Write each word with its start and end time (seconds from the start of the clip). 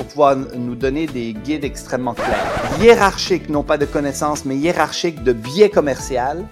pour 0.00 0.06
pouvoir 0.06 0.34
nous 0.34 0.76
donner 0.76 1.06
des 1.06 1.34
guides 1.34 1.62
extrêmement 1.62 2.14
clairs. 2.14 2.80
Hiérarchiques, 2.80 3.50
non 3.50 3.62
pas 3.62 3.76
de 3.76 3.84
connaissances, 3.84 4.46
mais 4.46 4.56
hiérarchiques 4.56 5.22
de 5.22 5.34
biais 5.34 5.68
commercial 5.68 6.46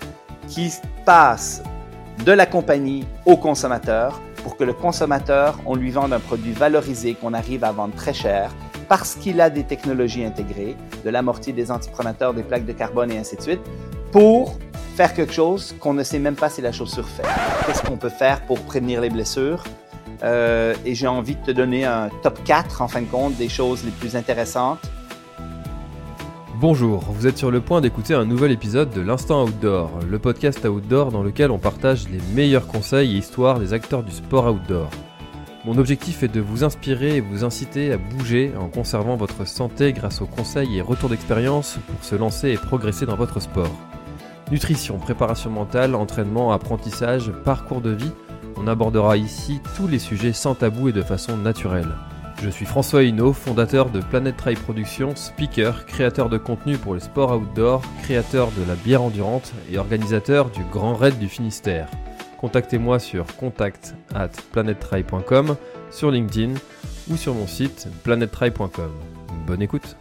qui 0.49 0.71
passent 1.07 1.63
de 2.27 2.33
la 2.33 2.45
compagnie 2.45 3.07
au 3.25 3.39
consommateur 3.39 4.21
pour 4.43 4.59
que 4.59 4.65
le 4.65 4.75
consommateur, 4.75 5.59
on 5.65 5.77
lui 5.77 5.91
vende 5.91 6.13
un 6.13 6.21
produit 6.21 6.53
valorisé 6.53 7.15
qu'on 7.15 7.33
arrive 7.33 7.65
à 7.65 7.73
vendre 7.73 7.95
très 7.95 8.13
cher 8.13 8.51
parce 8.87 9.15
qu'il 9.15 9.41
a 9.41 9.49
des 9.49 9.65
technologies 9.65 10.27
intégrées, 10.27 10.77
de 11.03 11.09
l'amorti, 11.09 11.55
des 11.55 11.71
antipronateurs, 11.71 12.35
des 12.35 12.43
plaques 12.43 12.67
de 12.67 12.73
carbone 12.73 13.11
et 13.13 13.17
ainsi 13.17 13.37
de 13.37 13.41
suite, 13.41 13.61
pour 14.13 14.59
faire 14.95 15.15
quelque 15.15 15.33
chose 15.33 15.75
qu'on 15.81 15.95
ne 15.95 16.03
sait 16.03 16.19
même 16.19 16.37
pas 16.37 16.51
si 16.51 16.61
la 16.61 16.73
chaussure 16.73 17.09
fait. 17.09 17.25
Qu'est-ce 17.65 17.81
qu'on 17.81 17.97
peut 17.97 18.11
faire 18.11 18.43
pour 18.43 18.61
prévenir 18.61 19.01
les 19.01 19.09
blessures? 19.09 19.65
Euh, 20.23 20.75
et 20.85 20.95
j'ai 20.95 21.07
envie 21.07 21.37
de 21.37 21.45
te 21.45 21.51
donner 21.51 21.85
un 21.85 22.09
top 22.23 22.43
4, 22.45 22.83
en 22.83 22.89
fin 22.89 23.03
de 23.03 23.07
compte, 23.07 23.37
des 23.37 23.49
choses 23.49 23.85
les 23.85 23.91
plus 23.91 24.17
intéressantes. 24.17 24.81
Bonjour, 26.61 27.05
vous 27.11 27.29
êtes 27.29 27.39
sur 27.39 27.53
le 27.53 27.61
point 27.61 27.81
d'écouter 27.81 28.15
un 28.15 28.25
nouvel 28.25 28.51
épisode 28.51 28.91
de 28.91 29.01
l'Instant 29.01 29.45
Outdoor, 29.45 30.01
le 30.11 30.19
podcast 30.19 30.65
outdoor 30.65 31.13
dans 31.13 31.23
lequel 31.23 31.53
on 31.53 31.59
partage 31.59 32.09
les 32.09 32.19
meilleurs 32.35 32.67
conseils 32.67 33.15
et 33.15 33.19
histoires 33.19 33.61
des 33.61 33.73
acteurs 33.73 34.03
du 34.03 34.11
sport 34.11 34.53
outdoor. 34.53 34.91
Mon 35.65 35.79
objectif 35.79 36.25
est 36.25 36.35
de 36.35 36.41
vous 36.41 36.65
inspirer 36.65 37.17
et 37.17 37.21
vous 37.21 37.45
inciter 37.45 37.93
à 37.93 37.97
bouger 37.97 38.53
en 38.59 38.69
conservant 38.69 39.15
votre 39.15 39.47
santé 39.47 39.93
grâce 39.93 40.21
aux 40.21 40.27
conseils 40.27 40.79
et 40.79 40.81
retours 40.81 41.11
d'expérience 41.11 41.79
pour 41.87 42.05
se 42.05 42.17
lancer 42.17 42.51
et 42.51 42.57
progresser 42.57 43.07
dans 43.07 43.17
votre 43.17 43.39
sport. 43.39 43.71
Nutrition, 44.51 44.99
préparation 44.99 45.51
mentale, 45.51 45.95
entraînement, 45.95 46.51
apprentissage, 46.51 47.31
parcours 47.45 47.83
de 47.83 47.91
vie, 47.91 48.13
on 48.59 48.67
abordera 48.67 49.17
ici 49.17 49.61
tous 49.77 49.87
les 49.87 49.99
sujets 49.99 50.33
sans 50.33 50.55
tabou 50.55 50.89
et 50.89 50.93
de 50.93 51.03
façon 51.03 51.37
naturelle. 51.37 51.95
Je 52.43 52.51
suis 52.51 52.67
François 52.67 53.03
Hinault, 53.03 53.33
fondateur 53.33 53.91
de 53.91 54.01
Planet 54.01 54.37
Trail 54.37 54.55
Productions, 54.55 55.17
speaker, 55.17 55.87
créateur 55.87 56.29
de 56.29 56.39
contenu 56.39 56.77
pour 56.77 56.95
les 56.95 57.01
sports 57.01 57.37
outdoor, 57.37 57.83
créateur 58.03 58.51
de 58.53 58.67
la 58.69 58.77
bière 58.77 59.03
endurante 59.03 59.53
et 59.71 59.79
organisateur 59.79 60.51
du 60.51 60.63
Grand 60.71 60.95
Raid 60.95 61.19
du 61.19 61.29
Finistère. 61.29 61.89
Contactez-moi 62.41 63.01
sur 63.01 63.27
contact 63.37 63.97
at 64.15 64.31
sur 65.91 66.11
LinkedIn 66.11 66.55
ou 67.11 67.17
sur 67.17 67.35
mon 67.35 67.49
site 67.49 67.89
planettrail.com. 68.05 68.93
Bonne 69.47 69.63
écoute 69.63 69.97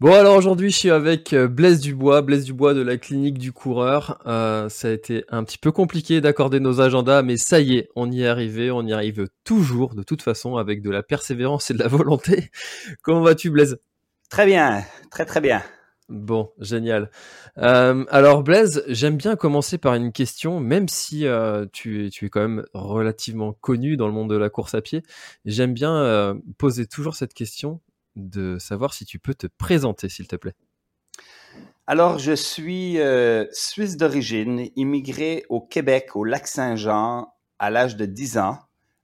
Bon 0.00 0.14
alors 0.14 0.36
aujourd'hui 0.36 0.70
je 0.70 0.76
suis 0.76 0.90
avec 0.90 1.32
euh, 1.32 1.48
Blaise 1.48 1.80
Dubois, 1.80 2.22
Blaise 2.22 2.44
Dubois 2.44 2.72
de 2.72 2.82
la 2.82 2.98
clinique 2.98 3.36
du 3.36 3.50
coureur. 3.50 4.22
Euh, 4.26 4.68
ça 4.68 4.86
a 4.86 4.90
été 4.92 5.24
un 5.28 5.42
petit 5.42 5.58
peu 5.58 5.72
compliqué 5.72 6.20
d'accorder 6.20 6.60
nos 6.60 6.80
agendas, 6.80 7.22
mais 7.22 7.36
ça 7.36 7.58
y 7.58 7.78
est, 7.78 7.88
on 7.96 8.08
y 8.08 8.22
est 8.22 8.28
arrivé, 8.28 8.70
on 8.70 8.86
y 8.86 8.92
arrive 8.92 9.26
toujours 9.42 9.96
de 9.96 10.04
toute 10.04 10.22
façon 10.22 10.56
avec 10.56 10.82
de 10.82 10.90
la 10.90 11.02
persévérance 11.02 11.72
et 11.72 11.74
de 11.74 11.80
la 11.80 11.88
volonté. 11.88 12.48
Comment 13.02 13.22
vas-tu 13.22 13.50
Blaise? 13.50 13.80
Très 14.30 14.46
bien, 14.46 14.84
très 15.10 15.24
très 15.24 15.40
bien. 15.40 15.64
Bon, 16.08 16.52
génial. 16.60 17.10
Euh, 17.58 18.04
alors 18.08 18.44
Blaise, 18.44 18.84
j'aime 18.86 19.16
bien 19.16 19.34
commencer 19.34 19.78
par 19.78 19.94
une 19.94 20.12
question, 20.12 20.60
même 20.60 20.88
si 20.88 21.26
euh, 21.26 21.66
tu, 21.72 22.06
es, 22.06 22.10
tu 22.10 22.24
es 22.24 22.28
quand 22.30 22.40
même 22.40 22.64
relativement 22.72 23.52
connu 23.52 23.96
dans 23.96 24.06
le 24.06 24.14
monde 24.14 24.30
de 24.30 24.36
la 24.36 24.48
course 24.48 24.74
à 24.74 24.80
pied. 24.80 25.02
J'aime 25.44 25.74
bien 25.74 25.94
euh, 25.94 26.34
poser 26.56 26.86
toujours 26.86 27.16
cette 27.16 27.34
question 27.34 27.80
de 28.18 28.58
savoir 28.58 28.92
si 28.92 29.04
tu 29.04 29.18
peux 29.18 29.34
te 29.34 29.46
présenter, 29.46 30.08
s'il 30.08 30.28
te 30.28 30.36
plaît. 30.36 30.54
Alors, 31.86 32.18
je 32.18 32.32
suis 32.32 32.98
euh, 32.98 33.46
suisse 33.50 33.96
d'origine, 33.96 34.68
immigré 34.76 35.44
au 35.48 35.60
Québec, 35.60 36.16
au 36.16 36.24
lac 36.24 36.46
Saint-Jean, 36.46 37.32
à 37.58 37.70
l'âge 37.70 37.96
de 37.96 38.04
10 38.04 38.38
ans, 38.38 38.58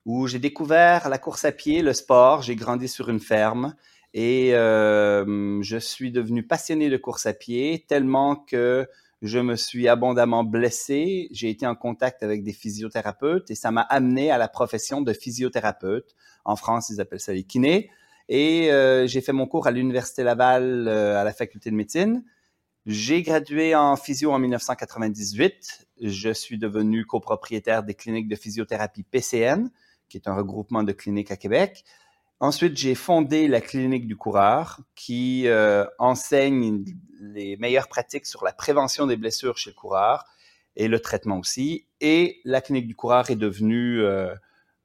où 0.05 0.27
j'ai 0.27 0.39
découvert 0.39 1.09
la 1.09 1.19
course 1.19 1.45
à 1.45 1.53
pied, 1.53 1.81
le 1.81 1.95
sport. 1.95 2.43
J'ai 2.43 2.57
grandi 2.57 2.89
sur 2.89 3.09
une 3.09 3.21
ferme 3.21 3.75
et 4.13 4.55
euh, 4.55 5.63
je 5.63 5.77
suis 5.77 6.13
devenu 6.13 6.47
passionné 6.47 6.91
de 6.91 6.97
course 6.97 7.27
à 7.27 7.33
pied 7.33 7.85
tellement 7.89 8.37
que 8.37 8.87
je 9.23 9.39
me 9.39 9.57
suis 9.57 9.89
abondamment 9.89 10.45
blessé. 10.45 11.29
J'ai 11.33 11.49
été 11.49 11.67
en 11.67 11.75
contact 11.75 12.23
avec 12.23 12.43
des 12.43 12.53
physiothérapeutes 12.53 13.51
et 13.51 13.55
ça 13.55 13.71
m'a 13.71 13.81
amené 13.81 14.31
à 14.31 14.37
la 14.37 14.49
profession 14.49 15.01
de 15.01 15.13
physiothérapeute. 15.15 16.15
En 16.45 16.57
France, 16.57 16.91
ils 16.91 17.01
appellent 17.01 17.21
ça 17.21 17.33
les 17.33 17.45
kinés. 17.45 17.91
Et 18.29 18.71
euh, 18.71 19.07
j'ai 19.07 19.21
fait 19.21 19.33
mon 19.33 19.47
cours 19.47 19.67
à 19.67 19.71
l'Université 19.71 20.23
Laval 20.23 20.89
euh, 20.89 21.21
à 21.21 21.25
la 21.25 21.33
faculté 21.33 21.71
de 21.71 21.77
médecine. 21.77 22.25
J'ai 22.87 23.23
gradué 23.23 23.75
en 23.75 23.97
physio 23.97 24.33
en 24.33 24.39
1998. 24.39 25.89
Je 26.03 26.31
suis 26.31 26.59
devenu 26.59 27.07
copropriétaire 27.07 27.83
des 27.83 27.95
cliniques 27.95 28.29
de 28.29 28.37
physiothérapie 28.37 29.05
PCN, 29.05 29.71
qui 30.09 30.17
est 30.19 30.29
un 30.29 30.35
regroupement 30.35 30.83
de 30.83 30.93
cliniques 30.93 31.31
à 31.31 31.37
Québec. 31.37 31.85
Ensuite, 32.41 32.77
j'ai 32.77 32.95
fondé 32.95 33.49
la 33.49 33.61
clinique 33.61 34.07
du 34.07 34.17
coureur, 34.17 34.81
qui 34.95 35.47
euh, 35.47 35.87
enseigne 35.99 36.85
les 37.21 37.57
meilleures 37.57 37.89
pratiques 37.89 38.27
sur 38.27 38.45
la 38.45 38.53
prévention 38.53 39.07
des 39.07 39.17
blessures 39.17 39.57
chez 39.57 39.71
le 39.71 39.77
coureur 39.77 40.25
et 40.77 40.89
le 40.89 41.01
traitement 41.01 41.39
aussi. 41.39 41.87
Et 42.01 42.41
la 42.45 42.61
clinique 42.61 42.87
du 42.87 42.97
coureur 42.97 43.31
est 43.31 43.37
devenue 43.37 44.03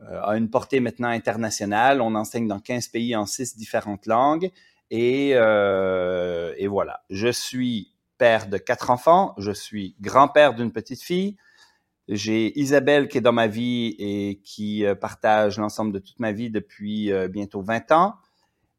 a 0.08 0.38
une 0.38 0.50
portée 0.50 0.80
maintenant 0.80 1.10
internationale. 1.10 2.02
On 2.02 2.16
enseigne 2.16 2.48
dans 2.48 2.60
15 2.60 2.88
pays 2.88 3.16
en 3.16 3.26
6 3.26 3.58
différentes 3.58 4.06
langues. 4.06 4.52
Et, 4.92 5.32
euh, 5.36 6.54
et 6.58 6.68
voilà, 6.68 7.04
je 7.10 7.30
suis 7.30 7.94
père 8.18 8.48
de 8.48 8.58
quatre 8.58 8.90
enfants, 8.90 9.34
je 9.38 9.52
suis 9.52 9.96
grand-père 10.02 10.54
d'une 10.54 10.72
petite 10.72 11.02
fille. 11.02 11.38
J'ai 12.08 12.60
Isabelle 12.60 13.08
qui 13.08 13.20
est 13.20 13.22
dans 13.22 13.32
ma 13.32 13.48
vie 13.48 13.96
et 14.00 14.42
qui 14.44 14.84
euh, 14.84 14.96
partage 14.96 15.60
l'ensemble 15.60 15.94
de 15.94 16.00
toute 16.00 16.20
ma 16.20 16.32
vie 16.32 16.50
depuis 16.50 17.12
euh, 17.12 17.28
bientôt 17.28 17.62
20 17.62 17.92
ans. 17.92 18.16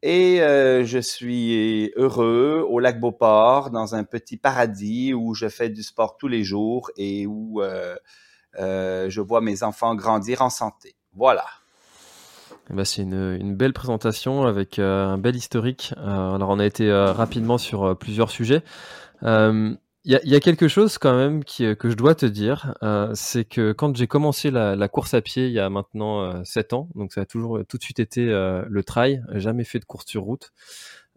Et 0.03 0.43
euh, 0.43 0.85
je 0.85 0.99
suis 0.99 1.93
heureux 1.95 2.67
au 2.69 2.81
lac 2.81 2.99
Beauport, 2.99 3.71
dans 3.71 3.95
un 3.95 4.03
petit 4.03 4.37
paradis 4.37 5.15
où 5.15 5.35
je 5.35 5.49
fais 5.49 5.69
du 5.69 5.83
sport 5.83 6.17
tous 6.17 6.27
les 6.27 6.43
jours 6.43 6.91
et 6.97 7.27
où 7.27 7.63
euh, 7.63 7.97
je 9.09 9.21
vois 9.21 9.41
mes 9.41 9.63
enfants 9.63 9.95
grandir 9.95 10.43
en 10.43 10.51
santé. 10.51 10.97
Voilà. 11.15 11.45
Bah, 12.71 12.85
c'est 12.85 13.03
une, 13.03 13.57
belle 13.57 13.73
présentation 13.73 14.45
avec 14.45 14.79
euh, 14.79 15.07
un 15.07 15.19
bel 15.19 15.35
historique. 15.35 15.93
Euh, 15.99 16.35
alors 16.35 16.51
on 16.51 16.59
a 16.61 16.67
été 16.67 16.89
euh, 16.89 17.13
rapidement 17.13 17.59
sur 17.59 17.97
plusieurs 17.99 18.31
sujets. 18.31 18.63
Il 20.03 20.19
y, 20.25 20.35
a 20.35 20.41
quelque 20.41 20.67
chose 20.67 20.97
quand 20.97 21.15
même 21.15 21.45
que 21.45 21.77
je 21.91 21.95
dois 21.95 22.15
te 22.15 22.25
dire, 22.25 22.75
c'est 23.13 23.45
que 23.45 23.73
quand 23.73 23.95
j'ai 23.95 24.07
commencé 24.07 24.51
la, 24.51 24.75
la, 24.75 24.89
course 24.89 25.13
à 25.13 25.21
pied 25.21 25.49
il 25.49 25.53
y 25.53 25.59
a 25.59 25.69
maintenant 25.69 26.43
7 26.43 26.73
ans, 26.73 26.89
donc 26.95 27.13
ça 27.13 27.21
a 27.21 27.27
toujours 27.27 27.61
tout 27.69 27.77
de 27.77 27.83
suite 27.83 28.01
été 28.01 28.25
le 28.25 28.83
trail, 28.83 29.23
jamais 29.35 29.65
fait 29.65 29.79
de 29.79 29.85
course 29.85 30.07
sur 30.07 30.23
route. 30.23 30.53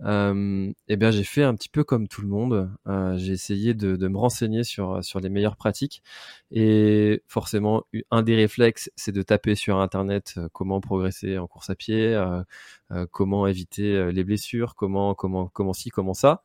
Euh, 0.02 0.72
eh 0.88 0.98
bien, 0.98 1.12
j'ai 1.12 1.24
fait 1.24 1.44
un 1.44 1.56
petit 1.56 1.70
peu 1.70 1.84
comme 1.84 2.08
tout 2.08 2.22
le 2.22 2.28
monde. 2.28 2.72
Euh, 2.88 3.18
j'ai 3.18 3.34
essayé 3.34 3.74
de, 3.74 3.96
me 4.08 4.18
renseigner 4.18 4.64
sur 4.64 5.04
sur 5.04 5.20
les 5.20 5.30
meilleures 5.30 5.56
pratiques 5.56 6.04
et 6.52 7.24
forcément, 7.28 7.84
un 8.12 8.22
des 8.24 8.36
réflexes, 8.36 8.92
c'est 8.96 9.12
de 9.12 9.22
taper 9.22 9.56
sur 9.56 9.78
internet 9.80 10.36
euh, 10.38 10.50
comment 10.52 10.82
progresser 10.82 11.38
en 11.38 11.48
course 11.48 11.70
à 11.70 11.76
pied, 11.76 12.14
euh, 12.14 13.06
comment 13.12 13.48
éviter 13.48 14.12
les 14.12 14.24
blessures, 14.24 14.76
comment 14.76 15.14
comment 15.16 15.48
comment 15.48 15.74
ci, 15.74 15.90
comment 15.90 16.14
ça. 16.14 16.44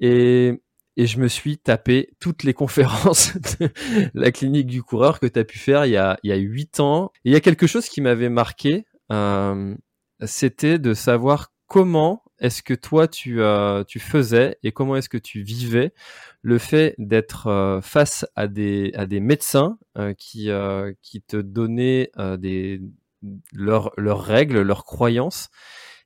Et 0.00 0.60
et 0.98 1.06
je 1.06 1.18
me 1.20 1.28
suis 1.28 1.56
tapé 1.58 2.10
toutes 2.20 2.42
les 2.42 2.52
conférences 2.54 3.34
de 3.60 3.70
la 4.14 4.30
clinique 4.30 4.66
du 4.66 4.82
coureur 4.82 5.20
que 5.20 5.26
tu 5.26 5.38
as 5.38 5.44
pu 5.44 5.58
faire 5.58 5.86
il 5.86 5.92
y 5.92 5.96
a 5.96 6.18
il 6.22 6.30
y 6.30 6.32
a 6.32 6.36
huit 6.36 6.80
ans. 6.80 7.10
Et 7.24 7.30
il 7.30 7.32
y 7.32 7.36
a 7.36 7.40
quelque 7.40 7.66
chose 7.66 7.88
qui 7.88 8.00
m'avait 8.00 8.28
marqué, 8.28 8.84
c'était 10.24 10.78
de 10.78 10.94
savoir 10.94 11.52
comment 11.66 12.22
est-ce 12.42 12.62
que 12.62 12.74
toi 12.74 13.08
tu, 13.08 13.40
tu 13.88 14.00
faisais 14.00 14.58
et 14.62 14.72
comment 14.72 14.96
est-ce 14.96 15.08
que 15.08 15.16
tu 15.16 15.42
vivais 15.42 15.94
le 16.42 16.58
fait 16.58 16.94
d'être 16.98 17.80
face 17.82 18.26
à 18.36 18.48
des, 18.48 18.92
médecins 19.20 19.78
qui, 20.18 20.50
qui 21.00 21.22
te 21.22 21.36
donnaient 21.36 22.10
leurs, 23.52 23.92
règles, 24.24 24.62
leurs 24.62 24.84
croyances 24.84 25.50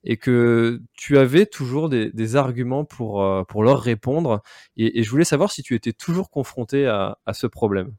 et 0.04 0.16
que 0.16 0.82
tu 0.94 1.18
avais 1.18 1.46
toujours 1.46 1.88
des, 1.88 2.36
arguments 2.36 2.84
pour, 2.84 3.22
leur 3.22 3.80
répondre. 3.80 4.42
Et, 4.76 5.02
je 5.02 5.10
voulais 5.10 5.24
savoir 5.24 5.50
si 5.50 5.62
tu 5.62 5.74
étais 5.74 5.92
toujours 5.92 6.30
confronté 6.30 6.86
à, 6.86 7.16
ce 7.32 7.46
problème. 7.46 7.94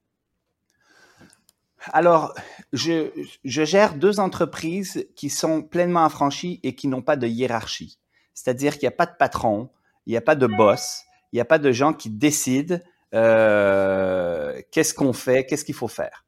Alors, 1.91 2.33
je, 2.73 3.09
gère 3.43 3.95
deux 3.95 4.19
entreprises 4.19 5.07
qui 5.15 5.29
sont 5.29 5.61
pleinement 5.61 6.05
affranchies 6.05 6.59
et 6.63 6.75
qui 6.75 6.87
n'ont 6.87 7.01
pas 7.01 7.17
de 7.17 7.27
hiérarchie. 7.27 7.99
C'est-à-dire 8.37 8.73
qu'il 8.73 8.83
n'y 8.83 8.93
a 8.93 8.95
pas 8.95 9.07
de 9.07 9.15
patron, 9.17 9.67
il 10.05 10.11
n'y 10.11 10.17
a 10.17 10.21
pas 10.21 10.35
de 10.35 10.45
boss, 10.45 11.05
il 11.31 11.37
n'y 11.37 11.41
a 11.41 11.45
pas 11.45 11.57
de 11.57 11.71
gens 11.71 11.91
qui 11.91 12.11
décident 12.11 12.77
euh, 13.15 14.61
qu'est-ce 14.69 14.93
qu'on 14.93 15.11
fait, 15.11 15.47
qu'est-ce 15.47 15.65
qu'il 15.65 15.73
faut 15.73 15.87
faire. 15.87 16.23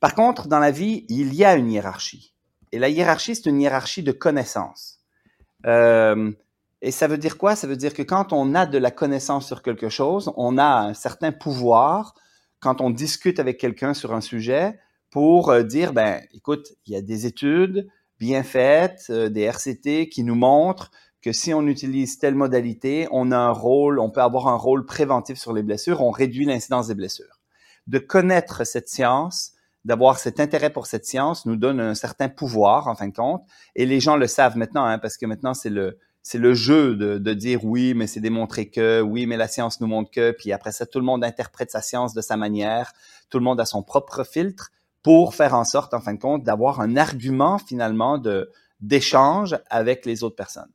Par 0.00 0.14
contre, 0.14 0.48
dans 0.48 0.58
la 0.58 0.70
vie, 0.70 1.06
il 1.08 1.32
y 1.34 1.46
a 1.46 1.54
une 1.54 1.70
hiérarchie. 1.70 2.34
Et 2.72 2.78
la 2.78 2.90
hiérarchie, 2.90 3.34
c'est 3.34 3.46
une 3.46 3.58
hiérarchie 3.58 4.02
de 4.02 4.12
connaissances. 4.12 4.98
Euh, 5.64 6.30
et 6.82 6.90
ça 6.90 7.08
veut 7.08 7.16
dire 7.16 7.38
quoi? 7.38 7.56
Ça 7.56 7.66
veut 7.66 7.76
dire 7.76 7.94
que 7.94 8.02
quand 8.02 8.34
on 8.34 8.54
a 8.54 8.66
de 8.66 8.76
la 8.76 8.90
connaissance 8.90 9.46
sur 9.46 9.62
quelque 9.62 9.88
chose, 9.88 10.30
on 10.36 10.58
a 10.58 10.80
un 10.80 10.92
certain 10.92 11.32
pouvoir 11.32 12.14
quand 12.58 12.82
on 12.82 12.90
discute 12.90 13.40
avec 13.40 13.56
quelqu'un 13.56 13.94
sur 13.94 14.12
un 14.12 14.20
sujet 14.20 14.78
pour 15.08 15.48
euh, 15.48 15.62
dire, 15.62 15.94
ben, 15.94 16.20
écoute, 16.34 16.74
il 16.84 16.92
y 16.92 16.96
a 16.96 17.00
des 17.00 17.24
études 17.24 17.88
bien 18.18 18.42
faites, 18.42 19.10
des 19.10 19.44
RCT 19.44 20.10
qui 20.10 20.22
nous 20.22 20.34
montrent 20.34 20.90
que 21.22 21.32
si 21.32 21.52
on 21.52 21.66
utilise 21.66 22.18
telle 22.18 22.34
modalité, 22.34 23.06
on 23.10 23.30
a 23.32 23.36
un 23.36 23.52
rôle, 23.52 23.98
on 23.98 24.10
peut 24.10 24.22
avoir 24.22 24.48
un 24.48 24.56
rôle 24.56 24.86
préventif 24.86 25.38
sur 25.38 25.52
les 25.52 25.62
blessures, 25.62 26.00
on 26.00 26.10
réduit 26.10 26.46
l'incidence 26.46 26.88
des 26.88 26.94
blessures. 26.94 27.40
De 27.86 27.98
connaître 27.98 28.64
cette 28.64 28.88
science, 28.88 29.52
d'avoir 29.84 30.18
cet 30.18 30.40
intérêt 30.40 30.70
pour 30.70 30.86
cette 30.86 31.04
science 31.04 31.46
nous 31.46 31.56
donne 31.56 31.80
un 31.80 31.94
certain 31.94 32.28
pouvoir, 32.28 32.88
en 32.88 32.94
fin 32.94 33.08
de 33.08 33.14
compte, 33.14 33.42
et 33.74 33.86
les 33.86 34.00
gens 34.00 34.16
le 34.16 34.26
savent 34.26 34.56
maintenant, 34.56 34.84
hein, 34.84 34.98
parce 34.98 35.16
que 35.16 35.26
maintenant 35.26 35.54
c'est 35.54 35.70
le 35.70 35.98
c'est 36.22 36.38
le 36.38 36.52
jeu 36.52 36.96
de, 36.96 37.16
de, 37.16 37.32
dire 37.32 37.64
oui, 37.64 37.94
mais 37.94 38.06
c'est 38.06 38.20
démontré 38.20 38.68
que, 38.68 39.00
oui, 39.00 39.24
mais 39.24 39.38
la 39.38 39.48
science 39.48 39.80
nous 39.80 39.86
montre 39.86 40.10
que, 40.10 40.32
puis 40.32 40.52
après 40.52 40.70
ça, 40.70 40.84
tout 40.84 40.98
le 40.98 41.04
monde 41.06 41.24
interprète 41.24 41.70
sa 41.70 41.80
science 41.80 42.12
de 42.12 42.20
sa 42.20 42.36
manière, 42.36 42.92
tout 43.30 43.38
le 43.38 43.44
monde 43.44 43.58
a 43.58 43.64
son 43.64 43.82
propre 43.82 44.22
filtre 44.22 44.70
pour 45.02 45.34
faire 45.34 45.54
en 45.54 45.64
sorte, 45.64 45.94
en 45.94 46.00
fin 46.00 46.12
de 46.12 46.18
compte, 46.18 46.44
d'avoir 46.44 46.80
un 46.80 46.96
argument 46.96 47.58
finalement 47.58 48.18
de 48.18 48.50
d'échange 48.80 49.58
avec 49.70 50.04
les 50.04 50.22
autres 50.22 50.36
personnes. 50.36 50.70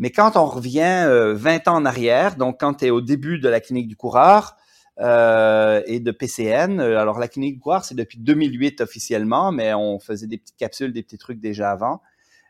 Mais 0.00 0.10
quand 0.10 0.34
on 0.36 0.46
revient 0.46 1.04
20 1.34 1.68
euh, 1.68 1.70
ans 1.70 1.76
en 1.76 1.84
arrière, 1.84 2.36
donc 2.36 2.58
quand 2.58 2.72
tu 2.72 2.86
es 2.86 2.90
au 2.90 3.02
début 3.02 3.38
de 3.38 3.50
la 3.50 3.60
clinique 3.60 3.86
du 3.86 3.96
coureur 3.96 4.56
euh, 4.98 5.82
et 5.86 6.00
de 6.00 6.10
PCN, 6.10 6.80
euh, 6.80 6.98
alors 6.98 7.18
la 7.18 7.28
clinique 7.28 7.56
du 7.56 7.60
coureur, 7.60 7.84
c'est 7.84 7.94
depuis 7.94 8.18
2008 8.18 8.80
officiellement, 8.80 9.52
mais 9.52 9.74
on 9.74 10.00
faisait 10.00 10.26
des 10.26 10.38
petites 10.38 10.56
capsules, 10.56 10.94
des 10.94 11.02
petits 11.02 11.18
trucs 11.18 11.38
déjà 11.38 11.70
avant. 11.70 12.00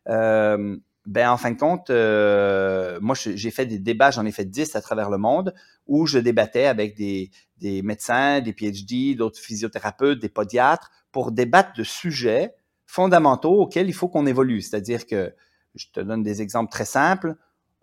Euh, 0.08 0.76
ben 1.06 1.28
en 1.28 1.36
fin 1.36 1.50
de 1.50 1.58
compte, 1.58 1.90
euh, 1.90 3.00
moi 3.02 3.16
j'ai 3.16 3.50
fait 3.50 3.66
des 3.66 3.80
débats, 3.80 4.12
j'en 4.12 4.26
ai 4.26 4.32
fait 4.32 4.44
10 4.44 4.76
à 4.76 4.80
travers 4.80 5.10
le 5.10 5.18
monde, 5.18 5.52
où 5.88 6.06
je 6.06 6.20
débattais 6.20 6.66
avec 6.66 6.96
des, 6.96 7.32
des 7.58 7.82
médecins, 7.82 8.40
des 8.40 8.52
PhD, 8.52 9.16
d'autres 9.16 9.40
physiothérapeutes, 9.40 10.20
des 10.20 10.28
podiatres, 10.28 10.92
pour 11.10 11.32
débattre 11.32 11.72
de 11.76 11.82
sujets 11.82 12.54
fondamentaux 12.86 13.60
auxquels 13.60 13.88
il 13.88 13.92
faut 13.92 14.08
qu'on 14.08 14.26
évolue. 14.26 14.60
C'est-à-dire 14.60 15.04
que 15.08 15.34
je 15.74 15.86
te 15.92 16.00
donne 16.00 16.22
des 16.22 16.42
exemples 16.42 16.70
très 16.70 16.84
simples. 16.84 17.34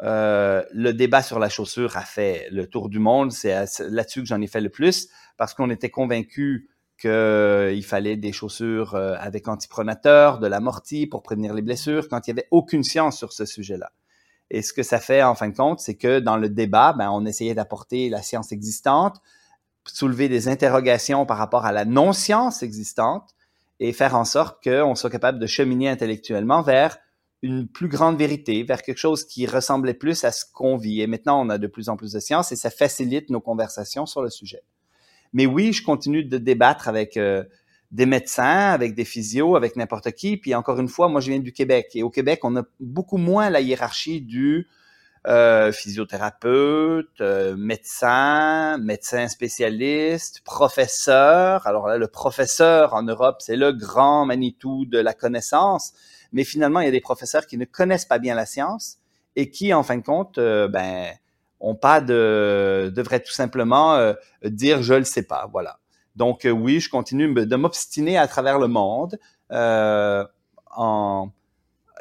Euh, 0.04 0.64
le 0.72 0.94
débat 0.94 1.24
sur 1.24 1.40
la 1.40 1.50
chaussure 1.50 1.98
a 1.98 2.02
fait 2.02 2.48
le 2.52 2.68
tour 2.68 2.90
du 2.90 3.00
monde. 3.00 3.32
C'est 3.32 3.66
là-dessus 3.80 4.22
que 4.22 4.28
j'en 4.28 4.42
ai 4.42 4.48
fait 4.48 4.62
le 4.62 4.70
plus 4.70 5.10
parce 5.38 5.54
qu'on 5.54 5.70
était 5.70 5.90
convaincus 5.90 6.70
qu'il 7.00 7.84
fallait 7.84 8.18
des 8.18 8.32
chaussures 8.32 8.96
euh, 8.96 9.16
avec 9.20 9.48
antipronateur, 9.48 10.40
de 10.40 10.48
l'amorti 10.48 11.06
pour 11.06 11.22
prévenir 11.22 11.54
les 11.54 11.62
blessures, 11.62 12.10
quand 12.10 12.28
il 12.28 12.34
n'y 12.34 12.40
avait 12.40 12.48
aucune 12.50 12.84
science 12.84 13.18
sur 13.18 13.34
ce 13.34 13.46
sujet-là. 13.46 13.92
Et 14.50 14.62
ce 14.62 14.74
que 14.74 14.82
ça 14.82 15.00
fait, 15.00 15.22
en 15.22 15.36
fin 15.36 15.50
de 15.50 15.56
compte, 15.56 15.80
c'est 15.80 15.96
que 15.96 16.20
dans 16.20 16.38
le 16.38 16.50
débat, 16.50 16.94
ben, 16.94 17.12
on 17.12 17.26
essayait 17.26 17.54
d'apporter 17.54 18.10
la 18.10 18.22
science 18.24 18.52
existante, 18.52 19.18
soulever 19.86 20.28
des 20.28 20.48
interrogations 20.48 21.26
par 21.26 21.38
rapport 21.38 21.66
à 21.66 21.72
la 21.72 21.86
non-science 21.86 22.64
existante 22.64 23.36
et 23.80 23.94
faire 23.94 24.16
en 24.16 24.26
sorte 24.26 24.64
qu'on 24.64 24.96
soit 24.96 25.10
capable 25.10 25.38
de 25.38 25.46
cheminer 25.46 25.90
intellectuellement 25.90 26.62
vers 26.62 26.98
une 27.44 27.68
plus 27.68 27.88
grande 27.88 28.18
vérité, 28.18 28.64
vers 28.64 28.82
quelque 28.82 28.98
chose 28.98 29.26
qui 29.26 29.46
ressemblait 29.46 29.94
plus 29.94 30.24
à 30.24 30.32
ce 30.32 30.46
qu'on 30.52 30.78
vit. 30.78 31.02
Et 31.02 31.08
maintenant, 31.08 31.40
on 31.46 31.50
a 31.50 31.58
de 31.58 31.68
plus 31.68 31.90
en 31.90 31.96
plus 31.96 32.14
de 32.14 32.20
science 32.20 32.52
et 32.52 32.56
ça 32.56 32.70
facilite 32.70 33.30
nos 33.30 33.42
conversations 33.42 34.06
sur 34.06 34.22
le 34.22 34.30
sujet. 34.30 34.64
Mais 35.34 35.46
oui, 35.46 35.74
je 35.74 35.84
continue 35.84 36.24
de 36.24 36.38
débattre 36.38 36.88
avec 36.88 37.16
euh, 37.18 37.44
des 37.92 38.06
médecins, 38.06 38.72
avec 38.72 38.96
des 38.96 39.06
physios, 39.06 39.56
avec 39.56 39.76
n'importe 39.76 40.12
qui. 40.12 40.38
Puis 40.38 40.56
encore 40.56 40.80
une 40.80 40.88
fois, 40.88 41.10
moi, 41.10 41.22
je 41.22 41.30
viens 41.30 41.40
du 41.40 41.54
Québec. 41.54 41.92
Et 41.94 42.04
au 42.04 42.10
Québec, 42.10 42.40
on 42.44 42.56
a 42.56 42.64
beaucoup 42.80 43.18
moins 43.18 43.50
la 43.50 43.62
hiérarchie 43.62 44.22
du 44.22 44.68
euh, 45.28 45.72
physiothérapeute, 45.72 47.22
euh, 47.22 47.56
médecin, 47.58 48.78
médecin 48.78 49.28
spécialiste, 49.28 50.42
professeur. 50.46 51.68
Alors 51.68 51.88
là, 51.88 51.98
le 51.98 52.08
professeur 52.08 52.94
en 52.94 53.04
Europe, 53.04 53.38
c'est 53.40 53.58
le 53.58 53.74
grand 53.74 54.26
Manitou 54.26 54.86
de 54.86 55.00
la 55.00 55.14
connaissance 55.14 55.94
mais 56.32 56.44
finalement, 56.44 56.80
il 56.80 56.86
y 56.86 56.90
a 56.90 56.92
des 56.92 57.02
professeurs 57.02 57.46
qui 57.46 57.58
ne 57.58 57.66
connaissent 57.66 58.06
pas 58.06 58.20
bien 58.20 58.36
la 58.36 58.46
science 58.46 58.98
et 59.36 59.50
qui, 59.50 59.74
en 59.74 59.84
fin 59.84 59.98
de 59.98 60.04
compte, 60.04 60.38
euh, 60.40 60.68
ben, 60.68 61.14
ont 61.60 61.76
pas 61.76 62.02
de, 62.02 62.92
devraient 62.94 63.22
tout 63.22 63.32
simplement 63.32 63.96
euh, 63.96 64.14
dire 64.44 64.82
je 64.82 64.96
le 64.96 65.04
sais 65.04 65.24
pas, 65.24 65.48
voilà. 65.52 65.80
Donc 66.16 66.46
euh, 66.46 66.52
oui, 66.52 66.80
je 66.80 66.90
continue 66.90 67.34
de 67.34 67.56
m'obstiner 67.56 68.18
à 68.18 68.28
travers 68.28 68.60
le 68.60 68.68
monde 68.68 69.20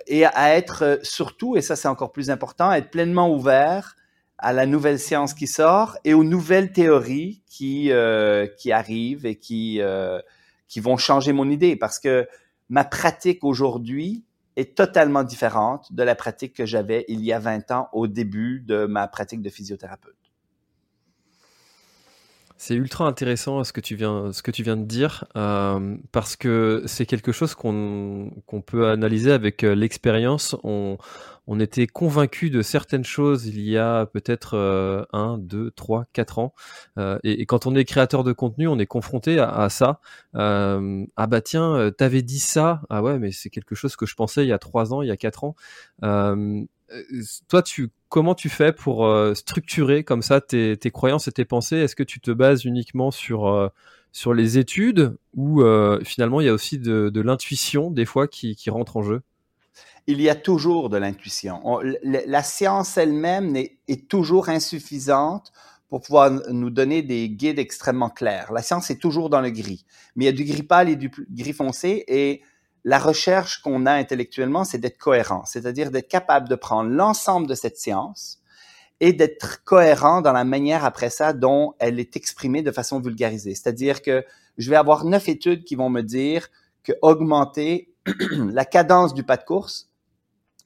et 0.08 0.25
à 0.25 0.56
être 0.56 0.99
surtout, 1.02 1.56
et 1.56 1.62
ça 1.62 1.76
c'est 1.76 1.88
encore 1.88 2.12
plus 2.12 2.31
important, 2.31 2.73
être 2.73 2.90
pleinement 2.90 3.31
ouvert 3.31 3.96
à 4.38 4.52
la 4.52 4.67
nouvelle 4.67 4.99
science 4.99 5.32
qui 5.32 5.46
sort 5.46 5.96
et 6.05 6.12
aux 6.12 6.25
nouvelles 6.25 6.73
théories 6.73 7.43
qui 7.46 7.90
qui 8.58 8.73
arrivent 8.73 9.26
et 9.26 9.37
qui 9.37 9.81
qui 10.69 10.81
vont 10.81 10.96
changer 10.96 11.32
mon 11.32 11.49
idée 11.50 11.76
parce 11.76 11.99
que 11.99 12.26
ma 12.68 12.84
pratique 12.84 13.44
aujourd'hui 13.44 14.24
est 14.56 14.76
totalement 14.76 15.22
différente 15.22 15.92
de 15.92 16.02
la 16.02 16.14
pratique 16.14 16.54
que 16.54 16.66
j'avais 16.66 17.04
il 17.08 17.22
y 17.24 17.32
a 17.32 17.38
20 17.38 17.70
ans 17.70 17.88
au 17.92 18.06
début 18.06 18.60
de 18.60 18.86
ma 18.86 19.06
pratique 19.06 19.42
de 19.42 19.50
physiothérapeute. 19.50 20.16
C'est 22.58 22.75
ultra 22.75 23.06
intéressant 23.06 23.62
ce 23.64 23.73
que 23.73 23.82
tu 23.82 23.96
viens, 23.96 24.32
ce 24.32 24.42
que 24.42 24.50
tu 24.50 24.62
viens 24.62 24.78
de 24.78 24.85
dire, 24.85 25.25
euh, 25.37 25.96
parce 26.11 26.37
que 26.37 26.82
c'est 26.87 27.04
quelque 27.04 27.30
chose 27.30 27.54
qu'on 27.54 28.30
peut 28.64 28.88
analyser 28.88 29.30
avec 29.30 29.62
euh, 29.62 29.75
l'expérience. 29.75 30.56
On 31.47 31.61
était 31.61 31.87
convaincu 31.87 32.50
de 32.50 32.62
certaines 32.62 33.05
choses 33.05 33.47
il 33.47 33.61
y 33.61 33.79
a 33.79 34.07
peut-être 34.07 34.55
euh, 34.55 35.05
un, 35.12 35.38
deux, 35.38 35.71
trois, 35.71 36.07
quatre 36.12 36.38
ans. 36.38 36.55
Euh, 36.99 37.19
et, 37.23 37.47
quand 37.47 37.67
on 37.67 37.75
est 37.75 37.85
créateur 37.85 38.25
de 38.25 38.33
contenu, 38.33 38.67
on 38.67 38.79
est 38.79 38.87
confronté 38.87 39.38
à, 39.38 39.69
ça. 39.69 40.00
Euh, 40.35 41.05
ah 41.17 41.26
bah 41.26 41.41
tiens, 41.41 41.93
t'avais 41.97 42.23
dit 42.23 42.41
ça. 42.41 42.83
Ah 42.91 43.03
ouais, 43.03 43.19
mais 43.19 43.31
c'est 43.33 43.50
quelque 43.50 43.75
chose 43.75 43.97
que 43.97 44.07
je 44.07 44.15
pensais 44.15 44.45
il 44.45 44.49
y 44.49 44.53
a 44.53 44.59
trois 44.59 44.93
ans, 44.93 45.03
il 45.03 45.09
y 45.09 45.11
a 45.11 45.17
quatre 45.17 45.45
ans. 45.45 45.55
toi, 47.49 47.62
tu 47.62 47.91
comment 48.09 48.35
tu 48.35 48.49
fais 48.49 48.73
pour 48.73 49.09
structurer 49.35 50.05
comme 50.05 50.23
ça 50.23 50.41
tes, 50.41 50.79
croyances 50.93 51.29
et 51.29 51.33
tes 51.33 51.45
pensées? 51.45 51.76
Est-ce 51.76 51.97
que 51.97 52.03
tu 52.03 52.21
te 52.21 52.31
bases 52.31 52.65
uniquement 52.65 53.11
sur 53.11 53.71
sur 54.12 54.35
les 54.35 54.59
études 54.59 55.17
ou 55.35 55.62
finalement 56.05 56.41
il 56.41 56.47
y 56.47 56.49
a 56.49 56.53
aussi 56.55 56.79
de, 56.79 57.21
l'intuition 57.21 57.91
des 57.91 58.05
fois 58.05 58.26
qui 58.29 58.57
rentre 58.71 58.97
en 58.97 59.03
jeu? 59.03 59.23
Il 60.06 60.20
y 60.20 60.28
a 60.28 60.34
toujours 60.34 60.88
de 60.88 60.96
l'intuition. 60.96 61.80
La 62.02 62.42
science 62.42 62.96
elle-même 62.96 63.56
est, 63.56 64.08
toujours 64.08 64.48
insuffisante 64.48 65.52
pour 65.88 66.00
pouvoir 66.00 66.30
nous 66.50 66.70
donner 66.70 67.02
des 67.02 67.28
guides 67.28 67.58
extrêmement 67.58 68.10
clairs. 68.10 68.52
La 68.52 68.62
science 68.62 68.90
est 68.90 69.00
toujours 69.00 69.30
dans 69.30 69.40
le 69.40 69.50
gris, 69.50 69.84
mais 70.14 70.25
il 70.25 70.26
y 70.26 70.30
a 70.30 70.32
du 70.32 70.44
gris 70.44 70.62
pâle 70.62 70.88
et 70.88 70.96
du 70.96 71.10
gris 71.30 71.52
foncé 71.52 72.04
et 72.08 72.42
la 72.84 73.00
recherche 73.00 73.62
qu'on 73.62 73.84
a 73.84 73.92
intellectuellement, 73.92 74.64
c'est 74.64 74.78
d'être 74.78 74.98
cohérent, 74.98 75.44
c'est-à-dire 75.44 75.90
d'être 75.90 76.08
capable 76.08 76.48
de 76.48 76.54
prendre 76.54 76.88
l'ensemble 76.88 77.48
de 77.48 77.56
cette 77.56 77.78
science 77.78 78.40
et 79.00 79.12
d'être 79.12 79.64
cohérent 79.64 80.22
dans 80.22 80.32
la 80.32 80.44
manière 80.44 80.84
après 80.84 81.10
ça 81.10 81.32
dont 81.32 81.75
elle 81.80 81.98
est 81.98 82.16
exprimée 82.16 82.62
de 82.62 82.70
façon 82.70 83.00
vulgarisée. 83.00 83.56
C'est-à-dire 83.56 84.02
que 84.02 84.25
je 84.56 84.70
vais 84.70 84.76
avoir 84.76 85.04
neuf 85.04 85.28
études 85.28 85.64
qui 85.64 85.75
vont 85.75 85.90
me 85.90 86.02
dire 86.02 86.48
que 86.84 86.92
augmenter 87.02 87.92
la 88.30 88.64
cadence 88.64 89.14
du 89.14 89.25
pas 89.25 89.36
de 89.36 89.44
course, 89.44 89.86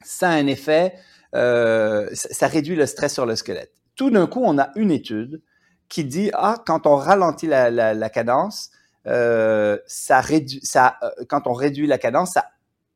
ça 0.03 0.31
a 0.31 0.33
un 0.33 0.47
effet, 0.47 0.95
euh, 1.35 2.09
ça 2.13 2.47
réduit 2.47 2.77
le 2.77 2.87
stress 2.87 3.13
sur 3.15 3.27
le 3.27 3.37
squelette. 3.37 3.73
Tout 3.97 4.11
d'un 4.11 4.27
coup, 4.27 4.43
on 4.45 4.59
a 4.59 4.71
une 4.77 4.91
étude 4.91 5.43
qui 5.89 6.05
dit 6.05 6.31
ah 6.35 6.63
quand 6.67 6.87
on 6.87 6.97
ralentit 6.97 7.47
la, 7.47 7.71
la, 7.71 7.95
la 7.95 8.11
cadence, 8.11 8.71
euh, 9.07 9.79
ça 9.87 10.21
réduit, 10.21 10.61
ça 10.63 10.97
euh, 11.03 11.25
quand 11.29 11.47
on 11.47 11.53
réduit 11.53 11.87
la 11.87 11.99
cadence, 11.99 12.33
ça 12.33 12.47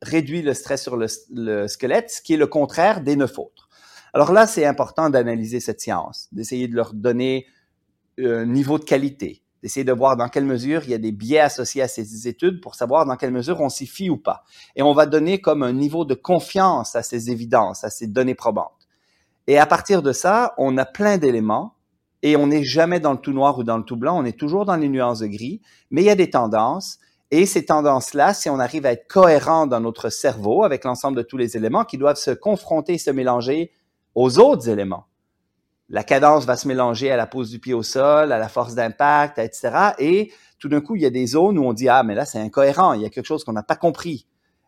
réduit 0.01 0.41
le 0.41 0.53
stress 0.53 0.81
sur 0.81 0.97
le, 0.97 1.07
le, 1.33 1.67
squelette, 1.67 2.11
ce 2.11 2.21
qui 2.21 2.33
est 2.33 2.37
le 2.37 2.47
contraire 2.47 3.01
des 3.01 3.15
neuf 3.15 3.37
autres. 3.39 3.69
Alors 4.13 4.31
là, 4.31 4.47
c'est 4.47 4.65
important 4.65 5.09
d'analyser 5.09 5.59
cette 5.59 5.81
science, 5.81 6.29
d'essayer 6.31 6.67
de 6.67 6.75
leur 6.75 6.93
donner 6.93 7.47
un 8.17 8.45
niveau 8.45 8.79
de 8.79 8.85
qualité, 8.85 9.43
d'essayer 9.65 9.83
de 9.83 9.91
voir 9.91 10.15
dans 10.15 10.29
quelle 10.29 10.45
mesure 10.45 10.83
il 10.83 10.91
y 10.91 10.93
a 10.93 10.99
des 10.99 11.11
biais 11.11 11.39
associés 11.39 11.81
à 11.81 11.87
ces 11.87 12.27
études 12.27 12.61
pour 12.61 12.75
savoir 12.75 13.07
dans 13.07 13.15
quelle 13.15 13.31
mesure 13.31 13.61
on 13.61 13.69
s'y 13.69 13.87
fie 13.87 14.11
ou 14.11 14.17
pas. 14.17 14.43
Et 14.75 14.83
on 14.83 14.93
va 14.93 15.07
donner 15.07 15.41
comme 15.41 15.63
un 15.63 15.73
niveau 15.73 16.05
de 16.05 16.13
confiance 16.13 16.95
à 16.95 17.01
ces 17.01 17.31
évidences, 17.31 17.83
à 17.83 17.89
ces 17.89 18.05
données 18.05 18.35
probantes. 18.35 18.87
Et 19.47 19.57
à 19.57 19.65
partir 19.65 20.03
de 20.03 20.11
ça, 20.11 20.53
on 20.59 20.77
a 20.77 20.85
plein 20.85 21.17
d'éléments 21.17 21.73
et 22.21 22.35
on 22.35 22.45
n'est 22.45 22.63
jamais 22.63 22.99
dans 22.99 23.13
le 23.13 23.17
tout 23.17 23.33
noir 23.33 23.57
ou 23.57 23.63
dans 23.63 23.79
le 23.79 23.83
tout 23.83 23.97
blanc, 23.97 24.15
on 24.21 24.23
est 24.23 24.37
toujours 24.37 24.65
dans 24.65 24.75
les 24.75 24.87
nuances 24.87 25.21
de 25.21 25.27
gris, 25.27 25.63
mais 25.89 26.03
il 26.03 26.05
y 26.05 26.11
a 26.11 26.15
des 26.15 26.29
tendances. 26.29 26.99
Et 27.31 27.47
ces 27.47 27.65
tendances-là, 27.65 28.35
si 28.35 28.51
on 28.51 28.59
arrive 28.59 28.85
à 28.85 28.91
être 28.91 29.07
cohérent 29.07 29.65
dans 29.65 29.79
notre 29.79 30.11
cerveau 30.11 30.63
avec 30.63 30.83
l'ensemble 30.83 31.17
de 31.17 31.23
tous 31.23 31.37
les 31.37 31.57
éléments 31.57 31.85
qui 31.85 31.97
doivent 31.97 32.17
se 32.17 32.29
confronter, 32.29 32.99
se 32.99 33.09
mélanger 33.09 33.71
aux 34.13 34.37
autres 34.37 34.69
éléments, 34.69 35.07
la 35.89 36.03
cadence 36.03 36.45
va 36.45 36.57
se 36.57 36.67
mélanger 36.67 37.11
à 37.11 37.17
la 37.17 37.27
pose 37.27 37.49
du 37.49 37.59
pied 37.59 37.73
au 37.73 37.83
sol, 37.83 38.31
à 38.31 38.37
la 38.39 38.49
force 38.49 38.75
d'impact, 38.75 39.37
etc. 39.37 39.91
Et 39.99 40.31
tout 40.59 40.69
d'un 40.69 40.81
coup, 40.81 40.95
il 40.95 41.01
y 41.01 41.05
a 41.05 41.11
des 41.11 41.27
zones 41.27 41.57
où 41.57 41.65
on 41.65 41.73
dit 41.73 41.89
ah 41.89 42.03
mais 42.03 42.15
là 42.15 42.25
c'est 42.25 42.39
incohérent, 42.39 42.93
il 42.93 43.01
y 43.01 43.05
a 43.05 43.09
quelque 43.09 43.25
chose 43.25 43.43
qu'on 43.43 43.53
n'a 43.53 43.63
pas 43.63 43.75
compris. 43.75 44.27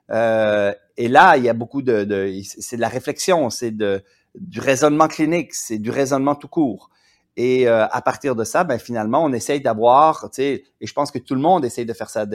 Euh, 0.09 0.73
et 0.95 1.07
là, 1.07 1.37
il 1.37 1.43
y 1.43 1.49
a 1.49 1.53
beaucoup 1.53 1.81
de, 1.81 2.03
de 2.03 2.31
c'est 2.43 2.77
de 2.77 2.81
la 2.81 2.87
réflexion, 2.87 3.49
c'est 3.49 3.71
de 3.71 4.03
du 4.35 4.59
raisonnement 4.59 5.07
clinique, 5.07 5.53
c'est 5.53 5.79
du 5.79 5.89
raisonnement 5.89 6.35
tout 6.35 6.47
court. 6.47 6.89
Et 7.37 7.67
euh, 7.67 7.85
à 7.87 8.01
partir 8.01 8.35
de 8.35 8.43
ça, 8.43 8.63
ben 8.63 8.79
finalement, 8.79 9.23
on 9.23 9.31
essaye 9.31 9.61
d'avoir, 9.61 10.29
tu 10.31 10.41
sais, 10.41 10.63
et 10.81 10.87
je 10.87 10.93
pense 10.93 11.11
que 11.11 11.19
tout 11.19 11.35
le 11.35 11.41
monde 11.41 11.63
essaye 11.65 11.85
de 11.85 11.93
faire 11.93 12.09
ça, 12.09 12.25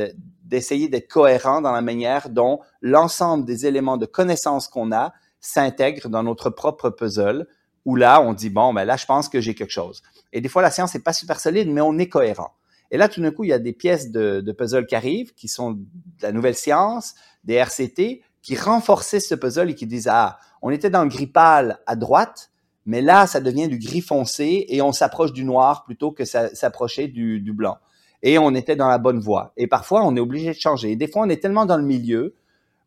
d'essayer 0.44 0.88
d'être 0.88 1.08
cohérent 1.08 1.60
dans 1.60 1.72
la 1.72 1.82
manière 1.82 2.28
dont 2.28 2.60
l'ensemble 2.82 3.44
des 3.44 3.66
éléments 3.66 3.96
de 3.96 4.06
connaissances 4.06 4.68
qu'on 4.68 4.92
a 4.92 5.12
s'intègrent 5.40 6.08
dans 6.08 6.22
notre 6.22 6.50
propre 6.50 6.90
puzzle 6.90 7.48
où 7.84 7.96
là, 7.96 8.22
on 8.22 8.32
dit, 8.32 8.50
bon, 8.50 8.72
ben 8.72 8.84
là, 8.84 8.96
je 8.96 9.06
pense 9.06 9.28
que 9.28 9.40
j'ai 9.40 9.54
quelque 9.54 9.72
chose. 9.72 10.02
Et 10.32 10.40
des 10.40 10.48
fois, 10.48 10.62
la 10.62 10.70
science 10.70 10.94
n'est 10.94 11.00
pas 11.00 11.12
super 11.12 11.40
solide, 11.40 11.68
mais 11.68 11.80
on 11.80 11.98
est 11.98 12.08
cohérent. 12.08 12.52
Et 12.90 12.98
là, 12.98 13.08
tout 13.08 13.22
d'un 13.22 13.30
coup, 13.30 13.44
il 13.44 13.48
y 13.48 13.54
a 13.54 13.58
des 13.58 13.72
pièces 13.72 14.10
de, 14.10 14.52
puzzle 14.52 14.86
qui 14.86 14.94
arrivent, 14.94 15.34
qui 15.34 15.48
sont 15.48 15.72
de 15.72 15.86
la 16.20 16.32
nouvelle 16.32 16.54
science, 16.54 17.14
des 17.44 17.54
RCT, 17.54 18.22
qui 18.42 18.56
renforçaient 18.56 19.20
ce 19.20 19.34
puzzle 19.34 19.70
et 19.70 19.74
qui 19.74 19.86
disent, 19.86 20.08
ah, 20.08 20.38
on 20.60 20.70
était 20.70 20.90
dans 20.90 21.02
le 21.02 21.08
gris 21.08 21.26
pâle 21.26 21.78
à 21.86 21.96
droite, 21.96 22.50
mais 22.84 23.00
là, 23.00 23.26
ça 23.26 23.40
devient 23.40 23.68
du 23.68 23.78
gris 23.78 24.00
foncé 24.00 24.66
et 24.68 24.82
on 24.82 24.92
s'approche 24.92 25.32
du 25.32 25.44
noir 25.44 25.84
plutôt 25.84 26.12
que 26.12 26.24
s'approcher 26.24 27.08
du, 27.08 27.40
du 27.40 27.52
blanc. 27.52 27.78
Et 28.22 28.38
on 28.38 28.54
était 28.54 28.76
dans 28.76 28.88
la 28.88 28.98
bonne 28.98 29.20
voie. 29.20 29.52
Et 29.56 29.66
parfois, 29.66 30.04
on 30.04 30.14
est 30.16 30.20
obligé 30.20 30.52
de 30.52 30.58
changer. 30.58 30.92
Et 30.92 30.96
des 30.96 31.08
fois, 31.08 31.22
on 31.22 31.28
est 31.28 31.40
tellement 31.40 31.66
dans 31.66 31.76
le 31.76 31.84
milieu 31.84 32.34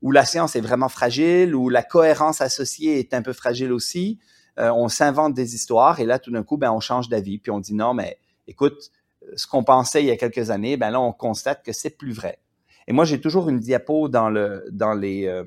où 0.01 0.11
la 0.11 0.25
science 0.25 0.55
est 0.55 0.61
vraiment 0.61 0.89
fragile, 0.89 1.55
où 1.55 1.69
la 1.69 1.81
cohérence 1.81 2.41
associée 2.41 2.99
est 2.99 3.13
un 3.13 3.21
peu 3.21 3.33
fragile 3.33 3.71
aussi, 3.71 4.19
euh, 4.59 4.71
on 4.71 4.87
s'invente 4.87 5.33
des 5.33 5.55
histoires 5.55 5.99
et 5.99 6.05
là, 6.05 6.19
tout 6.19 6.31
d'un 6.31 6.43
coup, 6.43 6.57
ben, 6.57 6.71
on 6.71 6.79
change 6.79 7.09
d'avis, 7.09 7.39
puis 7.39 7.51
on 7.51 7.59
dit 7.59 7.73
non, 7.73 7.93
mais 7.93 8.19
écoute, 8.47 8.91
ce 9.35 9.47
qu'on 9.47 9.63
pensait 9.63 10.03
il 10.03 10.07
y 10.07 10.11
a 10.11 10.17
quelques 10.17 10.49
années, 10.49 10.77
ben 10.77 10.91
là, 10.91 10.99
on 10.99 11.11
constate 11.11 11.63
que 11.63 11.73
c'est 11.73 11.97
plus 11.97 12.13
vrai. 12.13 12.39
Et 12.87 12.93
moi, 12.93 13.05
j'ai 13.05 13.19
toujours 13.19 13.49
une 13.49 13.59
diapo 13.59 14.07
dans 14.07 14.29
le 14.29 14.65
dans 14.71 14.93
les 14.93 15.25
euh, 15.27 15.43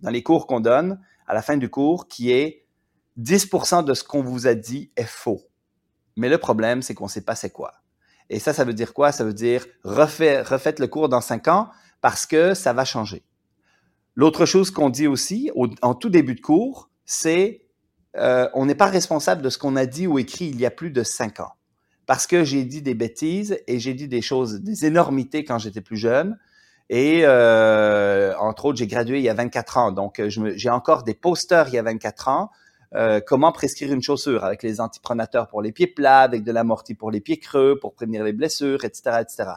dans 0.00 0.10
les 0.10 0.22
cours 0.22 0.46
qu'on 0.46 0.60
donne 0.60 1.00
à 1.26 1.34
la 1.34 1.42
fin 1.42 1.56
du 1.56 1.68
cours 1.68 2.08
qui 2.08 2.32
est 2.32 2.66
10% 3.18 3.84
de 3.84 3.94
ce 3.94 4.02
qu'on 4.02 4.22
vous 4.22 4.46
a 4.46 4.54
dit 4.54 4.90
est 4.96 5.04
faux. 5.04 5.42
Mais 6.16 6.28
le 6.28 6.38
problème, 6.38 6.82
c'est 6.82 6.94
qu'on 6.94 7.04
ne 7.04 7.10
sait 7.10 7.20
pas 7.20 7.34
c'est 7.34 7.50
quoi. 7.50 7.72
Et 8.28 8.38
ça, 8.38 8.52
ça 8.52 8.64
veut 8.64 8.74
dire 8.74 8.94
quoi? 8.94 9.12
Ça 9.12 9.24
veut 9.24 9.34
dire 9.34 9.66
refait, 9.84 10.42
refaites 10.42 10.78
le 10.78 10.88
cours 10.88 11.08
dans 11.08 11.20
cinq 11.20 11.48
ans 11.48 11.70
parce 12.00 12.26
que 12.26 12.54
ça 12.54 12.72
va 12.72 12.84
changer. 12.84 13.24
L'autre 14.14 14.44
chose 14.44 14.70
qu'on 14.70 14.90
dit 14.90 15.06
aussi 15.06 15.50
en 15.82 15.94
tout 15.94 16.10
début 16.10 16.34
de 16.34 16.40
cours, 16.40 16.90
c'est 17.04 17.62
euh, 18.16 18.48
on 18.54 18.66
n'est 18.66 18.74
pas 18.74 18.86
responsable 18.86 19.42
de 19.42 19.50
ce 19.50 19.58
qu'on 19.58 19.76
a 19.76 19.86
dit 19.86 20.06
ou 20.06 20.18
écrit 20.18 20.46
il 20.46 20.60
y 20.60 20.66
a 20.66 20.70
plus 20.70 20.90
de 20.90 21.02
cinq 21.02 21.40
ans. 21.40 21.52
Parce 22.06 22.26
que 22.26 22.42
j'ai 22.44 22.64
dit 22.64 22.82
des 22.82 22.94
bêtises 22.94 23.58
et 23.68 23.78
j'ai 23.78 23.94
dit 23.94 24.08
des 24.08 24.22
choses, 24.22 24.60
des 24.60 24.84
énormités 24.84 25.44
quand 25.44 25.58
j'étais 25.58 25.80
plus 25.80 25.96
jeune. 25.96 26.38
Et 26.88 27.20
euh, 27.22 28.34
entre 28.38 28.64
autres, 28.64 28.78
j'ai 28.78 28.88
gradué 28.88 29.18
il 29.18 29.22
y 29.22 29.28
a 29.28 29.34
24 29.34 29.76
ans. 29.76 29.92
Donc, 29.92 30.20
j'ai 30.26 30.70
encore 30.70 31.04
des 31.04 31.14
posters 31.14 31.68
il 31.68 31.74
y 31.74 31.78
a 31.78 31.82
24 31.82 32.28
ans. 32.28 32.50
Euh, 32.96 33.20
comment 33.24 33.52
prescrire 33.52 33.92
une 33.92 34.02
chaussure 34.02 34.44
avec 34.44 34.64
les 34.64 34.80
antipronateurs 34.80 35.46
pour 35.46 35.62
les 35.62 35.70
pieds 35.70 35.86
plats, 35.86 36.22
avec 36.22 36.42
de 36.42 36.50
l'amorti 36.50 36.94
pour 36.94 37.12
les 37.12 37.20
pieds 37.20 37.38
creux, 37.38 37.78
pour 37.78 37.94
prévenir 37.94 38.24
les 38.24 38.32
blessures, 38.32 38.84
etc., 38.84 39.20
etc. 39.20 39.50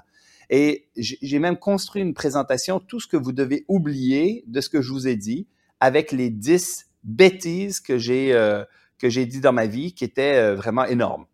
Et 0.52 0.88
j'ai 0.96 1.40
même 1.40 1.58
construit 1.58 2.04
une 2.04 2.14
présentation, 2.14 2.80
tout 2.80 3.00
ce 3.00 3.08
que 3.08 3.18
vous 3.18 3.32
devez 3.32 3.66
oublier 3.68 4.44
de 4.46 4.62
ce 4.62 4.70
que 4.70 4.82
je 4.82 4.92
vous 4.92 5.08
ai 5.08 5.16
dit, 5.16 5.48
avec 5.80 6.12
les 6.12 6.30
10 6.30 6.86
bêtises 7.04 7.80
que 7.80 7.98
j'ai 7.98 8.34
euh, 8.34 8.64
que 8.98 9.10
j'ai 9.10 9.26
dit 9.26 9.42
dans 9.42 9.54
ma 9.54 9.66
vie 9.66 9.94
qui 9.94 10.04
étaient 10.04 10.36
euh, 10.36 10.56
vraiment 10.56 10.86
énormes. 10.86 11.26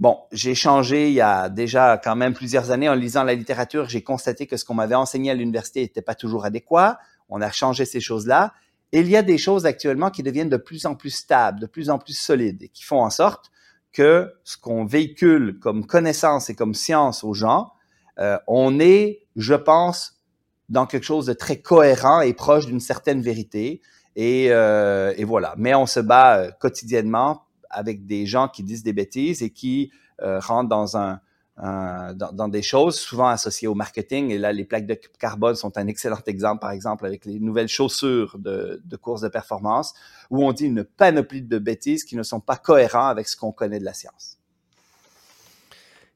Bon, 0.00 0.18
j'ai 0.32 0.54
changé 0.54 1.08
il 1.08 1.14
y 1.14 1.20
a 1.20 1.48
déjà 1.48 2.00
quand 2.02 2.16
même 2.16 2.34
plusieurs 2.34 2.70
années 2.70 2.88
en 2.88 2.94
lisant 2.94 3.22
la 3.24 3.34
littérature, 3.34 3.88
j'ai 3.88 4.02
constaté 4.02 4.46
que 4.46 4.56
ce 4.56 4.64
qu'on 4.64 4.74
m'avait 4.74 4.96
enseigné 4.96 5.30
à 5.30 5.34
l'université 5.34 5.82
n'était 5.82 6.02
pas 6.02 6.14
toujours 6.14 6.44
adéquat. 6.44 6.98
On 7.28 7.40
a 7.40 7.52
changé 7.52 7.84
ces 7.84 8.00
choses-là. 8.00 8.52
Et 8.92 9.00
il 9.00 9.08
y 9.08 9.16
a 9.16 9.22
des 9.22 9.38
choses 9.38 9.64
actuellement 9.64 10.10
qui 10.10 10.22
deviennent 10.22 10.48
de 10.48 10.56
plus 10.56 10.86
en 10.86 10.94
plus 10.94 11.10
stables, 11.10 11.60
de 11.60 11.66
plus 11.66 11.88
en 11.88 11.98
plus 11.98 12.18
solides 12.18 12.62
et 12.62 12.68
qui 12.68 12.82
font 12.82 13.02
en 13.02 13.10
sorte 13.10 13.50
que 13.92 14.32
ce 14.44 14.56
qu'on 14.56 14.84
véhicule 14.84 15.58
comme 15.60 15.86
connaissance 15.86 16.50
et 16.50 16.54
comme 16.54 16.74
science 16.74 17.24
aux 17.24 17.34
gens, 17.34 17.72
euh, 18.18 18.38
on 18.46 18.80
est, 18.80 19.26
je 19.36 19.54
pense, 19.54 20.22
dans 20.68 20.86
quelque 20.86 21.04
chose 21.04 21.26
de 21.26 21.32
très 21.32 21.60
cohérent 21.60 22.20
et 22.20 22.32
proche 22.32 22.66
d'une 22.66 22.80
certaine 22.80 23.22
vérité. 23.22 23.80
Et, 24.16 24.48
euh, 24.50 25.14
et, 25.16 25.24
voilà. 25.24 25.54
Mais 25.56 25.74
on 25.74 25.86
se 25.86 26.00
bat 26.00 26.38
euh, 26.38 26.50
quotidiennement 26.58 27.44
avec 27.70 28.06
des 28.06 28.26
gens 28.26 28.48
qui 28.48 28.62
disent 28.62 28.82
des 28.82 28.92
bêtises 28.92 29.42
et 29.42 29.50
qui 29.50 29.90
euh, 30.20 30.38
rentrent 30.38 30.68
dans 30.68 30.96
un, 30.96 31.20
dans, 31.56 32.32
dans, 32.32 32.48
des 32.48 32.62
choses 32.62 32.98
souvent 32.98 33.28
associées 33.28 33.68
au 33.68 33.74
marketing. 33.74 34.30
Et 34.30 34.38
là, 34.38 34.52
les 34.52 34.64
plaques 34.64 34.86
de 34.86 34.98
carbone 35.18 35.54
sont 35.54 35.76
un 35.78 35.86
excellent 35.86 36.20
exemple, 36.26 36.60
par 36.60 36.72
exemple, 36.72 37.06
avec 37.06 37.24
les 37.24 37.38
nouvelles 37.40 37.68
chaussures 37.68 38.38
de, 38.38 38.82
de 38.84 38.96
course 38.96 39.22
de 39.22 39.28
performance, 39.28 39.94
où 40.30 40.44
on 40.44 40.52
dit 40.52 40.66
une 40.66 40.84
panoplie 40.84 41.42
de 41.42 41.58
bêtises 41.58 42.04
qui 42.04 42.16
ne 42.16 42.22
sont 42.22 42.40
pas 42.40 42.56
cohérents 42.56 43.06
avec 43.06 43.28
ce 43.28 43.36
qu'on 43.36 43.52
connaît 43.52 43.78
de 43.78 43.84
la 43.84 43.94
science. 43.94 44.38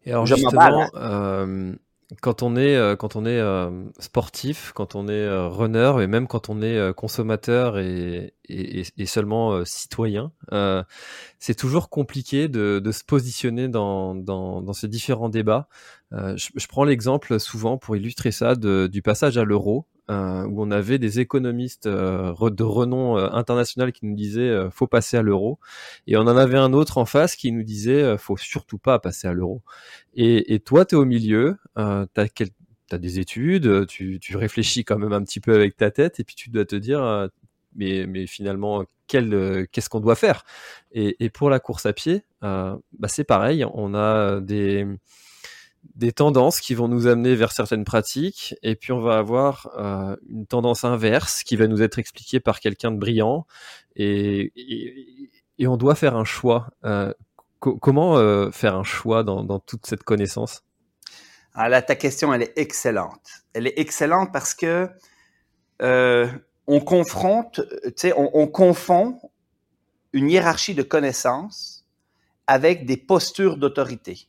Et 0.06 0.12
alors, 0.12 0.24
justement, 0.24 0.88
euh, 0.94 1.74
quand 2.20 2.42
on 2.42 2.54
est 2.54 2.76
euh, 2.76 2.94
quand 2.94 3.16
on 3.16 3.26
est 3.26 3.38
euh, 3.40 3.84
sportif, 3.98 4.72
quand 4.74 4.94
on 4.94 5.08
est 5.08 5.12
euh, 5.12 5.48
runner 5.48 5.94
et 6.00 6.06
même 6.06 6.28
quand 6.28 6.48
on 6.48 6.62
est 6.62 6.94
consommateur 6.94 7.78
et, 7.78 8.34
et, 8.48 8.84
et 8.96 9.06
seulement 9.06 9.64
citoyen, 9.64 10.32
c'est 11.38 11.56
toujours 11.56 11.90
compliqué 11.90 12.48
de, 12.48 12.80
de, 12.82 12.92
se 12.92 13.04
positionner 13.04 13.68
dans, 13.68 14.14
dans, 14.14 14.62
dans 14.62 14.72
ces 14.72 14.88
différents 14.88 15.28
débats. 15.28 15.68
Je, 16.12 16.48
je, 16.54 16.66
prends 16.68 16.84
l'exemple 16.84 17.40
souvent 17.40 17.76
pour 17.76 17.96
illustrer 17.96 18.30
ça 18.30 18.54
de, 18.54 18.86
du 18.86 19.02
passage 19.02 19.36
à 19.38 19.44
l'euro. 19.44 19.86
Euh, 20.08 20.44
où 20.44 20.62
on 20.62 20.70
avait 20.70 21.00
des 21.00 21.18
économistes 21.18 21.86
euh, 21.86 22.32
de 22.50 22.62
renom 22.62 23.18
euh, 23.18 23.28
international 23.32 23.90
qui 23.90 24.06
nous 24.06 24.14
disaient 24.14 24.70
faut 24.70 24.86
passer 24.86 25.16
à 25.16 25.22
l'euro, 25.22 25.58
et 26.06 26.16
on 26.16 26.20
en 26.20 26.36
avait 26.36 26.58
un 26.58 26.72
autre 26.72 26.98
en 26.98 27.06
face 27.06 27.34
qui 27.34 27.50
nous 27.50 27.64
disait 27.64 28.16
faut 28.16 28.36
surtout 28.36 28.78
pas 28.78 29.00
passer 29.00 29.26
à 29.26 29.32
l'euro. 29.32 29.62
Et, 30.14 30.54
et, 30.54 30.60
toi, 30.60 30.84
tu 30.84 30.94
es 30.94 30.98
au 30.98 31.04
milieu, 31.04 31.56
euh, 31.76 32.06
tu 32.14 32.44
as, 32.92 32.98
des 32.98 33.18
études, 33.18 33.86
tu, 33.88 34.20
tu, 34.20 34.36
réfléchis 34.36 34.84
quand 34.84 34.98
même 34.98 35.12
un 35.12 35.22
petit 35.24 35.40
peu 35.40 35.54
avec 35.54 35.76
ta 35.76 35.90
tête, 35.90 36.20
et 36.20 36.24
puis 36.24 36.36
tu 36.36 36.50
dois 36.50 36.64
te 36.64 36.76
dire 36.76 37.28
mais, 37.74 38.06
mais 38.06 38.26
finalement, 38.28 38.84
qu'est-ce 39.08 39.88
qu'on 39.88 40.00
doit 40.00 40.14
faire? 40.14 40.44
Et, 40.92 41.16
et, 41.24 41.30
pour 41.30 41.50
la 41.50 41.58
course 41.58 41.84
à 41.84 41.92
pied, 41.92 42.22
bah 42.42 42.78
c'est 43.08 43.24
pareil, 43.24 43.66
on 43.74 43.94
a 43.94 44.40
des 44.40 44.86
des 45.94 46.12
tendances 46.12 46.60
qui 46.60 46.74
vont 46.74 46.88
nous 46.88 47.06
amener 47.06 47.34
vers 47.34 47.52
certaines 47.52 47.84
pratiques, 47.84 48.54
et 48.62 48.76
puis 48.76 48.92
on 48.92 49.00
va 49.00 49.18
avoir 49.18 49.70
euh, 49.78 50.16
une 50.28 50.46
tendance 50.46 50.84
inverse 50.84 51.42
qui 51.42 51.56
va 51.56 51.66
nous 51.66 51.82
être 51.82 51.98
expliquée 51.98 52.40
par 52.40 52.60
quelqu'un 52.60 52.90
de 52.90 52.98
brillant, 52.98 53.46
et, 53.94 54.52
on 55.60 55.76
doit 55.76 55.94
faire 55.94 56.16
un 56.16 56.24
choix. 56.24 56.68
Euh, 56.84 57.12
comment 57.60 58.18
euh, 58.18 58.50
faire 58.50 58.76
un 58.76 58.84
choix 58.84 59.24
dans, 59.24 59.58
toute 59.60 59.86
cette 59.86 60.02
connaissance? 60.02 60.62
Ah 61.54 61.68
là, 61.68 61.80
ta 61.80 61.94
question, 61.94 62.34
elle 62.34 62.42
est 62.42 62.52
excellente. 62.56 63.44
Elle 63.54 63.66
est 63.66 63.78
excellente 63.78 64.30
parce 64.32 64.54
que 64.54 64.88
on 65.80 66.80
confronte, 66.80 67.60
tu 67.84 67.92
sais, 67.96 68.12
on 68.16 68.46
confond 68.48 69.18
une 70.12 70.30
hiérarchie 70.30 70.74
de 70.74 70.82
connaissances 70.82 71.86
avec 72.46 72.86
des 72.86 72.96
postures 72.96 73.56
d'autorité. 73.56 74.28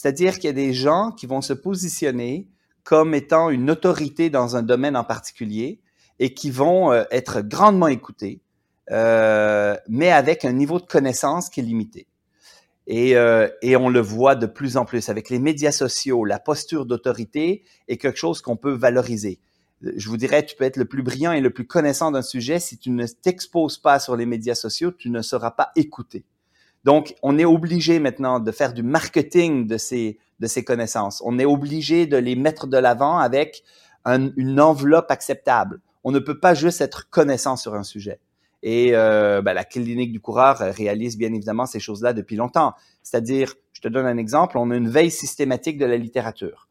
C'est-à-dire 0.00 0.34
qu'il 0.34 0.44
y 0.44 0.48
a 0.50 0.52
des 0.52 0.74
gens 0.74 1.10
qui 1.10 1.26
vont 1.26 1.40
se 1.40 1.52
positionner 1.52 2.46
comme 2.84 3.14
étant 3.14 3.50
une 3.50 3.68
autorité 3.68 4.30
dans 4.30 4.54
un 4.54 4.62
domaine 4.62 4.96
en 4.96 5.02
particulier 5.02 5.80
et 6.20 6.34
qui 6.34 6.52
vont 6.52 6.92
euh, 6.92 7.02
être 7.10 7.40
grandement 7.40 7.88
écoutés, 7.88 8.40
euh, 8.92 9.76
mais 9.88 10.12
avec 10.12 10.44
un 10.44 10.52
niveau 10.52 10.78
de 10.78 10.86
connaissance 10.86 11.50
qui 11.50 11.58
est 11.58 11.64
limité. 11.64 12.06
Euh, 12.88 13.50
et, 13.60 13.74
on 13.74 13.88
le 13.88 13.98
voit 13.98 14.36
de 14.36 14.46
plus 14.46 14.76
en 14.76 14.84
plus 14.84 15.08
avec 15.08 15.30
les 15.30 15.40
médias 15.40 15.72
sociaux. 15.72 16.24
La 16.24 16.38
posture 16.38 16.86
d'autorité 16.86 17.64
est 17.88 17.96
quelque 17.96 18.18
chose 18.18 18.40
qu'on 18.40 18.56
peut 18.56 18.74
valoriser. 18.74 19.40
je 19.82 20.08
vous 20.08 20.16
dirais, 20.16 20.46
tu 20.46 20.54
peux 20.54 20.64
être 20.64 20.76
le 20.76 20.84
plus 20.84 21.02
brillant 21.02 21.32
et 21.32 21.40
le 21.40 21.50
plus 21.50 21.66
connaissant 21.66 22.12
d'un 22.12 22.22
sujet. 22.22 22.60
Si 22.60 22.78
tu 22.78 22.90
ne 22.90 23.04
t'exposes 23.04 23.78
pas 23.78 23.98
sur 23.98 24.14
les 24.14 24.26
médias 24.26 24.54
sociaux, 24.54 24.92
tu 24.92 25.10
ne 25.10 25.22
seras 25.22 25.50
pas 25.50 25.72
écouté. 25.74 26.24
Donc, 26.88 27.14
on 27.22 27.38
est 27.38 27.44
obligé 27.44 27.98
maintenant 27.98 28.40
de 28.40 28.50
faire 28.50 28.72
du 28.72 28.82
marketing 28.82 29.66
de 29.66 29.76
ces, 29.76 30.16
connaissances. 30.64 31.22
On 31.22 31.38
est 31.38 31.44
obligé 31.44 32.06
de 32.06 32.16
les 32.16 32.34
mettre 32.34 32.66
de 32.66 32.78
l'avant 32.78 33.18
avec 33.18 33.62
une 34.06 34.58
enveloppe 34.58 35.10
acceptable. 35.10 35.82
On 36.02 36.12
ne 36.12 36.18
peut 36.18 36.40
pas 36.40 36.54
juste 36.54 36.80
être 36.80 37.10
connaissant 37.10 37.56
sur 37.58 37.74
un 37.74 37.82
sujet. 37.82 38.20
Et 38.62 38.92
euh, 38.94 39.42
ben, 39.42 39.52
la 39.52 39.64
clinique 39.64 40.12
du 40.12 40.20
coureur 40.20 40.60
réalise 40.60 41.18
bien 41.18 41.30
évidemment 41.34 41.66
ces 41.66 41.78
choses-là 41.78 42.14
depuis 42.14 42.36
longtemps. 42.36 42.72
C'est-à-dire, 43.02 43.52
je 43.74 43.82
te 43.82 43.88
donne 43.88 44.06
un 44.06 44.16
exemple, 44.16 44.56
on 44.56 44.70
a 44.70 44.74
une 44.74 44.88
veille 44.88 45.10
systématique 45.10 45.76
de 45.76 45.84
la 45.84 45.98
littérature. 45.98 46.70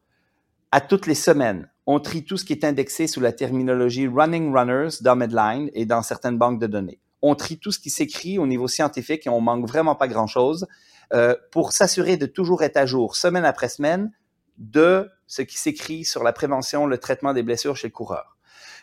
À 0.72 0.80
toutes 0.80 1.06
les 1.06 1.14
semaines, 1.14 1.70
on 1.86 2.00
trie 2.00 2.24
tout 2.24 2.36
ce 2.36 2.44
qui 2.44 2.54
est 2.54 2.64
indexé 2.64 3.06
sous 3.06 3.20
la 3.20 3.30
terminologie 3.30 4.08
running 4.08 4.52
runners 4.52 5.00
dans 5.00 5.14
Medline 5.14 5.70
et 5.74 5.86
dans 5.86 6.02
certaines 6.02 6.38
banques 6.38 6.60
de 6.60 6.66
données. 6.66 6.98
On 7.22 7.34
trie 7.34 7.58
tout 7.58 7.72
ce 7.72 7.78
qui 7.78 7.90
s'écrit 7.90 8.38
au 8.38 8.46
niveau 8.46 8.68
scientifique 8.68 9.26
et 9.26 9.30
on 9.30 9.40
manque 9.40 9.66
vraiment 9.66 9.94
pas 9.94 10.08
grand-chose 10.08 10.66
euh, 11.12 11.34
pour 11.50 11.72
s'assurer 11.72 12.16
de 12.16 12.26
toujours 12.26 12.62
être 12.62 12.76
à 12.76 12.86
jour 12.86 13.16
semaine 13.16 13.44
après 13.44 13.68
semaine 13.68 14.12
de 14.58 15.08
ce 15.26 15.42
qui 15.42 15.58
s'écrit 15.58 16.04
sur 16.04 16.22
la 16.22 16.32
prévention, 16.32 16.86
le 16.86 16.98
traitement 16.98 17.32
des 17.32 17.42
blessures 17.42 17.76
chez 17.76 17.88
le 17.88 17.92
coureur. 17.92 18.36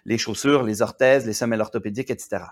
Les 0.05 0.17
chaussures, 0.17 0.63
les 0.63 0.81
orthèses, 0.81 1.25
les 1.25 1.33
semelles 1.33 1.61
orthopédiques, 1.61 2.09
etc. 2.09 2.45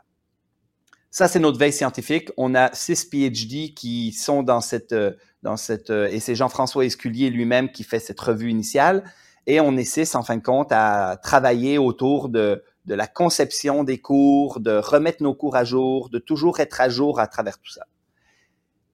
Ça, 1.10 1.28
c'est 1.28 1.40
notre 1.40 1.60
veille 1.60 1.74
scientifique. 1.74 2.32
On 2.38 2.56
a 2.56 2.74
six 2.74 3.06
PhD 3.06 3.74
qui 3.76 4.12
sont 4.14 4.42
dans 4.42 4.62
cette, 4.62 4.94
euh, 4.94 5.12
dans 5.44 5.58
cette, 5.58 5.92
euh, 5.92 6.08
et 6.08 6.20
c'est 6.20 6.34
Jean-François 6.34 6.86
Esculier 6.86 7.30
lui-même 7.30 7.72
qui 7.72 7.84
fait 7.84 8.00
cette 8.00 8.20
revue 8.20 8.50
initiale. 8.50 9.04
Et 9.46 9.60
on 9.60 9.78
est 9.78 9.84
six, 9.84 10.16
en 10.16 10.24
fin 10.24 10.38
de 10.38 10.42
compte, 10.42 10.72
à 10.72 11.18
travailler 11.22 11.78
autour 11.78 12.30
de, 12.30 12.64
de 12.86 12.96
la 12.96 13.08
conception 13.08 13.84
des 13.84 14.00
cours, 14.00 14.60
de 14.60 14.72
remettre 14.72 15.24
nos 15.24 15.34
cours 15.34 15.56
à 15.56 15.64
jour, 15.64 16.10
de 16.10 16.20
toujours 16.20 16.60
être 16.60 16.82
à 16.82 16.90
jour 16.90 17.20
à 17.20 17.28
travers 17.28 17.60
tout 17.60 17.72
ça. 17.72 17.86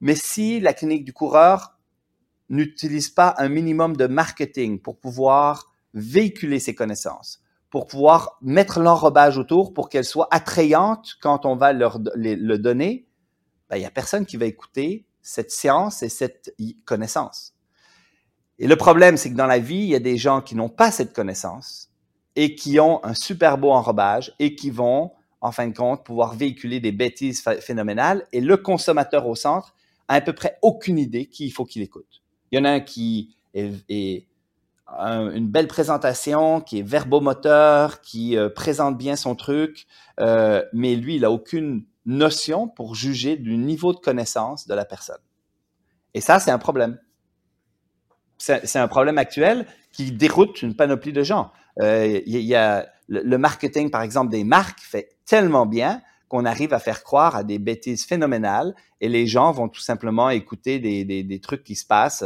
Mais 0.00 0.14
si 0.14 0.60
la 0.60 0.72
clinique 0.72 1.04
du 1.04 1.12
coureur 1.12 1.78
n'utilise 2.48 3.10
pas 3.10 3.34
un 3.38 3.48
minimum 3.48 3.96
de 3.96 4.06
marketing 4.06 4.80
pour 4.80 4.98
pouvoir 4.98 5.72
véhiculer 5.94 6.58
ses 6.58 6.74
connaissances, 6.74 7.42
pour 7.68 7.86
pouvoir 7.86 8.38
mettre 8.42 8.80
l'enrobage 8.80 9.38
autour 9.38 9.72
pour 9.72 9.88
qu'elle 9.88 10.04
soit 10.04 10.28
attrayante 10.30 11.16
quand 11.20 11.46
on 11.46 11.56
va 11.56 11.72
leur 11.72 11.98
le 12.14 12.56
donner, 12.56 13.06
ben, 13.68 13.76
il 13.76 13.80
n'y 13.80 13.86
a 13.86 13.90
personne 13.90 14.26
qui 14.26 14.36
va 14.36 14.46
écouter 14.46 15.06
cette 15.22 15.50
science 15.50 16.02
et 16.02 16.08
cette 16.08 16.54
connaissance. 16.84 17.54
Et 18.58 18.66
le 18.66 18.76
problème, 18.76 19.16
c'est 19.16 19.30
que 19.30 19.36
dans 19.36 19.46
la 19.46 19.58
vie, 19.58 19.76
il 19.76 19.88
y 19.88 19.94
a 19.94 20.00
des 20.00 20.16
gens 20.16 20.42
qui 20.42 20.54
n'ont 20.54 20.68
pas 20.68 20.90
cette 20.90 21.14
connaissance 21.14 21.89
et 22.40 22.54
qui 22.54 22.80
ont 22.80 23.04
un 23.04 23.12
super 23.12 23.58
beau 23.58 23.70
enrobage 23.70 24.32
et 24.38 24.54
qui 24.54 24.70
vont, 24.70 25.12
en 25.42 25.52
fin 25.52 25.68
de 25.68 25.76
compte, 25.76 26.06
pouvoir 26.06 26.34
véhiculer 26.34 26.80
des 26.80 26.90
bêtises 26.90 27.42
phénoménales. 27.42 28.26
Et 28.32 28.40
le 28.40 28.56
consommateur 28.56 29.26
au 29.26 29.34
centre 29.34 29.74
a 30.08 30.14
à 30.14 30.20
peu 30.22 30.32
près 30.32 30.56
aucune 30.62 30.98
idée 30.98 31.26
qui 31.26 31.44
il 31.44 31.50
faut 31.50 31.66
qu'il 31.66 31.82
écoute. 31.82 32.22
Il 32.50 32.58
y 32.58 32.58
en 32.58 32.64
a 32.64 32.70
un 32.70 32.80
qui 32.80 33.36
est, 33.52 34.26
une 34.88 35.48
belle 35.48 35.68
présentation, 35.68 36.62
qui 36.62 36.78
est 36.78 36.82
verbomoteur, 36.82 38.00
qui 38.00 38.38
euh, 38.38 38.48
présente 38.48 38.96
bien 38.96 39.16
son 39.16 39.34
truc, 39.34 39.86
euh, 40.18 40.64
mais 40.72 40.96
lui, 40.96 41.16
il 41.16 41.26
a 41.26 41.30
aucune 41.30 41.84
notion 42.06 42.68
pour 42.68 42.94
juger 42.94 43.36
du 43.36 43.58
niveau 43.58 43.92
de 43.92 43.98
connaissance 43.98 44.66
de 44.66 44.72
la 44.72 44.86
personne. 44.86 45.20
Et 46.14 46.22
ça, 46.22 46.40
c'est 46.40 46.50
un 46.50 46.58
problème. 46.58 46.98
C'est 48.38 48.78
un 48.78 48.88
problème 48.88 49.18
actuel 49.18 49.66
qui 49.92 50.10
déroute 50.10 50.62
une 50.62 50.74
panoplie 50.74 51.12
de 51.12 51.22
gens. 51.22 51.52
Euh, 51.80 52.20
y, 52.26 52.54
a 52.54 52.86
le, 53.08 53.36
marketing, 53.38 53.90
par 53.90 54.02
exemple, 54.02 54.30
des 54.30 54.44
marques 54.44 54.80
fait 54.80 55.16
tellement 55.24 55.66
bien 55.66 56.02
qu'on 56.28 56.44
arrive 56.44 56.72
à 56.72 56.78
faire 56.78 57.02
croire 57.02 57.34
à 57.34 57.42
des 57.42 57.58
bêtises 57.58 58.04
phénoménales 58.04 58.74
et 59.00 59.08
les 59.08 59.26
gens 59.26 59.50
vont 59.50 59.68
tout 59.68 59.80
simplement 59.80 60.30
écouter 60.30 60.78
des, 60.78 61.04
des, 61.04 61.24
des 61.24 61.40
trucs 61.40 61.64
qui 61.64 61.74
se 61.74 61.84
passent. 61.84 62.24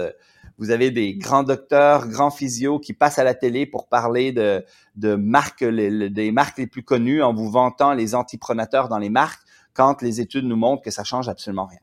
Vous 0.58 0.70
avez 0.70 0.90
des 0.90 1.14
grands 1.14 1.42
docteurs, 1.42 2.06
grands 2.08 2.30
physios 2.30 2.78
qui 2.78 2.92
passent 2.92 3.18
à 3.18 3.24
la 3.24 3.34
télé 3.34 3.66
pour 3.66 3.88
parler 3.88 4.30
de, 4.32 4.64
de 4.96 5.14
marques, 5.14 5.64
des 5.64 6.32
marques 6.32 6.58
les 6.58 6.66
plus 6.66 6.82
connues 6.82 7.22
en 7.22 7.32
vous 7.32 7.50
vantant 7.50 7.94
les 7.94 8.14
antipronateurs 8.14 8.88
dans 8.88 8.98
les 8.98 9.10
marques 9.10 9.42
quand 9.72 10.02
les 10.02 10.20
études 10.20 10.44
nous 10.44 10.56
montrent 10.56 10.82
que 10.82 10.90
ça 10.90 11.02
change 11.02 11.28
absolument 11.28 11.66
rien. 11.66 11.80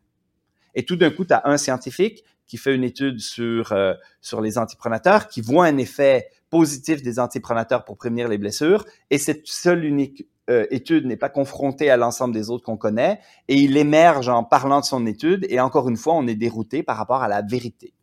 Et 0.75 0.85
tout 0.85 0.95
d'un 0.95 1.11
coup, 1.11 1.25
tu 1.25 1.33
as 1.33 1.41
un 1.45 1.57
scientifique 1.57 2.23
qui 2.47 2.57
fait 2.57 2.73
une 2.73 2.83
étude 2.83 3.19
sur, 3.19 3.71
euh, 3.71 3.93
sur 4.21 4.41
les 4.41 4.57
antipronateurs, 4.57 5.27
qui 5.27 5.41
voit 5.41 5.65
un 5.65 5.77
effet 5.77 6.27
positif 6.51 7.01
des 7.01 7.17
antipronateurs 7.17 7.83
pour 7.83 7.97
prévenir 7.97 8.27
les 8.27 8.37
blessures, 8.37 8.85
et 9.09 9.17
cette 9.17 9.47
seule 9.47 9.83
unique 9.83 10.27
euh, 10.51 10.67
étude 10.69 11.07
n'est 11.07 11.17
pas 11.17 11.29
confrontée 11.29 11.89
à 11.89 11.97
l'ensemble 11.97 12.33
des 12.33 12.51
autres 12.51 12.63
qu'on 12.63 12.77
connaît, 12.77 13.19
et 13.47 13.55
il 13.55 13.77
émerge 13.77 14.29
en 14.29 14.43
parlant 14.43 14.81
de 14.81 14.85
son 14.85 15.07
étude, 15.07 15.47
et 15.49 15.59
encore 15.59 15.89
une 15.89 15.97
fois, 15.97 16.13
on 16.13 16.27
est 16.27 16.35
dérouté 16.35 16.83
par 16.83 16.97
rapport 16.97 17.23
à 17.23 17.27
la 17.27 17.41
vérité. 17.41 17.93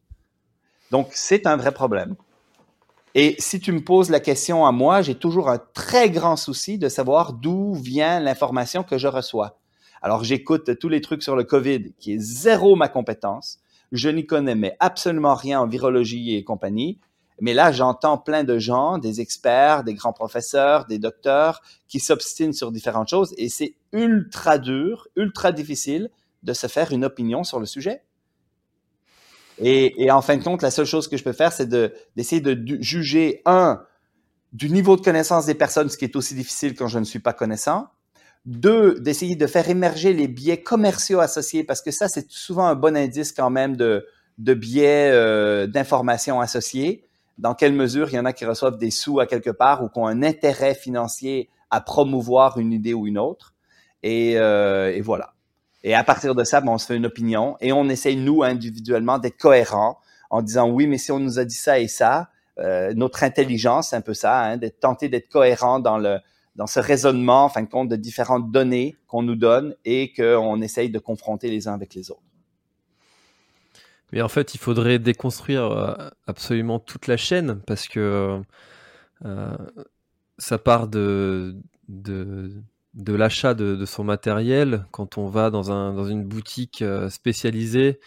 Donc, 0.91 1.09
c'est 1.13 1.47
un 1.47 1.57
vrai 1.57 1.73
problème. 1.73 2.17
Et 3.15 3.37
si 3.39 3.61
tu 3.61 3.73
me 3.73 3.81
poses 3.81 4.11
la 4.11 4.21
question 4.21 4.67
à 4.67 4.73
moi, 4.73 5.03
j'ai 5.03 5.15
toujours 5.15 5.51
un 5.51 5.59
très 5.59 6.11
grand 6.11 6.37
souci 6.37 6.79
de 6.79 6.89
savoir 6.89 7.33
d'où 7.33 7.75
vient 7.75 8.21
l'information 8.21 8.83
que 8.83 8.97
je 8.97 9.09
reçois. 9.09 9.59
Alors, 10.01 10.25
j'écoute 10.25 10.79
tous 10.79 10.89
les 10.89 11.01
trucs 11.01 11.23
sur 11.23 11.37
le 11.37 11.45
COVID, 11.45 11.93
qui 11.99 12.15
est 12.15 12.21
zéro 12.21 12.77
ma 12.77 12.89
compétence. 12.89 13.59
Je 13.93 14.09
n'y 14.09 14.27
connais 14.27 14.55
mais 14.55 14.77
absolument 14.81 15.35
rien 15.35 15.61
en 15.61 15.67
virologie 15.67 16.37
et 16.37 16.45
compagnie. 16.45 16.99
Mais 17.41 17.55
là, 17.55 17.71
j'entends 17.73 18.19
plein 18.19 18.45
de 18.45 18.59
gens, 18.59 18.99
des 18.99 19.21
experts, 19.21 19.85
des 19.85 19.95
grands 19.95 20.13
professeurs, 20.13 20.87
des 20.87 20.99
docteurs, 20.99 21.61
qui 21.87 22.01
s'obstinent 22.01 22.53
sur 22.53 22.73
différentes 22.73 23.09
choses 23.09 23.35
et 23.39 23.49
c'est 23.49 23.75
ultra 23.93 24.59
dur, 24.59 25.09
ultra 25.17 25.53
difficile 25.53 26.11
de 26.43 26.53
se 26.53 26.67
faire 26.67 26.93
une 26.93 27.05
opinion 27.05 27.45
sur 27.45 27.61
le 27.61 27.67
sujet. 27.67 28.03
Et, 29.59 30.05
et, 30.05 30.11
en 30.11 30.23
fin 30.23 30.37
de 30.37 30.45
compte, 30.45 30.63
la 30.63 30.71
seule 30.71 30.87
chose 30.87 31.09
que 31.09 31.17
je 31.17 31.25
peux 31.25 31.33
faire, 31.33 31.53
c'est 31.53 31.69
d'essayer 31.69 32.41
de, 32.41 32.57
juger, 32.81 33.43
un, 33.45 33.83
du 34.53 34.71
niveau 34.71 34.97
de 34.97 35.01
connaissance 35.01 35.47
des 35.47 35.55
personnes, 35.55 35.89
ce 35.89 35.97
qui 35.97 36.05
est 36.05 36.15
aussi 36.15 36.35
difficile 36.35 36.75
quand 36.75 36.87
je 36.87 36.99
ne 36.99 37.05
suis 37.05 37.19
pas 37.19 37.33
connaissant. 37.33 37.89
Deux, 38.45 39.01
d'essayer 39.01 39.35
de 39.35 39.47
faire 39.49 39.69
émerger 39.69 40.13
les 40.13 40.29
biais 40.29 40.63
commerciaux 40.63 41.19
associés, 41.19 41.65
parce 41.65 41.83
que 41.83 41.91
ça, 41.91 42.09
c'est 42.09 42.31
souvent 42.31 42.67
un 42.67 42.77
bon 42.77 42.97
indice 42.97 43.33
quand 43.33 43.51
même 43.51 43.77
de, 43.77 44.07
de 44.39 44.55
biais 44.55 45.11
euh, 45.13 45.67
d'information 45.67 46.41
associés. 46.41 47.08
Dans 47.39 47.55
quelle 47.55 47.73
mesure 47.73 48.09
il 48.11 48.17
y 48.17 48.19
en 48.19 48.25
a 48.25 48.33
qui 48.33 48.45
reçoivent 48.45 48.79
des 48.79 48.91
sous 48.91 49.21
à 49.21 49.27
quelque 49.27 49.51
part 49.51 49.83
ou 49.83 49.89
qui 49.89 49.99
ont 49.99 50.07
un 50.07 50.23
intérêt 50.23 50.75
financier 50.75 51.49
à 51.71 51.81
promouvoir 51.81 52.59
une 52.59 52.73
idée 52.73 52.95
ou 52.95 53.07
une 53.07 53.19
autre. 53.19 53.55
Et, 54.03 54.39
euh, 54.39 54.93
et 54.95 55.01
voilà. 55.01 55.35
Et 55.85 55.95
à 55.95 56.03
partir 56.03 56.35
de 56.35 56.45
ça, 56.45 56.61
ben, 56.61 56.73
on 56.73 56.79
se 56.79 56.87
fait 56.87 56.97
une 56.97 57.07
opinion 57.07 57.57
et 57.61 57.73
on 57.73 57.89
essaye, 57.89 58.17
nous, 58.17 58.43
individuellement, 58.43 59.19
d'être 59.19 59.39
cohérents 59.39 59.99
en 60.31 60.43
disant 60.43 60.69
oui, 60.69 60.87
mais 60.87 60.99
si 60.99 61.13
on 61.13 61.21
nous 61.21 61.39
a 61.39 61.45
dit 61.45 61.55
ça 61.55 61.79
et 61.79 61.89
ça, 61.89 62.29
euh, 62.59 62.93
notre 62.95 63.23
intelligence, 63.23 63.91
c'est 63.91 63.97
un 63.97 64.01
peu 64.01 64.15
ça, 64.15 64.41
hein, 64.41 64.57
d'être 64.57 64.81
tenté 64.81 65.09
d'être 65.09 65.29
cohérent 65.29 65.79
dans 65.79 65.99
le 65.99 66.19
dans 66.57 66.67
ce 66.67 66.81
raisonnement, 66.81 67.45
en 67.45 67.49
fin 67.49 67.63
de 67.63 67.69
compte, 67.69 67.89
de 67.89 67.95
différentes 67.95 68.51
données 68.51 68.97
qu'on 69.07 69.23
nous 69.23 69.37
donne 69.37 69.77
et 69.85 70.13
qu'on 70.13 70.61
essaye 70.61 70.91
de 70.91 70.99
confronter 70.99 71.51
les 71.51 71.69
uns 71.69 71.75
avec 71.75 71.95
les 71.95 72.11
autres. 72.11 72.28
Mais 74.13 74.23
en 74.23 74.29
fait, 74.29 74.55
il 74.55 74.59
faudrait 74.59 74.99
déconstruire 74.99 75.65
euh, 75.65 75.95
absolument 76.27 76.79
toute 76.79 77.07
la 77.07 77.17
chaîne 77.17 77.61
parce 77.67 77.89
que 77.89 78.41
euh, 79.25 79.57
ça 80.39 80.59
part 80.59 80.89
de, 80.89 81.57
de 81.89 82.63
de 82.99 83.15
l'achat 83.15 83.55
de, 83.55 83.85
son 83.85 84.05
matériel 84.05 84.85
quand 84.91 85.19
on 85.19 85.29
va 85.29 85.51
dans, 85.51 85.71
un, 85.71 85.95
dans 85.95 86.07
une 86.07 86.25
boutique 86.25 86.83
euh, 86.83 87.09
spécialisée 87.09 88.01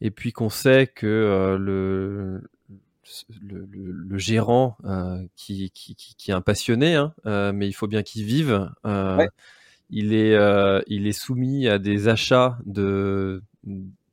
et 0.00 0.10
puis 0.10 0.32
qu'on 0.32 0.50
sait 0.50 0.86
que 0.86 1.06
euh, 1.06 1.56
le, 1.58 2.42
le, 3.40 4.18
gérant 4.18 4.76
euh, 4.84 5.24
qui, 5.36 5.70
qui, 5.70 5.94
qui, 5.94 6.30
est 6.30 6.34
un 6.34 6.40
passionné, 6.40 6.96
hein, 6.96 7.14
mais 7.52 7.68
il 7.68 7.72
faut 7.72 7.86
bien 7.86 8.02
qu'il 8.02 8.24
vive, 8.24 8.68
il, 9.90 10.12
est, 10.12 10.84
il 10.88 11.06
est 11.06 11.12
soumis 11.18 11.68
à 11.68 11.78
des 11.78 12.08
achats 12.08 12.58
de, 12.66 13.42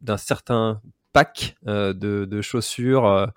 d'un 0.01 0.17
certain 0.17 0.79
pack 1.13 1.55
de, 1.65 1.93
de, 1.93 2.41
chaussures. 2.41 3.31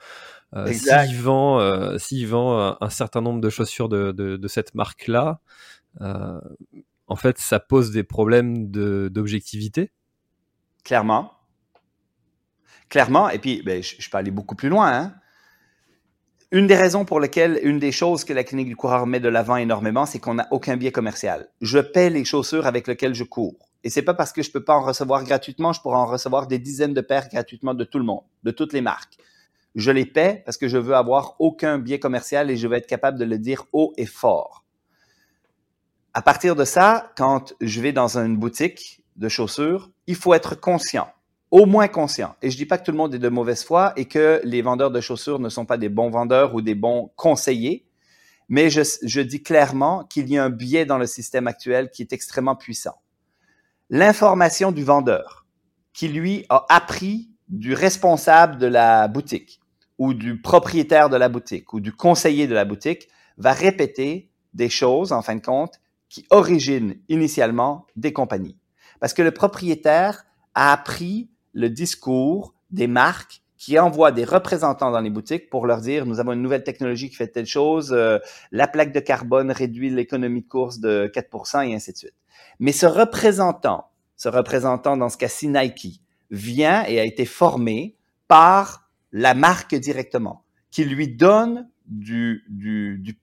s'il 0.67 1.21
vend, 1.21 1.99
s'il 1.99 2.27
vend 2.27 2.77
un 2.81 2.91
certain 2.91 3.21
nombre 3.21 3.41
de 3.41 3.51
chaussures 3.51 3.89
de, 3.89 4.13
de, 4.13 4.37
de 4.37 4.49
cette 4.49 4.75
marque-là, 4.75 5.41
euh, 6.01 6.41
en 7.07 7.17
fait, 7.17 7.39
ça 7.39 7.61
pose 7.61 7.91
des 7.91 8.03
problèmes 8.03 8.71
d'objectivité. 8.71 9.93
Clairement. 10.85 11.33
Clairement. 12.89 13.29
Et 13.31 13.39
puis, 13.39 13.63
ben, 13.65 13.83
je, 13.83 14.11
peux 14.11 14.19
aller 14.19 14.31
beaucoup 14.31 14.55
plus 14.55 14.69
loin. 14.69 14.93
Hein. 14.93 15.15
Une 16.53 16.67
des 16.67 16.77
raisons 16.77 17.05
pour 17.05 17.21
lesquelles, 17.21 17.59
une 17.63 17.79
des 17.79 17.93
choses 17.93 18.25
que 18.25 18.33
la 18.33 18.45
clinique 18.45 18.69
du 18.69 18.77
coureur 18.77 19.07
met 19.07 19.21
de 19.21 19.29
l'avant 19.29 19.57
énormément, 19.57 20.07
c'est 20.07 20.21
qu'on 20.21 20.35
n'a 20.35 20.49
aucun 20.51 20.77
biais 20.77 20.93
commercial. 20.93 21.49
Je 21.61 21.79
paie 21.79 22.11
les 22.11 22.25
chaussures 22.25 22.67
avec 22.67 22.87
lesquelles 22.87 23.15
je 23.15 23.25
cours. 23.25 23.57
Et 23.87 23.89
c'est 23.89 24.03
pas 24.03 24.15
parce 24.15 24.33
que 24.33 24.43
je 24.43 24.51
peux 24.51 24.65
pas 24.65 24.75
en 24.75 24.83
recevoir 24.83 25.23
gratuitement, 25.23 25.73
je 25.73 25.81
pourrais 25.81 25.99
en 25.99 26.07
recevoir 26.07 26.49
des 26.49 26.59
dizaines 26.59 26.93
de 26.93 27.01
paires 27.01 27.29
gratuitement 27.29 27.73
de 27.73 27.85
tout 27.85 28.01
le 28.01 28.05
monde, 28.05 28.25
de 28.43 28.51
toutes 28.51 28.73
les 28.73 28.81
marques. 28.81 29.17
je 29.77 29.93
les 29.93 30.05
paie 30.05 30.43
parce 30.45 30.57
que 30.57 30.67
je 30.67 30.77
veux 30.77 30.97
avoir 30.97 31.37
aucun 31.39 31.79
biais 31.79 32.01
commercial 32.01 32.51
et 32.51 32.57
je 32.57 32.67
veux 32.67 32.75
être 32.75 32.89
capable 32.89 33.17
de 33.17 33.25
le 33.25 33.39
dire 33.39 33.65
haut 33.73 33.93
et 33.97 34.05
fort. 34.05 34.65
À 36.15 36.21
partir 36.21 36.57
de 36.57 36.65
ça, 36.65 37.13
quand 37.17 37.55
je 37.61 37.81
vais 37.81 37.93
dans 37.93 38.19
une 38.19 38.37
boutique 38.37 39.05
de 39.15 39.29
chaussures, 39.29 39.93
il 40.09 40.17
faut 40.17 40.35
être 40.35 40.57
conscient, 40.61 41.09
au 41.53 41.65
moins 41.65 41.87
conscient. 41.87 42.35
Et 42.43 42.51
je 42.51 42.57
dis 42.57 42.67
pas 42.67 42.79
que 42.79 42.87
tout 42.87 42.91
le 42.91 42.99
monde 42.99 43.15
est 43.15 43.21
de 43.21 43.29
mauvaise 43.29 43.63
foi 43.63 43.93
et 43.95 44.07
que 44.07 44.41
les 44.43 44.63
vendeurs 44.63 44.91
de 44.91 45.01
chaussures 45.01 45.39
ne 45.39 45.49
sont 45.49 45.65
pas 45.65 45.79
des 45.79 45.91
bons 45.91 46.11
vendeurs 46.11 46.57
ou 46.57 46.61
des 46.61 46.75
bons 46.75 47.13
conseillers, 47.15 47.87
mais 48.49 48.69
je, 48.69 48.81
je 49.05 49.21
dis 49.21 49.45
clairement 49.45 50.03
qu'il 50.03 50.29
y 50.29 50.39
a 50.39 50.43
un 50.43 50.51
biais 50.51 50.87
dans 50.87 50.99
le 50.99 51.07
système 51.07 51.47
actuel 51.47 51.89
qui 51.93 52.03
est 52.03 52.13
extrêmement 52.13 52.57
puissant. 52.57 52.97
L'information 53.89 54.73
du 54.73 54.83
vendeur, 54.83 55.47
qui 55.93 56.09
lui 56.09 56.45
a 56.49 56.67
appris 56.69 57.31
du 57.49 57.73
responsable 57.73 58.59
de 58.59 58.67
la 58.67 59.07
boutique 59.07 59.61
ou 59.99 60.13
du 60.13 60.41
propriétaire 60.41 61.09
de 61.09 61.17
la 61.17 61.29
boutique 61.29 61.73
ou 61.73 61.79
du 61.79 61.93
conseiller 61.93 62.49
de 62.49 62.55
la 62.55 62.65
boutique, 62.65 63.09
va 63.39 63.53
répéter 63.53 64.29
des 64.55 64.69
choses, 64.69 65.13
en 65.13 65.23
fin 65.23 65.37
de 65.37 65.41
compte, 65.41 65.81
qui 66.09 66.27
originent 66.31 66.97
initialement 67.09 67.87
des 67.95 68.13
compagnies. 68.13 68.57
Parce 68.99 69.15
que 69.15 69.23
le 69.23 69.31
propriétaire 69.31 70.25
a 70.55 70.73
appris 70.73 71.31
le 71.53 71.71
discours 71.71 72.55
des 72.71 72.89
marques 72.89 73.43
qui 73.57 73.79
envoient 73.79 74.13
des 74.13 74.25
représentants 74.25 74.91
dans 74.91 75.01
les 75.01 75.11
boutiques 75.11 75.49
pour 75.49 75.67
leur 75.67 75.81
dire 75.81 76.07
nous 76.07 76.19
avons 76.19 76.33
une 76.33 76.43
nouvelle 76.43 76.65
technologie 76.65 77.09
qui 77.09 77.17
fait 77.17 77.29
telle 77.29 77.47
chose, 77.47 77.93
euh, 77.93 78.19
la 78.51 78.67
plaque 78.67 78.93
de 78.93 79.01
carbone 79.01 79.51
réduit 79.53 79.91
l'économie 79.91 80.43
de 80.43 80.49
course 80.49 80.81
de 80.81 81.11
4% 81.15 81.69
et 81.69 81.75
ainsi 81.75 81.93
de 81.93 81.97
suite. 81.97 82.15
Mais 82.59 82.73
ce 82.73 82.87
représentant, 82.87 83.91
ce 84.17 84.29
représentant 84.29 84.97
dans 84.97 85.09
ce 85.09 85.17
cas-ci 85.17 85.49
Nike, 85.49 86.01
vient 86.31 86.85
et 86.87 86.99
a 86.99 87.05
été 87.05 87.25
formé 87.25 87.97
par 88.29 88.91
la 89.13 89.35
marque 89.35 89.75
directement, 89.75 90.45
qui 90.71 90.85
lui 90.85 91.09
donne 91.09 91.69
du, 91.87 92.45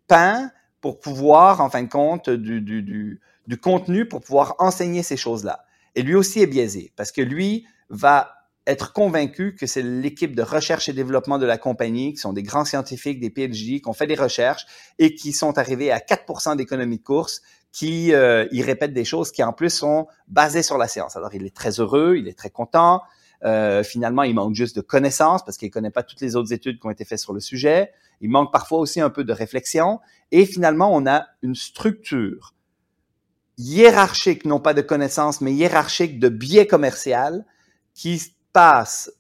pain 0.08 0.52
pour 0.82 1.00
pouvoir, 1.00 1.62
en 1.62 1.70
fin 1.70 1.84
de 1.84 1.90
compte, 1.90 2.30
du 2.30 3.20
contenu 3.62 4.08
pour 4.08 4.22
pouvoir 4.22 4.56
enseigner 4.60 5.04
ces 5.04 5.18
choses-là. 5.18 5.66
Et 5.96 6.02
lui 6.02 6.16
aussi 6.16 6.40
est 6.40 6.48
biaisé 6.48 6.92
parce 6.96 7.12
que 7.12 7.22
lui 7.22 7.66
va 7.90 8.34
être 8.66 8.94
convaincu 8.94 9.56
que 9.56 9.68
c'est 9.68 9.82
l'équipe 9.82 10.36
de 10.36 10.42
recherche 10.42 10.88
et 10.88 10.94
développement 10.94 11.38
de 11.38 11.46
la 11.46 11.58
compagnie, 11.58 12.14
qui 12.14 12.20
sont 12.20 12.32
des 12.32 12.44
grands 12.44 12.64
scientifiques, 12.64 13.20
des 13.20 13.30
PhD, 13.30 13.82
qui 13.82 13.88
ont 13.88 13.94
fait 13.94 14.08
des 14.08 14.16
recherches 14.16 14.66
et 15.00 15.16
qui 15.16 15.34
sont 15.34 15.58
arrivés 15.58 15.92
à 15.92 16.00
4% 16.00 16.56
d'économie 16.56 16.98
de 16.98 17.04
course, 17.04 17.42
qui 17.74 18.14
euh, 18.14 18.48
y 18.52 18.62
répètent 18.62 18.94
des 18.94 19.04
choses 19.04 19.32
qui 19.32 19.44
en 19.44 19.52
plus 19.52 19.72
sont 19.72 20.08
basées 20.28 20.62
sur 20.62 20.78
la 20.78 20.88
science. 20.88 21.18
Alors 21.18 21.34
il 21.34 21.46
est 21.46 21.56
très 21.56 21.80
heureux, 21.80 22.16
il 22.18 22.28
est 22.30 22.38
très 22.38 22.52
content. 22.52 23.02
Euh, 23.44 23.84
finalement, 23.84 24.24
il 24.24 24.36
manque 24.36 24.56
juste 24.56 24.76
de 24.76 24.82
connaissances 24.82 25.44
parce 25.44 25.58
qu'il 25.58 25.72
connaît 25.72 25.90
pas 25.90 26.04
toutes 26.04 26.22
les 26.22 26.36
autres 26.36 26.54
études 26.54 26.80
qui 26.80 26.88
ont 26.88 26.92
été 26.92 27.04
faites 27.04 27.20
sur 27.20 27.34
le 27.34 27.40
sujet. 27.42 27.92
Il 28.22 28.30
manque 28.30 28.54
parfois 28.54 28.78
aussi 28.78 29.02
un 29.02 29.10
peu 29.10 29.24
de 29.24 29.34
réflexion. 29.34 30.00
Et 30.32 30.46
finalement, 30.46 30.96
on 30.96 31.06
a 31.08 31.26
une 31.42 31.56
structure 31.56 32.54
hiérarchique, 33.58 34.46
non 34.46 34.60
pas 34.60 34.74
de 34.74 34.82
connaissances, 34.82 35.42
mais 35.42 35.52
hiérarchique 35.52 36.20
de 36.20 36.30
biais 36.30 36.68
commercial 36.68 37.44
qui 37.96 38.22
passe 38.54 39.12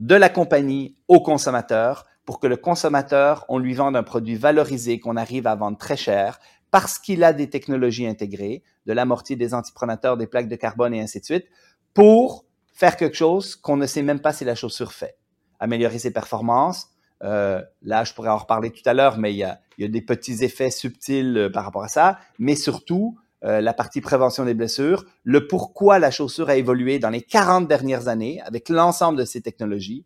de 0.00 0.14
la 0.14 0.30
compagnie 0.30 0.96
au 1.08 1.20
consommateur 1.20 2.06
pour 2.24 2.40
que 2.40 2.46
le 2.46 2.56
consommateur, 2.56 3.46
on 3.48 3.58
lui 3.58 3.74
vende 3.74 3.96
un 3.96 4.02
produit 4.02 4.34
valorisé 4.34 5.00
qu'on 5.00 5.16
arrive 5.16 5.46
à 5.46 5.54
vendre 5.54 5.78
très 5.78 5.96
cher 5.96 6.38
parce 6.70 6.98
qu'il 6.98 7.24
a 7.24 7.32
des 7.32 7.48
technologies 7.50 8.06
intégrées, 8.06 8.62
de 8.86 8.92
l'amorti, 8.92 9.36
des 9.36 9.54
antipronateurs, 9.54 10.16
des 10.16 10.26
plaques 10.26 10.48
de 10.48 10.56
carbone 10.56 10.94
et 10.94 11.00
ainsi 11.00 11.20
de 11.20 11.24
suite, 11.24 11.46
pour 11.94 12.44
faire 12.72 12.96
quelque 12.96 13.16
chose 13.16 13.56
qu'on 13.56 13.76
ne 13.76 13.86
sait 13.86 14.02
même 14.02 14.20
pas 14.20 14.32
si 14.32 14.44
la 14.44 14.54
chaussure 14.54 14.92
fait. 14.92 15.16
Améliorer 15.58 15.98
ses 15.98 16.12
performances, 16.12 16.88
euh, 17.24 17.62
là, 17.82 18.04
je 18.04 18.14
pourrais 18.14 18.28
en 18.28 18.36
reparler 18.36 18.70
tout 18.70 18.82
à 18.86 18.94
l'heure, 18.94 19.18
mais 19.18 19.32
il 19.32 19.38
y, 19.38 19.44
a, 19.44 19.58
des 19.78 20.02
petits 20.02 20.44
effets 20.44 20.70
subtils 20.70 21.36
euh, 21.36 21.50
par 21.50 21.64
rapport 21.64 21.82
à 21.82 21.88
ça. 21.88 22.18
Mais 22.38 22.54
surtout, 22.54 23.18
euh, 23.44 23.60
la 23.60 23.72
partie 23.72 24.00
prévention 24.00 24.44
des 24.44 24.54
blessures, 24.54 25.04
le 25.24 25.46
pourquoi 25.46 25.98
la 25.98 26.10
chaussure 26.10 26.48
a 26.48 26.56
évolué 26.56 26.98
dans 26.98 27.10
les 27.10 27.22
40 27.22 27.66
dernières 27.66 28.08
années 28.08 28.40
avec 28.42 28.68
l'ensemble 28.68 29.18
de 29.18 29.24
ces 29.24 29.40
technologies, 29.40 30.04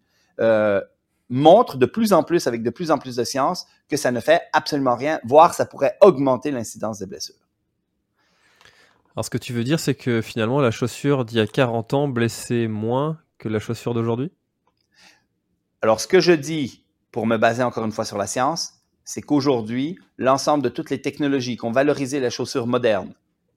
montre 1.32 1.78
de 1.78 1.86
plus 1.86 2.12
en 2.12 2.22
plus, 2.22 2.46
avec 2.46 2.62
de 2.62 2.68
plus 2.68 2.90
en 2.90 2.98
plus 2.98 3.16
de 3.16 3.24
science, 3.24 3.66
que 3.88 3.96
ça 3.96 4.12
ne 4.12 4.20
fait 4.20 4.42
absolument 4.52 4.94
rien, 4.94 5.18
voire 5.24 5.54
ça 5.54 5.64
pourrait 5.64 5.96
augmenter 6.02 6.50
l'incidence 6.50 6.98
des 6.98 7.06
blessures. 7.06 7.48
Alors 9.16 9.24
ce 9.24 9.30
que 9.30 9.38
tu 9.38 9.54
veux 9.54 9.64
dire, 9.64 9.80
c'est 9.80 9.94
que 9.94 10.20
finalement 10.20 10.60
la 10.60 10.70
chaussure 10.70 11.24
d'il 11.24 11.38
y 11.38 11.40
a 11.40 11.46
40 11.46 11.94
ans 11.94 12.08
blessait 12.08 12.68
moins 12.68 13.18
que 13.38 13.48
la 13.48 13.58
chaussure 13.58 13.94
d'aujourd'hui? 13.94 14.30
Alors 15.80 16.00
ce 16.00 16.06
que 16.06 16.20
je 16.20 16.32
dis 16.32 16.84
pour 17.10 17.26
me 17.26 17.38
baser 17.38 17.62
encore 17.62 17.86
une 17.86 17.92
fois 17.92 18.04
sur 18.04 18.18
la 18.18 18.26
science, 18.26 18.74
c'est 19.04 19.22
qu'aujourd'hui, 19.22 19.98
l'ensemble 20.18 20.62
de 20.62 20.68
toutes 20.68 20.90
les 20.90 21.00
technologies 21.00 21.56
qui 21.56 21.64
ont 21.64 21.72
valorisé 21.72 22.20
la 22.20 22.30
chaussure 22.30 22.66
moderne, 22.66 23.14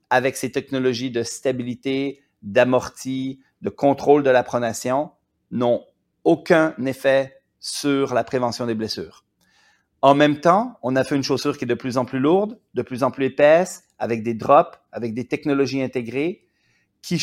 avec 0.10 0.38
ces 0.38 0.52
technologies 0.52 1.12
de 1.12 1.24
stabilité, 1.24 2.22
d'amorti, 2.42 3.42
de 3.62 3.70
contrôle 3.70 4.24
de 4.24 4.30
la 4.30 4.44
pronation, 4.44 5.12
n'ont 5.52 5.84
aucun 6.24 6.74
effet 6.86 7.42
sur 7.66 8.14
la 8.14 8.24
prévention 8.24 8.68
des 8.68 8.76
blessures. 8.76 9.26
En 10.04 10.14
même 10.14 10.40
temps, 10.40 10.78
on 10.84 10.96
a 10.96 11.04
fait 11.04 11.16
une 11.16 11.24
chaussure 11.24 11.58
qui 11.58 11.64
est 11.64 11.68
de 11.68 11.74
plus 11.74 11.98
en 11.98 12.06
plus 12.06 12.20
lourde, 12.20 12.60
de 12.76 12.84
plus 12.84 13.02
en 13.02 13.10
plus 13.10 13.26
épaisse, 13.26 13.86
avec 13.98 14.22
des 14.22 14.36
drops, 14.36 14.78
avec 14.92 15.16
des 15.16 15.28
technologies 15.28 15.82
intégrées, 15.82 16.46
qui 17.02 17.20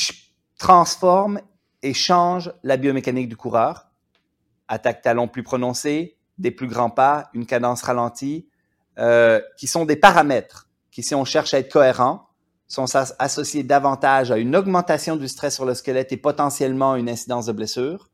transforment 0.58 1.40
et 1.82 1.94
changent 1.94 2.52
la 2.64 2.76
biomécanique 2.76 3.28
du 3.28 3.36
coureur. 3.36 3.86
Attaque 4.66 5.02
talon 5.02 5.28
plus 5.28 5.44
prononcée, 5.44 6.18
des 6.38 6.50
plus 6.50 6.66
grands 6.66 6.90
pas, 6.90 7.30
une 7.34 7.46
cadence 7.46 7.82
ralentie, 7.82 8.48
euh, 8.98 9.40
qui 9.56 9.68
sont 9.68 9.84
des 9.84 9.94
paramètres 9.94 10.68
qui, 10.90 11.04
si 11.04 11.14
on 11.14 11.24
cherche 11.24 11.54
à 11.54 11.60
être 11.60 11.72
cohérent, 11.72 12.26
sont 12.66 12.86
associés 13.20 13.62
davantage 13.62 14.32
à 14.32 14.38
une 14.38 14.56
augmentation 14.56 15.14
du 15.14 15.28
stress 15.28 15.54
sur 15.54 15.66
le 15.66 15.74
squelette 15.74 16.10
et 16.10 16.16
potentiellement 16.16 16.96
une 16.96 17.08
incidence 17.08 17.46
de 17.46 17.52
blessure, 17.52 18.10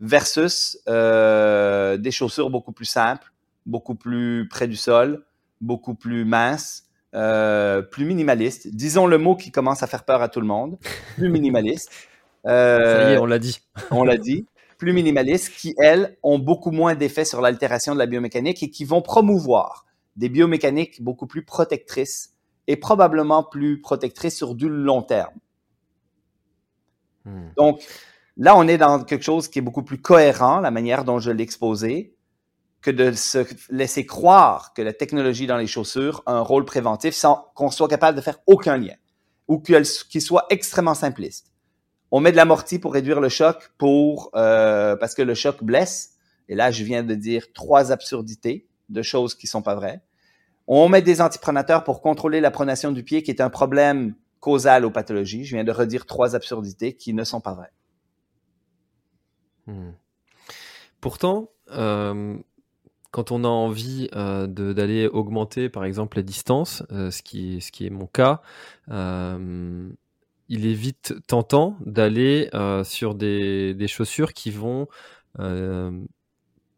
versus 0.00 0.78
euh, 0.88 1.96
des 1.96 2.10
chaussures 2.10 2.50
beaucoup 2.50 2.72
plus 2.72 2.84
simples, 2.84 3.32
beaucoup 3.66 3.94
plus 3.94 4.48
près 4.48 4.68
du 4.68 4.76
sol, 4.76 5.24
beaucoup 5.60 5.94
plus 5.94 6.24
minces, 6.24 6.84
euh, 7.14 7.82
plus 7.82 8.04
minimalistes. 8.04 8.68
Disons 8.68 9.06
le 9.06 9.18
mot 9.18 9.36
qui 9.36 9.50
commence 9.50 9.82
à 9.82 9.86
faire 9.86 10.04
peur 10.04 10.22
à 10.22 10.28
tout 10.28 10.40
le 10.40 10.46
monde, 10.46 10.78
plus 11.16 11.28
minimaliste. 11.28 11.90
Euh, 12.46 13.02
Ça 13.04 13.10
y 13.10 13.14
est, 13.14 13.18
on 13.18 13.26
l'a 13.26 13.38
dit. 13.38 13.60
on 13.90 14.04
l'a 14.04 14.16
dit 14.16 14.46
plus 14.78 14.92
minimalistes 14.92 15.52
qui, 15.56 15.74
elles, 15.78 16.16
ont 16.22 16.38
beaucoup 16.38 16.70
moins 16.70 16.94
d'effet 16.94 17.24
sur 17.24 17.40
l'altération 17.40 17.94
de 17.94 17.98
la 17.98 18.06
biomécanique 18.06 18.62
et 18.62 18.70
qui 18.70 18.84
vont 18.84 19.02
promouvoir 19.02 19.86
des 20.14 20.28
biomécaniques 20.28 21.02
beaucoup 21.02 21.26
plus 21.26 21.44
protectrices 21.44 22.34
et 22.68 22.76
probablement 22.76 23.42
plus 23.42 23.80
protectrices 23.80 24.36
sur 24.36 24.54
du 24.54 24.68
long 24.68 25.02
terme. 25.02 25.34
Hmm. 27.24 27.48
Donc, 27.56 27.84
là, 28.38 28.56
on 28.56 28.66
est 28.66 28.78
dans 28.78 29.04
quelque 29.04 29.24
chose 29.24 29.48
qui 29.48 29.58
est 29.58 29.62
beaucoup 29.62 29.82
plus 29.82 30.00
cohérent, 30.00 30.60
la 30.60 30.70
manière 30.70 31.04
dont 31.04 31.18
je 31.18 31.30
l'ai 31.30 31.42
exposé, 31.42 32.14
que 32.80 32.90
de 32.90 33.12
se 33.12 33.44
laisser 33.70 34.06
croire 34.06 34.72
que 34.72 34.82
la 34.82 34.92
technologie 34.92 35.46
dans 35.46 35.56
les 35.56 35.66
chaussures 35.66 36.22
a 36.26 36.32
un 36.32 36.40
rôle 36.40 36.64
préventif 36.64 37.14
sans 37.14 37.50
qu'on 37.54 37.70
soit 37.70 37.88
capable 37.88 38.16
de 38.16 38.22
faire 38.22 38.38
aucun 38.46 38.76
lien 38.76 38.94
ou 39.48 39.58
qu'il 39.58 40.22
soit 40.22 40.46
extrêmement 40.50 40.94
simpliste. 40.94 41.52
On 42.10 42.20
met 42.20 42.30
de 42.30 42.36
l'amorti 42.36 42.78
pour 42.78 42.92
réduire 42.92 43.20
le 43.20 43.28
choc, 43.28 43.70
pour 43.76 44.30
euh, 44.34 44.96
parce 44.96 45.14
que 45.14 45.22
le 45.22 45.34
choc 45.34 45.62
blesse. 45.62 46.14
Et 46.48 46.54
là, 46.54 46.70
je 46.70 46.84
viens 46.84 47.02
de 47.02 47.14
dire 47.14 47.52
trois 47.52 47.92
absurdités 47.92 48.68
de 48.88 49.02
choses 49.02 49.34
qui 49.34 49.46
sont 49.46 49.60
pas 49.60 49.74
vraies. 49.74 50.00
On 50.66 50.88
met 50.88 51.02
des 51.02 51.20
antipronateurs 51.20 51.84
pour 51.84 52.00
contrôler 52.00 52.40
la 52.40 52.50
pronation 52.50 52.92
du 52.92 53.02
pied, 53.02 53.22
qui 53.22 53.30
est 53.30 53.40
un 53.40 53.50
problème 53.50 54.14
causal 54.40 54.84
aux 54.84 54.90
pathologies. 54.90 55.44
Je 55.44 55.56
viens 55.56 55.64
de 55.64 55.72
redire 55.72 56.06
trois 56.06 56.34
absurdités 56.36 56.94
qui 56.94 57.12
ne 57.12 57.24
sont 57.24 57.40
pas 57.40 57.54
vraies. 57.54 57.72
Hmm. 59.68 59.90
Pourtant, 61.02 61.50
euh, 61.70 62.36
quand 63.10 63.32
on 63.32 63.44
a 63.44 63.48
envie 63.48 64.08
euh, 64.14 64.46
d'aller 64.46 65.06
augmenter, 65.06 65.68
par 65.68 65.84
exemple, 65.84 66.16
la 66.16 66.22
distance, 66.22 66.82
euh, 66.90 67.10
ce, 67.10 67.22
qui, 67.22 67.58
est 67.58 67.90
mon 67.90 68.06
cas, 68.06 68.40
il 68.88 70.66
est 70.66 70.74
vite 70.74 71.14
tentant 71.26 71.76
d'aller 71.84 72.50
sur 72.84 73.14
des, 73.14 73.86
chaussures 73.88 74.32
qui 74.32 74.50
vont 74.50 74.88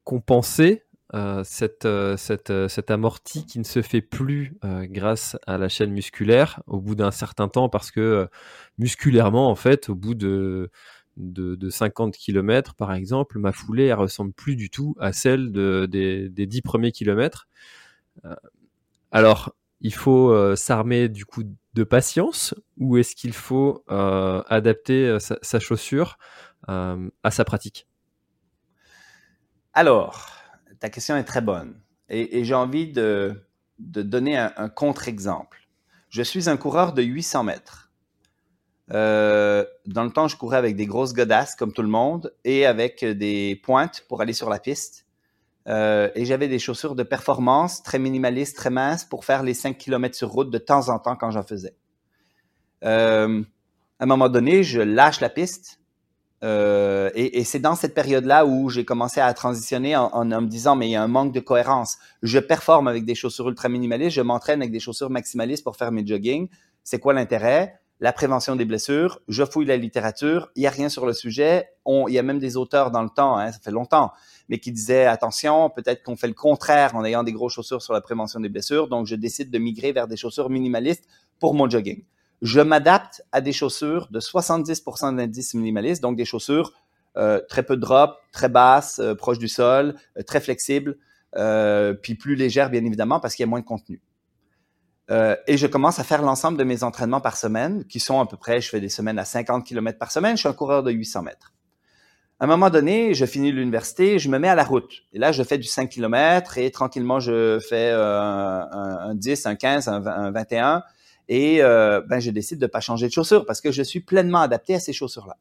compenser 0.05 0.83
cette, 1.44 1.88
cette, 2.16 2.90
amorti 2.90 3.46
qui 3.46 3.59
ne 3.61 3.64
se 3.64 3.83
fait 3.83 4.00
plus 4.00 4.59
grâce 4.62 5.37
à 5.46 5.57
la 5.57 5.68
chaîne 5.68 5.92
musculaire 5.92 6.61
au 6.66 6.81
bout 6.81 6.96
d'un 6.96 7.12
certain 7.12 7.46
temps 7.46 7.68
parce 7.68 7.92
que 7.92 8.29
musculairement, 8.79 9.48
en 9.48 9.55
fait, 9.55 9.88
au 9.88 9.94
bout 9.94 10.14
de, 10.14 10.70
de, 11.16 11.70
50 11.70 12.16
km, 12.16 12.75
par 12.75 12.92
exemple, 12.92 13.38
ma 13.38 13.53
foulée, 13.53 13.87
elle 13.87 13.94
ressemble 13.94 14.33
plus 14.33 14.57
du 14.57 14.70
tout 14.70 14.94
à 14.99 15.12
celle 15.12 15.53
des, 15.53 16.29
des 16.29 16.46
10 16.46 16.62
premiers 16.62 16.92
kilomètres. 16.92 17.49
alors, 19.12 19.55
il 19.81 19.94
faut 19.94 20.57
s'armer 20.57 21.09
du 21.09 21.25
coup 21.25 21.42
de 21.75 21.85
patience 21.85 22.55
ou 22.79 22.96
est-ce 22.96 23.14
qu'il 23.14 23.33
faut 23.33 23.85
euh, 23.90 24.42
adapter 24.49 25.07
euh, 25.07 25.18
sa, 25.18 25.61
chaussure 25.61 26.18
euh, 26.68 27.09
à 27.23 27.31
sa 27.31 27.44
pratique? 27.44 27.87
Alors, 29.73 30.31
ta 30.81 30.90
question 30.90 31.16
est 31.16 31.25
très 31.25 31.40
bonne 31.40 31.81
et, 32.09 32.44
j'ai 32.44 32.55
envie 32.55 32.90
de, 32.90 33.40
donner 33.79 34.37
un, 34.37 34.68
contre-exemple. 34.68 35.68
Je 36.09 36.23
suis 36.23 36.49
un 36.49 36.57
coureur 36.57 36.92
de 36.92 37.03
800 37.03 37.44
mètres. 37.44 37.89
Euh, 38.92 39.64
dans 39.87 40.05
le 40.05 40.11
temps, 40.11 40.29
je 40.29 40.37
courais 40.37 40.57
avec 40.57 40.76
des 40.76 40.87
grosses 40.87 41.12
godasses 41.12 41.55
comme 41.55 41.72
tout 41.72 41.83
le 41.83 41.88
monde 41.88 42.33
et 42.44 42.66
avec 42.66 43.05
des 43.05 43.61
pointes 43.62 44.05
pour 44.09 44.20
aller 44.20 44.33
sur 44.33 44.50
la 44.50 44.59
piste. 44.59 45.07
Euh, 45.68 46.09
et 46.14 46.24
j'avais 46.24 46.48
des 46.48 46.59
chaussures 46.59 46.94
de 46.94 47.03
performance 47.03 47.83
très 47.83 47.98
minimalistes, 47.98 48.57
très 48.57 48.70
minces 48.70 49.05
pour 49.05 49.24
faire 49.24 49.42
les 49.42 49.55
5 49.55 49.76
km 49.76 50.16
sur 50.16 50.29
route 50.29 50.50
de 50.50 50.59
temps 50.59 50.88
en 50.88 50.98
temps 50.98 51.16
quand 51.16 51.31
j'en 51.31 51.42
faisais. 51.42 51.74
Euh, 52.85 53.42
à 53.98 54.05
un 54.05 54.07
moment 54.07 54.29
donné, 54.29 54.62
je 54.62 54.81
lâche 54.81 55.20
la 55.20 55.29
piste. 55.29 55.79
Euh, 56.42 57.11
et, 57.14 57.44
c'est 57.44 57.59
dans 57.59 57.74
cette 57.74 57.94
période-là 57.94 58.46
où 58.46 58.70
j'ai 58.70 58.87
commencé 58.87 59.20
à 59.20 59.33
transitionner 59.35 59.94
en, 59.94 60.07
en, 60.07 60.24
me 60.24 60.46
disant, 60.46 60.74
mais 60.74 60.88
il 60.88 60.92
y 60.92 60.96
a 60.96 61.03
un 61.03 61.09
manque 61.09 61.35
de 61.35 61.40
cohérence. 61.40 61.98
Je 62.22 62.38
performe 62.38 62.88
avec 62.88 63.05
des 63.05 63.14
chaussures 63.14 63.48
ultra 63.50 63.68
minimalistes, 63.68 64.16
je 64.16 64.22
m'entraîne 64.22 64.62
avec 64.62 64.72
des 64.72 64.81
chaussures 64.81 65.11
maximalistes 65.11 65.62
pour 65.62 65.76
faire 65.76 65.92
mes 65.92 66.07
jogging. 66.07 66.48
C'est 66.83 66.98
quoi 66.98 67.12
l'intérêt? 67.12 67.79
La 68.00 68.12
prévention 68.12 68.56
des 68.56 68.64
blessures. 68.64 69.20
Je 69.28 69.44
fouille 69.44 69.66
la 69.66 69.76
littérature. 69.76 70.50
Il 70.56 70.60
n'y 70.60 70.66
a 70.66 70.70
rien 70.70 70.88
sur 70.88 71.06
le 71.06 71.12
sujet. 71.12 71.68
Il 71.86 72.12
y 72.12 72.18
a 72.18 72.22
même 72.22 72.38
des 72.38 72.56
auteurs 72.56 72.90
dans 72.90 73.02
le 73.02 73.10
temps, 73.10 73.36
hein, 73.36 73.52
ça 73.52 73.58
fait 73.58 73.70
longtemps, 73.70 74.12
mais 74.48 74.58
qui 74.58 74.72
disaient, 74.72 75.06
attention, 75.06 75.70
peut-être 75.70 76.02
qu'on 76.02 76.16
fait 76.16 76.28
le 76.28 76.34
contraire 76.34 76.94
en 76.94 77.04
ayant 77.04 77.24
des 77.24 77.32
grosses 77.32 77.54
chaussures 77.54 77.82
sur 77.82 77.92
la 77.92 78.00
prévention 78.00 78.40
des 78.40 78.48
blessures. 78.48 78.88
Donc, 78.88 79.06
je 79.06 79.16
décide 79.16 79.50
de 79.50 79.58
migrer 79.58 79.92
vers 79.92 80.06
des 80.06 80.16
chaussures 80.16 80.50
minimalistes 80.50 81.04
pour 81.38 81.54
mon 81.54 81.68
jogging 81.68 82.04
je 82.42 82.60
m'adapte 82.60 83.22
à 83.32 83.40
des 83.40 83.52
chaussures 83.52 84.08
de 84.10 84.20
70% 84.20 85.16
d'indice 85.16 85.54
minimaliste, 85.54 86.02
donc 86.02 86.16
des 86.16 86.24
chaussures 86.24 86.72
euh, 87.16 87.40
très 87.48 87.62
peu 87.62 87.76
de 87.76 87.80
drop, 87.80 88.18
très 88.32 88.48
basses, 88.48 88.98
euh, 88.98 89.14
proches 89.14 89.38
du 89.38 89.48
sol, 89.48 89.96
euh, 90.16 90.22
très 90.22 90.40
flexibles, 90.40 90.96
puis 92.02 92.14
plus 92.16 92.34
légères 92.34 92.70
bien 92.70 92.84
évidemment 92.84 93.20
parce 93.20 93.36
qu'il 93.36 93.44
y 93.44 93.48
a 93.48 93.50
moins 93.50 93.60
de 93.60 93.64
contenu. 93.64 94.00
Et 95.11 95.57
je 95.57 95.66
commence 95.66 95.99
à 95.99 96.05
faire 96.05 96.23
l'ensemble 96.23 96.57
de 96.57 96.64
mes 96.64 96.85
entraînements 96.85 97.20
par 97.20 97.37
semaine, 97.37 97.85
qui 97.85 97.99
sont 97.99 98.20
à 98.20 98.27
peu 98.27 98.37
près, 98.37 98.61
je 98.61 98.68
fais 98.68 98.81
des 98.81 98.88
semaines 98.88 99.18
à 99.18 99.25
50 99.25 99.66
km 99.66 99.99
par 99.99 100.12
semaine, 100.12 100.37
je 100.37 100.40
suis 100.40 100.49
un 100.49 100.53
coureur 100.53 100.83
de 100.83 100.92
800 100.92 101.23
mètres. 101.23 101.53
À 102.38 102.44
un 102.44 102.46
moment 102.46 102.70
donné, 102.70 103.12
je 103.12 103.27
finis 103.27 103.53
l'université, 103.53 104.18
je 104.18 104.31
me 104.31 104.38
mets 104.38 104.49
à 104.49 104.55
la 104.55 104.64
route. 104.64 105.03
Et 105.12 105.18
là, 105.18 105.31
je 105.31 105.42
fais 105.42 105.59
du 105.59 105.66
5 105.66 105.90
km 105.90 106.59
et 106.59 106.70
tranquillement, 106.70 107.20
je 107.20 107.59
fais 107.61 107.90
un, 107.90 108.68
un, 108.73 109.14
10, 109.14 109.46
un 109.46 109.57
15, 109.57 109.88
un, 109.88 110.07
un 110.07 110.31
21 110.31 110.83
et 111.31 111.62
euh, 111.62 112.01
ben, 112.01 112.18
je 112.18 112.31
décide 112.33 112.59
de 112.59 112.66
pas 112.66 112.81
changer 112.81 113.07
de 113.07 113.12
chaussures 113.12 113.46
parce 113.46 113.61
que 113.61 113.70
je 113.70 113.83
suis 113.83 114.01
pleinement 114.01 114.40
adapté 114.40 114.75
à 114.75 114.81
ces 114.81 114.92
chaussures-là. 114.92 115.37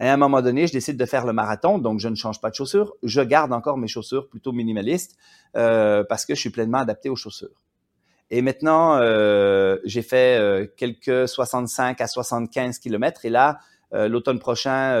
Et 0.00 0.08
à 0.08 0.12
un 0.12 0.16
moment 0.16 0.42
donné, 0.42 0.66
je 0.66 0.72
décide 0.72 0.96
de 0.96 1.04
faire 1.04 1.24
le 1.24 1.32
marathon, 1.32 1.78
donc 1.78 2.00
je 2.00 2.08
ne 2.08 2.16
change 2.16 2.40
pas 2.40 2.50
de 2.50 2.56
chaussures. 2.56 2.94
Je 3.04 3.20
garde 3.20 3.52
encore 3.52 3.78
mes 3.78 3.86
chaussures 3.86 4.28
plutôt 4.28 4.50
minimalistes 4.50 5.16
euh, 5.56 6.02
parce 6.08 6.26
que 6.26 6.34
je 6.34 6.40
suis 6.40 6.50
pleinement 6.50 6.78
adapté 6.78 7.08
aux 7.08 7.16
chaussures. 7.16 7.62
Et 8.34 8.40
maintenant, 8.40 8.96
euh, 8.96 9.76
j'ai 9.84 10.00
fait 10.00 10.38
euh, 10.38 10.66
quelques 10.78 11.28
65 11.28 12.00
à 12.00 12.06
75 12.06 12.78
kilomètres. 12.78 13.26
Et 13.26 13.28
là, 13.28 13.58
euh, 13.92 14.08
l'automne 14.08 14.38
prochain, 14.38 14.94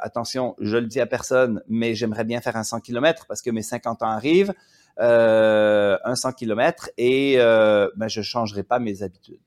attention, 0.00 0.54
je 0.60 0.76
le 0.76 0.86
dis 0.86 1.00
à 1.00 1.06
personne, 1.06 1.62
mais 1.68 1.94
j'aimerais 1.94 2.24
bien 2.24 2.42
faire 2.42 2.54
un 2.54 2.64
100 2.64 2.80
kilomètres 2.80 3.24
parce 3.26 3.40
que 3.40 3.50
mes 3.50 3.62
50 3.62 4.02
ans 4.02 4.10
arrivent 4.10 4.52
un 4.98 6.14
100 6.14 6.32
km 6.32 6.90
et 6.98 7.36
ben, 7.38 8.08
je 8.08 8.20
ne 8.20 8.24
changerai 8.24 8.62
pas 8.62 8.78
mes 8.78 9.02
habitudes. 9.02 9.40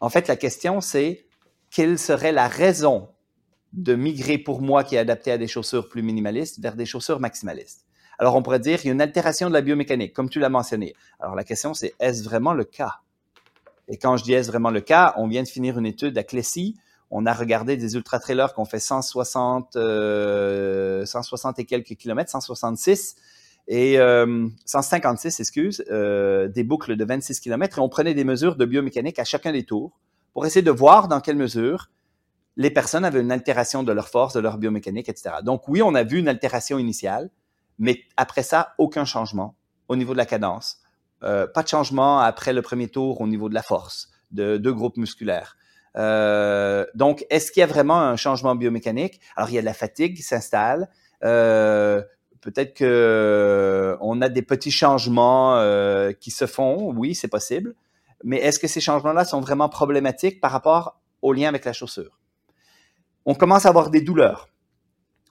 En 0.00 0.08
fait, 0.08 0.26
la 0.26 0.36
question, 0.36 0.80
c'est 0.80 1.24
quelle 1.70 2.00
serait 2.00 2.32
la 2.32 2.48
raison 2.48 3.08
de 3.72 3.94
migrer 3.94 4.38
pour 4.38 4.60
moi 4.60 4.82
qui 4.82 4.96
est 4.96 4.98
adapté 4.98 5.30
à 5.30 5.38
des 5.38 5.48
chaussures 5.48 5.88
plus 5.88 6.02
minimalistes 6.02 6.58
vers 6.60 6.74
des 6.74 6.86
chaussures 6.86 7.20
maximalistes? 7.20 7.85
Alors, 8.18 8.34
on 8.36 8.42
pourrait 8.42 8.60
dire 8.60 8.78
qu'il 8.78 8.88
y 8.88 8.90
a 8.90 8.94
une 8.94 9.00
altération 9.00 9.48
de 9.48 9.54
la 9.54 9.60
biomécanique, 9.60 10.12
comme 10.12 10.30
tu 10.30 10.40
l'as 10.40 10.48
mentionné. 10.48 10.94
Alors, 11.20 11.34
la 11.34 11.44
question, 11.44 11.74
c'est 11.74 11.94
est-ce 12.00 12.24
vraiment 12.24 12.54
le 12.54 12.64
cas? 12.64 13.00
Et 13.88 13.98
quand 13.98 14.16
je 14.16 14.24
dis 14.24 14.32
est-ce 14.32 14.48
vraiment 14.48 14.70
le 14.70 14.80
cas, 14.80 15.14
on 15.16 15.28
vient 15.28 15.42
de 15.42 15.48
finir 15.48 15.78
une 15.78 15.86
étude 15.86 16.16
à 16.18 16.24
Clessy. 16.24 16.76
On 17.10 17.24
a 17.24 17.32
regardé 17.32 17.76
des 17.76 17.94
ultra-trailers 17.94 18.52
qui 18.52 18.60
ont 18.60 18.64
fait 18.64 18.80
160, 18.80 19.74
160 19.74 19.78
euh, 19.78 21.62
et 21.62 21.64
quelques 21.64 21.94
kilomètres, 21.94 22.30
166, 22.30 23.14
et 23.68 23.98
euh, 23.98 24.48
156, 24.64 25.40
excuse, 25.40 25.84
euh, 25.90 26.48
des 26.48 26.64
boucles 26.64 26.96
de 26.96 27.04
26 27.04 27.40
km 27.40 27.78
et 27.78 27.80
on 27.80 27.88
prenait 27.88 28.14
des 28.14 28.24
mesures 28.24 28.56
de 28.56 28.64
biomécanique 28.64 29.18
à 29.18 29.24
chacun 29.24 29.52
des 29.52 29.64
tours 29.64 29.98
pour 30.32 30.46
essayer 30.46 30.62
de 30.62 30.70
voir 30.70 31.08
dans 31.08 31.20
quelle 31.20 31.36
mesure 31.36 31.90
les 32.56 32.70
personnes 32.70 33.04
avaient 33.04 33.20
une 33.20 33.32
altération 33.32 33.82
de 33.82 33.92
leur 33.92 34.08
force, 34.08 34.34
de 34.34 34.40
leur 34.40 34.58
biomécanique, 34.58 35.08
etc. 35.08 35.36
Donc 35.42 35.68
oui, 35.68 35.82
on 35.82 35.94
a 35.94 36.04
vu 36.04 36.18
une 36.18 36.28
altération 36.28 36.78
initiale, 36.78 37.30
mais 37.78 38.00
après 38.16 38.42
ça, 38.42 38.74
aucun 38.78 39.04
changement 39.04 39.56
au 39.88 39.96
niveau 39.96 40.12
de 40.12 40.18
la 40.18 40.26
cadence. 40.26 40.78
Euh, 41.22 41.46
pas 41.46 41.62
de 41.62 41.68
changement 41.68 42.20
après 42.20 42.52
le 42.52 42.62
premier 42.62 42.88
tour 42.88 43.20
au 43.20 43.26
niveau 43.26 43.48
de 43.48 43.54
la 43.54 43.62
force 43.62 44.10
de 44.30 44.56
deux 44.56 44.72
groupes 44.72 44.96
musculaires. 44.96 45.56
Euh, 45.96 46.84
donc, 46.94 47.24
est-ce 47.30 47.50
qu'il 47.50 47.60
y 47.60 47.64
a 47.64 47.66
vraiment 47.66 48.00
un 48.00 48.16
changement 48.16 48.54
biomécanique? 48.54 49.20
Alors, 49.34 49.48
il 49.48 49.54
y 49.54 49.58
a 49.58 49.62
de 49.62 49.66
la 49.66 49.74
fatigue 49.74 50.16
qui 50.16 50.22
s'installe. 50.22 50.88
Euh, 51.24 52.02
Peut-être 52.42 52.74
que 52.74 53.96
on 54.00 54.22
a 54.22 54.28
des 54.28 54.42
petits 54.42 54.70
changements 54.70 55.56
qui 56.20 56.30
se 56.30 56.46
font, 56.46 56.92
oui, 56.94 57.16
c'est 57.16 57.26
possible. 57.26 57.74
Mais 58.22 58.36
est-ce 58.36 58.60
que 58.60 58.68
ces 58.68 58.80
changements-là 58.80 59.24
sont 59.24 59.40
vraiment 59.40 59.68
problématiques 59.68 60.40
par 60.40 60.52
rapport 60.52 61.00
au 61.22 61.32
lien 61.32 61.48
avec 61.48 61.64
la 61.64 61.72
chaussure? 61.72 62.20
On 63.24 63.34
commence 63.34 63.66
à 63.66 63.70
avoir 63.70 63.90
des 63.90 64.00
douleurs. 64.00 64.48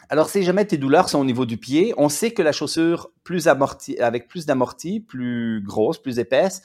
Alors, 0.09 0.29
si 0.29 0.43
jamais 0.43 0.65
tes 0.65 0.77
douleurs 0.77 1.09
sont 1.09 1.19
au 1.19 1.25
niveau 1.25 1.45
du 1.45 1.57
pied, 1.57 1.93
on 1.97 2.09
sait 2.09 2.31
que 2.31 2.41
la 2.41 2.51
chaussure 2.51 3.11
plus 3.23 3.47
amortie, 3.47 3.97
avec 3.99 4.27
plus 4.27 4.45
d'amorti, 4.45 4.99
plus 4.99 5.63
grosse, 5.65 5.99
plus 6.01 6.19
épaisse, 6.19 6.61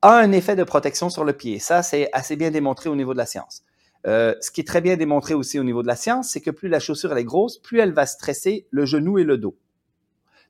a 0.00 0.16
un 0.16 0.32
effet 0.32 0.56
de 0.56 0.64
protection 0.64 1.10
sur 1.10 1.24
le 1.24 1.32
pied. 1.32 1.58
Ça, 1.58 1.82
c'est 1.82 2.08
assez 2.12 2.36
bien 2.36 2.50
démontré 2.50 2.88
au 2.88 2.96
niveau 2.96 3.12
de 3.12 3.18
la 3.18 3.26
science. 3.26 3.62
Euh, 4.06 4.34
ce 4.40 4.50
qui 4.50 4.60
est 4.60 4.66
très 4.66 4.80
bien 4.80 4.96
démontré 4.96 5.34
aussi 5.34 5.58
au 5.58 5.64
niveau 5.64 5.82
de 5.82 5.88
la 5.88 5.96
science, 5.96 6.30
c'est 6.30 6.40
que 6.40 6.50
plus 6.50 6.68
la 6.68 6.80
chaussure 6.80 7.12
elle 7.12 7.18
est 7.18 7.24
grosse, 7.24 7.58
plus 7.58 7.80
elle 7.80 7.92
va 7.92 8.06
stresser 8.06 8.66
le 8.70 8.86
genou 8.86 9.18
et 9.18 9.24
le 9.24 9.36
dos. 9.36 9.56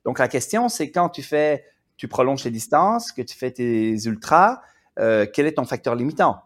Donc, 0.05 0.19
la 0.19 0.27
question, 0.27 0.69
c'est 0.69 0.91
quand 0.91 1.09
tu 1.09 1.23
fais, 1.23 1.65
tu 1.97 2.07
prolonges 2.07 2.43
tes 2.43 2.51
distances, 2.51 3.11
que 3.11 3.21
tu 3.21 3.37
fais 3.37 3.51
tes 3.51 3.95
ultras, 4.05 4.61
euh, 4.99 5.25
quel 5.31 5.45
est 5.45 5.53
ton 5.53 5.65
facteur 5.65 5.95
limitant? 5.95 6.41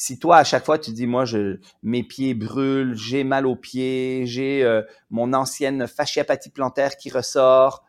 Si 0.00 0.18
toi, 0.18 0.38
à 0.38 0.44
chaque 0.44 0.64
fois, 0.64 0.78
tu 0.78 0.92
dis, 0.92 1.06
moi, 1.06 1.26
je, 1.26 1.58
mes 1.82 2.02
pieds 2.02 2.32
brûlent, 2.32 2.96
j'ai 2.96 3.22
mal 3.22 3.46
aux 3.46 3.54
pieds, 3.54 4.22
j'ai 4.24 4.64
euh, 4.64 4.80
mon 5.10 5.34
ancienne 5.34 5.86
fasciapathie 5.86 6.48
plantaire 6.48 6.96
qui 6.96 7.10
ressort, 7.10 7.84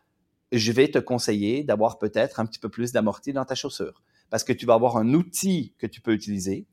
je 0.52 0.72
vais 0.72 0.88
te 0.88 0.98
conseiller 0.98 1.64
d'avoir 1.64 1.98
peut-être 1.98 2.38
un 2.38 2.44
petit 2.44 2.58
peu 2.58 2.68
plus 2.68 2.92
d'amorti 2.92 3.32
dans 3.32 3.46
ta 3.46 3.54
chaussure. 3.54 4.02
Parce 4.28 4.44
que 4.44 4.52
tu 4.52 4.66
vas 4.66 4.74
avoir 4.74 4.98
un 4.98 5.14
outil 5.14 5.72
que 5.78 5.86
tu 5.86 6.02
peux 6.02 6.12
utiliser 6.12 6.66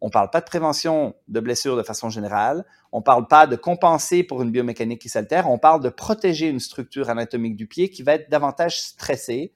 on 0.00 0.08
ne 0.08 0.12
parle 0.12 0.28
pas 0.28 0.42
de 0.42 0.44
prévention 0.44 1.14
de 1.28 1.40
blessures 1.40 1.78
de 1.78 1.82
façon 1.82 2.10
générale. 2.10 2.66
On 2.92 2.98
ne 2.98 3.02
parle 3.02 3.26
pas 3.26 3.46
de 3.46 3.56
compenser 3.56 4.22
pour 4.22 4.42
une 4.42 4.50
biomécanique 4.50 5.00
qui 5.00 5.08
s'altère. 5.08 5.48
On 5.48 5.56
parle 5.56 5.82
de 5.82 5.88
protéger 5.88 6.50
une 6.50 6.60
structure 6.60 7.08
anatomique 7.08 7.56
du 7.56 7.66
pied 7.66 7.88
qui 7.88 8.02
va 8.02 8.12
être 8.12 8.28
davantage 8.28 8.82
stressée 8.82 9.54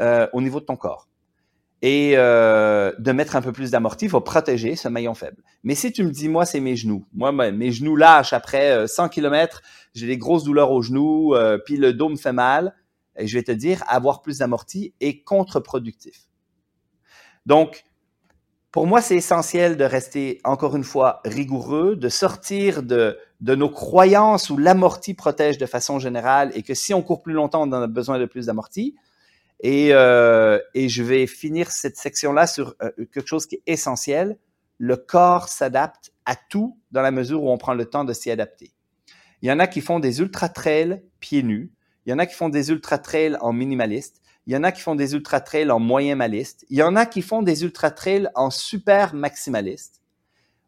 euh, 0.00 0.28
au 0.32 0.40
niveau 0.40 0.60
de 0.60 0.66
ton 0.66 0.76
corps. 0.76 1.07
Et 1.80 2.14
euh, 2.16 2.92
de 2.98 3.12
mettre 3.12 3.36
un 3.36 3.42
peu 3.42 3.52
plus 3.52 3.70
d'amorti, 3.70 4.08
faut 4.08 4.20
protéger 4.20 4.74
ce 4.74 4.88
maillon 4.88 5.14
faible. 5.14 5.42
Mais 5.62 5.76
si 5.76 5.92
tu 5.92 6.02
me 6.02 6.10
dis, 6.10 6.28
moi, 6.28 6.44
c'est 6.44 6.58
mes 6.58 6.74
genoux. 6.74 7.06
Moi, 7.12 7.30
mes 7.32 7.70
genoux 7.70 7.94
lâchent 7.94 8.32
après 8.32 8.88
100 8.88 9.04
euh, 9.04 9.08
km, 9.08 9.62
j'ai 9.94 10.06
des 10.06 10.18
grosses 10.18 10.44
douleurs 10.44 10.72
aux 10.72 10.82
genoux, 10.82 11.34
puis 11.64 11.76
le 11.76 11.92
dos 11.92 12.08
me 12.08 12.16
fait 12.16 12.32
mal. 12.32 12.74
Et 13.16 13.26
je 13.26 13.36
vais 13.36 13.42
te 13.42 13.52
dire, 13.52 13.82
avoir 13.88 14.22
plus 14.22 14.38
d'amorti 14.38 14.94
est 15.00 15.22
contre-productif. 15.22 16.28
Donc, 17.46 17.84
pour 18.70 18.86
moi, 18.86 19.00
c'est 19.00 19.16
essentiel 19.16 19.76
de 19.76 19.84
rester, 19.84 20.40
encore 20.44 20.76
une 20.76 20.84
fois, 20.84 21.20
rigoureux, 21.24 21.96
de 21.96 22.08
sortir 22.08 22.82
de, 22.82 23.18
nos 23.40 23.70
croyances 23.70 24.50
où 24.50 24.56
l'amorti 24.56 25.14
protège 25.14 25.58
de 25.58 25.66
façon 25.66 25.98
générale 25.98 26.52
et 26.54 26.62
que 26.62 26.74
si 26.74 26.92
on 26.92 27.02
court 27.02 27.22
plus 27.22 27.32
longtemps, 27.32 27.66
on 27.66 27.72
a 27.72 27.86
besoin 27.86 28.18
de 28.18 28.26
plus 28.26 28.46
d'amorti. 28.46 28.94
Et, 29.60 29.88
euh, 29.92 30.60
et 30.74 30.88
je 30.88 31.02
vais 31.02 31.26
finir 31.26 31.70
cette 31.70 31.96
section-là 31.96 32.46
sur 32.46 32.74
euh, 32.82 32.90
quelque 33.12 33.26
chose 33.26 33.46
qui 33.46 33.56
est 33.56 33.62
essentiel. 33.66 34.38
Le 34.78 34.96
corps 34.96 35.48
s'adapte 35.48 36.12
à 36.24 36.36
tout 36.36 36.78
dans 36.92 37.02
la 37.02 37.10
mesure 37.10 37.42
où 37.42 37.50
on 37.50 37.58
prend 37.58 37.74
le 37.74 37.86
temps 37.86 38.04
de 38.04 38.12
s'y 38.12 38.30
adapter. 38.30 38.72
Il 39.42 39.48
y 39.48 39.52
en 39.52 39.58
a 39.58 39.66
qui 39.66 39.80
font 39.80 39.98
des 39.98 40.20
ultra 40.20 40.48
trails 40.48 41.02
pieds 41.20 41.42
nus. 41.42 41.72
Il 42.06 42.10
y 42.10 42.12
en 42.12 42.18
a 42.18 42.26
qui 42.26 42.34
font 42.34 42.48
des 42.48 42.70
ultra 42.70 42.98
trails 42.98 43.36
en 43.40 43.52
minimaliste. 43.52 44.20
Il 44.46 44.52
y 44.52 44.56
en 44.56 44.64
a 44.64 44.72
qui 44.72 44.80
font 44.80 44.94
des 44.94 45.14
ultra 45.14 45.40
trails 45.40 45.70
en 45.70 45.78
moyen 45.78 46.14
maliste. 46.14 46.64
Il 46.70 46.78
y 46.78 46.82
en 46.82 46.96
a 46.96 47.04
qui 47.04 47.22
font 47.22 47.42
des 47.42 47.64
ultra 47.64 47.90
trails 47.90 48.30
en 48.34 48.50
super 48.50 49.14
maximaliste. 49.14 50.00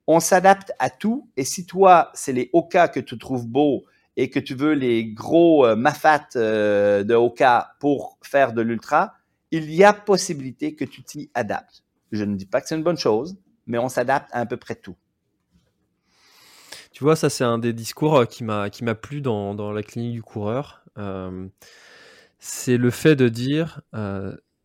On 0.06 0.20
s'adapte 0.20 0.72
à 0.78 0.90
tout. 0.90 1.30
Et 1.36 1.44
si 1.44 1.64
toi, 1.66 2.10
c'est 2.14 2.32
les 2.32 2.50
Oka 2.52 2.88
que 2.88 3.00
tu 3.00 3.16
trouves 3.16 3.46
beaux 3.46 3.84
et 4.20 4.28
que 4.28 4.38
tu 4.38 4.54
veux 4.54 4.72
les 4.72 5.06
gros 5.06 5.66
euh, 5.66 5.76
mafat 5.76 6.28
euh, 6.36 7.04
de 7.04 7.14
Oka 7.14 7.74
pour 7.80 8.18
faire 8.22 8.52
de 8.52 8.62
l'ultra, 8.62 9.14
il 9.50 9.72
y 9.72 9.82
a 9.82 9.92
possibilité 9.92 10.74
que 10.74 10.84
tu 10.84 11.02
t'y 11.02 11.30
adaptes. 11.34 11.84
Je 12.12 12.24
ne 12.24 12.36
dis 12.36 12.46
pas 12.46 12.60
que 12.60 12.68
c'est 12.68 12.76
une 12.76 12.82
bonne 12.82 12.98
chose, 12.98 13.36
mais 13.66 13.78
on 13.78 13.88
s'adapte 13.88 14.28
à 14.32 14.40
à 14.40 14.46
peu 14.46 14.56
près 14.56 14.74
tout. 14.74 14.96
Tu 16.92 17.04
vois, 17.04 17.16
ça 17.16 17.30
c'est 17.30 17.44
un 17.44 17.58
des 17.58 17.72
discours 17.72 18.26
qui 18.26 18.44
m'a 18.44 18.68
qui 18.68 18.84
m'a 18.84 18.94
plu 18.94 19.20
dans, 19.22 19.54
dans 19.54 19.72
la 19.72 19.82
clinique 19.82 20.12
du 20.12 20.22
coureur. 20.22 20.84
c'est 22.38 22.76
le 22.76 22.90
fait 22.90 23.16
de 23.16 23.28
dire 23.28 23.80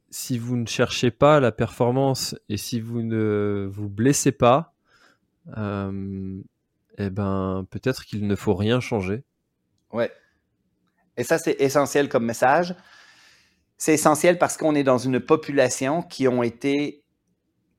si 0.09 0.37
vous 0.37 0.55
ne 0.55 0.65
cherchez 0.65 1.11
pas 1.11 1.39
la 1.39 1.51
performance 1.51 2.35
et 2.47 2.57
si 2.57 2.79
vous 2.79 3.01
ne 3.01 3.69
vous 3.69 3.89
blessez 3.89 4.31
pas, 4.31 4.73
euh, 5.57 6.41
eh 6.97 7.09
ben 7.09 7.67
peut-être 7.69 8.05
qu'il 8.05 8.25
ne 8.25 8.35
faut 8.35 8.55
rien 8.55 8.79
changer. 8.79 9.23
Ouais. 9.95 10.11
Et 11.15 11.23
ça, 11.23 11.37
c'est 11.37 11.55
essentiel 11.59 12.09
comme 12.09 12.25
message. 12.25 12.75
C'est 13.77 13.93
essentiel 13.93 14.37
parce 14.37 14.57
qu'on 14.57 14.75
est 14.75 14.83
dans 14.83 14.97
une 14.97 15.21
population 15.21 16.01
qui 16.01 16.27
ont 16.27 16.43
été, 16.43 17.05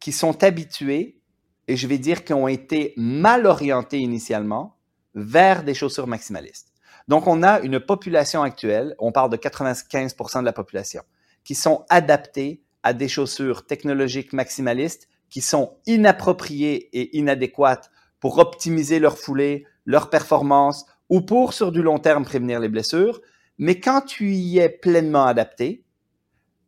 qui 0.00 0.12
sont 0.12 0.42
habitués, 0.42 1.20
et 1.68 1.76
je 1.76 1.86
vais 1.86 1.98
dire 1.98 2.24
qui 2.24 2.32
ont 2.32 2.48
été 2.48 2.94
mal 2.96 3.46
orientés 3.46 3.98
initialement 3.98 4.78
vers 5.14 5.62
des 5.62 5.74
chaussures 5.74 6.06
maximalistes. 6.06 6.72
Donc, 7.08 7.26
on 7.26 7.42
a 7.42 7.60
une 7.60 7.80
population 7.80 8.42
actuelle, 8.42 8.94
on 8.98 9.12
parle 9.12 9.30
de 9.30 9.36
95% 9.36 10.40
de 10.40 10.44
la 10.44 10.52
population, 10.52 11.02
qui 11.44 11.54
sont 11.54 11.84
adaptés 11.90 12.62
à 12.82 12.94
des 12.94 13.08
chaussures 13.08 13.66
technologiques 13.66 14.32
maximalistes 14.32 15.08
qui 15.28 15.42
sont 15.42 15.76
inappropriées 15.86 16.88
et 16.98 17.18
inadéquates 17.18 17.90
pour 18.20 18.38
optimiser 18.38 19.00
leur 19.00 19.18
foulée, 19.18 19.66
leur 19.84 20.08
performance 20.08 20.86
ou 21.08 21.20
pour 21.20 21.52
sur 21.52 21.72
du 21.72 21.82
long 21.82 21.98
terme 21.98 22.24
prévenir 22.24 22.60
les 22.60 22.68
blessures. 22.68 23.20
Mais 23.58 23.80
quand 23.80 24.02
tu 24.02 24.32
y 24.32 24.58
es 24.58 24.68
pleinement 24.68 25.24
adapté, 25.24 25.84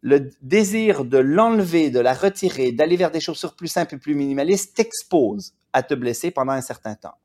le 0.01 0.31
désir 0.43 1.05
de 1.05 1.19
l'enlever, 1.19 1.91
de 1.91 2.01
la 2.01 2.15
retirer, 2.15 2.73
d'aller 2.73 2.97
vers 2.97 3.11
des 3.11 3.21
chaussures 3.21 3.57
plus 3.57 3.69
simples 3.69 3.97
et 3.97 3.99
plus 3.99 4.15
minimalistes 4.15 4.77
t'expose 4.77 5.55
à 5.73 5.83
te 5.83 5.95
blesser 5.95 6.31
pendant 6.31 6.53
un 6.53 6.61
certain 6.61 6.95
temps. 6.95 7.17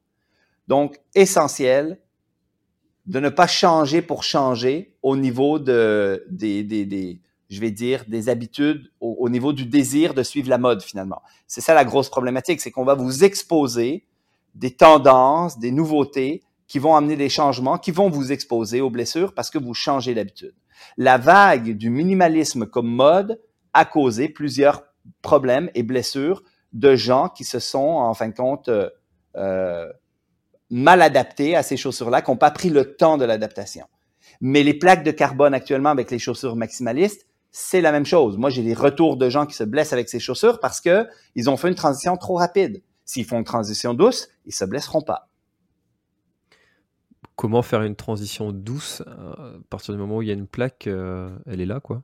Donc, 0.67 0.99
essentiel 1.13 1.99
de 3.05 3.19
ne 3.19 3.29
pas 3.29 3.47
changer 3.47 4.01
pour 4.01 4.23
changer 4.23 4.95
au 5.03 5.15
niveau 5.17 5.59
de, 5.59 6.25
des, 6.29 6.63
des, 6.63 6.85
des, 6.85 7.19
je 7.49 7.59
vais 7.59 7.71
dire, 7.71 8.05
des 8.07 8.29
habitudes 8.29 8.91
au, 8.99 9.29
niveau 9.29 9.53
du 9.53 9.65
désir 9.65 10.13
de 10.13 10.23
suivre 10.23 10.49
la 10.49 10.57
mode 10.57 10.81
finalement. 10.81 11.21
C'est 11.47 11.61
ça 11.61 11.73
la 11.73 11.85
grosse 11.85 12.09
problématique, 12.09 12.61
c'est 12.61 12.71
qu'on 12.71 12.85
va 12.85 12.95
vous 12.95 13.23
exposer 13.23 14.05
des 14.55 14.71
tendances, 14.71 15.59
des 15.59 15.71
nouveautés 15.71 16.43
qui 16.73 16.79
vont 16.79 16.95
amener 16.95 17.15
des 17.15 17.29
changements, 17.29 17.77
qui 17.77 17.91
vont 17.91 18.09
vous 18.09 18.31
exposer 18.31 18.81
aux 18.81 18.89
blessures 18.89 19.35
parce 19.35 19.51
que 19.51 19.59
vous 19.59 19.75
changez 19.75 20.15
d'habitude. 20.15 20.55
La 20.97 21.19
vague 21.19 21.77
du 21.77 21.91
minimalisme 21.91 22.65
comme 22.65 22.87
mode 22.87 23.39
a 23.73 23.85
causé 23.85 24.27
plusieurs 24.27 24.81
problèmes 25.21 25.69
et 25.75 25.83
blessures 25.83 26.41
de 26.71 26.95
gens 26.95 27.29
qui 27.29 27.43
se 27.43 27.59
sont, 27.59 27.77
en 27.77 28.15
fin 28.15 28.27
de 28.27 28.33
compte, 28.33 28.69
euh, 28.69 28.89
euh, 29.35 29.87
mal 30.71 31.03
adaptés 31.03 31.55
à 31.55 31.61
ces 31.61 31.77
chaussures-là, 31.77 32.23
qui 32.23 32.31
n'ont 32.31 32.37
pas 32.37 32.49
pris 32.49 32.71
le 32.71 32.95
temps 32.95 33.19
de 33.19 33.25
l'adaptation. 33.25 33.85
Mais 34.41 34.63
les 34.63 34.73
plaques 34.73 35.03
de 35.03 35.11
carbone 35.11 35.53
actuellement 35.53 35.89
avec 35.89 36.09
les 36.09 36.17
chaussures 36.17 36.55
maximalistes, 36.55 37.27
c'est 37.51 37.81
la 37.81 37.91
même 37.91 38.07
chose. 38.07 38.35
Moi, 38.39 38.49
j'ai 38.49 38.63
des 38.63 38.73
retours 38.73 39.17
de 39.17 39.29
gens 39.29 39.45
qui 39.45 39.53
se 39.53 39.63
blessent 39.63 39.93
avec 39.93 40.09
ces 40.09 40.19
chaussures 40.19 40.59
parce 40.59 40.81
que 40.81 41.07
ils 41.35 41.51
ont 41.51 41.55
fait 41.55 41.67
une 41.67 41.75
transition 41.75 42.17
trop 42.17 42.37
rapide. 42.37 42.81
S'ils 43.05 43.25
font 43.25 43.37
une 43.37 43.43
transition 43.43 43.93
douce, 43.93 44.27
ils 44.47 44.55
se 44.55 44.65
blesseront 44.65 45.03
pas. 45.03 45.29
Comment 47.35 47.61
faire 47.61 47.81
une 47.81 47.95
transition 47.95 48.51
douce 48.51 49.01
euh, 49.07 49.57
à 49.57 49.59
partir 49.69 49.93
du 49.93 49.99
moment 49.99 50.17
où 50.17 50.21
il 50.21 50.27
y 50.27 50.31
a 50.31 50.35
une 50.35 50.47
plaque, 50.47 50.87
euh, 50.87 51.29
elle 51.45 51.61
est 51.61 51.65
là, 51.65 51.79
quoi 51.79 52.03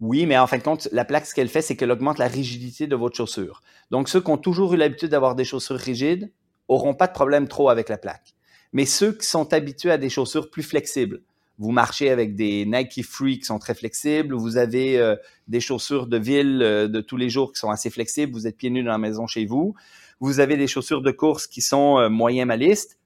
oui, 0.00 0.26
mais 0.26 0.36
en 0.36 0.48
fin 0.48 0.58
de 0.58 0.64
compte, 0.64 0.88
la 0.90 1.04
plaque, 1.04 1.26
ce 1.26 1.34
qu'elle 1.34 1.48
fait, 1.48 1.62
c'est 1.62 1.76
qu'elle 1.76 1.92
augmente 1.92 2.18
la 2.18 2.26
rigidité 2.26 2.88
de 2.88 2.96
votre 2.96 3.16
chaussure. 3.16 3.62
Donc, 3.92 4.08
ceux 4.08 4.20
qui 4.20 4.30
ont 4.30 4.36
toujours 4.36 4.74
eu 4.74 4.76
l'habitude 4.76 5.10
d'avoir 5.10 5.36
des 5.36 5.44
chaussures 5.44 5.76
rigides 5.76 6.32
auront 6.66 6.92
pas 6.92 7.06
de 7.06 7.12
problème 7.12 7.46
trop 7.46 7.68
avec 7.68 7.88
la 7.88 7.98
plaque. 7.98 8.34
Mais 8.72 8.84
ceux 8.84 9.12
qui 9.12 9.24
sont 9.24 9.52
habitués 9.52 9.92
à 9.92 9.98
des 9.98 10.08
chaussures 10.08 10.50
plus 10.50 10.64
flexibles, 10.64 11.22
vous 11.56 11.70
marchez 11.70 12.10
avec 12.10 12.34
des 12.34 12.66
Nike 12.66 13.04
Free 13.04 13.38
qui 13.38 13.44
sont 13.44 13.60
très 13.60 13.74
flexibles, 13.74 14.34
vous 14.34 14.56
avez 14.56 14.98
euh, 14.98 15.14
des 15.46 15.60
chaussures 15.60 16.08
de 16.08 16.18
ville 16.18 16.58
de 16.58 17.00
tous 17.00 17.16
les 17.16 17.30
jours 17.30 17.52
qui 17.52 17.60
sont 17.60 17.70
assez 17.70 17.88
flexibles, 17.88 18.32
vous 18.32 18.48
êtes 18.48 18.56
pieds 18.56 18.70
nus 18.70 18.82
dans 18.82 18.90
la 18.90 18.98
maison 18.98 19.28
chez 19.28 19.46
vous, 19.46 19.76
vous 20.22 20.38
avez 20.38 20.56
des 20.56 20.68
chaussures 20.68 21.02
de 21.02 21.10
course 21.10 21.48
qui 21.48 21.60
sont 21.60 21.98
euh, 21.98 22.08
moyen 22.08 22.44
malistes, 22.44 22.96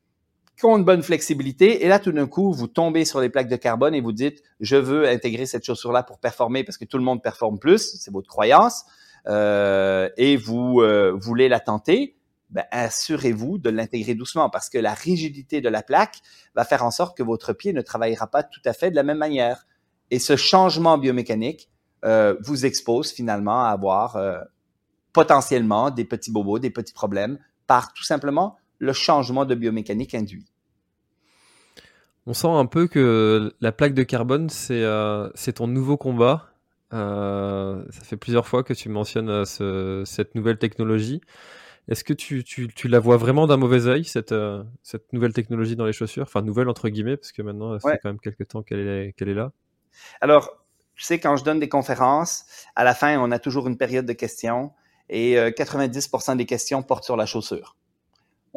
qui 0.56 0.64
ont 0.64 0.76
une 0.76 0.84
bonne 0.84 1.02
flexibilité, 1.02 1.84
et 1.84 1.88
là 1.88 1.98
tout 1.98 2.12
d'un 2.12 2.26
coup, 2.26 2.52
vous 2.52 2.66
tombez 2.66 3.04
sur 3.04 3.20
les 3.20 3.28
plaques 3.28 3.48
de 3.48 3.56
carbone 3.56 3.94
et 3.94 4.00
vous 4.00 4.12
dites, 4.12 4.42
je 4.60 4.76
veux 4.76 5.08
intégrer 5.08 5.46
cette 5.46 5.64
chaussure-là 5.64 6.02
pour 6.02 6.18
performer 6.18 6.64
parce 6.64 6.78
que 6.78 6.84
tout 6.84 6.98
le 6.98 7.04
monde 7.04 7.22
performe 7.22 7.58
plus, 7.58 7.98
c'est 8.00 8.10
votre 8.10 8.28
croyance, 8.28 8.84
et 9.26 10.36
vous 10.36 10.82
voulez 11.18 11.48
la 11.48 11.60
tenter. 11.60 12.16
Ben, 12.50 12.64
assurez-vous 12.70 13.58
de 13.58 13.70
l'intégrer 13.70 14.14
doucement 14.14 14.50
parce 14.50 14.70
que 14.70 14.78
la 14.78 14.94
rigidité 14.94 15.60
de 15.60 15.68
la 15.68 15.82
plaque 15.82 16.20
va 16.54 16.64
faire 16.64 16.84
en 16.84 16.92
sorte 16.92 17.16
que 17.16 17.24
votre 17.24 17.52
pied 17.52 17.72
ne 17.72 17.82
travaillera 17.82 18.28
pas 18.28 18.44
tout 18.44 18.60
à 18.64 18.72
fait 18.72 18.90
de 18.90 18.96
la 18.96 19.02
même 19.02 19.18
manière. 19.18 19.66
Et 20.10 20.20
ce 20.20 20.36
changement 20.36 20.96
biomécanique 20.96 21.68
euh, 22.04 22.36
vous 22.40 22.64
expose 22.64 23.10
finalement 23.10 23.64
à 23.64 23.70
avoir 23.70 24.16
euh, 24.16 24.38
potentiellement 25.12 25.90
des 25.90 26.04
petits 26.04 26.30
bobos, 26.30 26.60
des 26.60 26.70
petits 26.70 26.92
problèmes 26.92 27.38
par 27.66 27.92
tout 27.92 28.04
simplement 28.04 28.56
le 28.78 28.92
changement 28.92 29.44
de 29.44 29.54
biomécanique 29.54 30.14
induit. 30.14 30.46
On 32.26 32.34
sent 32.34 32.48
un 32.48 32.66
peu 32.66 32.88
que 32.88 33.54
la 33.60 33.72
plaque 33.72 33.94
de 33.94 34.02
carbone, 34.02 34.48
c'est 34.50 34.82
euh, 34.82 35.28
ton 35.54 35.68
nouveau 35.68 35.96
combat. 35.96 36.48
ça 36.90 38.02
fait 38.02 38.16
plusieurs 38.16 38.46
fois 38.46 38.64
que 38.64 38.74
tu 38.74 38.88
mentionnes 38.88 39.44
cette 39.44 40.34
nouvelle 40.34 40.58
technologie. 40.58 41.20
Est-ce 41.88 42.02
que 42.02 42.12
tu, 42.12 42.42
tu, 42.42 42.66
tu, 42.68 42.88
la 42.88 42.98
vois 42.98 43.16
vraiment 43.16 43.46
d'un 43.46 43.56
mauvais 43.56 43.86
œil, 43.86 44.04
cette, 44.04 44.32
euh, 44.32 44.64
cette 44.82 45.12
nouvelle 45.12 45.32
technologie 45.32 45.76
dans 45.76 45.86
les 45.86 45.92
chaussures? 45.92 46.24
Enfin, 46.24 46.42
nouvelle 46.42 46.68
entre 46.68 46.88
guillemets, 46.88 47.16
parce 47.16 47.30
que 47.30 47.42
maintenant, 47.42 47.78
ça 47.78 47.92
fait 47.92 48.00
quand 48.02 48.08
même 48.08 48.18
quelques 48.18 48.48
temps 48.48 48.62
qu'elle 48.62 48.88
est, 48.88 49.12
qu'elle 49.12 49.28
est 49.28 49.34
là. 49.34 49.52
Alors, 50.20 50.64
tu 50.96 51.04
sais, 51.04 51.20
quand 51.20 51.36
je 51.36 51.44
donne 51.44 51.60
des 51.60 51.68
conférences, 51.68 52.44
à 52.74 52.82
la 52.82 52.94
fin, 52.94 53.18
on 53.20 53.30
a 53.30 53.38
toujours 53.38 53.68
une 53.68 53.76
période 53.76 54.04
de 54.04 54.12
questions 54.14 54.72
et 55.08 55.36
90% 55.36 56.32
euh, 56.32 56.34
des 56.34 56.46
questions 56.46 56.82
portent 56.82 57.04
sur 57.04 57.16
la 57.16 57.26
chaussure. 57.26 57.76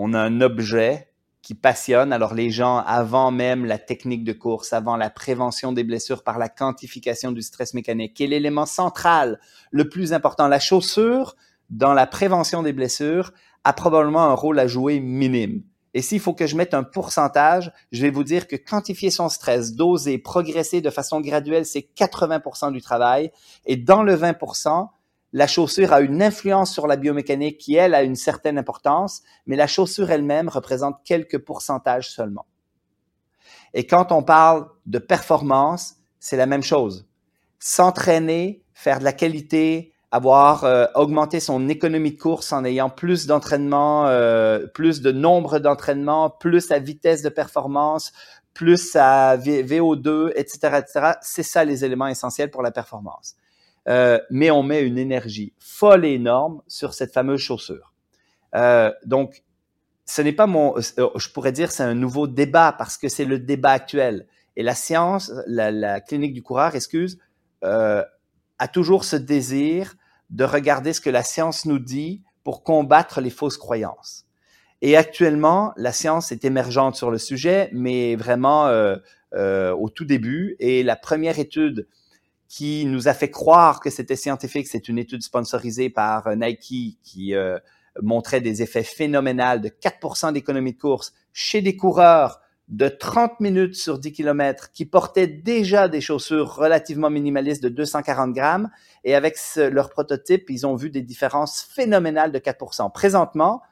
On 0.01 0.13
a 0.13 0.19
un 0.21 0.39
objet 0.39 1.09
qui 1.41 1.55
passionne. 1.55 2.13
Alors, 2.13 2.33
les 2.33 2.51
gens, 2.51 2.77
avant 2.77 3.31
même 3.31 3.65
la 3.65 3.77
technique 3.77 4.23
de 4.23 4.31
course, 4.31 4.71
avant 4.71 4.95
la 4.95 5.09
prévention 5.09 5.73
des 5.73 5.83
blessures 5.83 6.23
par 6.23 6.39
la 6.39 6.47
quantification 6.47 7.33
du 7.33 7.41
stress 7.41 7.73
mécanique, 7.73 8.13
qui 8.13 8.23
est 8.23 8.27
l'élément 8.27 8.65
central, 8.65 9.41
le 9.71 9.89
plus 9.89 10.13
important. 10.13 10.47
La 10.47 10.61
chaussure, 10.61 11.35
dans 11.69 11.93
la 11.93 12.07
prévention 12.07 12.63
des 12.63 12.71
blessures 12.71 13.33
a 13.65 13.73
probablement 13.73 14.23
un 14.23 14.35
rôle 14.35 14.59
à 14.59 14.67
jouer 14.67 15.01
minime. 15.01 15.63
Et 15.93 16.01
s'il 16.01 16.21
faut 16.21 16.33
que 16.33 16.47
je 16.47 16.55
mette 16.55 16.73
un 16.73 16.83
pourcentage, 16.83 17.69
je 17.91 18.01
vais 18.01 18.09
vous 18.09 18.23
dire 18.23 18.47
que 18.47 18.55
quantifier 18.55 19.11
son 19.11 19.27
stress, 19.27 19.73
doser, 19.73 20.17
progresser 20.17 20.79
de 20.79 20.89
façon 20.89 21.19
graduelle, 21.19 21.65
c'est 21.65 21.89
80% 21.97 22.71
du 22.71 22.81
travail. 22.81 23.31
Et 23.65 23.75
dans 23.75 24.03
le 24.03 24.15
20%, 24.15 24.87
la 25.31 25.47
chaussure 25.47 25.93
a 25.93 26.01
une 26.01 26.23
influence 26.23 26.73
sur 26.73 26.87
la 26.87 26.95
biomécanique 26.95 27.57
qui, 27.57 27.75
elle, 27.75 27.93
a 27.93 28.03
une 28.03 28.15
certaine 28.15 28.57
importance, 28.57 29.21
mais 29.45 29.55
la 29.55 29.67
chaussure 29.67 30.09
elle-même 30.09 30.49
représente 30.49 31.01
quelques 31.03 31.37
pourcentages 31.39 32.09
seulement. 32.09 32.45
Et 33.73 33.85
quand 33.85 34.11
on 34.11 34.23
parle 34.23 34.67
de 34.85 34.99
performance, 34.99 35.95
c'est 36.19 36.37
la 36.37 36.47
même 36.47 36.63
chose. 36.63 37.07
S'entraîner, 37.59 38.63
faire 38.73 38.99
de 38.99 39.03
la 39.03 39.13
qualité, 39.13 39.93
avoir 40.11 40.63
euh, 40.63 40.87
augmenté 40.95 41.39
son 41.39 41.69
économie 41.69 42.11
de 42.13 42.19
course 42.19 42.51
en 42.51 42.65
ayant 42.65 42.89
plus 42.89 43.27
d'entraînement, 43.27 44.07
euh, 44.07 44.65
plus 44.65 45.01
de 45.01 45.11
nombre 45.11 45.59
d'entraînements, 45.59 46.31
plus 46.31 46.61
sa 46.61 46.79
vitesse 46.79 47.21
de 47.21 47.29
performance, 47.29 48.11
plus 48.55 48.77
sa 48.91 49.37
VO2, 49.37 50.31
etc., 50.35 50.79
etc. 50.79 51.11
C'est 51.21 51.43
ça 51.43 51.63
les 51.63 51.85
éléments 51.85 52.07
essentiels 52.07 52.49
pour 52.49 52.63
la 52.63 52.71
performance. 52.71 53.35
Euh, 53.89 54.19
mais 54.29 54.51
on 54.51 54.63
met 54.63 54.81
une 54.81 54.97
énergie 54.97 55.53
folle 55.57 56.05
et 56.05 56.13
énorme 56.13 56.61
sur 56.67 56.93
cette 56.93 57.11
fameuse 57.13 57.39
chaussure. 57.39 57.93
donc, 59.05 59.43
ce 60.05 60.23
n'est 60.23 60.33
pas 60.33 60.47
mon, 60.47 60.75
je 60.79 61.29
pourrais 61.29 61.51
dire, 61.51 61.71
c'est 61.71 61.83
un 61.83 61.93
nouveau 61.93 62.25
débat 62.25 62.73
parce 62.75 62.97
que 62.97 63.09
c'est 63.09 63.25
le 63.25 63.37
débat 63.37 63.71
actuel. 63.71 64.25
Et 64.55 64.63
la 64.63 64.73
science, 64.73 65.31
la, 65.45 66.01
clinique 66.01 66.33
du 66.33 66.41
coureur, 66.41 66.75
excuse, 66.75 67.19
a 67.61 68.67
toujours 68.73 69.03
ce 69.05 69.15
désir 69.15 69.95
de 70.29 70.43
regarder 70.43 70.93
ce 70.93 71.01
que 71.01 71.09
la 71.09 71.23
science 71.23 71.65
nous 71.65 71.79
dit 71.79 72.23
pour 72.43 72.63
combattre 72.63 73.21
les 73.21 73.29
fausses 73.29 73.57
croyances. 73.57 74.25
Et 74.81 74.95
actuellement, 74.95 75.73
la 75.75 75.91
science 75.91 76.31
est 76.31 76.45
émergente 76.45 76.95
sur 76.95 77.11
le 77.11 77.17
sujet, 77.17 77.69
mais 77.73 78.15
vraiment 78.15 78.67
euh, 78.67 78.95
euh, 79.33 79.71
au 79.73 79.89
tout 79.89 80.05
début. 80.05 80.55
Et 80.59 80.83
la 80.83 80.95
première 80.95 81.39
étude 81.39 81.87
qui 82.49 82.85
nous 82.85 83.07
a 83.07 83.13
fait 83.13 83.29
croire 83.29 83.79
que 83.79 83.89
c'était 83.89 84.17
scientifique, 84.17 84.67
c'est 84.67 84.89
une 84.89 84.97
étude 84.97 85.21
sponsorisée 85.21 85.89
par 85.89 86.27
euh, 86.27 86.35
Nike 86.35 86.97
qui 87.01 87.33
montrait 88.01 88.41
des 88.41 88.61
effets 88.61 88.83
phénoménaux 88.83 89.59
de 89.59 89.69
4% 89.69 90.33
d'économie 90.33 90.73
de 90.73 90.77
course 90.77 91.13
chez 91.31 91.61
des 91.61 91.77
coureurs 91.77 92.41
de 92.69 92.87
30 92.87 93.39
minutes 93.39 93.75
sur 93.75 93.97
10 93.97 94.11
km 94.11 94.71
qui 94.71 94.85
portaient 94.85 95.27
déjà 95.27 95.87
des 95.87 96.01
chaussures 96.01 96.53
relativement 96.55 97.09
minimalistes 97.09 97.63
de 97.63 97.69
240 97.69 98.31
grammes 98.31 98.69
et 99.03 99.15
avec 99.15 99.37
leur 99.55 99.89
prototype, 99.89 100.49
ils 100.49 100.67
ont 100.67 100.75
vu 100.75 100.91
des 100.91 101.01
différences 101.01 101.61
phénoménales 101.61 102.31
de 102.31 102.37
4%. 102.37 102.91
Présentement, 102.91 103.63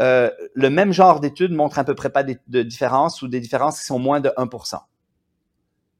euh, 0.00 0.30
le 0.54 0.68
même 0.70 0.92
genre 0.92 1.20
d'études 1.20 1.52
montre 1.52 1.78
à 1.78 1.84
peu 1.84 1.94
près 1.94 2.10
pas 2.10 2.22
de, 2.22 2.36
de 2.48 3.24
ou 3.24 3.28
des 3.28 3.40
différences 3.40 3.80
qui 3.80 3.86
sont 3.86 3.98
moins 3.98 4.20
de 4.20 4.28
1%. 4.36 4.80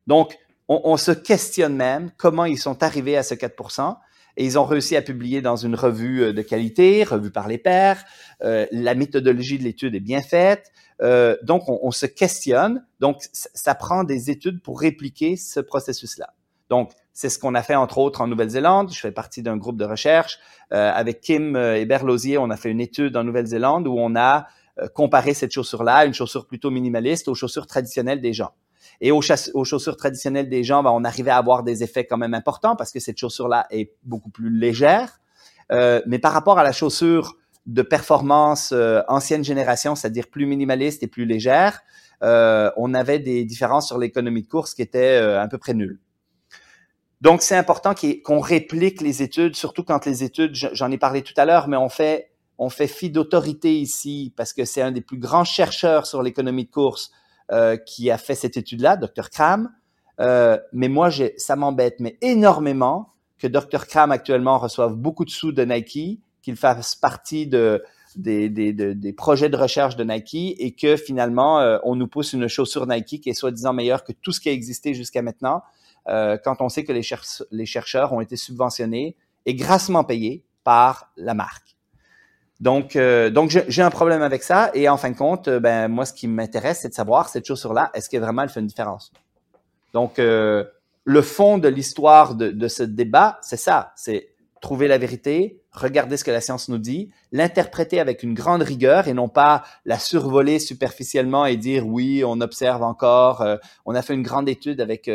Donc, 0.06 0.36
on, 0.68 0.80
on, 0.84 0.96
se 0.96 1.10
questionne 1.10 1.76
même 1.76 2.10
comment 2.16 2.44
ils 2.44 2.58
sont 2.58 2.82
arrivés 2.82 3.16
à 3.16 3.22
ce 3.22 3.34
4%. 3.34 3.96
Et 4.36 4.44
ils 4.44 4.58
ont 4.58 4.64
réussi 4.64 4.96
à 4.96 5.02
publier 5.02 5.42
dans 5.42 5.56
une 5.56 5.76
revue 5.76 6.22
euh, 6.22 6.32
de 6.32 6.42
qualité, 6.42 7.04
revue 7.04 7.30
par 7.30 7.46
les 7.46 7.58
pairs. 7.58 8.04
Euh, 8.42 8.66
la 8.72 8.94
méthodologie 8.94 9.58
de 9.58 9.64
l'étude 9.64 9.94
est 9.94 10.00
bien 10.00 10.22
faite. 10.22 10.72
Euh, 11.02 11.36
donc, 11.42 11.68
on, 11.68 11.78
on, 11.82 11.90
se 11.90 12.06
questionne. 12.06 12.84
Donc, 12.98 13.22
ça 13.32 13.74
prend 13.74 14.04
des 14.04 14.30
études 14.30 14.60
pour 14.62 14.80
répliquer 14.80 15.36
ce 15.36 15.60
processus-là. 15.60 16.34
Donc, 16.68 16.92
c'est 17.12 17.28
ce 17.28 17.38
qu'on 17.38 17.54
a 17.54 17.62
fait 17.62 17.76
entre 17.76 17.98
autres 17.98 18.20
en 18.20 18.26
Nouvelle-Zélande. 18.26 18.92
Je 18.92 18.98
fais 18.98 19.12
partie 19.12 19.42
d'un 19.42 19.56
groupe 19.56 19.76
de 19.76 19.84
recherche. 19.84 20.38
Euh, 20.72 20.90
avec 20.92 21.20
Kim 21.20 21.56
euh, 21.56 21.76
et 21.76 21.86
Berlosier, 21.86 22.38
on 22.38 22.50
a 22.50 22.56
fait 22.56 22.70
une 22.70 22.80
étude 22.80 23.16
en 23.16 23.22
Nouvelle-Zélande 23.22 23.86
où 23.86 23.94
on 23.96 24.16
a 24.16 24.48
euh, 24.80 24.88
comparé 24.88 25.34
cette 25.34 25.52
chaussure-là, 25.52 26.06
une 26.06 26.14
chaussure 26.14 26.46
plutôt 26.46 26.70
minimaliste, 26.70 27.28
aux 27.28 27.34
chaussures 27.34 27.68
traditionnelles 27.68 28.20
des 28.20 28.32
gens. 28.32 28.50
Et 29.00 29.10
aux, 29.10 29.20
chaussures 29.22 29.96
traditionnelles 29.96 30.48
des 30.48 30.64
gens, 30.64 30.82
ben, 30.82 30.90
on 30.90 31.04
arrivait 31.04 31.30
à 31.30 31.36
avoir 31.36 31.62
des 31.62 31.82
effets 31.82 32.04
quand 32.06 32.16
même 32.16 32.34
importants 32.34 32.76
parce 32.76 32.92
que 32.92 33.00
cette 33.00 33.18
chaussure-là 33.18 33.66
est 33.70 33.92
beaucoup 34.04 34.30
plus 34.30 34.50
légère. 34.50 35.20
Euh, 35.72 36.00
mais 36.06 36.18
par 36.18 36.32
rapport 36.32 36.58
à 36.58 36.62
la 36.62 36.72
chaussure 36.72 37.36
de 37.66 37.82
performance 37.82 38.72
euh, 38.72 39.00
ancienne 39.08 39.44
génération, 39.44 39.94
c'est-à-dire 39.94 40.28
plus 40.28 40.46
minimaliste 40.46 41.02
et 41.02 41.06
plus 41.06 41.24
légère, 41.24 41.80
euh, 42.22 42.70
on 42.76 42.94
avait 42.94 43.18
des 43.18 43.44
différences 43.44 43.86
sur 43.86 43.98
l'économie 43.98 44.42
de 44.42 44.48
course 44.48 44.74
qui 44.74 44.82
étaient 44.82 45.16
à 45.16 45.48
peu 45.48 45.58
près 45.58 45.74
nulles. 45.74 45.98
Donc, 47.20 47.40
c'est 47.40 47.56
important 47.56 47.94
qu'on 48.24 48.40
réplique 48.40 49.00
les 49.00 49.22
études, 49.22 49.56
surtout 49.56 49.82
quand 49.82 50.04
les 50.04 50.24
études, 50.24 50.54
j'en 50.54 50.90
ai 50.90 50.98
parlé 50.98 51.22
tout 51.22 51.32
à 51.38 51.46
l'heure, 51.46 51.68
mais 51.68 51.76
on 51.78 51.88
fait 51.88 52.86
fi 52.86 53.08
d'autorité 53.08 53.74
ici 53.74 54.32
parce 54.36 54.52
que 54.52 54.66
c'est 54.66 54.82
un 54.82 54.92
des 54.92 55.00
plus 55.00 55.18
grands 55.18 55.44
chercheurs 55.44 56.06
sur 56.06 56.22
l'économie 56.22 56.66
de 56.66 56.70
course 56.70 57.10
euh, 57.52 57.76
qui 57.76 58.10
a 58.10 58.18
fait 58.18 58.34
cette 58.34 58.56
étude-là, 58.56 58.96
Dr. 58.96 59.30
Kram. 59.30 59.70
Euh, 60.20 60.58
mais 60.72 60.88
moi, 60.88 61.10
ça 61.36 61.56
m'embête, 61.56 62.00
mais 62.00 62.16
énormément 62.20 63.10
que 63.38 63.46
Dr. 63.46 63.86
Kram 63.86 64.12
actuellement 64.12 64.58
reçoive 64.58 64.94
beaucoup 64.94 65.24
de 65.24 65.30
sous 65.30 65.52
de 65.52 65.64
Nike, 65.64 66.20
qu'il 66.42 66.56
fasse 66.56 66.94
partie 66.94 67.46
de, 67.46 67.82
des, 68.16 68.48
des, 68.48 68.72
des, 68.72 69.12
projets 69.12 69.48
de 69.48 69.56
recherche 69.56 69.96
de 69.96 70.04
Nike 70.04 70.54
et 70.58 70.72
que 70.72 70.96
finalement, 70.96 71.60
euh, 71.60 71.78
on 71.84 71.96
nous 71.96 72.06
pousse 72.06 72.32
une 72.32 72.48
chaussure 72.48 72.86
Nike 72.86 73.20
qui 73.20 73.30
est 73.30 73.34
soi-disant 73.34 73.72
meilleure 73.72 74.04
que 74.04 74.12
tout 74.12 74.32
ce 74.32 74.40
qui 74.40 74.48
a 74.48 74.52
existé 74.52 74.94
jusqu'à 74.94 75.22
maintenant 75.22 75.62
euh, 76.08 76.36
quand 76.42 76.60
on 76.60 76.68
sait 76.68 76.84
que 76.84 76.92
les, 76.92 77.02
les, 77.50 77.66
chercheurs 77.66 78.12
ont 78.12 78.20
été 78.20 78.36
subventionnés 78.36 79.16
et 79.46 79.54
grassement 79.54 80.04
payés 80.04 80.44
par 80.62 81.10
la 81.16 81.34
marque. 81.34 81.73
Donc, 82.64 82.96
euh, 82.96 83.28
donc 83.28 83.50
j'ai 83.50 83.82
un 83.82 83.90
problème 83.90 84.22
avec 84.22 84.42
ça. 84.42 84.70
Et 84.72 84.88
en 84.88 84.96
fin 84.96 85.10
de 85.10 85.16
compte, 85.16 85.48
euh, 85.48 85.60
ben 85.60 85.86
moi, 85.88 86.06
ce 86.06 86.14
qui 86.14 86.26
m'intéresse, 86.26 86.80
c'est 86.80 86.88
de 86.88 86.94
savoir 86.94 87.28
cette 87.28 87.44
chaussure-là, 87.44 87.90
est-ce 87.92 88.08
que 88.08 88.16
vraiment 88.16 88.48
fait 88.48 88.60
une 88.60 88.66
différence? 88.66 89.12
Donc, 89.92 90.18
euh, 90.18 90.64
le 91.04 91.20
fond 91.20 91.58
de 91.58 91.68
l'histoire 91.68 92.34
de, 92.34 92.50
de, 92.50 92.68
ce 92.68 92.82
débat, 92.82 93.38
c'est 93.42 93.58
ça, 93.58 93.92
c'est 93.96 94.30
trouver 94.62 94.88
la 94.88 94.96
vérité, 94.96 95.60
regarder 95.72 96.16
ce 96.16 96.24
que 96.24 96.30
la 96.30 96.40
science 96.40 96.70
nous 96.70 96.78
dit, 96.78 97.10
l'interpréter 97.32 98.00
avec 98.00 98.22
une 98.22 98.32
grande 98.32 98.62
rigueur 98.62 99.08
et 99.08 99.12
non 99.12 99.28
pas 99.28 99.62
la 99.84 99.98
survoler 99.98 100.58
superficiellement 100.58 101.44
et 101.44 101.58
dire 101.58 101.86
oui, 101.86 102.24
on 102.24 102.40
observe 102.40 102.82
encore. 102.82 103.44
On 103.84 103.94
a 103.94 104.00
fait 104.00 104.14
une 104.14 104.22
grande 104.22 104.48
étude 104.48 104.80
avec 104.80 105.10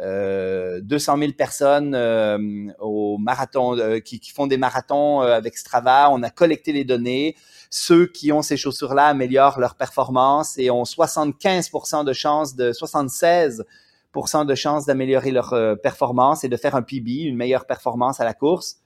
euh, 0.00 0.80
200 0.82 1.18
000 1.18 1.32
personnes 1.32 1.94
euh, 1.94 2.38
au 2.78 3.18
marathon 3.18 3.76
euh, 3.78 3.98
qui, 4.00 4.20
font 4.34 4.46
des 4.46 4.58
marathons 4.58 5.22
euh, 5.22 5.34
avec 5.34 5.56
Strava. 5.56 6.10
On 6.10 6.22
a 6.22 6.30
collecté 6.30 6.72
les 6.72 6.84
données. 6.84 7.36
Ceux 7.70 8.06
qui 8.06 8.30
ont 8.30 8.42
ces 8.42 8.56
chaussures-là 8.56 9.06
améliorent 9.06 9.58
leur 9.58 9.74
performance 9.74 10.58
et 10.58 10.70
ont 10.70 10.84
75% 10.84 12.04
de 12.04 12.12
chances 12.12 12.54
de 12.54 12.72
76% 12.72 14.46
de 14.46 14.54
chances 14.54 14.86
d'améliorer 14.86 15.30
leur 15.30 15.54
performance 15.82 16.44
et 16.44 16.48
de 16.48 16.56
faire 16.56 16.74
un 16.74 16.82
PB, 16.82 17.24
une 17.24 17.36
meilleure 17.36 17.66
performance 17.66 18.20
à 18.20 18.24
la 18.24 18.34
course. 18.34 18.78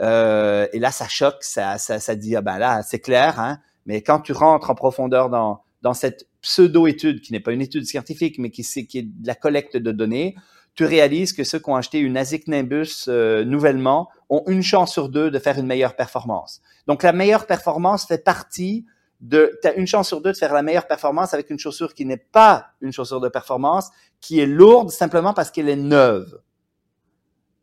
Euh, 0.00 0.66
et 0.72 0.78
là, 0.78 0.90
ça 0.92 1.08
choque, 1.08 1.42
ça, 1.42 1.78
ça, 1.78 1.98
ça 1.98 2.14
dit, 2.14 2.36
ah 2.36 2.40
ben 2.40 2.58
là, 2.58 2.82
c'est 2.82 3.00
clair, 3.00 3.40
hein, 3.40 3.58
mais 3.86 4.02
quand 4.02 4.20
tu 4.20 4.32
rentres 4.32 4.70
en 4.70 4.74
profondeur 4.74 5.28
dans, 5.28 5.60
dans 5.82 5.94
cette 5.94 6.28
pseudo-étude, 6.40 7.20
qui 7.20 7.32
n'est 7.32 7.40
pas 7.40 7.52
une 7.52 7.60
étude 7.60 7.84
scientifique, 7.84 8.38
mais 8.38 8.50
qui, 8.50 8.62
est 8.62 9.02
de 9.02 9.26
la 9.26 9.34
collecte 9.34 9.76
de 9.76 9.92
données, 9.92 10.34
tu 10.74 10.84
réalises 10.84 11.32
que 11.32 11.44
ceux 11.44 11.58
qui 11.58 11.70
ont 11.70 11.76
acheté 11.76 11.98
une 11.98 12.16
ASIC 12.16 12.46
Nimbus 12.46 13.06
euh, 13.08 13.44
nouvellement 13.44 14.08
ont 14.28 14.44
une 14.46 14.62
chance 14.62 14.92
sur 14.92 15.08
deux 15.08 15.30
de 15.30 15.38
faire 15.38 15.58
une 15.58 15.66
meilleure 15.66 15.96
performance. 15.96 16.60
Donc, 16.86 17.02
la 17.02 17.12
meilleure 17.12 17.46
performance 17.46 18.06
fait 18.06 18.22
partie 18.22 18.86
de, 19.20 19.58
tu 19.60 19.68
as 19.68 19.74
une 19.74 19.86
chance 19.86 20.06
sur 20.06 20.20
deux 20.20 20.32
de 20.32 20.36
faire 20.36 20.52
la 20.52 20.62
meilleure 20.62 20.86
performance 20.86 21.34
avec 21.34 21.50
une 21.50 21.58
chaussure 21.58 21.94
qui 21.94 22.04
n'est 22.04 22.16
pas 22.16 22.68
une 22.80 22.92
chaussure 22.92 23.20
de 23.20 23.28
performance, 23.28 23.90
qui 24.20 24.38
est 24.38 24.46
lourde 24.46 24.90
simplement 24.90 25.34
parce 25.34 25.50
qu'elle 25.50 25.68
est 25.68 25.76
neuve. 25.76 26.40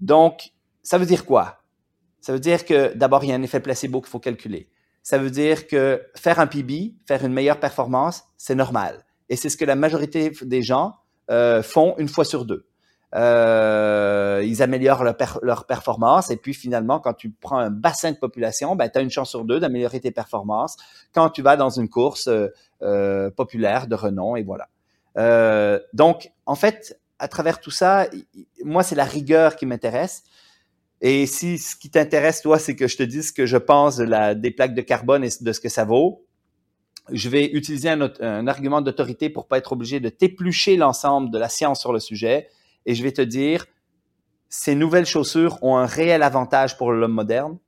Donc, 0.02 0.52
ça 0.84 0.98
veut 0.98 1.06
dire 1.06 1.26
quoi? 1.26 1.62
Ça 2.20 2.34
veut 2.34 2.40
dire 2.40 2.66
que 2.66 2.94
d'abord, 2.96 3.24
il 3.24 3.30
y 3.30 3.34
a 3.34 3.36
un 3.36 3.42
effet 3.44 3.60
placebo 3.60 4.02
qu'il 4.02 4.10
faut 4.10 4.20
calculer. 4.20 4.70
Ça 5.06 5.20
veut 5.20 5.30
dire 5.30 5.68
que 5.68 6.02
faire 6.16 6.40
un 6.40 6.48
PB, 6.48 6.96
faire 7.08 7.24
une 7.24 7.32
meilleure 7.32 7.60
performance, 7.60 8.24
c'est 8.38 8.56
normal. 8.56 9.06
Et 9.30 9.36
c'est 9.36 9.50
ce 9.50 9.56
que 9.56 9.64
la 9.64 9.76
majorité 9.76 10.32
des 10.42 10.64
gens 10.64 10.96
euh, 11.30 11.62
font 11.62 11.94
une 12.00 12.08
fois 12.08 12.26
sur 12.26 12.44
deux. 12.44 12.66
Euh, 13.14 14.42
ils 14.44 14.64
améliorent 14.64 15.04
leur, 15.04 15.68
performance 15.68 16.32
et 16.32 16.38
puis 16.38 16.56
finalement, 16.56 17.00
quand 17.00 17.14
tu 17.14 17.30
prends 17.30 17.60
un 17.60 17.70
bassin 17.70 18.14
de 18.14 18.18
population, 18.18 18.76
ben, 18.76 18.90
tu 18.90 18.98
as 18.98 19.02
une 19.04 19.12
chance 19.12 19.30
sur 19.30 19.46
deux 19.46 19.60
d'améliorer 19.60 20.00
tes 20.00 20.10
performances 20.10 20.76
quand 21.14 21.30
tu 21.30 21.44
vas 21.44 21.56
dans 21.56 21.70
une 21.70 21.88
course 21.88 22.28
euh, 22.82 23.30
populaire 23.30 23.86
de 23.86 23.94
renom 23.94 24.36
et 24.36 24.44
voilà. 24.44 24.70
Donc, 25.94 26.32
en 26.48 26.56
fait, 26.56 27.00
à 27.20 27.28
travers 27.28 27.60
tout 27.60 27.70
ça, 27.70 28.08
moi, 28.64 28.82
c'est 28.82 28.96
la 28.96 29.06
rigueur 29.06 29.56
qui 29.56 29.68
m'intéresse. 29.68 30.24
Et 31.08 31.28
si 31.28 31.60
ce 31.60 31.76
qui 31.76 31.92
t'intéresse, 31.92 32.42
toi, 32.42 32.58
c'est 32.58 32.76
que 32.76 32.88
je 32.88 32.98
te 32.98 33.04
dise 33.04 33.28
ce 33.28 33.32
que 33.32 33.46
je 33.46 33.58
pense 33.58 33.98
des 33.98 34.50
plaques 34.50 34.74
de 34.74 34.82
carbone 34.82 35.24
et 35.24 35.30
de 35.40 35.52
ce 35.54 35.60
que 35.60 35.70
ça 35.70 35.86
vaut, 35.86 36.26
je 37.12 37.30
vais 37.30 37.46
utiliser 37.46 37.90
un, 37.90 38.12
un 38.22 38.48
argument 38.48 38.82
d'autorité 38.82 39.30
pour 39.30 39.48
pas 39.48 39.60
être 39.60 39.74
obligé 39.74 40.00
de 40.00 40.10
t'éplucher 40.10 40.78
l'ensemble 40.78 41.30
de 41.30 41.38
la 41.38 41.48
science 41.48 41.80
sur 41.80 41.94
le 41.94 42.00
sujet 42.00 42.50
et 42.88 42.96
je 42.96 43.04
vais 43.04 43.12
te 43.12 43.22
dire, 43.22 43.68
ces 44.50 44.74
nouvelles 44.74 45.06
chaussures 45.06 45.60
ont 45.62 45.78
un 45.78 45.86
réel 45.86 46.24
avantage 46.24 46.76
pour 46.76 46.92
l'homme 46.92 47.14
moderne. 47.14 47.60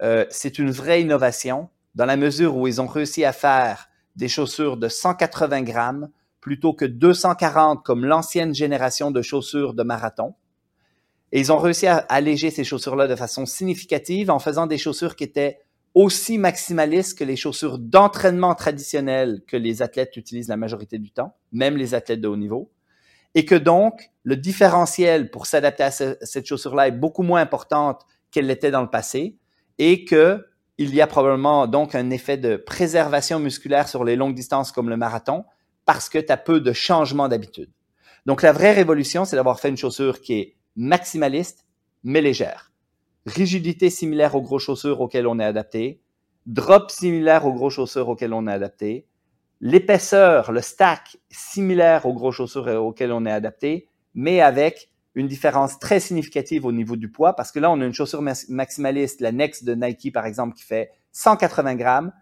Euh, 0.00 0.24
c'est 0.30 0.60
une 0.60 0.70
vraie 0.70 1.02
innovation 1.02 1.70
dans 1.96 2.06
la 2.06 2.16
mesure 2.16 2.56
où 2.56 2.68
ils 2.68 2.80
ont 2.80 2.86
réussi 2.86 3.24
à 3.24 3.32
faire 3.32 3.88
des 4.14 4.28
chaussures 4.28 4.76
de 4.76 4.86
180 4.86 5.62
grammes 5.62 6.08
plutôt 6.40 6.72
que 6.72 6.84
240 6.84 7.82
comme 7.84 8.04
l'ancienne 8.04 8.54
génération 8.54 9.10
de 9.10 9.22
chaussures 9.22 9.74
de 9.74 9.82
marathon. 9.82 10.36
Et 11.32 11.40
ils 11.40 11.52
ont 11.52 11.58
réussi 11.58 11.86
à 11.86 11.96
alléger 11.96 12.50
ces 12.50 12.64
chaussures-là 12.64 13.06
de 13.06 13.16
façon 13.16 13.46
significative 13.46 14.30
en 14.30 14.38
faisant 14.38 14.66
des 14.66 14.78
chaussures 14.78 15.16
qui 15.16 15.24
étaient 15.24 15.60
aussi 15.94 16.38
maximalistes 16.38 17.18
que 17.18 17.24
les 17.24 17.36
chaussures 17.36 17.78
d'entraînement 17.78 18.54
traditionnelles 18.54 19.42
que 19.46 19.56
les 19.56 19.82
athlètes 19.82 20.16
utilisent 20.16 20.48
la 20.48 20.56
majorité 20.56 20.98
du 20.98 21.10
temps, 21.10 21.34
même 21.52 21.76
les 21.76 21.94
athlètes 21.94 22.20
de 22.20 22.28
haut 22.28 22.36
niveau 22.36 22.70
et 23.34 23.44
que 23.44 23.54
donc 23.54 24.10
le 24.22 24.36
différentiel 24.36 25.30
pour 25.30 25.46
s'adapter 25.46 25.84
à 25.84 25.90
cette 25.90 26.46
chaussure-là 26.46 26.88
est 26.88 26.92
beaucoup 26.92 27.22
moins 27.22 27.40
importante 27.40 28.06
qu'elle 28.30 28.46
l'était 28.46 28.70
dans 28.70 28.82
le 28.82 28.90
passé 28.90 29.38
et 29.78 30.04
que 30.04 30.46
il 30.78 30.94
y 30.94 31.02
a 31.02 31.06
probablement 31.06 31.66
donc 31.66 31.94
un 31.94 32.08
effet 32.10 32.38
de 32.38 32.56
préservation 32.56 33.38
musculaire 33.38 33.88
sur 33.88 34.02
les 34.02 34.16
longues 34.16 34.34
distances 34.34 34.72
comme 34.72 34.88
le 34.88 34.96
marathon 34.96 35.44
parce 35.84 36.08
que 36.08 36.18
tu 36.18 36.32
as 36.32 36.38
peu 36.38 36.60
de 36.60 36.72
changements 36.72 37.28
d'habitude. 37.28 37.70
Donc 38.24 38.42
la 38.42 38.52
vraie 38.52 38.72
révolution, 38.72 39.24
c'est 39.24 39.36
d'avoir 39.36 39.60
fait 39.60 39.68
une 39.68 39.76
chaussure 39.76 40.20
qui 40.20 40.34
est 40.34 40.56
maximaliste 40.76 41.66
mais 42.02 42.20
légère. 42.20 42.72
Rigidité 43.26 43.90
similaire 43.90 44.34
aux 44.34 44.42
grosses 44.42 44.64
chaussures 44.64 45.00
auxquelles 45.00 45.26
on 45.26 45.38
est 45.38 45.44
adapté, 45.44 46.02
drop 46.46 46.90
similaire 46.90 47.46
aux 47.46 47.52
grosses 47.52 47.74
chaussures 47.74 48.08
auxquelles 48.08 48.32
on 48.32 48.46
est 48.46 48.52
adapté, 48.52 49.06
l'épaisseur, 49.60 50.52
le 50.52 50.62
stack 50.62 51.18
similaire 51.30 52.06
aux 52.06 52.14
gros 52.14 52.32
chaussures 52.32 52.66
auxquelles 52.82 53.12
on 53.12 53.26
est 53.26 53.30
adapté, 53.30 53.88
mais 54.14 54.40
avec 54.40 54.90
une 55.14 55.28
différence 55.28 55.78
très 55.78 56.00
significative 56.00 56.64
au 56.64 56.72
niveau 56.72 56.96
du 56.96 57.10
poids, 57.10 57.34
parce 57.34 57.52
que 57.52 57.58
là, 57.58 57.70
on 57.70 57.80
a 57.80 57.84
une 57.84 57.92
chaussure 57.92 58.22
maximaliste, 58.48 59.20
la 59.20 59.32
Next 59.32 59.64
de 59.64 59.74
Nike, 59.74 60.12
par 60.12 60.24
exemple, 60.24 60.54
qui 60.54 60.62
fait 60.62 60.90
180 61.12 61.74
grammes, 61.74 62.12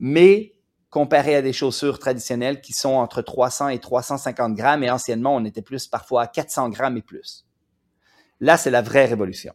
mais 0.00 0.54
comparé 0.90 1.34
à 1.36 1.42
des 1.42 1.52
chaussures 1.52 1.98
traditionnelles 1.98 2.62
qui 2.62 2.72
sont 2.72 2.94
entre 2.94 3.20
300 3.20 3.68
et 3.68 3.78
350 3.78 4.54
grammes, 4.54 4.82
et 4.82 4.90
anciennement, 4.90 5.36
on 5.36 5.44
était 5.44 5.62
plus 5.62 5.86
parfois 5.86 6.22
à 6.22 6.26
400 6.26 6.70
grammes 6.70 6.96
et 6.96 7.02
plus. 7.02 7.47
Là, 8.40 8.56
c'est 8.56 8.70
la 8.70 8.82
vraie 8.82 9.06
révolution. 9.06 9.52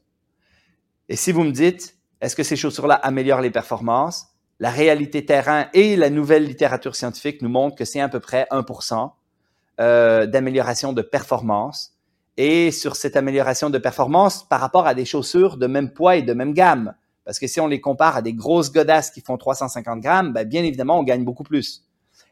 Et 1.10 1.16
si 1.16 1.32
vous 1.32 1.44
me 1.44 1.52
dites, 1.52 1.98
est-ce 2.22 2.36
que 2.36 2.44
ces 2.44 2.56
chaussures-là 2.56 2.96
améliorent 2.96 3.42
les 3.42 3.52
performances? 3.52 4.34
la 4.60 4.70
réalité 4.70 5.26
terrain 5.26 5.68
et 5.74 5.98
la 5.98 6.10
nouvelle 6.10 6.46
littérature 6.46 6.96
scientifique 6.96 7.42
nous 7.42 7.50
montrent 7.50 7.76
que 7.76 7.84
c'est 7.86 8.00
à 8.00 8.08
peu 8.08 8.22
près 8.22 8.48
1% 8.50 9.12
euh, 9.80 10.26
d'amélioration 10.26 10.94
de 10.94 11.02
performance. 11.02 11.98
Et 12.38 12.72
sur 12.72 12.96
cette 12.96 13.18
amélioration 13.18 13.70
de 13.70 13.78
performance 13.78 14.48
par 14.48 14.62
rapport 14.62 14.88
à 14.88 14.96
des 14.96 15.04
chaussures 15.04 15.58
de 15.58 15.68
même 15.68 15.92
poids 15.92 16.16
et 16.16 16.22
de 16.22 16.34
même 16.34 16.54
gamme. 16.54 16.96
Parce 17.26 17.40
que 17.40 17.48
si 17.48 17.60
on 17.60 17.68
les 17.68 17.82
compare 17.82 18.16
à 18.16 18.22
des 18.22 18.34
grosses 18.34 18.72
godasses 18.72 19.12
qui 19.12 19.20
font 19.20 19.38
350 19.38 20.00
grammes, 20.00 20.32
ben, 20.34 20.48
bien 20.48 20.64
évidemment, 20.64 20.98
on 20.98 21.04
gagne 21.04 21.26
beaucoup 21.26 21.44
plus. 21.44 21.86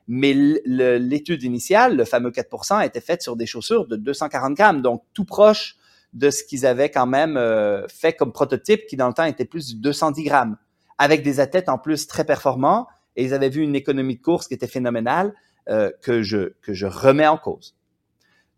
Mais 0.08 0.34
l'étude 0.34 1.44
initiale, 1.44 1.98
le 1.98 2.06
fameux 2.06 2.32
4% 2.32 2.86
était 2.86 3.02
faite 3.02 3.22
sur 3.22 3.36
des 3.36 3.46
chaussures 3.46 3.88
de 3.88 3.98
240 3.98 4.54
grammes, 4.54 4.82
donc 4.82 5.04
tout 5.14 5.26
proche 5.26 5.76
de 6.14 6.30
ce 6.30 6.44
qu'ils 6.44 6.66
avaient 6.66 6.90
quand 6.90 7.08
même 7.08 7.38
euh, 7.38 7.88
fait 7.88 8.14
comme 8.14 8.34
prototype, 8.34 8.86
qui 8.88 8.98
dans 8.98 9.08
le 9.08 9.14
temps 9.14 9.24
était 9.24 9.46
plus 9.46 9.76
de 9.76 9.82
210 9.82 10.24
grammes, 10.24 10.58
avec 10.98 11.24
des 11.24 11.40
athlètes 11.40 11.70
en 11.70 11.78
plus 11.78 12.08
très 12.08 12.26
performants, 12.26 12.88
et 13.16 13.24
ils 13.24 13.34
avaient 13.34 13.50
vu 13.50 13.62
une 13.62 13.76
économie 13.76 14.18
de 14.18 14.22
course 14.22 14.48
qui 14.48 14.54
était 14.54 14.68
phénoménale, 14.68 15.34
euh, 15.70 15.92
que, 16.02 16.22
je, 16.24 16.86
remets 16.86 17.28
en 17.28 17.38
cause. 17.38 17.76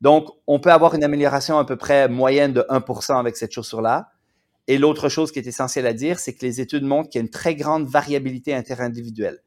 Donc, 0.02 0.30
on 0.48 0.60
peut 0.60 0.72
avoir 0.72 0.96
une 0.96 1.04
amélioration 1.04 1.58
à 1.58 1.66
peu 1.66 1.76
près 1.76 2.08
moyenne 2.08 2.54
de 2.54 2.66
1% 2.70 3.20
avec 3.20 3.36
cette 3.38 3.52
chaussure-là. 3.52 4.12
Et 4.68 4.78
l'autre 4.78 5.10
chose 5.10 5.32
qui 5.32 5.40
est 5.40 5.48
essentielle 5.48 5.86
à 5.86 5.94
dire, 5.94 6.20
c'est 6.20 6.34
que 6.34 6.46
les 6.46 6.62
études 6.62 6.84
montrent 6.84 7.10
qu'il 7.10 7.20
y 7.20 7.22
a 7.22 7.26
une 7.26 7.30
très 7.30 7.56
grande 7.56 7.88
variabilité 7.88 8.54
interindividuelle. 8.54 9.44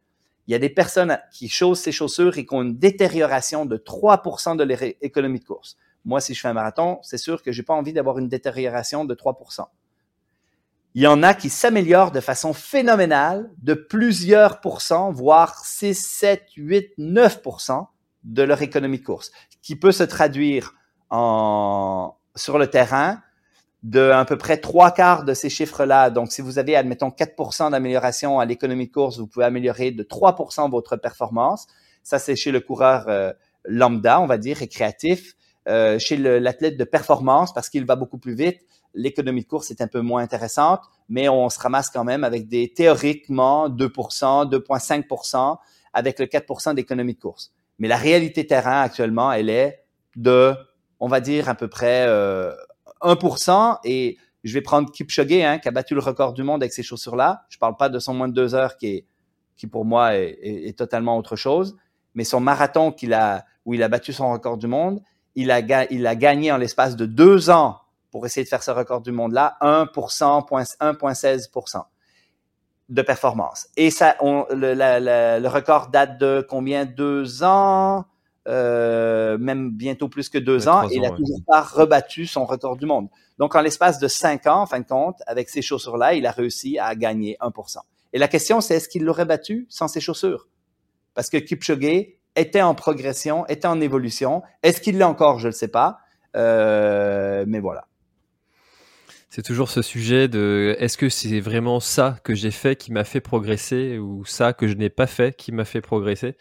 Il 0.47 0.53
y 0.53 0.55
a 0.55 0.59
des 0.59 0.69
personnes 0.69 1.19
qui 1.33 1.49
chaussent 1.49 1.81
ces 1.81 1.93
chaussures 1.93 2.39
et 2.39 2.47
qui 2.47 2.55
ont 2.55 2.63
une 2.63 2.79
détérioration 2.79 3.67
de 3.67 3.77
3% 3.77 4.57
de 4.57 4.65
leur 4.65 4.83
économie 5.01 5.41
de 5.41 5.45
course. 5.45 5.77
Moi, 6.07 6.21
si 6.21 6.35
je 6.35 6.41
fais 6.41 6.49
un 6.49 6.55
marathon, 6.55 7.01
c'est 7.03 7.19
sûr 7.19 7.43
que 7.43 7.51
j'ai 7.51 7.65
pas 7.65 7.75
envie 7.75 7.93
d'avoir 7.93 8.19
une 8.19 8.29
détérioration 8.29 9.05
de 9.05 9.15
3%. 9.15 9.67
Il 10.95 11.03
y 11.03 11.07
en 11.07 11.23
a 11.23 11.35
qui 11.35 11.51
s'améliorent 11.51 12.13
de 12.13 12.21
façon 12.21 12.55
phénoménale 12.55 13.51
de 13.59 13.75
plusieurs 13.75 14.61
pourcents, 14.61 15.13
voire 15.13 15.65
6, 15.65 15.95
7, 15.95 16.45
8, 16.57 16.93
9% 16.99 17.87
de 18.23 18.43
leur 18.43 18.63
économie 18.63 19.01
de 19.01 19.05
course, 19.05 19.31
qui 19.63 19.77
peut 19.77 19.93
se 19.93 20.05
traduire 20.05 20.75
en, 21.11 22.17
sur 22.35 22.57
le 22.57 22.69
terrain 22.69 23.21
de 23.83 24.11
à 24.11 24.25
peu 24.25 24.39
près 24.39 24.57
trois 24.59 24.91
quarts 24.93 25.25
de 25.25 25.35
ces 25.35 25.51
chiffres-là. 25.51 26.11
Donc, 26.11 26.33
si 26.33 26.41
vous 26.41 26.59
avez, 26.59 26.77
admettons, 26.77 27.11
4% 27.11 27.73
d'amélioration 27.73 28.41
à 28.41 28.45
l'économie 28.45 28.87
de 28.87 28.93
course, 28.93 29.19
vous 29.19 29.27
pouvez 29.27 29.45
améliorer 29.45 29.91
de 29.91 30.03
3% 30.03 30.71
votre 30.71 30.97
performance. 30.97 31.67
Ça, 32.03 32.19
c'est 32.19 32.37
chez 32.37 32.53
le 32.53 32.61
coureur 32.61 33.07
euh, 33.09 33.33
lambda, 33.65 34.21
on 34.21 34.27
va 34.27 34.39
dire, 34.39 34.57
récréatif. 34.57 35.36
Euh, 35.69 35.99
chez 35.99 36.17
l'athlète 36.17 36.77
de 36.77 36.85
performance, 36.85 37.53
parce 37.53 37.69
qu'il 37.69 37.85
va 37.87 37.97
beaucoup 37.97 38.19
plus 38.19 38.35
vite, 38.35 38.61
l'économie 38.95 39.43
de 39.43 39.49
course 39.49 39.73
est 39.73 39.81
un 39.81 39.89
peu 39.89 40.01
moins 40.01 40.23
intéressante, 40.23 40.81
mais 41.09 41.29
on 41.29 41.49
se 41.49 41.59
ramasse 41.59 41.91
quand 41.91 42.05
même 42.05 42.23
avec 42.23 42.47
des 42.47 42.73
théoriquement 42.73 43.69
2% 43.69 44.49
2,5% 44.49 45.57
avec 45.93 46.21
le 46.21 46.27
4% 46.27 46.75
d'économie 46.75 47.15
de 47.15 47.21
course. 47.21 47.53
Mais 47.81 47.89
la 47.89 47.97
réalité 47.97 48.47
terrain 48.47 48.83
actuellement, 48.83 49.33
elle 49.33 49.51
est 49.51 49.83
de, 50.15 50.55
on 51.01 51.09
va 51.09 51.19
dire, 51.19 51.49
à 51.49 51.57
peu 51.57 51.67
près 51.67 52.07
euh, 52.07 52.55
1%, 53.03 53.79
et 53.83 54.19
je 54.45 54.55
vais 54.55 54.63
prendre 54.63 54.93
Kipchoge, 54.93 55.33
hein, 55.33 55.59
qui 55.59 55.67
a 55.67 55.73
battu 55.73 55.95
le 55.95 56.01
record 56.01 56.33
du 56.33 56.45
monde 56.45 56.63
avec 56.63 56.73
ces 56.73 56.85
chaussures-là. 56.85 57.45
Je 57.49 57.59
parle 57.59 57.77
pas 57.77 57.89
de 57.89 57.99
son 57.99 58.15
moins 58.15 58.29
de 58.29 58.35
deux 58.35 58.55
heures, 58.55 58.77
qui, 58.77 58.87
est, 58.87 59.07
qui 59.57 59.67
pour 59.67 59.85
moi 59.85 60.15
est, 60.15 60.39
est, 60.43 60.79
totalement 60.79 61.19
autre 61.19 61.35
chose, 61.35 61.77
mais 62.15 62.23
son 62.23 62.39
marathon 62.39 62.93
qu'il 62.93 63.15
a, 63.15 63.45
où 63.65 63.75
il 63.75 63.83
a 63.83 63.89
battu 63.89 64.13
son 64.13 64.31
record 64.31 64.59
du 64.59 64.69
monde, 64.69 65.03
il 65.37 65.51
a, 65.51 65.61
il 65.93 66.07
a 66.07 66.17
gagné 66.17 66.51
en 66.51 66.57
l'espace 66.57 66.97
de 66.97 67.07
deux 67.07 67.51
ans 67.51 67.79
pour 68.11 68.27
essayer 68.27 68.45
de 68.45 68.49
faire 68.49 68.63
ce 68.63 68.71
record 68.71 69.03
du 69.03 69.13
monde-là, 69.13 69.57
1%, 69.61 69.87
1,16% 69.91 71.83
de 72.89 73.03
performance. 73.03 73.69
Et 73.77 73.91
ça, 73.91 74.17
on, 74.21 74.47
le, 74.51 74.75
le, 74.75 75.49
record 75.49 75.89
date 75.89 76.19
de 76.19 76.45
combien? 76.49 76.85
Deux 76.85 77.43
ans? 77.43 78.07
Euh, 78.49 79.37
même 79.39 79.73
bientôt 79.73 80.09
plus 80.09 80.29
que 80.29 80.39
deux 80.39 80.69
ans, 80.69 80.89
et 80.89 80.95
il 80.95 81.03
n'a 81.03 81.11
toujours 81.11 81.41
pas 81.49 81.63
rebattu 81.63 82.27
son 82.27 82.47
record 82.47 82.77
du 82.77 82.87
monde. 82.87 83.09
Donc, 83.39 83.57
en 83.57 83.61
l'espace 83.61 83.99
de 83.99 84.07
cinq 84.07 84.47
ans, 84.47 84.63
en 84.63 84.67
fin 84.67 84.79
de 84.79 84.87
compte, 84.87 85.17
avec 85.27 85.49
ces 85.49 85.63
chaussures-là, 85.63 86.15
il 86.15 86.27
a 86.27 86.31
réussi 86.31 86.79
à 86.79 86.95
gagner 86.95 87.37
1%. 87.41 87.79
Et 88.13 88.19
la 88.19 88.29
question, 88.29 88.61
c'est 88.61 88.77
est-ce 88.77 88.89
qu'il 88.89 89.03
l'aurait 89.03 89.25
battu 89.25 89.67
sans 89.69 89.89
ces 89.89 90.01
chaussures? 90.01 90.47
Parce 91.13 91.29
que 91.29 91.39
Kipchoge 91.39 92.07
était 92.37 92.63
en 92.63 92.75
progression, 92.75 93.47
était 93.49 93.67
en 93.67 93.81
évolution. 93.81 94.43
Est-ce 94.63 94.81
qu'il 94.81 94.99
l'est 94.99 95.05
encore? 95.05 95.39
Je 95.39 95.49
ne 95.49 95.53
sais 95.53 95.69
pas. 95.69 95.99
Euh, 96.37 97.45
mais 97.49 97.61
voilà 97.61 97.87
c'est 99.37 99.43
toujours 99.43 99.69
ce 99.69 99.83
sujet 99.83 100.29
de 100.29 100.75
est-ce 100.79 100.97
que 100.97 101.11
c'est 101.11 101.41
vraiment 101.41 101.79
ça 101.79 102.19
que 102.25 102.35
j'ai 102.35 102.51
fait 102.51 102.75
qui 102.75 102.91
m'a 102.91 103.05
fait 103.05 103.21
progresser 103.21 103.99
ou 103.99 104.25
ça 104.25 104.55
que 104.55 104.67
je 104.67 104.73
n'ai 104.73 104.89
pas 104.89 105.07
fait 105.07 105.37
qui 105.37 105.53
m'a 105.53 105.67
fait 105.67 105.83
progresser? 105.83 106.39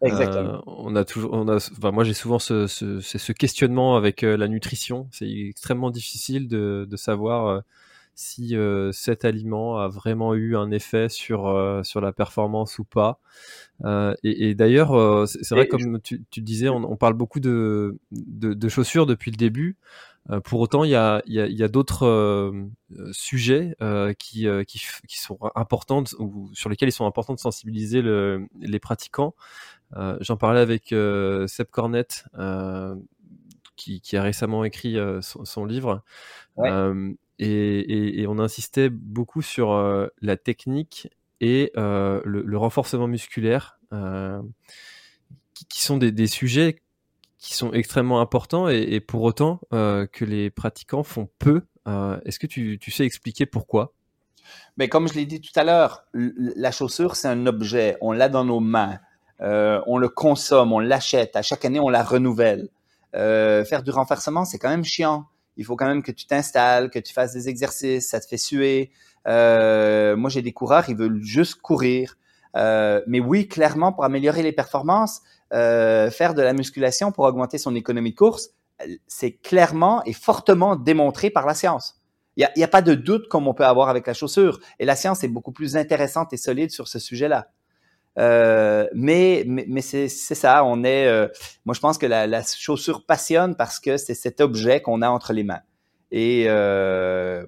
Exactement. 0.00 0.54
Euh, 0.54 0.60
on 0.66 0.96
a 0.96 1.04
toujours, 1.04 1.30
on 1.34 1.46
a, 1.48 1.56
enfin, 1.56 1.90
moi 1.90 2.04
j'ai 2.04 2.14
souvent 2.14 2.38
ce, 2.38 2.66
ce, 2.66 3.00
ce, 3.00 3.32
questionnement 3.32 3.96
avec 3.96 4.22
euh, 4.22 4.38
la 4.38 4.48
nutrition. 4.48 5.08
C'est 5.10 5.28
extrêmement 5.28 5.90
difficile 5.90 6.48
de, 6.48 6.86
de 6.88 6.96
savoir 6.96 7.62
si 8.18 8.56
euh, 8.56 8.90
cet 8.92 9.24
aliment 9.24 9.78
a 9.78 9.88
vraiment 9.88 10.34
eu 10.34 10.56
un 10.56 10.70
effet 10.70 11.08
sur 11.08 11.80
sur 11.84 12.00
la 12.00 12.12
performance 12.12 12.78
ou 12.78 12.84
pas. 12.84 13.20
et, 14.22 14.50
et 14.50 14.54
d'ailleurs, 14.54 15.28
c'est 15.28 15.54
vrai 15.54 15.68
comme 15.68 16.00
tu, 16.00 16.24
tu 16.30 16.40
disais, 16.40 16.68
on, 16.68 16.90
on, 16.90 16.96
parle 16.96 17.14
beaucoup 17.14 17.40
de, 17.40 17.98
de, 18.10 18.54
de 18.54 18.68
chaussures 18.68 19.06
depuis 19.06 19.30
le 19.30 19.36
début. 19.36 19.76
Euh, 20.30 20.40
pour 20.40 20.60
autant, 20.60 20.84
il 20.84 20.90
y 20.90 20.94
a, 20.94 21.22
y 21.26 21.40
a, 21.40 21.46
y 21.46 21.62
a 21.62 21.68
d'autres 21.68 22.06
euh, 22.06 22.52
sujets 23.12 23.74
euh, 23.80 24.12
qui, 24.12 24.46
qui, 24.66 24.80
qui, 25.06 25.18
sont 25.18 25.38
importants 25.54 26.04
ou 26.18 26.50
sur 26.52 26.68
lesquels 26.68 26.88
ils 26.88 26.92
sont 26.92 27.06
importants 27.06 27.34
de 27.34 27.40
sensibiliser 27.40 28.02
le, 28.02 28.46
les 28.60 28.78
pratiquants. 28.78 29.34
J'en 30.20 30.36
parlais 30.36 30.60
avec 30.60 30.88
Seb 30.88 31.68
Cornette, 31.70 32.24
qui, 33.76 34.00
qui, 34.00 34.16
a 34.16 34.22
récemment 34.22 34.64
écrit 34.64 34.96
son, 35.22 35.44
son, 35.44 35.64
livre. 35.64 36.02
Ouais. 36.56 36.70
Et, 37.38 38.24
on 38.28 38.38
insistait 38.38 38.90
beaucoup 38.90 39.42
sur 39.42 39.70
la 40.20 40.36
technique 40.36 41.08
et 41.40 41.70
le, 41.76 42.22
le, 42.24 42.58
renforcement 42.58 43.06
musculaire, 43.06 43.78
qui, 43.90 45.66
qui, 45.66 45.82
sont 45.82 45.98
des, 45.98 46.26
sujets 46.26 46.82
qui 47.38 47.54
sont 47.54 47.72
extrêmement 47.72 48.20
importants 48.20 48.68
et, 48.68 49.00
pour 49.00 49.22
autant 49.22 49.60
euh, 49.72 50.06
que 50.06 50.24
les 50.24 50.50
pratiquants 50.50 51.04
font 51.04 51.28
peu. 51.38 51.62
Euh, 51.86 52.18
Est-ce 52.24 52.38
que 52.38 52.46
tu, 52.46 52.78
tu, 52.78 52.90
sais 52.90 53.04
expliquer 53.04 53.46
pourquoi? 53.46 53.94
Mais 54.76 54.88
comme 54.88 55.08
je 55.08 55.14
l'ai 55.14 55.26
dit 55.26 55.40
tout 55.40 55.52
à 55.58 55.64
l'heure, 55.64 56.04
la 56.14 56.72
chaussure 56.72 57.16
c'est 57.16 57.28
un 57.28 57.46
objet, 57.46 57.96
on 58.00 58.12
l'a 58.12 58.28
dans 58.28 58.44
nos 58.44 58.60
mains, 58.60 58.98
euh, 59.40 59.80
on 59.86 59.98
le 59.98 60.08
consomme, 60.08 60.72
on 60.72 60.78
l'achète, 60.78 61.36
à 61.36 61.42
chaque 61.42 61.64
année 61.64 61.80
on 61.80 61.88
la 61.88 62.02
renouvelle. 62.02 62.68
Euh, 63.14 63.64
faire 63.64 63.82
du 63.82 63.90
renforcement 63.90 64.44
c'est 64.44 64.58
quand 64.58 64.70
même 64.70 64.84
chiant. 64.84 65.26
Il 65.58 65.64
faut 65.64 65.76
quand 65.76 65.86
même 65.86 66.02
que 66.02 66.12
tu 66.12 66.24
t'installes, 66.26 66.88
que 66.88 66.98
tu 66.98 67.12
fasses 67.12 67.34
des 67.34 67.48
exercices, 67.48 68.08
ça 68.08 68.20
te 68.20 68.26
fait 68.26 68.38
suer. 68.38 68.90
Euh, 69.26 70.16
moi 70.16 70.30
j'ai 70.30 70.40
des 70.40 70.52
coureurs, 70.52 70.88
ils 70.88 70.96
veulent 70.96 71.20
juste 71.20 71.56
courir. 71.56 72.16
Euh, 72.56 73.02
mais 73.06 73.20
oui, 73.20 73.46
clairement, 73.46 73.92
pour 73.92 74.04
améliorer 74.04 74.42
les 74.42 74.52
performances, 74.52 75.20
euh, 75.52 76.10
faire 76.10 76.34
de 76.34 76.42
la 76.42 76.52
musculation 76.52 77.12
pour 77.12 77.24
augmenter 77.24 77.58
son 77.58 77.74
économie 77.74 78.12
de 78.12 78.16
course, 78.16 78.50
c'est 79.06 79.32
clairement 79.32 80.02
et 80.04 80.12
fortement 80.12 80.76
démontré 80.76 81.30
par 81.30 81.46
la 81.46 81.54
science. 81.54 82.00
Il 82.36 82.48
n'y 82.56 82.62
a, 82.62 82.66
a, 82.66 82.68
pas 82.68 82.82
de 82.82 82.94
doute 82.94 83.28
comme 83.28 83.48
on 83.48 83.54
peut 83.54 83.66
avoir 83.66 83.88
avec 83.88 84.06
la 84.06 84.14
chaussure. 84.14 84.60
Et 84.78 84.84
la 84.84 84.94
science 84.94 85.24
est 85.24 85.28
beaucoup 85.28 85.50
plus 85.50 85.76
intéressante 85.76 86.32
et 86.32 86.36
solide 86.36 86.70
sur 86.70 86.86
ce 86.86 87.00
sujet-là. 87.00 87.48
Euh, 88.18 88.86
mais 88.94 89.44
mais, 89.46 89.64
mais 89.68 89.80
c'est 89.80 90.08
ça, 90.08 90.64
on 90.64 90.84
est. 90.84 91.06
Euh, 91.06 91.28
moi, 91.64 91.74
je 91.74 91.80
pense 91.80 91.98
que 91.98 92.06
la, 92.06 92.26
la, 92.26 92.42
chaussure 92.42 93.06
passionne 93.06 93.54
parce 93.54 93.78
que 93.78 93.96
c'est 93.96 94.14
cet 94.14 94.40
objet 94.40 94.80
qu'on 94.80 95.02
a 95.02 95.08
entre 95.08 95.32
les 95.32 95.44
mains 95.44 95.62
et 96.10 96.46
euh, 96.48 97.46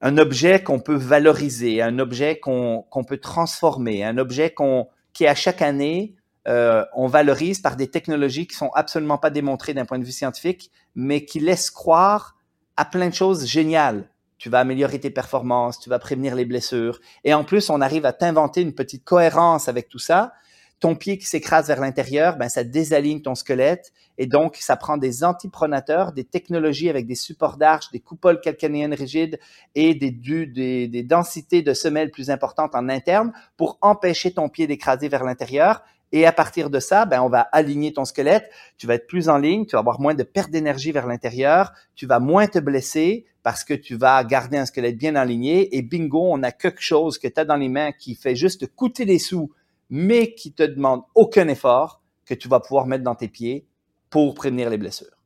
un 0.00 0.18
objet 0.18 0.62
qu'on 0.62 0.80
peut 0.80 0.96
valoriser, 0.96 1.82
un 1.82 1.98
objet 1.98 2.38
qu'on 2.38 2.82
qu'on 2.90 3.04
peut 3.04 3.18
transformer, 3.18 4.04
un 4.04 4.18
objet 4.18 4.50
qu'on 4.50 4.88
qui 5.12 5.26
à 5.26 5.34
chaque 5.34 5.62
année 5.62 6.14
euh, 6.48 6.84
on 6.94 7.06
valorise 7.06 7.60
par 7.60 7.76
des 7.76 7.88
technologies 7.88 8.46
qui 8.46 8.56
sont 8.56 8.70
absolument 8.74 9.18
pas 9.18 9.30
démontrées 9.30 9.74
d'un 9.74 9.84
point 9.84 9.98
de 9.98 10.04
vue 10.04 10.12
scientifique, 10.12 10.70
mais 10.94 11.24
qui 11.24 11.38
laissent 11.38 11.70
croire 11.70 12.36
à 12.76 12.84
plein 12.84 13.08
de 13.08 13.14
choses 13.14 13.46
géniales. 13.46 14.08
Tu 14.40 14.48
vas 14.48 14.58
améliorer 14.58 14.98
tes 14.98 15.10
performances, 15.10 15.78
tu 15.78 15.88
vas 15.88 16.00
prévenir 16.00 16.34
les 16.34 16.44
blessures. 16.44 16.98
Et 17.22 17.32
en 17.32 17.44
plus, 17.44 17.70
on 17.70 17.80
arrive 17.80 18.06
à 18.06 18.12
t'inventer 18.12 18.62
une 18.62 18.74
petite 18.74 19.04
cohérence 19.04 19.68
avec 19.68 19.88
tout 19.88 20.00
ça 20.00 20.32
ton 20.80 20.96
pied 20.96 21.18
qui 21.18 21.26
s'écrase 21.26 21.68
vers 21.68 21.80
l'intérieur, 21.80 22.36
ben 22.36 22.48
ça 22.48 22.64
désaligne 22.64 23.20
ton 23.20 23.34
squelette 23.34 23.92
et 24.16 24.26
donc 24.26 24.56
ça 24.56 24.76
prend 24.76 24.96
des 24.96 25.22
antipronateurs, 25.24 26.12
des 26.12 26.24
technologies 26.24 26.88
avec 26.88 27.06
des 27.06 27.14
supports 27.14 27.58
d'arche, 27.58 27.90
des 27.90 28.00
coupoles 28.00 28.40
calcanéennes 28.40 28.94
rigides 28.94 29.38
et 29.74 29.94
des, 29.94 30.10
des, 30.10 30.88
des 30.88 31.02
densités 31.02 31.60
de 31.62 31.74
semelles 31.74 32.10
plus 32.10 32.30
importantes 32.30 32.74
en 32.74 32.88
interne 32.88 33.32
pour 33.58 33.78
empêcher 33.82 34.32
ton 34.32 34.48
pied 34.48 34.66
d'écraser 34.66 35.08
vers 35.08 35.22
l'intérieur. 35.22 35.82
Et 36.12 36.26
à 36.26 36.32
partir 36.32 36.70
de 36.70 36.80
ça, 36.80 37.06
ben 37.06 37.22
on 37.22 37.28
va 37.28 37.40
aligner 37.40 37.92
ton 37.92 38.04
squelette, 38.04 38.50
tu 38.76 38.86
vas 38.86 38.94
être 38.94 39.06
plus 39.06 39.28
en 39.28 39.38
ligne, 39.38 39.64
tu 39.64 39.72
vas 39.72 39.78
avoir 39.78 40.00
moins 40.00 40.14
de 40.14 40.24
perte 40.24 40.50
d'énergie 40.50 40.90
vers 40.90 41.06
l'intérieur, 41.06 41.72
tu 41.94 42.06
vas 42.06 42.18
moins 42.18 42.46
te 42.48 42.58
blesser 42.58 43.26
parce 43.42 43.64
que 43.64 43.74
tu 43.74 43.94
vas 43.96 44.22
garder 44.24 44.58
un 44.58 44.66
squelette 44.66 44.98
bien 44.98 45.14
aligné 45.14 45.76
et 45.76 45.82
bingo, 45.82 46.28
on 46.30 46.42
a 46.42 46.50
quelque 46.50 46.82
chose 46.82 47.18
que 47.18 47.28
tu 47.28 47.40
as 47.40 47.44
dans 47.44 47.56
les 47.56 47.68
mains 47.68 47.92
qui 47.92 48.14
fait 48.14 48.34
juste 48.34 48.66
coûter 48.74 49.04
des 49.04 49.18
sous 49.18 49.52
mais 49.90 50.34
qui 50.34 50.52
te 50.52 50.62
demande 50.62 51.02
aucun 51.14 51.48
effort 51.48 52.00
que 52.24 52.34
tu 52.34 52.48
vas 52.48 52.60
pouvoir 52.60 52.86
mettre 52.86 53.04
dans 53.04 53.16
tes 53.16 53.28
pieds 53.28 53.66
pour 54.08 54.34
prévenir 54.34 54.70
les 54.70 54.78
blessures. 54.78 55.18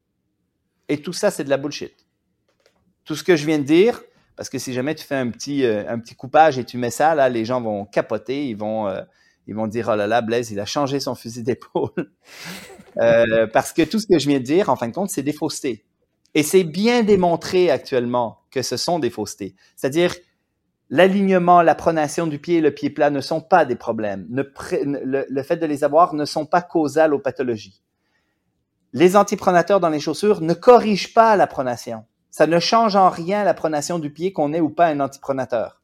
Et 0.89 1.01
tout 1.01 1.13
ça, 1.13 1.31
c'est 1.31 1.45
de 1.45 1.51
la 1.51 1.59
bullshit. 1.59 1.95
Tout 3.05 3.15
ce 3.15 3.23
que 3.23 3.37
je 3.37 3.47
viens 3.47 3.59
de 3.59 3.65
dire, 3.65 4.03
Parce 4.37 4.49
que 4.49 4.59
si 4.59 4.73
jamais 4.73 4.97
tu 4.97 5.05
fais 5.05 5.15
un 5.15 5.31
petit, 5.31 5.65
euh, 5.65 5.97
coupage 6.19 6.59
et 6.59 6.65
tu 6.65 6.77
mets 6.77 6.91
ça, 6.91 7.15
là, 7.15 7.29
les 7.29 7.45
gens 7.45 7.61
vont 7.61 7.85
capoter, 7.85 8.49
ils 8.49 8.57
vont, 8.57 8.89
euh, 8.89 9.01
ils 9.47 9.55
vont 9.55 9.67
dire, 9.67 9.89
oh 9.93 9.97
là 9.97 10.07
là, 10.07 10.23
Blaise, 10.23 10.51
il 10.51 10.61
a 10.61 10.67
changé 10.67 11.01
son 11.01 11.15
fusil 11.15 11.43
d'épaule. 11.43 11.91
Euh, 12.99 13.49
parce 13.49 13.73
que 13.73 13.83
tout 13.83 13.99
ce 13.99 14.07
que 14.07 14.21
je 14.21 14.29
viens 14.29 14.39
de 14.39 14.45
dire, 14.45 14.69
en 14.69 14.77
fin 14.77 14.87
de 14.87 14.95
compte, 14.95 15.11
c'est 15.11 15.25
des 15.25 15.33
faussetés. 15.33 15.85
Et 16.35 16.45
c'est 16.45 16.63
bien 16.63 17.03
démontré 17.03 17.69
actuellement 17.69 18.39
que 18.53 18.63
ce 18.63 18.77
sont 18.77 19.01
des 19.01 19.11
faussetés. 19.11 19.57
C'est-à-dire, 19.75 20.15
l'alignement, 20.91 21.61
la 21.63 21.75
pronation 21.75 22.29
du 22.29 22.39
pied 22.39 22.59
et 22.59 22.61
le 22.61 22.73
pied 22.73 22.91
plat 22.91 23.11
ne 23.11 23.21
sont 23.21 23.41
pas 23.41 23.65
des 23.65 23.75
problèmes. 23.75 24.29
le, 24.31 25.27
le, 25.29 25.43
fait 25.43 25.57
de 25.57 25.67
les 25.67 25.83
avoir 25.83 26.15
ne 26.15 26.25
sont 26.25 26.47
pas 26.47 26.63
causales 26.63 27.15
aux 27.15 27.19
pathologies. 27.19 27.83
Les 28.93 29.17
antipronateurs 29.17 29.81
dans 29.81 29.89
les 29.89 29.99
chaussures 29.99 30.41
ne 30.41 30.55
corrigent 30.55 31.15
pas 31.15 31.35
la 31.35 31.49
pronation. 31.49 32.05
Ça 32.31 32.47
ne 32.47 32.61
change 32.61 32.95
en 32.95 33.11
rien 33.11 33.43
la 33.43 33.55
pronation 33.55 33.99
du 33.99 34.13
pied 34.13 34.33
qu'on 34.33 34.53
ait 34.53 34.61
ou 34.61 34.71
pas 34.71 34.87
un 34.87 35.01
antipronateur. 35.01 35.83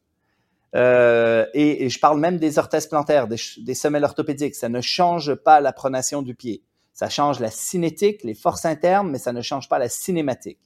Euh, 0.75 1.45
et, 1.53 1.89
je 1.89 1.99
parle 1.99 2.19
même 2.19 2.37
des 2.37 2.57
orthèses 2.57 2.87
plantaires, 2.87 3.27
des, 3.27 3.35
des, 3.57 3.73
semelles 3.73 4.05
orthopédiques. 4.05 4.55
Ça 4.55 4.69
ne 4.69 4.81
change 4.81 5.35
pas 5.35 5.59
la 5.59 5.73
pronation 5.73 6.21
du 6.21 6.33
pied. 6.35 6.63
Ça 6.93 7.09
change 7.09 7.39
la 7.39 7.51
cinétique, 7.51 8.23
les 8.23 8.33
forces 8.33 8.65
internes, 8.65 9.09
mais 9.09 9.17
ça 9.17 9.33
ne 9.33 9.41
change 9.41 9.67
pas 9.67 9.79
la 9.79 9.89
cinématique. 9.89 10.59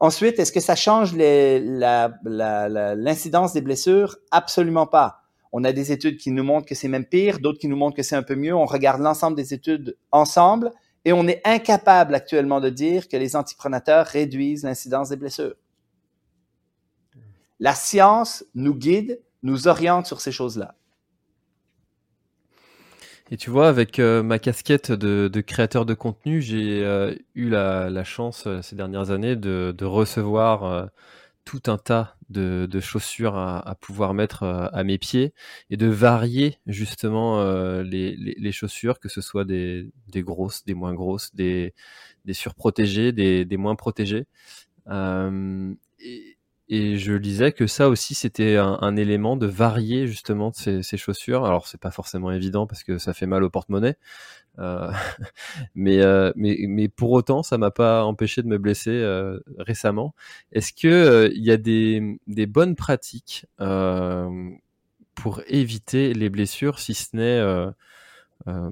Ensuite, 0.00 0.38
est-ce 0.38 0.52
que 0.52 0.60
ça 0.60 0.76
change 0.76 1.14
l'incidence 2.24 3.52
des 3.52 3.60
blessures? 3.60 4.16
Absolument 4.30 4.86
pas. 4.86 5.22
On 5.50 5.64
a 5.64 5.72
des 5.72 5.90
études 5.92 6.18
qui 6.18 6.30
nous 6.30 6.44
montrent 6.44 6.66
que 6.66 6.74
c'est 6.74 6.88
même 6.88 7.06
pire, 7.06 7.40
d'autres 7.40 7.58
qui 7.58 7.68
nous 7.68 7.76
montrent 7.76 7.96
que 7.96 8.02
c'est 8.02 8.14
un 8.14 8.22
peu 8.22 8.36
mieux. 8.36 8.54
On 8.54 8.66
regarde 8.66 9.00
l'ensemble 9.00 9.36
des 9.36 9.54
études 9.54 9.96
ensemble 10.12 10.70
et 11.04 11.12
on 11.12 11.26
est 11.26 11.40
incapable 11.44 12.14
actuellement 12.14 12.60
de 12.60 12.70
dire 12.70 13.08
que 13.08 13.16
les 13.16 13.34
antipronateurs 13.34 14.06
réduisent 14.06 14.62
l'incidence 14.62 15.08
des 15.08 15.16
blessures. 15.16 15.54
La 17.60 17.74
science 17.74 18.44
nous 18.54 18.74
guide, 18.74 19.20
nous 19.42 19.68
oriente 19.68 20.06
sur 20.06 20.20
ces 20.20 20.32
choses-là. 20.32 20.74
Et 23.30 23.36
tu 23.36 23.50
vois, 23.50 23.68
avec 23.68 23.98
euh, 23.98 24.22
ma 24.22 24.38
casquette 24.38 24.90
de, 24.90 25.40
créateur 25.40 25.84
de 25.84 25.92
contenu, 25.92 26.40
j'ai 26.40 26.82
euh, 26.82 27.14
eu 27.34 27.50
la, 27.50 28.04
chance 28.04 28.44
euh, 28.46 28.62
ces 28.62 28.74
dernières 28.74 29.10
années 29.10 29.36
de, 29.36 29.74
recevoir 29.84 30.88
tout 31.44 31.62
un 31.66 31.76
tas 31.76 32.16
de, 32.30 32.68
chaussures 32.80 33.36
à, 33.36 33.74
pouvoir 33.80 34.14
mettre 34.14 34.44
à 34.44 34.82
mes 34.84 34.98
pieds 34.98 35.34
et 35.68 35.76
de 35.76 35.86
varier 35.86 36.58
justement 36.66 37.42
les, 37.82 38.52
chaussures, 38.52 38.98
que 38.98 39.08
ce 39.08 39.20
soit 39.20 39.44
des, 39.44 39.90
grosses, 40.16 40.64
des 40.64 40.74
moins 40.74 40.94
grosses, 40.94 41.34
des, 41.34 41.74
surprotégées, 42.32 43.12
des, 43.12 43.56
moins 43.58 43.76
protégées. 43.76 44.26
Et 46.70 46.98
je 46.98 47.14
lisais 47.14 47.52
que 47.52 47.66
ça 47.66 47.88
aussi, 47.88 48.14
c'était 48.14 48.56
un, 48.56 48.96
élément 48.96 49.36
de 49.36 49.46
varier 49.46 50.06
justement 50.06 50.52
ces, 50.52 50.82
chaussures. 50.98 51.46
Alors, 51.46 51.66
c'est 51.66 51.80
pas 51.80 51.90
forcément 51.90 52.30
évident 52.30 52.66
parce 52.66 52.84
que 52.84 52.98
ça 52.98 53.14
fait 53.14 53.26
mal 53.26 53.42
au 53.42 53.48
porte-monnaie. 53.48 53.96
Euh, 54.58 54.90
mais, 55.74 56.02
euh, 56.02 56.30
mais, 56.36 56.58
mais 56.68 56.88
pour 56.88 57.12
autant, 57.12 57.42
ça 57.42 57.56
m'a 57.56 57.70
pas 57.70 58.04
empêché 58.04 58.42
de 58.42 58.48
me 58.48 58.58
blesser 58.58 58.90
euh, 58.90 59.40
récemment. 59.58 60.14
Est-ce 60.52 60.74
que 60.74 61.30
il 61.34 61.42
y 61.42 61.50
a 61.50 61.56
des, 61.56 62.18
des 62.26 62.46
bonnes 62.46 62.76
pratiques 62.76 63.46
pour 65.14 65.42
éviter 65.46 66.12
les 66.12 66.28
blessures, 66.28 66.78
si 66.80 66.94
ce 66.94 67.16
n'est 67.16 67.72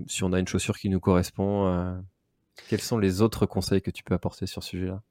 si 0.07 0.23
on 0.23 0.33
a 0.33 0.39
une 0.39 0.49
chaussure 0.49 0.79
qui 0.79 0.91
nous 0.91 1.01
correspond 1.01 2.03
Quels 2.69 2.81
sont 2.81 2.99
les 2.99 3.23
autres 3.23 3.47
conseils 3.47 3.81
que 3.81 3.91
tu 3.91 4.05
peux 4.05 4.15
apporter 4.15 4.47
sur 4.47 4.63
ce 4.63 4.71
sujet-là? 4.71 5.03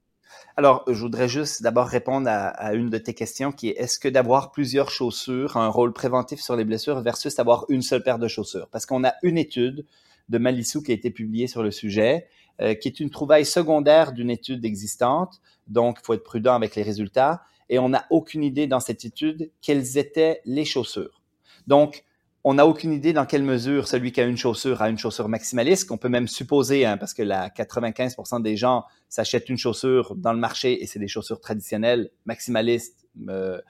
Alors, 0.56 0.84
je 0.86 0.98
voudrais 0.98 1.28
juste 1.28 1.62
d'abord 1.62 1.86
répondre 1.86 2.28
à, 2.30 2.72
une 2.72 2.88
de 2.88 2.96
tes 2.96 3.12
questions 3.12 3.52
qui 3.52 3.68
est 3.68 3.76
est-ce 3.76 3.98
que 3.98 4.08
d'avoir 4.08 4.52
plusieurs 4.52 4.90
chaussures 4.90 5.58
a 5.58 5.64
un 5.64 5.68
rôle 5.68 5.92
préventif 5.92 6.40
sur 6.40 6.56
les 6.56 6.64
blessures 6.64 7.00
versus 7.02 7.38
avoir 7.38 7.66
une 7.68 7.82
seule 7.82 8.02
paire 8.02 8.18
de 8.18 8.26
chaussures? 8.26 8.68
Parce 8.70 8.86
qu'on 8.86 9.04
a 9.04 9.14
une 9.22 9.36
étude 9.36 9.84
de 10.30 10.38
Malissou 10.38 10.82
qui 10.82 10.92
a 10.92 10.94
été 10.94 11.10
publiée 11.10 11.46
sur 11.46 11.62
le 11.62 11.70
sujet, 11.70 12.26
euh, 12.62 12.74
qui 12.74 12.88
est 12.88 13.00
une 13.00 13.10
trouvaille 13.10 13.44
secondaire 13.44 14.12
d'une 14.12 14.30
étude 14.30 14.64
existante. 14.64 15.42
Donc, 15.68 15.98
il 16.00 16.06
faut 16.06 16.14
être 16.14 16.24
prudent 16.24 16.54
avec 16.54 16.74
les 16.74 16.82
résultats. 16.82 17.42
Et 17.68 17.78
on 17.78 17.90
n'a 17.90 18.06
aucune 18.08 18.42
idée 18.42 18.66
dans 18.66 18.80
cette 18.80 19.04
étude 19.04 19.50
quelles 19.60 19.98
étaient 19.98 20.40
les 20.46 20.64
chaussures. 20.64 21.20
Donc, 21.66 22.04
on 22.48 22.54
n'a 22.54 22.64
aucune 22.64 22.92
idée 22.92 23.12
dans 23.12 23.26
quelle 23.26 23.42
mesure 23.42 23.88
celui 23.88 24.12
qui 24.12 24.20
a 24.20 24.24
une 24.24 24.36
chaussure 24.36 24.80
a 24.80 24.88
une 24.88 24.98
chaussure 24.98 25.28
maximaliste, 25.28 25.88
qu'on 25.88 25.98
peut 25.98 26.08
même 26.08 26.28
supposer, 26.28 26.86
hein, 26.86 26.96
parce 26.96 27.12
que 27.12 27.24
la 27.24 27.48
95% 27.48 28.40
des 28.40 28.56
gens 28.56 28.84
s'achètent 29.08 29.48
une 29.48 29.58
chaussure 29.58 30.14
dans 30.14 30.32
le 30.32 30.38
marché 30.38 30.80
et 30.80 30.86
c'est 30.86 31.00
des 31.00 31.08
chaussures 31.08 31.40
traditionnelles, 31.40 32.08
maximalistes, 32.24 33.04
euh, 33.28 33.60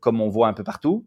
comme 0.00 0.20
on 0.20 0.28
voit 0.28 0.48
un 0.48 0.54
peu 0.54 0.64
partout, 0.64 1.06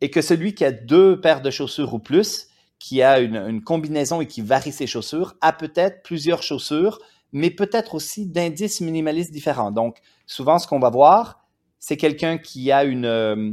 et 0.00 0.12
que 0.12 0.22
celui 0.22 0.54
qui 0.54 0.64
a 0.64 0.70
deux 0.70 1.20
paires 1.20 1.42
de 1.42 1.50
chaussures 1.50 1.92
ou 1.92 1.98
plus, 1.98 2.46
qui 2.78 3.02
a 3.02 3.18
une, 3.18 3.34
une 3.34 3.64
combinaison 3.64 4.20
et 4.20 4.28
qui 4.28 4.40
varie 4.40 4.70
ses 4.70 4.86
chaussures, 4.86 5.34
a 5.40 5.52
peut-être 5.52 6.04
plusieurs 6.04 6.44
chaussures, 6.44 7.00
mais 7.32 7.50
peut-être 7.50 7.96
aussi 7.96 8.26
d'indices 8.26 8.80
minimalistes 8.80 9.32
différents. 9.32 9.72
Donc, 9.72 9.98
souvent, 10.24 10.60
ce 10.60 10.68
qu'on 10.68 10.78
va 10.78 10.90
voir, 10.90 11.44
c'est 11.80 11.96
quelqu'un 11.96 12.38
qui 12.38 12.70
a 12.70 12.84
une 12.84 13.06
euh, 13.06 13.50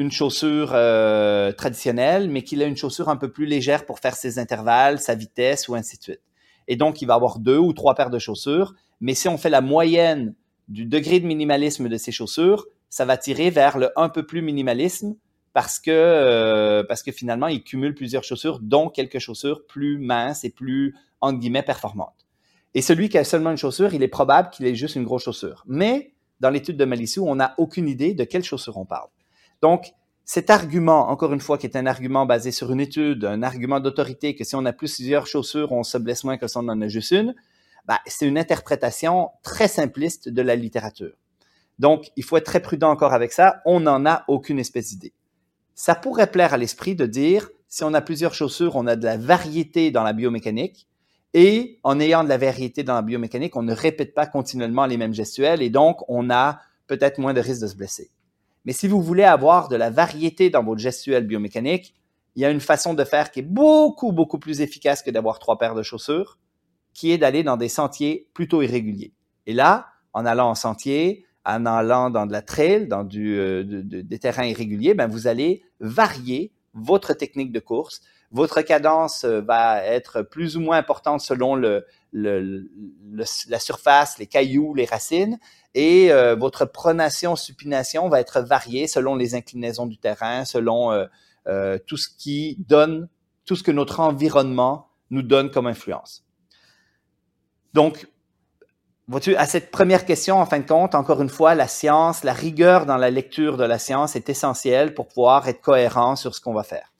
une 0.00 0.10
chaussure 0.10 0.70
euh, 0.72 1.52
traditionnelle, 1.52 2.30
mais 2.30 2.42
qu'il 2.42 2.62
a 2.62 2.64
une 2.64 2.76
chaussure 2.76 3.10
un 3.10 3.16
peu 3.16 3.30
plus 3.30 3.44
légère 3.44 3.84
pour 3.84 3.98
faire 3.98 4.14
ses 4.14 4.38
intervalles, 4.38 4.98
sa 4.98 5.14
vitesse 5.14 5.68
ou 5.68 5.74
ainsi 5.74 5.98
de 5.98 6.02
suite. 6.02 6.22
Et 6.68 6.76
donc, 6.76 7.02
il 7.02 7.06
va 7.06 7.14
avoir 7.14 7.38
deux 7.38 7.58
ou 7.58 7.74
trois 7.74 7.94
paires 7.94 8.08
de 8.08 8.18
chaussures. 8.18 8.74
Mais 9.02 9.12
si 9.12 9.28
on 9.28 9.36
fait 9.36 9.50
la 9.50 9.60
moyenne 9.60 10.34
du 10.68 10.86
degré 10.86 11.20
de 11.20 11.26
minimalisme 11.26 11.86
de 11.88 11.96
ses 11.98 12.12
chaussures, 12.12 12.66
ça 12.88 13.04
va 13.04 13.18
tirer 13.18 13.50
vers 13.50 13.76
le 13.76 13.90
un 13.96 14.08
peu 14.08 14.24
plus 14.24 14.40
minimalisme 14.40 15.16
parce 15.52 15.78
que, 15.78 15.90
euh, 15.90 16.82
parce 16.82 17.02
finalement, 17.10 17.48
il 17.48 17.62
cumule 17.62 17.94
plusieurs 17.94 18.24
chaussures, 18.24 18.58
dont 18.62 18.88
quelques 18.88 19.18
chaussures 19.18 19.66
plus 19.66 19.98
minces 19.98 20.44
et 20.44 20.50
plus, 20.50 20.94
entre 21.20 21.40
guillemets, 21.40 21.62
performantes. 21.62 22.26
Et 22.72 22.80
celui 22.80 23.10
qui 23.10 23.18
a 23.18 23.24
seulement 23.24 23.50
une 23.50 23.58
chaussure, 23.58 23.92
il 23.92 24.02
est 24.02 24.08
probable 24.08 24.48
qu'il 24.48 24.64
ait 24.64 24.74
juste 24.74 24.96
une 24.96 25.04
grosse 25.04 25.24
chaussure. 25.24 25.62
Mais 25.66 26.14
dans 26.38 26.48
l'étude 26.48 26.78
de 26.78 26.86
Malissou, 26.86 27.26
on 27.26 27.34
n'a 27.34 27.54
aucune 27.58 27.86
idée 27.86 28.14
de 28.14 28.24
quelle 28.24 28.44
chaussure 28.44 28.78
on 28.78 28.86
parle. 28.86 29.08
Donc, 29.62 29.92
cet 30.24 30.50
argument, 30.50 31.10
encore 31.10 31.32
une 31.32 31.40
fois, 31.40 31.58
qui 31.58 31.66
est 31.66 31.76
un 31.76 31.86
argument 31.86 32.24
basé 32.24 32.52
sur 32.52 32.70
une 32.72 32.80
étude, 32.80 33.24
un 33.24 33.42
argument 33.42 33.80
d'autorité, 33.80 34.36
que 34.36 34.44
si 34.44 34.54
on 34.54 34.64
a 34.64 34.72
plusieurs 34.72 35.26
chaussures, 35.26 35.72
on 35.72 35.82
se 35.82 35.98
blesse 35.98 36.24
moins 36.24 36.38
que 36.38 36.46
si 36.46 36.56
on 36.56 36.60
en 36.60 36.80
a 36.80 36.88
juste 36.88 37.10
une, 37.10 37.34
bah, 37.86 37.98
c'est 38.06 38.26
une 38.26 38.38
interprétation 38.38 39.30
très 39.42 39.68
simpliste 39.68 40.28
de 40.28 40.42
la 40.42 40.54
littérature. 40.54 41.14
Donc, 41.78 42.10
il 42.16 42.22
faut 42.22 42.36
être 42.36 42.44
très 42.44 42.60
prudent 42.60 42.90
encore 42.90 43.12
avec 43.12 43.32
ça. 43.32 43.62
On 43.64 43.80
n'en 43.80 44.06
a 44.06 44.24
aucune 44.28 44.58
espèce 44.58 44.90
d'idée. 44.90 45.12
Ça 45.74 45.94
pourrait 45.94 46.30
plaire 46.30 46.54
à 46.54 46.58
l'esprit 46.58 46.94
de 46.94 47.06
dire, 47.06 47.48
si 47.68 47.84
on 47.84 47.94
a 47.94 48.00
plusieurs 48.00 48.34
chaussures, 48.34 48.76
on 48.76 48.86
a 48.86 48.96
de 48.96 49.04
la 49.04 49.16
variété 49.16 49.90
dans 49.90 50.02
la 50.02 50.12
biomécanique. 50.12 50.86
Et 51.32 51.78
en 51.82 51.98
ayant 52.00 52.24
de 52.24 52.28
la 52.28 52.36
variété 52.36 52.82
dans 52.82 52.94
la 52.94 53.02
biomécanique, 53.02 53.56
on 53.56 53.62
ne 53.62 53.72
répète 53.72 54.14
pas 54.14 54.26
continuellement 54.26 54.86
les 54.86 54.96
mêmes 54.96 55.14
gestuels 55.14 55.62
et 55.62 55.70
donc 55.70 55.98
on 56.08 56.28
a 56.28 56.60
peut-être 56.86 57.18
moins 57.18 57.34
de 57.34 57.40
risque 57.40 57.62
de 57.62 57.68
se 57.68 57.76
blesser. 57.76 58.10
Mais 58.64 58.72
si 58.72 58.88
vous 58.88 59.02
voulez 59.02 59.24
avoir 59.24 59.68
de 59.68 59.76
la 59.76 59.90
variété 59.90 60.50
dans 60.50 60.62
votre 60.62 60.80
gestuelle 60.80 61.26
biomécanique, 61.26 61.94
il 62.36 62.42
y 62.42 62.44
a 62.44 62.50
une 62.50 62.60
façon 62.60 62.94
de 62.94 63.04
faire 63.04 63.30
qui 63.30 63.40
est 63.40 63.48
beaucoup, 63.48 64.12
beaucoup 64.12 64.38
plus 64.38 64.60
efficace 64.60 65.02
que 65.02 65.10
d'avoir 65.10 65.38
trois 65.38 65.58
paires 65.58 65.74
de 65.74 65.82
chaussures, 65.82 66.38
qui 66.94 67.12
est 67.12 67.18
d'aller 67.18 67.42
dans 67.42 67.56
des 67.56 67.68
sentiers 67.68 68.28
plutôt 68.34 68.62
irréguliers. 68.62 69.12
Et 69.46 69.52
là, 69.52 69.86
en 70.12 70.26
allant 70.26 70.50
en 70.50 70.54
sentier, 70.54 71.24
en 71.44 71.66
allant 71.66 72.10
dans 72.10 72.26
de 72.26 72.32
la 72.32 72.42
trail, 72.42 72.86
dans 72.86 73.06
euh, 73.14 73.62
des 73.64 74.18
terrains 74.18 74.46
irréguliers, 74.46 74.94
ben 74.94 75.06
vous 75.08 75.26
allez 75.26 75.62
varier 75.80 76.52
votre 76.74 77.14
technique 77.14 77.52
de 77.52 77.60
course. 77.60 78.02
Votre 78.30 78.62
cadence 78.62 79.24
euh, 79.24 79.40
va 79.40 79.84
être 79.84 80.22
plus 80.22 80.56
ou 80.56 80.60
moins 80.60 80.78
importante 80.78 81.20
selon 81.20 81.56
le, 81.56 81.84
la 82.12 83.58
surface, 83.58 84.18
les 84.18 84.26
cailloux, 84.26 84.74
les 84.74 84.84
racines, 84.84 85.38
et 85.74 86.12
euh, 86.12 86.34
votre 86.34 86.64
pronation, 86.64 87.36
supination 87.36 88.08
va 88.08 88.20
être 88.20 88.40
variée 88.40 88.86
selon 88.86 89.14
les 89.14 89.34
inclinaisons 89.34 89.86
du 89.86 89.98
terrain, 89.98 90.44
selon 90.44 90.92
euh, 90.92 91.06
euh, 91.46 91.78
tout 91.86 91.96
ce 91.96 92.08
qui 92.08 92.56
donne, 92.68 93.08
tout 93.44 93.56
ce 93.56 93.62
que 93.62 93.70
notre 93.70 94.00
environnement 94.00 94.88
nous 95.10 95.22
donne 95.22 95.50
comme 95.50 95.66
influence. 95.66 96.24
Donc, 97.72 98.08
vois-tu, 99.06 99.36
à 99.36 99.46
cette 99.46 99.70
première 99.70 100.06
question, 100.06 100.40
en 100.40 100.46
fin 100.46 100.58
de 100.58 100.66
compte, 100.66 100.96
encore 100.96 101.22
une 101.22 101.28
fois, 101.28 101.54
la 101.54 101.68
science, 101.68 102.24
la 102.24 102.32
rigueur 102.32 102.84
dans 102.84 102.96
la 102.96 103.10
lecture 103.10 103.56
de 103.56 103.64
la 103.64 103.78
science 103.78 104.16
est 104.16 104.28
essentielle 104.28 104.92
pour 104.94 105.06
pouvoir 105.06 105.48
être 105.48 105.60
cohérent 105.60 106.16
sur 106.16 106.34
ce 106.34 106.40
qu'on 106.40 106.54
va 106.54 106.64
faire. 106.64 106.92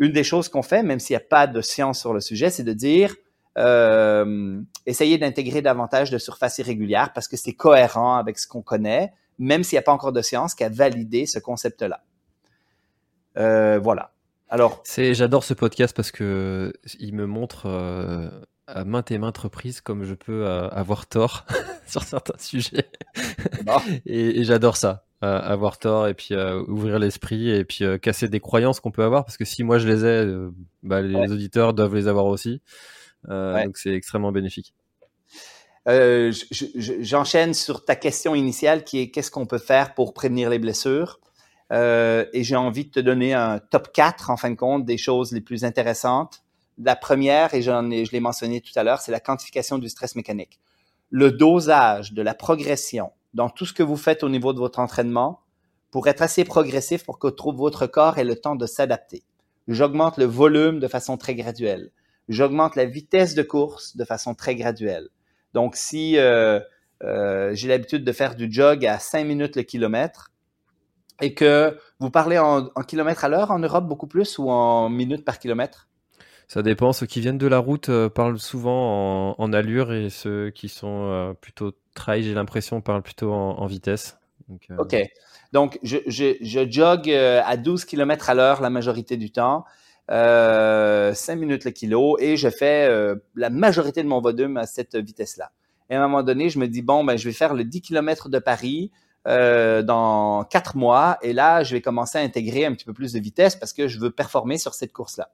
Une 0.00 0.12
des 0.12 0.24
choses 0.24 0.48
qu'on 0.48 0.62
fait, 0.62 0.82
même 0.82 0.98
s'il 0.98 1.14
n'y 1.14 1.22
a 1.22 1.26
pas 1.28 1.46
de 1.46 1.60
science 1.60 2.00
sur 2.00 2.12
le 2.12 2.20
sujet, 2.20 2.50
c'est 2.50 2.64
de 2.64 2.72
dire, 2.72 3.14
euh, 3.58 4.60
essayer 4.86 5.18
d'intégrer 5.18 5.62
davantage 5.62 6.10
de 6.10 6.18
surfaces 6.18 6.58
irrégulières 6.58 7.12
parce 7.12 7.26
que 7.26 7.36
c'est 7.36 7.54
cohérent 7.54 8.16
avec 8.16 8.38
ce 8.38 8.46
qu'on 8.46 8.62
connaît, 8.62 9.12
même 9.38 9.64
s'il 9.64 9.76
n'y 9.76 9.80
a 9.80 9.82
pas 9.82 9.92
encore 9.92 10.12
de 10.12 10.22
science 10.22 10.54
qui 10.54 10.62
a 10.62 10.68
validé 10.68 11.26
ce 11.26 11.40
concept-là. 11.40 12.04
Euh, 13.36 13.80
voilà. 13.82 14.12
Alors, 14.48 14.80
c'est, 14.84 15.12
j'adore 15.12 15.44
ce 15.44 15.54
podcast 15.54 15.94
parce 15.94 16.12
que 16.12 16.72
il 17.00 17.14
me 17.14 17.26
montre 17.26 17.66
euh, 17.66 18.30
à 18.66 18.84
maintes 18.84 19.10
et 19.10 19.18
maintes 19.18 19.38
reprises 19.38 19.80
comme 19.80 20.04
je 20.04 20.14
peux 20.14 20.46
avoir 20.46 21.06
tort 21.06 21.44
sur 21.86 22.04
certains 22.04 22.38
sujets. 22.38 22.88
et, 24.06 24.44
j'adore 24.44 24.76
ça. 24.76 25.04
avoir 25.20 25.78
tort 25.78 26.06
et 26.06 26.14
puis 26.14 26.34
ouvrir 26.68 26.98
l'esprit 27.00 27.50
et 27.50 27.64
puis 27.64 27.84
casser 28.00 28.28
des 28.28 28.40
croyances 28.40 28.78
qu'on 28.78 28.92
peut 28.92 29.04
avoir 29.04 29.24
parce 29.24 29.36
que 29.36 29.44
si 29.44 29.64
moi 29.64 29.78
je 29.78 29.88
les 29.88 30.04
ai, 30.04 30.48
bah, 30.82 31.02
les 31.02 31.32
auditeurs 31.32 31.74
doivent 31.74 31.94
les 31.94 32.06
avoir 32.06 32.26
aussi. 32.26 32.62
Donc 33.26 33.76
c'est 33.76 33.92
extrêmement 33.92 34.32
bénéfique. 34.32 34.74
J'enchaîne 35.86 37.54
sur 37.54 37.84
ta 37.84 37.96
question 37.96 38.34
initiale 38.34 38.84
qui 38.84 39.00
est 39.00 39.10
qu'est-ce 39.10 39.30
qu'on 39.30 39.46
peut 39.46 39.58
faire 39.58 39.94
pour 39.94 40.12
prévenir 40.12 40.50
les 40.50 40.58
blessures? 40.58 41.20
et 41.70 42.42
j'ai 42.44 42.56
envie 42.56 42.86
de 42.86 42.90
te 42.90 43.00
donner 43.00 43.34
un 43.34 43.58
top 43.58 43.92
4 43.92 44.30
en 44.30 44.38
fin 44.38 44.50
de 44.50 44.54
compte 44.54 44.86
des 44.86 44.96
choses 44.96 45.32
les 45.32 45.42
plus 45.42 45.64
intéressantes. 45.64 46.42
La 46.78 46.96
première, 46.96 47.52
et 47.54 47.60
j'en 47.60 47.90
ai, 47.90 48.04
je 48.04 48.12
l'ai 48.12 48.20
mentionné 48.20 48.60
tout 48.60 48.72
à 48.76 48.84
l'heure, 48.84 49.00
c'est 49.00 49.12
la 49.12 49.20
quantification 49.20 49.78
du 49.78 49.88
stress 49.88 50.14
mécanique. 50.14 50.60
Le 51.10 51.32
dosage 51.32 52.12
de 52.12 52.22
la 52.22 52.34
progression 52.34 53.10
dans 53.34 53.50
tout 53.50 53.66
ce 53.66 53.72
que 53.72 53.82
vous 53.82 53.96
faites 53.96 54.22
au 54.22 54.28
niveau 54.28 54.52
de 54.52 54.58
votre 54.58 54.78
entraînement 54.78 55.40
pour 55.90 56.06
être 56.08 56.22
assez 56.22 56.44
progressif 56.44 57.04
pour 57.04 57.18
que 57.18 57.28
votre 57.52 57.86
corps 57.86 58.18
ait 58.18 58.24
le 58.24 58.36
temps 58.36 58.56
de 58.56 58.66
s'adapter. 58.66 59.22
J'augmente 59.66 60.16
le 60.18 60.24
volume 60.24 60.80
de 60.80 60.88
façon 60.88 61.16
très 61.16 61.34
graduelle. 61.34 61.90
J'augmente 62.28 62.76
la 62.76 62.84
vitesse 62.84 63.34
de 63.34 63.42
course 63.42 63.96
de 63.96 64.04
façon 64.04 64.34
très 64.34 64.54
graduelle. 64.54 65.08
Donc, 65.54 65.76
si 65.76 66.18
euh, 66.18 66.60
euh, 67.02 67.50
j'ai 67.54 67.68
l'habitude 67.68 68.04
de 68.04 68.12
faire 68.12 68.34
du 68.34 68.52
jog 68.52 68.84
à 68.84 68.98
5 68.98 69.24
minutes 69.24 69.56
le 69.56 69.62
kilomètre 69.62 70.30
et 71.20 71.34
que 71.34 71.78
vous 72.00 72.10
parlez 72.10 72.38
en, 72.38 72.68
en 72.74 72.82
kilomètres 72.82 73.24
à 73.24 73.28
l'heure 73.28 73.50
en 73.50 73.58
Europe 73.58 73.86
beaucoup 73.86 74.06
plus 74.06 74.38
ou 74.38 74.50
en 74.50 74.88
minutes 74.88 75.24
par 75.24 75.38
kilomètre, 75.38 75.88
ça 76.46 76.62
dépend. 76.62 76.94
Ceux 76.94 77.06
qui 77.06 77.20
viennent 77.20 77.38
de 77.38 77.46
la 77.46 77.58
route 77.58 77.90
euh, 77.90 78.08
parlent 78.08 78.38
souvent 78.38 79.34
en, 79.38 79.52
allure 79.52 79.92
et 79.92 80.08
ceux 80.08 80.50
qui 80.50 80.68
sont 80.70 81.36
plutôt 81.42 81.72
trail, 81.94 82.22
j'ai 82.22 82.34
l'impression, 82.34 82.80
parlent 82.80 83.02
plutôt 83.02 83.32
en, 83.32 83.66
vitesse. 83.66 84.18
OK. 84.78 84.96
Donc, 85.52 85.78
je, 85.82 85.98
je, 86.06 86.36
je 86.40 86.70
jogue 86.70 87.10
à 87.10 87.56
12 87.56 87.84
km 87.84 88.30
à 88.30 88.34
l'heure 88.34 88.62
la 88.62 88.70
majorité 88.70 89.18
du 89.18 89.30
temps, 89.30 89.64
5 90.08 91.14
minutes 91.36 91.64
le 91.64 91.70
kilo, 91.70 92.18
et 92.18 92.36
je 92.36 92.48
fais 92.48 92.88
la 93.34 93.50
majorité 93.50 94.02
de 94.02 94.08
mon 94.08 94.20
volume 94.20 94.56
à 94.56 94.66
cette 94.66 94.96
vitesse-là. 94.96 95.50
Et 95.90 95.94
à 95.94 96.02
un 96.02 96.08
moment 96.08 96.22
donné, 96.22 96.50
je 96.50 96.58
me 96.58 96.66
dis, 96.66 96.82
bon, 96.82 97.04
ben, 97.04 97.16
je 97.16 97.24
vais 97.24 97.34
faire 97.34 97.54
le 97.54 97.64
10 97.64 97.80
km 97.80 98.28
de 98.28 98.38
Paris 98.38 98.90
dans 99.26 100.44
4 100.44 100.76
mois, 100.76 101.18
et 101.22 101.32
là, 101.32 101.62
je 101.62 101.74
vais 101.74 101.80
commencer 101.80 102.18
à 102.18 102.22
intégrer 102.22 102.64
un 102.64 102.72
petit 102.72 102.84
peu 102.84 102.92
plus 102.92 103.12
de 103.12 103.20
vitesse 103.20 103.56
parce 103.56 103.72
que 103.72 103.88
je 103.88 103.98
veux 103.98 104.10
performer 104.10 104.58
sur 104.58 104.74
cette 104.74 104.92
course-là. 104.92 105.30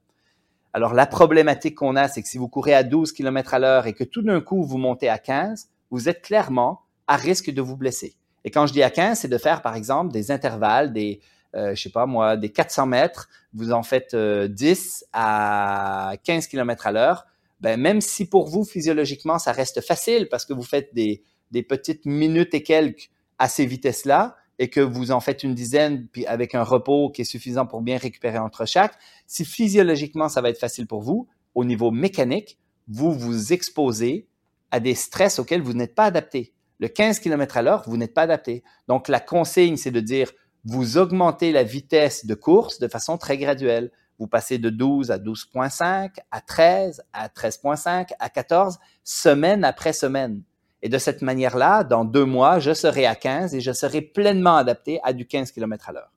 Alors, 0.75 0.93
la 0.93 1.05
problématique 1.05 1.75
qu'on 1.75 1.95
a, 1.95 2.09
c'est 2.09 2.21
que 2.21 2.27
si 2.27 2.37
vous 2.37 2.49
courez 2.49 2.73
à 2.73 2.83
12 2.83 3.13
km 3.13 3.53
à 3.53 3.59
l'heure 3.59 3.87
et 3.87 3.93
que 3.93 4.03
tout 4.03 4.21
d'un 4.21 4.41
coup, 4.41 4.61
vous 4.61 4.77
montez 4.77 5.07
à 5.07 5.17
15, 5.17 5.69
vous 5.89 6.09
êtes 6.09 6.21
clairement 6.21 6.81
à 7.07 7.15
risque 7.15 7.49
de 7.49 7.61
vous 7.61 7.77
blesser. 7.77 8.15
Et 8.43 8.51
quand 8.51 8.67
je 8.67 8.73
dis 8.73 8.83
à 8.83 8.89
15, 8.89 9.19
c'est 9.19 9.29
de 9.29 9.37
faire, 9.37 9.61
par 9.61 9.77
exemple, 9.77 10.11
des 10.11 10.31
intervalles, 10.31 10.91
des, 10.91 11.21
euh, 11.21 11.25
je 11.55 11.81
sais 11.81 11.89
pas 11.89 12.05
moi, 12.05 12.37
des 12.37 12.49
400 12.49 12.85
mètres. 12.87 13.29
Vous 13.53 13.71
en 13.71 13.83
faites 13.83 14.15
10 14.15 14.15
euh, 14.15 15.07
à 15.13 16.13
15 16.23 16.47
km 16.47 16.87
à 16.87 16.91
l'heure. 16.91 17.25
Ben, 17.61 17.79
même 17.79 18.01
si 18.01 18.27
pour 18.27 18.47
vous, 18.47 18.65
physiologiquement, 18.65 19.39
ça 19.39 19.51
reste 19.51 19.81
facile 19.81 20.27
parce 20.29 20.45
que 20.45 20.53
vous 20.53 20.63
faites 20.63 20.93
des, 20.93 21.23
petites 21.63 22.05
minutes 22.05 22.53
et 22.53 22.63
quelques 22.63 23.09
à 23.39 23.47
ces 23.47 23.65
vitesses-là, 23.65 24.35
et 24.59 24.69
que 24.69 24.79
vous 24.79 25.11
en 25.11 25.19
faites 25.19 25.43
une 25.43 25.53
dizaine, 25.53 26.07
avec 26.27 26.55
un 26.55 26.63
repos 26.63 27.09
qui 27.09 27.21
est 27.21 27.25
suffisant 27.25 27.65
pour 27.65 27.81
bien 27.81 27.97
récupérer 27.97 28.37
entre 28.37 28.65
chaque, 28.65 28.93
si 29.27 29.43
physiologiquement 29.43 30.29
ça 30.29 30.41
va 30.41 30.49
être 30.49 30.59
facile 30.59 30.87
pour 30.87 31.01
vous, 31.01 31.27
au 31.53 31.65
niveau 31.65 31.91
mécanique, 31.91 32.57
vous 32.87 33.11
vous 33.11 33.51
exposez 33.51 34.27
à 34.71 34.79
des 34.79 34.95
stress 34.95 35.39
auxquels 35.39 35.61
vous 35.61 35.73
n'êtes 35.73 35.95
pas 35.95 36.05
adapté. 36.05 36.53
Le 36.79 36.87
15 36.87 37.19
km 37.19 37.57
à 37.57 37.61
l'heure, 37.61 37.83
vous 37.87 37.97
n'êtes 37.97 38.13
pas 38.13 38.23
adapté. 38.23 38.63
Donc 38.87 39.07
la 39.07 39.19
consigne, 39.19 39.77
c'est 39.77 39.91
de 39.91 40.01
dire, 40.01 40.31
vous 40.65 40.97
augmentez 40.97 41.51
la 41.51 41.63
vitesse 41.63 42.25
de 42.25 42.33
course 42.33 42.79
de 42.79 42.87
façon 42.87 43.17
très 43.17 43.37
graduelle. 43.37 43.91
Vous 44.17 44.27
passez 44.27 44.57
de 44.57 44.69
12 44.69 45.11
à 45.11 45.19
12.5, 45.19 46.17
à 46.31 46.41
13, 46.41 47.03
à 47.13 47.27
13.5, 47.27 48.13
à 48.19 48.29
14, 48.29 48.79
semaine 49.03 49.63
après 49.63 49.93
semaine. 49.93 50.41
Et 50.81 50.89
de 50.89 50.97
cette 50.97 51.21
manière-là, 51.21 51.83
dans 51.83 52.05
deux 52.05 52.25
mois, 52.25 52.59
je 52.59 52.73
serai 52.73 53.05
à 53.05 53.15
15 53.15 53.53
et 53.55 53.61
je 53.61 53.71
serai 53.71 54.01
pleinement 54.01 54.55
adapté 54.55 54.99
à 55.03 55.13
du 55.13 55.25
15 55.25 55.51
km 55.51 55.89
à 55.89 55.91
l'heure. 55.93 56.11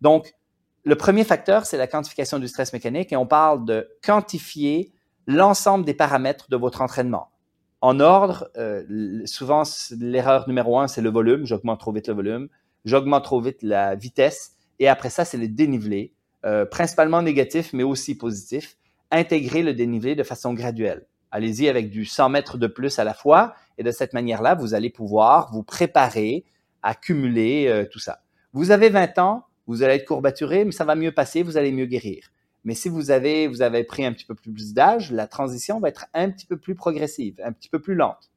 Donc, 0.00 0.34
le 0.84 0.96
premier 0.96 1.24
facteur, 1.24 1.66
c'est 1.66 1.76
la 1.76 1.86
quantification 1.86 2.38
du 2.38 2.48
stress 2.48 2.72
mécanique 2.72 3.12
et 3.12 3.16
on 3.16 3.26
parle 3.26 3.64
de 3.64 3.88
quantifier 4.02 4.92
l'ensemble 5.26 5.84
des 5.84 5.94
paramètres 5.94 6.48
de 6.50 6.56
votre 6.56 6.80
entraînement. 6.80 7.30
En 7.80 8.00
ordre, 8.00 8.50
euh, 8.56 9.22
souvent, 9.26 9.62
l'erreur 9.98 10.48
numéro 10.48 10.78
un, 10.78 10.88
c'est 10.88 11.02
le 11.02 11.10
volume. 11.10 11.44
J'augmente 11.44 11.80
trop 11.80 11.92
vite 11.92 12.08
le 12.08 12.14
volume. 12.14 12.48
J'augmente 12.88 13.24
trop 13.24 13.38
vite 13.42 13.62
la 13.62 13.94
vitesse. 13.94 14.56
Et 14.78 14.88
après 14.88 15.10
ça, 15.10 15.26
c'est 15.26 15.36
le 15.36 15.46
dénivelé, 15.46 16.14
euh, 16.46 16.64
principalement 16.64 17.20
négatif, 17.20 17.74
mais 17.74 17.82
aussi 17.82 18.16
positif. 18.16 18.78
Intégrer 19.10 19.62
le 19.62 19.74
dénivelé 19.74 20.14
de 20.14 20.22
façon 20.22 20.54
graduelle. 20.54 21.06
Allez-y 21.30 21.68
avec 21.68 21.90
du 21.90 22.06
100 22.06 22.30
mètres 22.30 22.56
de 22.56 22.66
plus 22.66 22.98
à 22.98 23.04
la 23.04 23.12
fois 23.12 23.54
et 23.76 23.82
de 23.82 23.90
cette 23.90 24.14
manière-là, 24.14 24.54
vous 24.54 24.72
allez 24.72 24.88
pouvoir 24.88 25.52
vous 25.52 25.62
préparer 25.62 26.46
à 26.82 26.94
cumuler 26.94 27.66
euh, 27.68 27.84
tout 27.84 27.98
ça. 27.98 28.20
Vous 28.54 28.70
avez 28.70 28.88
20 28.88 29.18
ans, 29.18 29.44
vous 29.66 29.82
allez 29.82 29.96
être 29.96 30.06
courbaturé, 30.06 30.64
mais 30.64 30.72
ça 30.72 30.86
va 30.86 30.94
mieux 30.94 31.12
passer, 31.12 31.42
vous 31.42 31.58
allez 31.58 31.72
mieux 31.72 31.84
guérir. 31.84 32.30
Mais 32.64 32.74
si 32.74 32.88
vous 32.88 33.10
avez, 33.10 33.48
vous 33.48 33.60
avez 33.60 33.84
pris 33.84 34.06
un 34.06 34.14
petit 34.14 34.24
peu 34.24 34.34
plus 34.34 34.72
d'âge, 34.72 35.12
la 35.12 35.26
transition 35.26 35.78
va 35.78 35.90
être 35.90 36.06
un 36.14 36.30
petit 36.30 36.46
peu 36.46 36.56
plus 36.56 36.74
progressive, 36.74 37.38
un 37.44 37.52
petit 37.52 37.68
peu 37.68 37.80
plus 37.80 37.94
lente. 37.94 38.30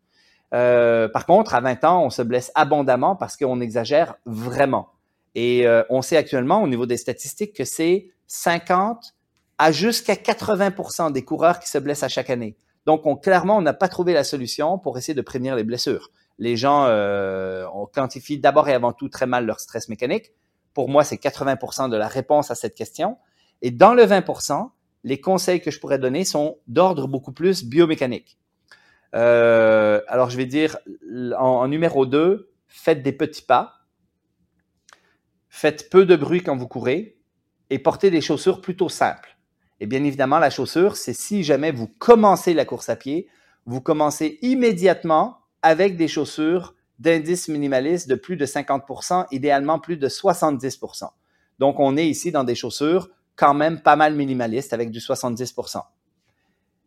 Euh, 0.53 1.07
par 1.07 1.25
contre, 1.25 1.55
à 1.55 1.61
20 1.61 1.83
ans, 1.85 2.03
on 2.03 2.09
se 2.09 2.21
blesse 2.21 2.51
abondamment 2.55 3.15
parce 3.15 3.37
qu'on 3.37 3.61
exagère 3.61 4.15
vraiment. 4.25 4.89
Et 5.35 5.65
euh, 5.65 5.83
on 5.89 6.01
sait 6.01 6.17
actuellement 6.17 6.61
au 6.61 6.67
niveau 6.67 6.85
des 6.85 6.97
statistiques 6.97 7.55
que 7.55 7.63
c'est 7.63 8.09
50 8.27 9.13
à 9.57 9.71
jusqu'à 9.71 10.15
80% 10.15 11.11
des 11.11 11.23
coureurs 11.23 11.59
qui 11.59 11.69
se 11.69 11.77
blessent 11.77 12.03
à 12.03 12.09
chaque 12.09 12.29
année. 12.29 12.57
Donc, 12.85 13.05
on, 13.05 13.15
clairement, 13.15 13.57
on 13.57 13.61
n'a 13.61 13.73
pas 13.73 13.87
trouvé 13.87 14.13
la 14.13 14.23
solution 14.23 14.77
pour 14.77 14.97
essayer 14.97 15.13
de 15.13 15.21
prévenir 15.21 15.55
les 15.55 15.63
blessures. 15.63 16.09
Les 16.39 16.57
gens, 16.57 16.85
euh, 16.87 17.65
on 17.73 17.85
quantifie 17.85 18.39
d'abord 18.39 18.67
et 18.67 18.73
avant 18.73 18.91
tout 18.91 19.07
très 19.07 19.27
mal 19.27 19.45
leur 19.45 19.59
stress 19.59 19.87
mécanique. 19.87 20.31
Pour 20.73 20.89
moi, 20.89 21.03
c'est 21.03 21.17
80% 21.17 21.89
de 21.89 21.97
la 21.97 22.07
réponse 22.07 22.49
à 22.49 22.55
cette 22.55 22.73
question. 22.73 23.17
Et 23.61 23.69
dans 23.69 23.93
le 23.93 24.03
20%, 24.03 24.69
les 25.03 25.21
conseils 25.21 25.61
que 25.61 25.69
je 25.69 25.79
pourrais 25.79 25.99
donner 25.99 26.25
sont 26.25 26.57
d'ordre 26.67 27.07
beaucoup 27.07 27.31
plus 27.31 27.63
biomécanique. 27.63 28.39
Euh, 29.15 30.01
alors, 30.07 30.29
je 30.29 30.37
vais 30.37 30.45
dire 30.45 30.77
en, 31.37 31.67
numéro 31.67 32.05
2, 32.05 32.51
faites 32.67 33.03
des 33.03 33.11
petits 33.11 33.41
pas. 33.41 33.75
Faites 35.49 35.89
peu 35.89 36.05
de 36.05 36.15
bruit 36.15 36.41
quand 36.41 36.55
vous 36.55 36.67
courez 36.67 37.17
et 37.69 37.79
portez 37.79 38.09
des 38.09 38.21
chaussures 38.21 38.61
plutôt 38.61 38.89
simples. 38.89 39.37
Et 39.79 39.85
bien 39.85 40.03
évidemment, 40.03 40.39
la 40.39 40.49
chaussure, 40.49 40.95
c'est 40.95 41.13
si 41.13 41.43
jamais 41.43 41.71
vous 41.71 41.87
commencez 41.87 42.53
la 42.53 42.65
course 42.65 42.89
à 42.89 42.95
pied, 42.95 43.27
vous 43.65 43.81
commencez 43.81 44.39
immédiatement 44.41 45.39
avec 45.61 45.97
des 45.97 46.07
chaussures 46.07 46.75
d'indice 46.99 47.47
minimaliste 47.47 48.07
de 48.07 48.15
plus 48.15 48.37
de 48.37 48.45
50%, 48.45 49.25
idéalement 49.31 49.79
plus 49.79 49.97
de 49.97 50.07
70%. 50.07 51.09
Donc, 51.59 51.79
on 51.79 51.97
est 51.97 52.07
ici 52.07 52.31
dans 52.31 52.43
des 52.43 52.55
chaussures 52.55 53.09
quand 53.35 53.53
même 53.53 53.81
pas 53.81 53.95
mal 53.95 54.15
minimalistes 54.15 54.73
avec 54.73 54.91
du 54.91 54.99
70%. 54.99 55.81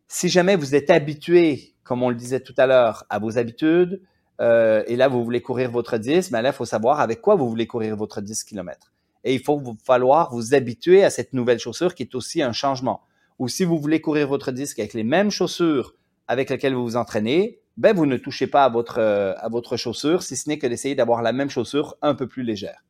Si 0.06 0.28
jamais 0.28 0.56
vous 0.56 0.74
êtes 0.74 0.90
habitué, 0.90 1.73
comme 1.84 2.02
on 2.02 2.08
le 2.08 2.16
disait 2.16 2.40
tout 2.40 2.54
à 2.56 2.66
l'heure, 2.66 3.04
à 3.10 3.18
vos 3.18 3.38
habitudes, 3.38 4.00
euh, 4.40 4.82
et 4.86 4.96
là, 4.96 5.06
vous 5.06 5.22
voulez 5.22 5.42
courir 5.42 5.70
votre 5.70 5.96
10, 5.96 6.32
mais 6.32 6.42
là, 6.42 6.48
il 6.48 6.54
faut 6.54 6.64
savoir 6.64 7.00
avec 7.00 7.20
quoi 7.20 7.36
vous 7.36 7.48
voulez 7.48 7.66
courir 7.66 7.96
votre 7.96 8.20
10 8.20 8.42
km 8.44 8.90
et 9.24 9.34
il 9.34 9.42
faut 9.42 9.58
vous 9.58 9.76
falloir 9.82 10.32
vous 10.32 10.54
habituer 10.54 11.02
à 11.02 11.10
cette 11.10 11.32
nouvelle 11.32 11.58
chaussure 11.58 11.94
qui 11.94 12.02
est 12.02 12.14
aussi 12.14 12.42
un 12.42 12.52
changement. 12.52 13.02
Ou 13.38 13.48
si 13.48 13.64
vous 13.64 13.78
voulez 13.78 14.00
courir 14.00 14.28
votre 14.28 14.52
disque 14.52 14.78
avec 14.78 14.94
les 14.94 15.02
mêmes 15.02 15.30
chaussures 15.30 15.94
avec 16.28 16.50
lesquelles 16.50 16.74
vous 16.74 16.84
vous 16.84 16.96
entraînez, 16.96 17.58
ben 17.76 17.94
vous 17.96 18.06
ne 18.06 18.16
touchez 18.16 18.46
pas 18.46 18.64
à 18.64 18.68
votre, 18.68 18.98
euh, 18.98 19.34
à 19.38 19.48
votre 19.48 19.76
chaussure, 19.76 20.22
si 20.22 20.36
ce 20.36 20.48
n'est 20.48 20.58
que 20.58 20.66
d'essayer 20.66 20.94
d'avoir 20.94 21.22
la 21.22 21.32
même 21.32 21.50
chaussure 21.50 21.96
un 22.02 22.14
peu 22.14 22.28
plus 22.28 22.44
légère. 22.44 22.84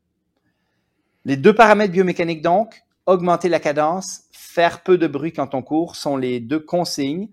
Les 1.24 1.36
deux 1.36 1.54
paramètres 1.54 1.92
biomécaniques 1.92 2.42
donc, 2.42 2.82
augmenter 3.06 3.48
la 3.48 3.60
cadence, 3.60 4.24
faire 4.32 4.82
peu 4.82 4.98
de 4.98 5.06
bruit 5.06 5.32
quand 5.32 5.54
on 5.54 5.62
court, 5.62 5.96
sont 5.96 6.16
les 6.16 6.38
deux 6.38 6.60
consignes 6.60 7.28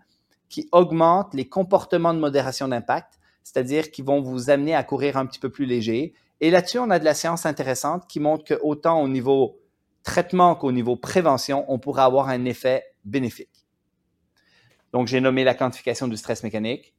qui 0.52 0.70
augmentent 0.72 1.34
les 1.34 1.50
comportements 1.50 2.14
de 2.14 2.20
modération 2.20 2.68
d'impact, 2.68 3.20
c'est-à-dire 3.44 3.90
qui 3.90 4.04
vont 4.04 4.22
vous 4.22 4.52
amener 4.52 4.76
à 4.76 4.84
courir 4.84 5.18
un 5.18 5.26
petit 5.26 5.40
peu 5.40 5.50
plus 5.50 5.66
léger 5.66 6.14
et 6.42 6.50
là-dessus, 6.50 6.80
on 6.80 6.90
a 6.90 6.98
de 6.98 7.06
la 7.06 7.14
science 7.14 7.46
intéressante 7.46 8.08
qui 8.08 8.20
montre 8.20 8.44
qu'autant 8.44 9.00
au 9.02 9.08
niveau 9.08 9.60
traitement 10.04 10.56
qu'au 10.56 10.72
niveau 10.72 10.96
prévention, 10.96 11.64
on 11.72 11.78
pourra 11.78 12.06
avoir 12.06 12.30
un 12.30 12.46
effet 12.46 12.84
bénéfique. 13.06 13.68
Donc, 14.92 15.08
j'ai 15.08 15.22
nommé 15.22 15.44
la 15.44 15.54
quantification 15.54 16.08
du 16.08 16.18
stress 16.18 16.42
mécanique. 16.42 16.96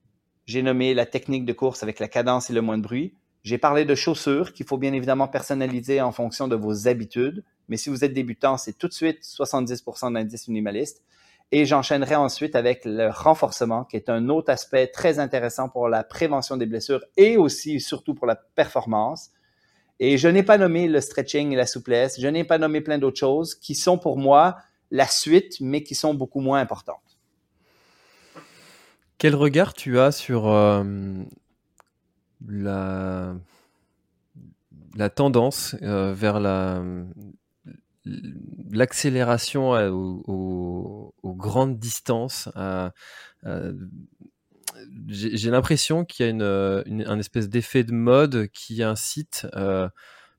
J'ai 0.47 0.63
nommé 0.63 0.95
la 0.95 1.07
technique 1.07 1.45
de 1.45 1.53
course 1.53 1.83
avec 1.83 1.99
la 1.99 2.07
cadence 2.07 2.51
et 2.51 2.53
le 2.53 2.63
moins 2.63 2.79
de 2.79 2.85
bruit. 2.85 3.15
J'ai 3.43 3.59
parlé 3.59 3.85
de 3.85 3.97
chaussures 3.97 4.53
qu'il 4.53 4.65
faut 4.65 4.79
bien 4.79 4.93
évidemment 4.93 5.27
personnaliser 5.27 6.01
en 6.01 6.13
fonction 6.13 6.47
de 6.47 6.55
vos 6.55 6.87
habitudes. 6.87 7.45
Mais 7.69 7.77
si 7.77 7.91
vous 7.91 8.05
êtes 8.05 8.15
débutant, 8.15 8.57
c'est 8.57 8.79
tout 8.79 8.87
de 8.87 8.93
suite 8.93 9.25
70% 9.25 10.13
d'indice 10.13 10.47
minimaliste. 10.47 11.03
Et 11.55 11.67
j'enchaînerai 11.67 12.15
ensuite 12.15 12.57
avec 12.57 12.87
le 12.87 13.11
renforcement, 13.11 13.85
qui 13.85 13.97
est 13.97 14.09
un 14.09 14.31
autre 14.31 14.51
aspect 14.51 14.87
très 14.87 15.19
intéressant 15.19 15.69
pour 15.69 15.87
la 15.87 16.03
prévention 16.03 16.57
des 16.57 16.65
blessures 16.65 17.05
et 17.19 17.37
aussi 17.37 17.79
surtout 17.79 18.15
pour 18.15 18.27
la 18.27 18.37
performance. 18.37 19.31
Et 20.01 20.17
je 20.17 20.29
n'ai 20.29 20.43
pas 20.43 20.57
nommé 20.57 20.89
le 20.89 21.03
stretching 21.03 21.53
et 21.53 21.57
la 21.57 21.67
souplesse, 21.67 22.19
je 22.19 22.27
n'ai 22.27 22.45
pas 22.45 22.57
nommé 22.57 22.81
plein 22.81 22.97
d'autres 22.97 23.19
choses 23.19 23.55
qui 23.55 23.75
sont 23.75 23.99
pour 23.99 24.17
moi 24.17 24.57
la 24.91 25.07
suite, 25.07 25.61
mais 25.61 25.83
qui 25.83 25.95
sont 25.95 26.15
beaucoup 26.15 26.41
moins 26.41 26.59
importantes. 26.59 27.19
Quel 29.19 29.35
regard 29.35 29.75
tu 29.75 30.01
as 30.01 30.11
sur 30.11 30.49
euh, 30.49 30.83
la, 32.49 33.35
tendance 35.15 35.77
euh, 35.83 36.15
vers 36.15 36.41
la, 36.41 36.83
l'accélération 38.05 39.73
aux, 39.73 41.15
grandes 41.25 41.79
distances 41.79 42.49
j'ai 45.09 45.51
l'impression 45.51 46.05
qu'il 46.05 46.27
y 46.27 46.29
a 46.29 46.31
une, 46.31 47.05
un 47.07 47.19
espèce 47.19 47.49
d'effet 47.49 47.85
de 47.85 47.93
mode 47.93 48.49
qui 48.49 48.83
incite 48.83 49.47
euh, 49.55 49.89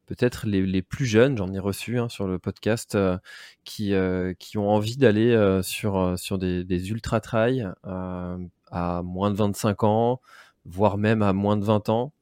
peut-être 0.06 0.48
les, 0.48 0.82
plus 0.82 1.06
jeunes, 1.06 1.38
j'en 1.38 1.54
ai 1.54 1.60
reçu 1.60 2.00
hein, 2.00 2.10
sur 2.10 2.28
le 2.28 2.40
podcast, 2.40 2.96
euh, 2.96 3.18
qui, 3.64 3.94
euh, 3.94 4.34
qui 4.38 4.58
ont 4.58 4.70
envie 4.70 4.98
d'aller 4.98 5.60
sur, 5.64 6.18
sur 6.18 6.38
des, 6.38 6.64
des 6.64 6.92
ultra 6.92 7.20
trails 7.20 7.68
à 7.84 9.02
moins 9.04 9.32
de 9.32 9.36
25 9.36 9.84
ans, 9.84 10.22
voire 10.66 10.98
même 10.98 11.22
à 11.22 11.34
moins 11.34 11.58
de 11.58 11.66
20 11.66 11.90
ans. 11.90 12.14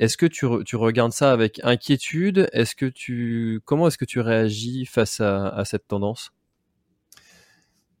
Est-ce 0.00 0.16
que 0.16 0.24
tu, 0.24 0.46
regardes 0.76 1.12
ça 1.12 1.30
avec 1.30 1.60
inquiétude? 1.62 2.48
Est-ce 2.54 2.74
que 2.74 2.86
tu 2.86 3.60
comment 3.66 3.86
est-ce 3.86 3.98
que 3.98 4.06
tu 4.06 4.20
réagis 4.20 4.86
face 4.86 5.20
à, 5.20 5.62
cette 5.66 5.86
tendance? 5.86 6.32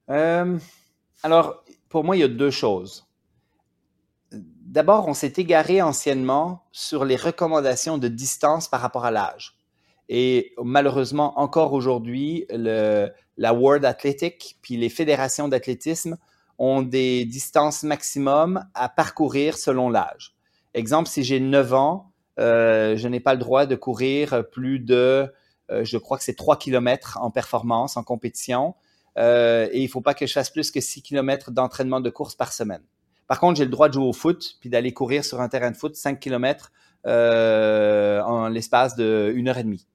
Alors, 0.08 1.62
pour 1.90 2.02
moi, 2.02 2.16
il 2.16 2.20
y 2.20 2.22
a 2.22 2.28
deux 2.28 2.50
choses. 2.50 3.06
D'abord, 4.32 5.08
on 5.08 5.14
s'est 5.14 5.34
égaré 5.36 5.82
anciennement 5.82 6.64
sur 6.72 7.04
les 7.04 7.16
recommandations 7.16 7.98
de 7.98 8.08
distance 8.08 8.66
par 8.66 8.80
rapport 8.80 9.04
à 9.04 9.10
l'âge. 9.10 9.58
Et 10.08 10.54
malheureusement, 10.56 11.38
encore 11.38 11.74
aujourd'hui, 11.74 12.46
la 12.50 13.52
World 13.52 13.84
Athletic 13.84 14.56
puis 14.62 14.78
les 14.78 14.88
fédérations 14.88 15.48
d'athlétisme 15.48 16.16
ont 16.56 16.80
des 16.80 17.26
distances 17.26 17.82
maximum 17.82 18.64
à 18.72 18.88
parcourir 18.88 19.58
selon 19.58 19.90
l'âge. 19.90 20.34
Exemple, 20.74 21.08
si 21.08 21.22
j'ai 21.22 21.40
9 21.40 21.74
ans, 21.74 22.12
euh, 22.38 22.96
je 22.96 23.08
n'ai 23.08 23.20
pas 23.20 23.34
le 23.34 23.40
droit 23.40 23.66
de 23.66 23.74
courir 23.74 24.44
plus 24.50 24.78
de, 24.78 25.32
euh, 25.70 25.84
je 25.84 25.98
crois 25.98 26.16
que 26.16 26.24
c'est 26.24 26.34
3 26.34 26.56
km 26.56 27.18
en 27.20 27.30
performance, 27.30 27.96
en 27.96 28.02
compétition. 28.02 28.74
Euh, 29.18 29.68
et 29.72 29.80
il 29.80 29.84
ne 29.84 29.88
faut 29.88 30.00
pas 30.00 30.14
que 30.14 30.26
je 30.26 30.32
fasse 30.32 30.50
plus 30.50 30.70
que 30.70 30.80
6 30.80 31.02
km 31.02 31.50
d'entraînement 31.50 32.00
de 32.00 32.10
course 32.10 32.34
par 32.34 32.52
semaine. 32.52 32.82
Par 33.26 33.40
contre, 33.40 33.58
j'ai 33.58 33.64
le 33.64 33.70
droit 33.70 33.88
de 33.88 33.94
jouer 33.94 34.06
au 34.06 34.12
foot, 34.12 34.56
puis 34.60 34.70
d'aller 34.70 34.92
courir 34.92 35.24
sur 35.24 35.40
un 35.40 35.48
terrain 35.48 35.70
de 35.70 35.76
foot 35.76 35.94
5 35.96 36.18
km 36.18 36.72
en 37.04 38.48
l'espace 38.48 38.96
d'une 38.96 39.48
heure 39.48 39.58
et 39.58 39.64
demie. 39.64 39.86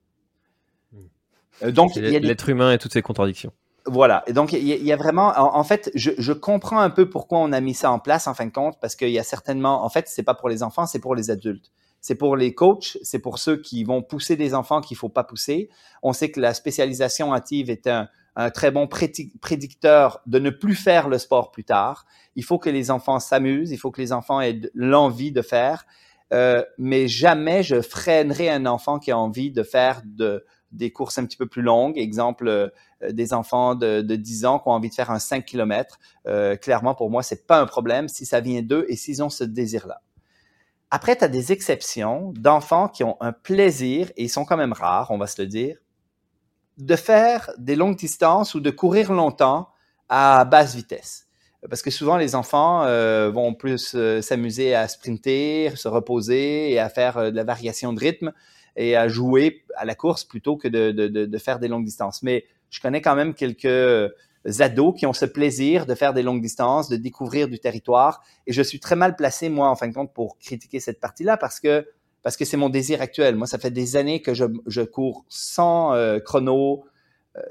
Euh, 1.63 1.71
donc, 1.71 1.95
l'être 1.95 2.49
humain 2.49 2.71
et 2.71 2.78
toutes 2.78 2.93
ses 2.93 3.01
contradictions. 3.01 3.51
Voilà. 3.88 4.24
Et 4.28 4.34
donc, 4.34 4.52
il 4.54 4.64
y, 4.64 4.92
a 4.92 4.96
vraiment, 4.96 5.32
en, 5.36 5.64
fait, 5.64 5.92
je, 5.94 6.12
je, 6.18 6.34
comprends 6.34 6.80
un 6.80 6.90
peu 6.90 7.08
pourquoi 7.08 7.40
on 7.40 7.52
a 7.52 7.62
mis 7.62 7.76
ça 7.76 7.92
en 7.92 8.00
place, 8.00 8.26
en 8.26 8.34
fin 8.34 8.48
de 8.48 8.52
compte, 8.52 8.80
parce 8.82 8.96
qu'il 8.96 9.10
y 9.10 9.20
a 9.20 9.24
certainement, 9.24 9.86
en 9.86 9.90
fait, 9.90 10.08
c'est 10.08 10.24
pas 10.24 10.34
pour 10.34 10.50
les 10.50 10.64
enfants, 10.64 10.88
c'est 10.88 11.00
pour 11.00 11.14
les 11.14 11.30
adultes. 11.30 11.72
C'est 12.02 12.16
pour 12.16 12.36
les 12.36 12.56
coachs, 12.56 12.98
c'est 13.04 13.20
pour 13.20 13.38
ceux 13.38 13.58
qui 13.58 13.84
vont 13.84 14.02
pousser 14.02 14.36
des 14.36 14.54
enfants 14.56 14.82
qu'il 14.82 14.98
faut 14.98 15.10
pas 15.10 15.24
pousser. 15.24 15.70
On 16.02 16.14
sait 16.14 16.32
que 16.32 16.40
la 16.40 16.54
spécialisation 16.54 17.32
active 17.34 17.70
est 17.70 17.86
un, 17.88 18.10
un 18.36 18.50
très 18.50 18.72
bon 18.72 18.88
prédicteur 18.88 20.22
de 20.26 20.40
ne 20.40 20.50
plus 20.50 20.76
faire 20.76 21.08
le 21.08 21.18
sport 21.18 21.52
plus 21.52 21.64
tard. 21.64 22.06
Il 22.36 22.44
faut 22.44 22.60
que 22.60 22.70
les 22.70 22.92
enfants 22.92 23.20
s'amusent, 23.20 23.72
il 23.72 23.78
faut 23.78 23.92
que 23.92 24.02
les 24.02 24.12
enfants 24.12 24.42
aient 24.42 24.60
l'envie 24.74 25.32
de 25.32 25.42
faire, 25.42 25.86
euh, 26.34 26.64
mais 26.78 27.08
jamais 27.08 27.64
je 27.64 27.82
freinerai 27.82 28.50
un 28.50 28.66
enfant 28.66 29.00
qui 29.00 29.12
a 29.12 29.18
envie 29.18 29.52
de 29.52 29.64
faire 29.64 30.02
de, 30.04 30.46
des 30.76 30.91
courses 30.91 31.17
un 31.17 31.26
petit 31.26 31.38
peu 31.38 31.47
plus 31.47 31.61
longues. 31.61 31.97
Exemple, 31.97 32.47
euh, 32.47 32.69
des 33.11 33.34
enfants 33.34 33.76
de, 33.76 34.01
de, 34.01 34.15
10 34.15 34.45
ans 34.45 34.59
qui 34.59 34.67
ont 34.67 34.71
envie 34.71 34.89
de 34.89 34.93
faire 34.93 35.11
un 35.11 35.19
5 35.19 35.45
km. 35.45 35.99
Euh, 36.28 36.55
clairement, 36.55 36.95
pour 36.95 37.09
moi, 37.09 37.23
c'est 37.23 37.47
pas 37.47 37.59
un 37.59 37.65
problème 37.65 38.07
si 38.07 38.26
ça 38.26 38.39
vient 38.39 38.61
d'eux 38.61 38.86
et 38.89 38.95
s'ils 38.95 39.23
ont 39.23 39.30
ce 39.30 39.43
désir-là. 39.43 40.01
Après, 40.91 41.15
tu 41.15 41.23
as 41.23 41.28
des 41.28 41.51
exceptions 41.51 42.32
d'enfants 42.36 42.88
qui 42.88 43.03
ont 43.03 43.17
un 43.19 43.32
plaisir, 43.32 44.11
et 44.15 44.23
ils 44.23 44.30
sont 44.30 44.45
quand 44.45 44.55
même 44.55 44.71
rares, 44.71 45.11
on 45.11 45.17
va 45.17 45.28
se 45.28 45.41
le 45.41 45.47
dire, 45.47 45.78
de 46.78 46.95
faire 46.95 47.51
des 47.57 47.76
longues 47.76 47.97
distances 47.97 48.53
ou 48.53 48.59
de 48.59 48.69
courir 48.69 49.11
longtemps 49.11 49.69
à 50.09 50.45
basse 50.45 50.76
vitesse. 50.76 51.28
Parce 51.67 51.82
que 51.82 51.89
souvent, 51.89 52.17
les 52.17 52.36
enfants 52.36 52.84
euh, 52.84 53.32
vont 53.32 53.55
plus 53.55 53.97
s'amuser 54.21 54.76
à 54.76 54.88
sprinter, 54.88 55.76
se 55.76 55.88
reposer 55.88 56.71
et 56.71 56.80
à 56.80 56.89
faire 56.89 57.32
de 57.32 57.36
la 57.36 57.43
variation 57.43 57.91
de 57.91 57.99
rythme 57.99 58.32
et 58.76 58.95
à 58.95 59.07
jouer 59.07 59.63
à 59.76 59.86
la 59.86 59.95
course 59.95 60.23
plutôt 60.23 60.57
que 60.57 60.67
de, 60.67 60.91
de, 60.91 61.07
de, 61.07 61.38
faire 61.38 61.59
des 61.59 61.67
longues 61.67 61.86
distances. 61.86 62.23
Mais 62.23 62.45
je 62.69 62.80
connais 62.82 63.01
quand 63.01 63.15
même 63.15 63.34
quelques 63.34 64.11
ados 64.59 64.93
qui 64.97 65.05
ont 65.05 65.13
ce 65.13 65.26
plaisir 65.26 65.86
de 65.86 65.95
faire 65.95 66.13
des 66.13 66.23
longues 66.23 66.41
distances, 66.41 66.89
de 66.89 66.97
découvrir 66.97 67.47
du 67.47 67.59
territoire. 67.59 68.23
Et 68.47 68.53
je 68.53 68.61
suis 68.61 68.80
très 68.80 68.95
mal 68.95 69.15
placé, 69.15 69.49
moi, 69.49 69.69
en 69.69 69.76
fin 69.76 69.88
de 69.88 69.93
compte, 69.93 70.13
pour 70.13 70.38
critiquer 70.38 70.80
cette 70.80 70.99
partie-là 70.99 71.38
parce 71.38 71.59
que 71.59 71.88
parce 72.21 72.38
que 72.38 72.45
c'est 72.45 72.57
mon 72.57 72.69
désir 72.69 73.01
actuel. 73.01 73.36
Moi, 73.36 73.45
ça 73.45 73.59
fait 73.59 73.69
des 73.69 73.97
années 73.97 74.19
que 74.19 74.34
je, 74.34 74.45
je 74.65 74.82
cours 74.82 75.26
sans 75.30 75.93
euh, 75.93 76.17
chrono, 76.19 76.84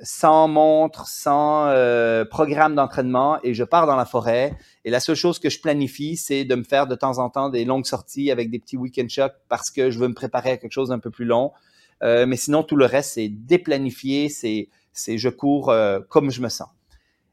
sans 0.02 0.48
montre, 0.48 1.06
sans 1.08 1.66
euh, 1.68 2.24
programme 2.24 2.74
d'entraînement 2.74 3.38
et 3.42 3.54
je 3.54 3.64
pars 3.64 3.86
dans 3.86 3.96
la 3.96 4.04
forêt. 4.04 4.56
Et 4.84 4.90
la 4.90 5.00
seule 5.00 5.16
chose 5.16 5.38
que 5.38 5.50
je 5.50 5.60
planifie, 5.60 6.16
c'est 6.16 6.44
de 6.44 6.54
me 6.54 6.64
faire 6.64 6.86
de 6.86 6.94
temps 6.94 7.18
en 7.18 7.30
temps 7.30 7.48
des 7.48 7.64
longues 7.64 7.86
sorties 7.86 8.30
avec 8.30 8.50
des 8.50 8.58
petits 8.58 8.76
week-end 8.76 9.06
shocks 9.08 9.34
parce 9.48 9.70
que 9.70 9.90
je 9.90 9.98
veux 9.98 10.08
me 10.08 10.14
préparer 10.14 10.52
à 10.52 10.56
quelque 10.56 10.72
chose 10.72 10.88
d'un 10.88 10.98
peu 10.98 11.10
plus 11.10 11.24
long. 11.24 11.52
mais 12.02 12.36
sinon, 12.36 12.62
tout 12.62 12.76
le 12.76 12.84
reste, 12.84 13.12
c'est 13.14 13.28
déplanifié, 13.28 14.28
c'est, 14.28 14.68
c'est 14.92 15.16
je 15.16 15.28
cours 15.30 15.74
comme 16.10 16.30
je 16.30 16.42
me 16.42 16.48
sens. 16.48 16.68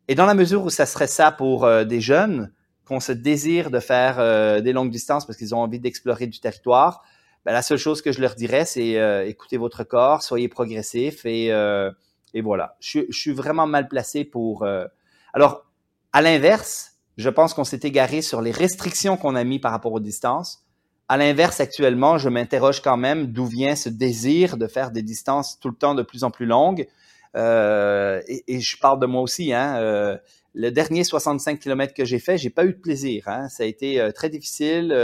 Et 0.08 0.16
dans 0.16 0.26
la 0.26 0.34
mesure 0.34 0.64
où 0.64 0.70
ça 0.70 0.86
serait 0.86 1.08
ça 1.08 1.32
pour 1.32 1.70
des 1.86 2.00
jeunes, 2.00 2.52
qu'on 2.86 3.02
se 3.02 3.12
désire 3.12 3.70
de 3.70 3.80
faire 3.80 4.62
des 4.62 4.72
longues 4.72 4.92
distances 4.92 5.26
parce 5.26 5.38
qu'ils 5.38 5.54
ont 5.54 5.60
envie 5.60 5.80
d'explorer 5.80 6.28
du 6.28 6.40
territoire, 6.40 7.04
ben, 7.46 7.54
la 7.54 7.64
seule 7.64 7.80
chose 7.80 8.02
que 8.04 8.12
je 8.12 8.22
leur 8.22 8.36
dirais, 8.36 8.66
c'est 8.66 9.00
euh, 9.00 9.26
écoutez 9.26 9.58
votre 9.58 9.84
corps, 9.84 10.22
soyez 10.22 10.48
progressif 10.48 11.26
et, 11.26 11.52
euh, 11.52 11.90
et 12.34 12.42
voilà. 12.42 12.76
Je, 12.80 13.02
suis 13.10 13.34
vraiment 13.34 13.68
mal 13.68 13.88
placé 13.88 14.24
pour. 14.24 14.64
Euh, 14.64 14.86
alors, 15.34 15.66
à 16.14 16.22
l'inverse, 16.22 16.94
je 17.18 17.30
pense 17.30 17.54
qu'on 17.54 17.64
s'est 17.64 17.82
égaré 17.84 18.22
sur 18.22 18.42
les 18.42 18.52
restrictions 18.52 19.18
qu'on 19.18 19.36
a 19.36 19.44
mis 19.44 19.60
par 19.60 19.72
rapport 19.72 19.94
aux 19.94 20.00
distances. 20.00 20.66
À 21.10 21.18
l'inverse, 21.18 21.60
actuellement, 21.60 22.18
je 22.18 22.30
m'interroge 22.30 22.82
quand 22.82 22.98
même 22.98 23.28
d'où 23.28 23.46
vient 23.46 23.76
ce 23.76 23.90
désir 23.90 24.58
de 24.58 24.68
faire 24.68 24.92
des 24.92 25.02
distances 25.02 25.60
tout 25.60 25.70
le 25.70 25.76
temps 25.76 25.94
de 25.94 26.04
plus 26.04 26.24
en 26.24 26.32
plus 26.32 26.46
longues. 26.46 26.88
Euh, 27.36 28.22
et, 28.28 28.60
je 28.60 28.78
parle 28.78 29.00
de 29.00 29.06
moi 29.06 29.22
aussi. 29.22 29.54
Hein, 29.54 29.76
euh, 29.78 30.18
le 30.54 30.70
dernier 30.70 31.04
65 31.04 31.60
km 31.60 31.94
que 31.94 32.06
j'ai 32.06 32.20
fait, 32.20 32.38
j'ai 32.38 32.50
pas 32.50 32.66
eu 32.66 32.74
de 32.74 32.80
plaisir. 32.80 33.28
Hein, 33.28 33.50
ça 33.50 33.64
a 33.64 33.66
été 33.66 34.10
très 34.16 34.30
difficile. 34.30 34.96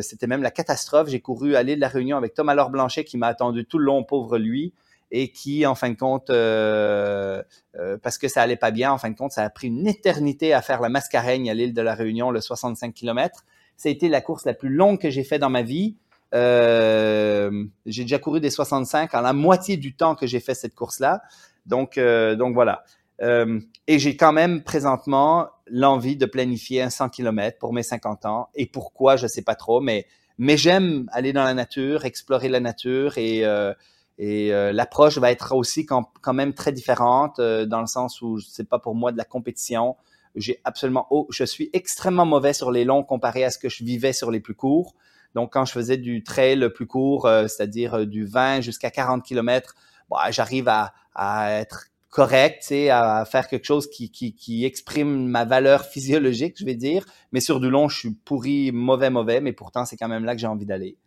C'était 0.00 0.28
même 0.28 0.42
la 0.42 0.50
catastrophe. 0.52 1.08
J'ai 1.08 1.20
couru 1.20 1.54
l'île 1.64 1.76
de 1.76 1.80
la 1.80 1.88
Réunion 1.88 2.16
avec 2.16 2.34
Thomas 2.34 2.54
Laure 2.54 2.70
Blanchet 2.70 3.04
qui 3.04 3.16
m'a 3.16 3.28
attendu 3.28 3.64
tout 3.64 3.78
le 3.78 3.84
long, 3.84 4.04
pauvre 4.04 4.38
lui, 4.38 4.72
et 5.10 5.32
qui, 5.32 5.66
en 5.66 5.74
fin 5.74 5.90
de 5.90 5.96
compte, 5.96 6.30
euh, 6.30 7.42
euh, 7.76 7.98
parce 8.02 8.18
que 8.18 8.28
ça 8.28 8.42
allait 8.42 8.56
pas 8.56 8.70
bien, 8.70 8.92
en 8.92 8.98
fin 8.98 9.10
de 9.10 9.16
compte, 9.16 9.32
ça 9.32 9.42
a 9.42 9.50
pris 9.50 9.68
une 9.68 9.86
éternité 9.86 10.52
à 10.52 10.62
faire 10.62 10.80
la 10.80 10.88
Mascareigne 10.88 11.50
à 11.50 11.54
l'île 11.54 11.74
de 11.74 11.82
la 11.82 11.94
Réunion, 11.94 12.30
le 12.30 12.40
65 12.40 12.94
km. 12.94 13.44
Ça 13.76 13.88
a 13.88 13.92
été 13.92 14.08
la 14.08 14.20
course 14.20 14.44
la 14.44 14.54
plus 14.54 14.68
longue 14.68 15.00
que 15.00 15.10
j'ai 15.10 15.24
fait 15.24 15.38
dans 15.38 15.50
ma 15.50 15.62
vie. 15.62 15.96
j'ai 16.32 18.02
déjà 18.02 18.18
couru 18.18 18.40
des 18.40 18.50
65 18.50 19.14
en 19.14 19.20
la 19.20 19.32
moitié 19.32 19.76
du 19.76 19.96
temps 19.96 20.14
que 20.14 20.26
j'ai 20.26 20.40
fait 20.40 20.54
cette 20.54 20.74
course-là. 20.74 21.22
Donc, 21.66 21.98
donc 21.98 22.54
voilà. 22.54 22.84
Euh, 23.22 23.60
et 23.86 23.98
j'ai 23.98 24.16
quand 24.16 24.32
même 24.32 24.62
présentement 24.62 25.48
l'envie 25.66 26.16
de 26.16 26.26
planifier 26.26 26.82
un 26.82 26.90
100 26.90 27.10
km 27.10 27.58
pour 27.58 27.72
mes 27.72 27.82
50 27.82 28.26
ans. 28.26 28.48
Et 28.54 28.66
pourquoi, 28.66 29.16
je 29.16 29.26
sais 29.26 29.42
pas 29.42 29.54
trop, 29.54 29.80
mais, 29.80 30.06
mais 30.38 30.56
j'aime 30.56 31.08
aller 31.12 31.32
dans 31.32 31.44
la 31.44 31.54
nature, 31.54 32.04
explorer 32.04 32.48
la 32.48 32.60
nature 32.60 33.18
et, 33.18 33.44
euh, 33.44 33.74
et 34.22 34.52
euh, 34.52 34.70
l'approche 34.70 35.16
va 35.16 35.30
être 35.30 35.54
aussi 35.54 35.86
quand, 35.86 36.12
quand 36.20 36.34
même 36.34 36.52
très 36.52 36.72
différente 36.72 37.40
dans 37.40 37.80
le 37.80 37.86
sens 37.86 38.20
où 38.20 38.38
c'est 38.38 38.68
pas 38.68 38.78
pour 38.78 38.94
moi 38.94 39.12
de 39.12 39.16
la 39.16 39.24
compétition. 39.24 39.96
J'ai 40.36 40.60
absolument, 40.64 41.06
oh, 41.10 41.26
je 41.30 41.42
suis 41.42 41.70
extrêmement 41.72 42.26
mauvais 42.26 42.52
sur 42.52 42.70
les 42.70 42.84
longs 42.84 43.02
comparé 43.02 43.44
à 43.44 43.50
ce 43.50 43.58
que 43.58 43.70
je 43.70 43.82
vivais 43.82 44.12
sur 44.12 44.30
les 44.30 44.40
plus 44.40 44.54
courts. 44.54 44.94
Donc, 45.34 45.54
quand 45.54 45.64
je 45.64 45.72
faisais 45.72 45.96
du 45.96 46.22
trail 46.22 46.56
le 46.56 46.70
plus 46.70 46.86
court, 46.86 47.26
c'est-à-dire 47.48 48.06
du 48.06 48.26
20 48.26 48.60
jusqu'à 48.60 48.90
40 48.90 49.24
km, 49.24 49.74
bah, 50.10 50.30
j'arrive 50.30 50.68
à, 50.68 50.92
à 51.14 51.52
être 51.52 51.86
correct, 52.10 52.70
à 52.90 53.24
faire 53.24 53.48
quelque 53.48 53.64
chose 53.64 53.88
qui, 53.88 54.10
qui, 54.10 54.34
qui 54.34 54.64
exprime 54.64 55.26
ma 55.26 55.44
valeur 55.44 55.84
physiologique, 55.84 56.56
je 56.58 56.64
vais 56.64 56.74
dire. 56.74 57.06
Mais 57.32 57.40
sur 57.40 57.60
du 57.60 57.70
long, 57.70 57.88
je 57.88 57.98
suis 57.98 58.10
pourri, 58.10 58.70
mauvais, 58.72 59.08
mauvais, 59.10 59.40
mais 59.40 59.52
pourtant, 59.52 59.84
c'est 59.84 59.96
quand 59.96 60.08
même 60.08 60.24
là 60.24 60.34
que 60.34 60.40
j'ai 60.40 60.46
envie 60.46 60.66
d'aller. 60.66 60.98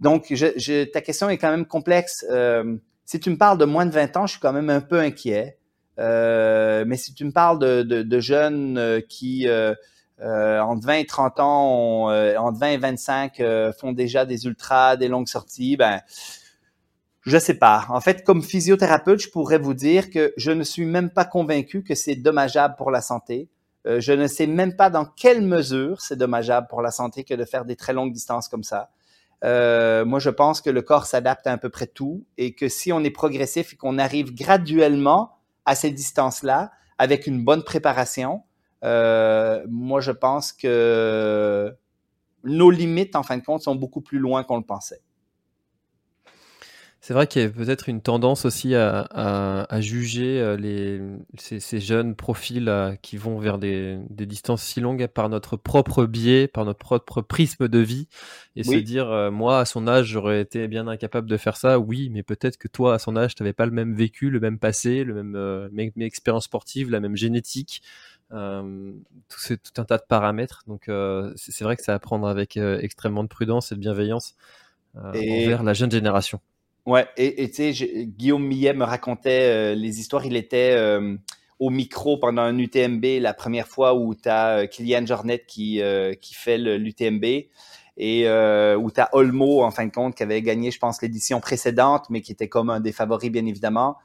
Donc, 0.00 0.32
ta 0.92 1.00
question 1.00 1.28
est 1.28 1.38
quand 1.38 1.50
même 1.50 1.66
complexe. 1.66 2.24
Euh, 2.30 2.76
si 3.04 3.20
tu 3.20 3.30
me 3.30 3.36
parles 3.36 3.58
de 3.58 3.64
moins 3.64 3.86
de 3.86 3.90
20 3.90 4.16
ans, 4.16 4.26
je 4.26 4.32
suis 4.32 4.40
quand 4.40 4.52
même 4.52 4.70
un 4.70 4.80
peu 4.80 4.98
inquiet. 4.98 5.58
Euh, 6.00 6.84
mais 6.86 6.96
si 6.96 7.14
tu 7.14 7.24
me 7.24 7.32
parles 7.32 7.58
de, 7.58 8.20
jeunes 8.20 8.78
euh, 8.78 9.00
qui, 9.00 9.46
euh, 9.48 9.74
entre 10.20 10.86
20 10.86 10.94
et 10.94 11.06
30 11.06 11.40
ans, 11.40 12.04
entre 12.38 12.58
20 12.58 12.66
et 12.68 12.76
25 12.78 13.42
font 13.78 13.92
déjà 13.92 14.24
des 14.24 14.46
ultras, 14.46 14.96
des 14.96 15.08
longues 15.08 15.28
sorties. 15.28 15.76
Ben, 15.76 16.00
je 17.22 17.38
sais 17.38 17.54
pas. 17.54 17.86
En 17.90 18.00
fait, 18.00 18.24
comme 18.24 18.42
physiothérapeute, 18.42 19.20
je 19.20 19.28
pourrais 19.28 19.58
vous 19.58 19.74
dire 19.74 20.10
que 20.10 20.32
je 20.36 20.52
ne 20.52 20.62
suis 20.62 20.86
même 20.86 21.10
pas 21.10 21.24
convaincu 21.24 21.82
que 21.82 21.94
c'est 21.94 22.16
dommageable 22.16 22.76
pour 22.76 22.90
la 22.90 23.02
santé. 23.02 23.48
Je 23.86 24.12
ne 24.12 24.26
sais 24.26 24.46
même 24.46 24.76
pas 24.76 24.90
dans 24.90 25.06
quelle 25.06 25.42
mesure 25.42 26.00
c'est 26.00 26.16
dommageable 26.16 26.66
pour 26.68 26.82
la 26.82 26.90
santé 26.90 27.24
que 27.24 27.34
de 27.34 27.44
faire 27.44 27.64
des 27.64 27.76
très 27.76 27.92
longues 27.92 28.12
distances 28.12 28.48
comme 28.48 28.64
ça. 28.64 28.90
Euh, 29.44 30.04
moi, 30.04 30.18
je 30.18 30.30
pense 30.30 30.60
que 30.60 30.70
le 30.70 30.82
corps 30.82 31.06
s'adapte 31.06 31.46
à, 31.46 31.52
à 31.52 31.56
peu 31.56 31.70
près 31.70 31.86
tout 31.86 32.24
et 32.36 32.54
que 32.54 32.68
si 32.68 32.92
on 32.92 33.02
est 33.02 33.10
progressif 33.10 33.72
et 33.72 33.76
qu'on 33.76 33.98
arrive 33.98 34.34
graduellement 34.34 35.38
à 35.64 35.74
ces 35.74 35.90
distances-là 35.90 36.72
avec 36.98 37.26
une 37.26 37.42
bonne 37.42 37.62
préparation, 37.62 38.42
euh, 38.84 39.64
moi, 39.68 40.00
je 40.00 40.12
pense 40.12 40.52
que 40.52 41.74
nos 42.44 42.70
limites, 42.70 43.16
en 43.16 43.22
fin 43.22 43.38
de 43.38 43.44
compte, 43.44 43.62
sont 43.62 43.74
beaucoup 43.74 44.00
plus 44.00 44.18
loin 44.18 44.44
qu'on 44.44 44.56
le 44.56 44.64
pensait. 44.64 45.02
C'est 47.02 47.14
vrai 47.14 47.26
qu'il 47.26 47.40
y 47.40 47.44
a 47.46 47.48
peut-être 47.48 47.88
une 47.88 48.02
tendance 48.02 48.44
aussi 48.44 48.74
à, 48.74 49.66
juger 49.80 50.38
euh, 50.38 50.58
les, 50.58 51.00
ces, 51.38 51.80
jeunes 51.80 52.14
profils 52.14 52.68
euh, 52.68 52.94
qui 53.00 53.16
vont 53.16 53.38
vers 53.38 53.56
des, 53.56 53.98
distances 54.10 54.62
si 54.62 54.80
longues 54.80 55.06
par 55.06 55.30
notre 55.30 55.56
propre 55.56 56.04
biais, 56.04 56.46
par 56.46 56.66
notre 56.66 56.78
propre 56.78 57.22
prisme 57.22 57.68
de 57.68 57.78
vie, 57.78 58.06
et 58.54 58.64
se 58.64 58.74
dire, 58.74 59.10
euh, 59.10 59.30
moi, 59.30 59.60
à 59.60 59.64
son 59.64 59.88
âge, 59.88 60.08
j'aurais 60.08 60.42
été 60.42 60.68
bien 60.68 60.88
incapable 60.88 61.26
de 61.26 61.38
faire 61.38 61.56
ça. 61.56 61.78
Oui, 61.78 62.10
mais 62.10 62.22
peut-être 62.22 62.58
que 62.58 62.68
toi, 62.68 62.94
à 62.94 62.98
son 62.98 63.16
âge, 63.16 63.34
tu 63.34 63.42
n'avais 63.42 63.54
pas 63.54 63.64
le 63.64 63.72
même 63.72 63.94
vécu, 63.94 64.28
le 64.28 64.38
même 64.38 64.58
passé, 64.58 65.02
le 65.02 65.14
même, 65.14 65.70
même 65.72 65.90
expérience 66.02 66.44
sportive, 66.44 66.90
la 66.90 67.00
même 67.00 67.16
génétique. 67.16 67.80
tout, 68.28 68.36
tout 69.56 69.80
un 69.80 69.84
tas 69.84 69.96
de 69.96 70.04
paramètres. 70.06 70.64
Donc, 70.66 70.90
c'est 71.36 71.64
vrai 71.64 71.76
que 71.76 71.82
ça 71.82 71.94
à 71.94 71.98
prendre 71.98 72.28
avec 72.28 72.58
extrêmement 72.58 73.24
de 73.24 73.28
prudence 73.28 73.72
et 73.72 73.74
de 73.74 73.80
bienveillance 73.80 74.34
envers 74.94 75.62
la 75.62 75.72
jeune 75.72 75.90
génération. 75.90 76.40
Ouais, 76.90 77.06
et 77.16 77.48
tu 77.50 77.72
sais, 77.72 78.04
Guillaume 78.04 78.44
Millet 78.44 78.72
me 78.72 78.82
racontait 78.82 79.42
euh, 79.44 79.74
les 79.76 80.00
histoires. 80.00 80.26
Il 80.26 80.34
était 80.34 80.72
euh, 80.72 81.16
au 81.60 81.70
micro 81.70 82.18
pendant 82.18 82.42
un 82.42 82.58
UTMB 82.58 83.04
la 83.20 83.32
première 83.32 83.68
fois 83.68 83.94
où 83.94 84.12
tu 84.16 84.28
as 84.28 84.62
euh, 84.62 84.66
Kylian 84.66 85.06
Jornet 85.06 85.44
qui, 85.46 85.80
qui 86.20 86.34
fait 86.34 86.58
l'UTMB 86.58 87.24
et 87.96 88.28
où 88.76 88.90
tu 88.90 89.00
as 89.00 89.08
Olmo, 89.12 89.62
en 89.62 89.70
fin 89.70 89.86
de 89.86 89.92
compte, 89.92 90.16
qui 90.16 90.24
avait 90.24 90.42
gagné, 90.42 90.72
je 90.72 90.80
pense, 90.80 91.00
l'édition 91.00 91.38
précédente, 91.38 92.06
mais 92.10 92.22
qui 92.22 92.32
était 92.32 92.48
comme 92.48 92.70
un 92.70 92.80
des 92.80 92.90
favoris, 92.90 93.30
bien 93.30 93.46
évidemment. 93.46 93.96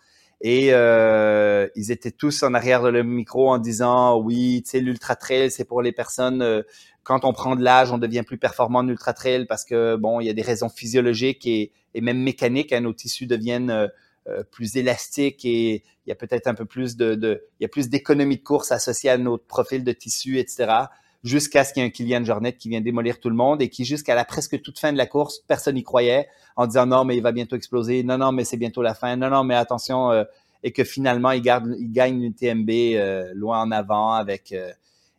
Et 0.48 0.68
euh, 0.74 1.68
ils 1.76 1.92
étaient 1.92 2.12
tous 2.12 2.44
en 2.44 2.54
arrière 2.54 2.84
de 2.84 2.90
le 2.90 3.02
micro 3.02 3.50
en 3.50 3.58
disant 3.58 4.20
oui, 4.20 4.62
tu 4.64 4.70
sais, 4.70 4.80
l'ultra 4.80 5.16
trail, 5.16 5.50
c'est 5.50 5.66
pour 5.66 5.82
les 5.82 5.92
personnes. 5.92 6.44
Euh, 6.44 6.62
quand 7.02 7.26
on 7.26 7.34
prend 7.34 7.56
de 7.56 7.64
l'âge, 7.64 7.92
on 7.92 7.98
devient 7.98 8.22
plus 8.22 8.38
performant 8.38 8.80
en 8.80 8.88
ultra 8.88 9.14
trail 9.14 9.48
parce 9.48 9.66
que 9.66 9.96
bon, 9.96 10.20
il 10.20 10.28
y 10.28 10.30
a 10.30 10.34
des 10.34 10.44
raisons 10.44 10.70
physiologiques 10.70 11.48
et, 11.48 11.72
et 11.96 12.02
même 12.02 12.20
mécaniques. 12.20 12.74
Hein, 12.74 12.82
nos 12.82 12.94
tissus 12.94 13.26
deviennent 13.26 13.72
euh, 13.72 13.88
euh, 14.28 14.44
plus 14.44 14.78
élastiques 14.78 15.46
et 15.46 15.84
il 16.06 16.10
y 16.10 16.12
a 16.12 16.16
peut-être 16.16 16.46
un 16.46 16.54
peu 16.54 16.66
plus 16.66 16.96
de, 16.96 17.16
de 17.16 17.48
il 17.60 17.64
y 17.64 17.66
a 17.66 17.70
plus 17.70 17.90
d'économie 17.90 18.38
de 18.38 18.44
course 18.44 18.72
associée 18.72 19.10
à 19.10 19.18
notre 19.18 19.48
profil 19.48 19.84
de 19.84 19.94
tissu, 19.94 20.38
etc 20.38 20.86
jusqu'à 21.26 21.64
ce 21.64 21.74
qu'il 21.74 21.82
y 21.82 21.86
ait 21.86 21.90
un 21.90 21.92
Kylian 21.92 22.24
Jornet 22.24 22.54
qui 22.54 22.70
vient 22.70 22.82
démolir 22.82 23.20
tout 23.20 23.30
le 23.30 23.36
monde 23.36 23.62
et 23.62 23.68
qui, 23.68 23.84
jusqu'à 23.84 24.14
la 24.14 24.24
presque 24.24 24.62
toute 24.62 24.78
fin 24.78 24.94
de 24.94 24.98
la 24.98 25.08
course, 25.08 25.40
personne 25.48 25.74
n'y 25.76 25.84
croyait 25.84 26.28
en 26.56 26.68
disant 26.68 26.86
non, 26.86 27.04
mais 27.04 27.18
il 27.18 27.24
va 27.24 27.32
bientôt 27.32 27.56
exploser, 27.56 28.04
non, 28.04 28.20
non, 28.20 28.32
mais 28.32 28.46
c'est 28.46 28.58
bientôt 28.58 28.84
la 28.84 28.94
fin, 28.94 29.16
non, 29.16 29.30
non, 29.30 29.44
mais 29.44 29.56
attention, 29.56 30.12
euh, 30.12 30.24
et 30.64 30.72
que 30.72 30.84
finalement, 30.84 31.32
il, 31.32 31.42
garde, 31.42 31.76
il 31.80 31.92
gagne 31.92 32.22
une 32.22 32.34
TMB 32.34 32.70
euh, 32.70 33.32
loin 33.34 33.60
en 33.60 33.72
avant 33.72 34.12
avec. 34.12 34.52
Euh, 34.52 34.72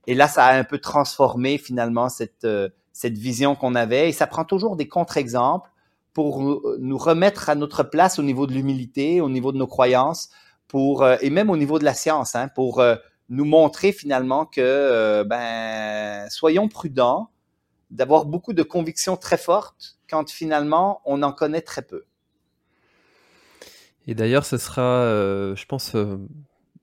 et 0.06 0.14
là, 0.14 0.28
ça 0.28 0.46
a 0.46 0.56
un 0.56 0.62
peu 0.62 0.78
transformé 0.78 1.58
finalement 1.58 2.08
cette, 2.08 2.46
cette 2.92 3.18
vision 3.18 3.56
qu'on 3.56 3.74
avait 3.74 4.08
et 4.08 4.12
ça 4.12 4.28
prend 4.28 4.44
toujours 4.44 4.76
des 4.76 4.86
contre-exemples 4.86 5.68
pour 6.12 6.40
nous 6.78 6.96
remettre 6.96 7.50
à 7.50 7.56
notre 7.56 7.82
place 7.82 8.20
au 8.20 8.22
niveau 8.22 8.46
de 8.46 8.52
l'humilité, 8.52 9.20
au 9.20 9.28
niveau 9.28 9.50
de 9.50 9.58
nos 9.58 9.66
croyances, 9.66 10.30
pour 10.68 11.04
et 11.04 11.28
même 11.28 11.50
au 11.50 11.56
niveau 11.56 11.80
de 11.80 11.84
la 11.84 11.92
science, 11.92 12.36
hein, 12.36 12.46
pour 12.54 12.80
nous 13.28 13.44
montrer 13.44 13.92
finalement 13.92 14.46
que, 14.46 14.60
euh, 14.60 15.24
ben, 15.24 16.28
soyons 16.30 16.68
prudents, 16.68 17.30
d'avoir 17.90 18.24
beaucoup 18.26 18.52
de 18.52 18.62
convictions 18.62 19.16
très 19.16 19.38
fortes 19.38 19.98
quand 20.10 20.30
finalement 20.30 21.00
on 21.04 21.22
en 21.22 21.32
connaît 21.32 21.60
très 21.60 21.82
peu. 21.82 22.04
Et 24.08 24.14
d'ailleurs, 24.14 24.44
ce 24.44 24.58
sera, 24.58 24.82
euh, 24.82 25.56
je 25.56 25.66
pense, 25.66 25.94
euh, 25.94 26.16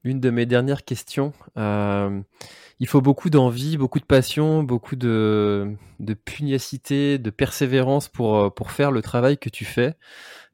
une 0.02 0.20
de 0.20 0.30
mes 0.30 0.46
dernières 0.46 0.84
questions. 0.84 1.32
il 1.56 2.88
faut 2.88 3.00
beaucoup 3.00 3.30
d'envie, 3.30 3.78
beaucoup 3.78 4.00
de 4.00 4.04
passion, 4.04 4.62
beaucoup 4.62 4.96
de, 4.96 5.74
de 6.00 6.14
pugnacité, 6.14 7.18
de 7.18 7.30
persévérance 7.30 8.08
pour, 8.08 8.52
pour 8.52 8.70
faire 8.72 8.90
le 8.90 9.00
travail 9.00 9.38
que 9.38 9.48
tu 9.48 9.64
fais. 9.64 9.94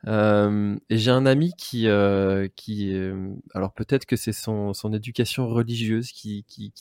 Euh, 0.06 0.78
et 0.88 0.96
j'ai 0.96 1.10
un 1.10 1.26
ami 1.26 1.52
qui, 1.56 1.86
euh, 1.88 2.48
qui 2.56 2.94
euh, 2.94 3.34
alors 3.54 3.72
peut-être 3.72 4.06
que 4.06 4.16
c'est 4.16 4.32
son, 4.32 4.72
son 4.72 4.94
éducation 4.94 5.46
religieuse 5.46 6.10
qui, 6.12 6.44
qui, 6.48 6.72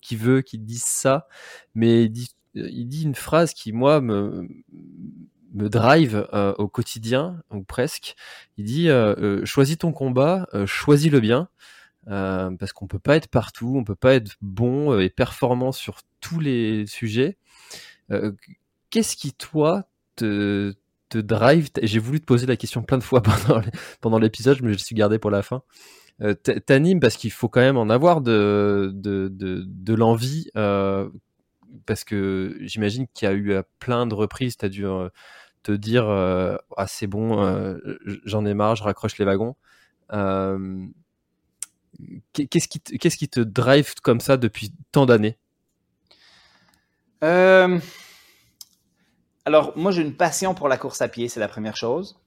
qui, 0.00 0.16
veut 0.16 0.40
qu'il 0.40 0.64
dise 0.64 0.84
ça, 0.84 1.28
mais 1.74 2.04
il 2.04 2.10
dit, 2.10 2.34
il 2.54 2.86
dit 2.86 3.02
une 3.04 3.14
phrase 3.14 3.52
qui 3.52 3.72
moi 3.72 4.00
me 4.00 4.48
me 5.54 5.68
drive 5.68 6.26
au 6.58 6.66
quotidien 6.66 7.42
ou 7.50 7.62
presque. 7.62 8.14
Il 8.56 8.64
dit 8.64 8.88
choisis 9.44 9.76
ton 9.78 9.92
combat, 9.92 10.48
choisis 10.66 11.10
le 11.12 11.20
bien. 11.20 11.48
parce 12.06 12.72
qu'on 12.72 12.86
peut 12.86 12.98
pas 12.98 13.16
être 13.16 13.28
partout, 13.28 13.74
on 13.76 13.84
peut 13.84 13.94
pas 13.94 14.14
être 14.14 14.36
bon 14.40 14.98
et 14.98 15.10
performant 15.10 15.72
sur 15.72 16.00
tous 16.20 16.40
les 16.40 16.86
sujets. 16.86 17.36
Qu'est-ce 18.90 19.16
qui 19.16 19.32
toi 19.34 19.86
te, 20.16 20.74
drive 21.18 21.68
J'ai 21.82 21.98
voulu 21.98 22.20
te 22.20 22.26
poser 22.26 22.46
la 22.46 22.56
question 22.56 22.82
plein 22.82 22.98
de 22.98 23.02
fois 23.02 23.22
pendant 24.00 24.18
l'épisode, 24.18 24.58
mais 24.62 24.68
je 24.68 24.74
me 24.74 24.78
suis 24.78 24.94
gardé 24.94 25.18
pour 25.18 25.30
la 25.30 25.42
fin. 25.42 25.62
Euh, 26.20 26.34
T'anime 26.34 27.00
parce 27.00 27.16
qu'il 27.16 27.32
faut 27.32 27.48
quand 27.48 27.60
même 27.60 27.76
en 27.76 27.88
avoir 27.88 28.20
de, 28.20 28.92
de, 28.94 29.28
de, 29.32 29.94
l'envie, 29.94 30.50
euh, 30.56 31.08
parce 31.86 32.04
que 32.04 32.56
j'imagine 32.60 33.06
qu'il 33.12 33.26
y 33.26 33.30
a 33.30 33.34
eu 33.34 33.54
à 33.54 33.64
plein 33.78 34.06
de 34.06 34.14
reprises, 34.14 34.56
tu 34.56 34.64
as 34.64 34.68
dû 34.68 34.86
euh, 34.86 35.08
te 35.62 35.72
dire 35.72 36.08
euh, 36.08 36.56
Ah, 36.76 36.86
c'est 36.86 37.06
bon, 37.06 37.42
euh, 37.44 37.76
j'en 38.24 38.44
ai 38.44 38.54
marre, 38.54 38.76
je 38.76 38.84
raccroche 38.84 39.18
les 39.18 39.24
wagons. 39.24 39.56
Qu'est-ce 42.32 42.68
qui, 42.68 42.80
qu'est-ce 42.80 43.16
qui 43.16 43.28
te 43.28 43.40
drive 43.40 43.94
comme 44.02 44.20
ça 44.20 44.36
depuis 44.36 44.72
tant 44.92 45.06
d'années? 45.06 45.38
Alors, 49.44 49.72
moi, 49.76 49.90
j'ai 49.90 50.02
une 50.02 50.16
passion 50.16 50.54
pour 50.54 50.68
la 50.68 50.76
course 50.76 51.02
à 51.02 51.08
pied, 51.08 51.28
c'est 51.28 51.40
la 51.40 51.48
première 51.48 51.76
chose. 51.76 52.20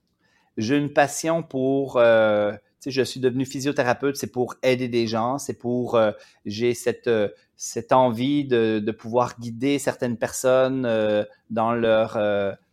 J'ai 0.58 0.76
une 0.76 0.92
passion 0.92 1.42
pour, 1.42 1.96
euh, 1.96 2.52
tu 2.52 2.58
sais, 2.80 2.90
je 2.90 3.02
suis 3.02 3.20
devenu 3.20 3.46
physiothérapeute, 3.46 4.16
c'est 4.16 4.30
pour 4.30 4.54
aider 4.62 4.88
des 4.88 5.06
gens, 5.06 5.38
c'est 5.38 5.54
pour, 5.54 5.94
euh, 5.94 6.12
j'ai 6.44 6.74
cette, 6.74 7.08
euh, 7.08 7.28
cette 7.56 7.92
envie 7.92 8.44
de, 8.44 8.82
de 8.84 8.92
pouvoir 8.92 9.38
guider 9.38 9.78
certaines 9.78 10.18
personnes 10.18 10.84
euh, 10.86 11.24
dans 11.50 11.72
leur, 11.72 12.18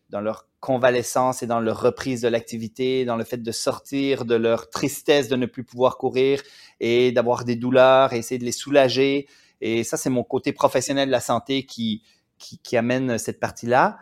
dans 0.10 0.22
leur 0.22 0.48
convalescence 0.60 1.44
et 1.44 1.48
dans 1.48 1.60
leur 1.60 1.82
reprise 1.82 2.22
de 2.22 2.28
l'activité, 2.28 3.06
dans 3.06 3.18
le 3.18 3.24
fait 3.24 3.42
de 3.42 3.52
sortir 3.52 4.26
de 4.26 4.36
leur 4.36 4.70
tristesse 4.70 5.28
de 5.28 5.36
ne 5.36 5.46
plus 5.46 5.64
pouvoir 5.64 5.98
courir 5.98 6.42
et 6.80 7.12
d'avoir 7.12 7.46
des 7.46 7.56
douleurs 7.56 8.14
et 8.14 8.18
essayer 8.18 8.40
de 8.40 8.46
les 8.46 8.52
soulager. 8.52 9.28
Et 9.62 9.84
ça, 9.84 9.96
c'est 9.98 10.10
mon 10.10 10.24
côté 10.24 10.52
professionnel 10.52 11.08
de 11.08 11.12
la 11.12 11.20
santé 11.20 11.66
qui, 11.66 12.04
qui, 12.38 12.60
qui 12.60 12.76
amène 12.76 13.18
cette 13.18 13.40
partie-là. 13.40 13.98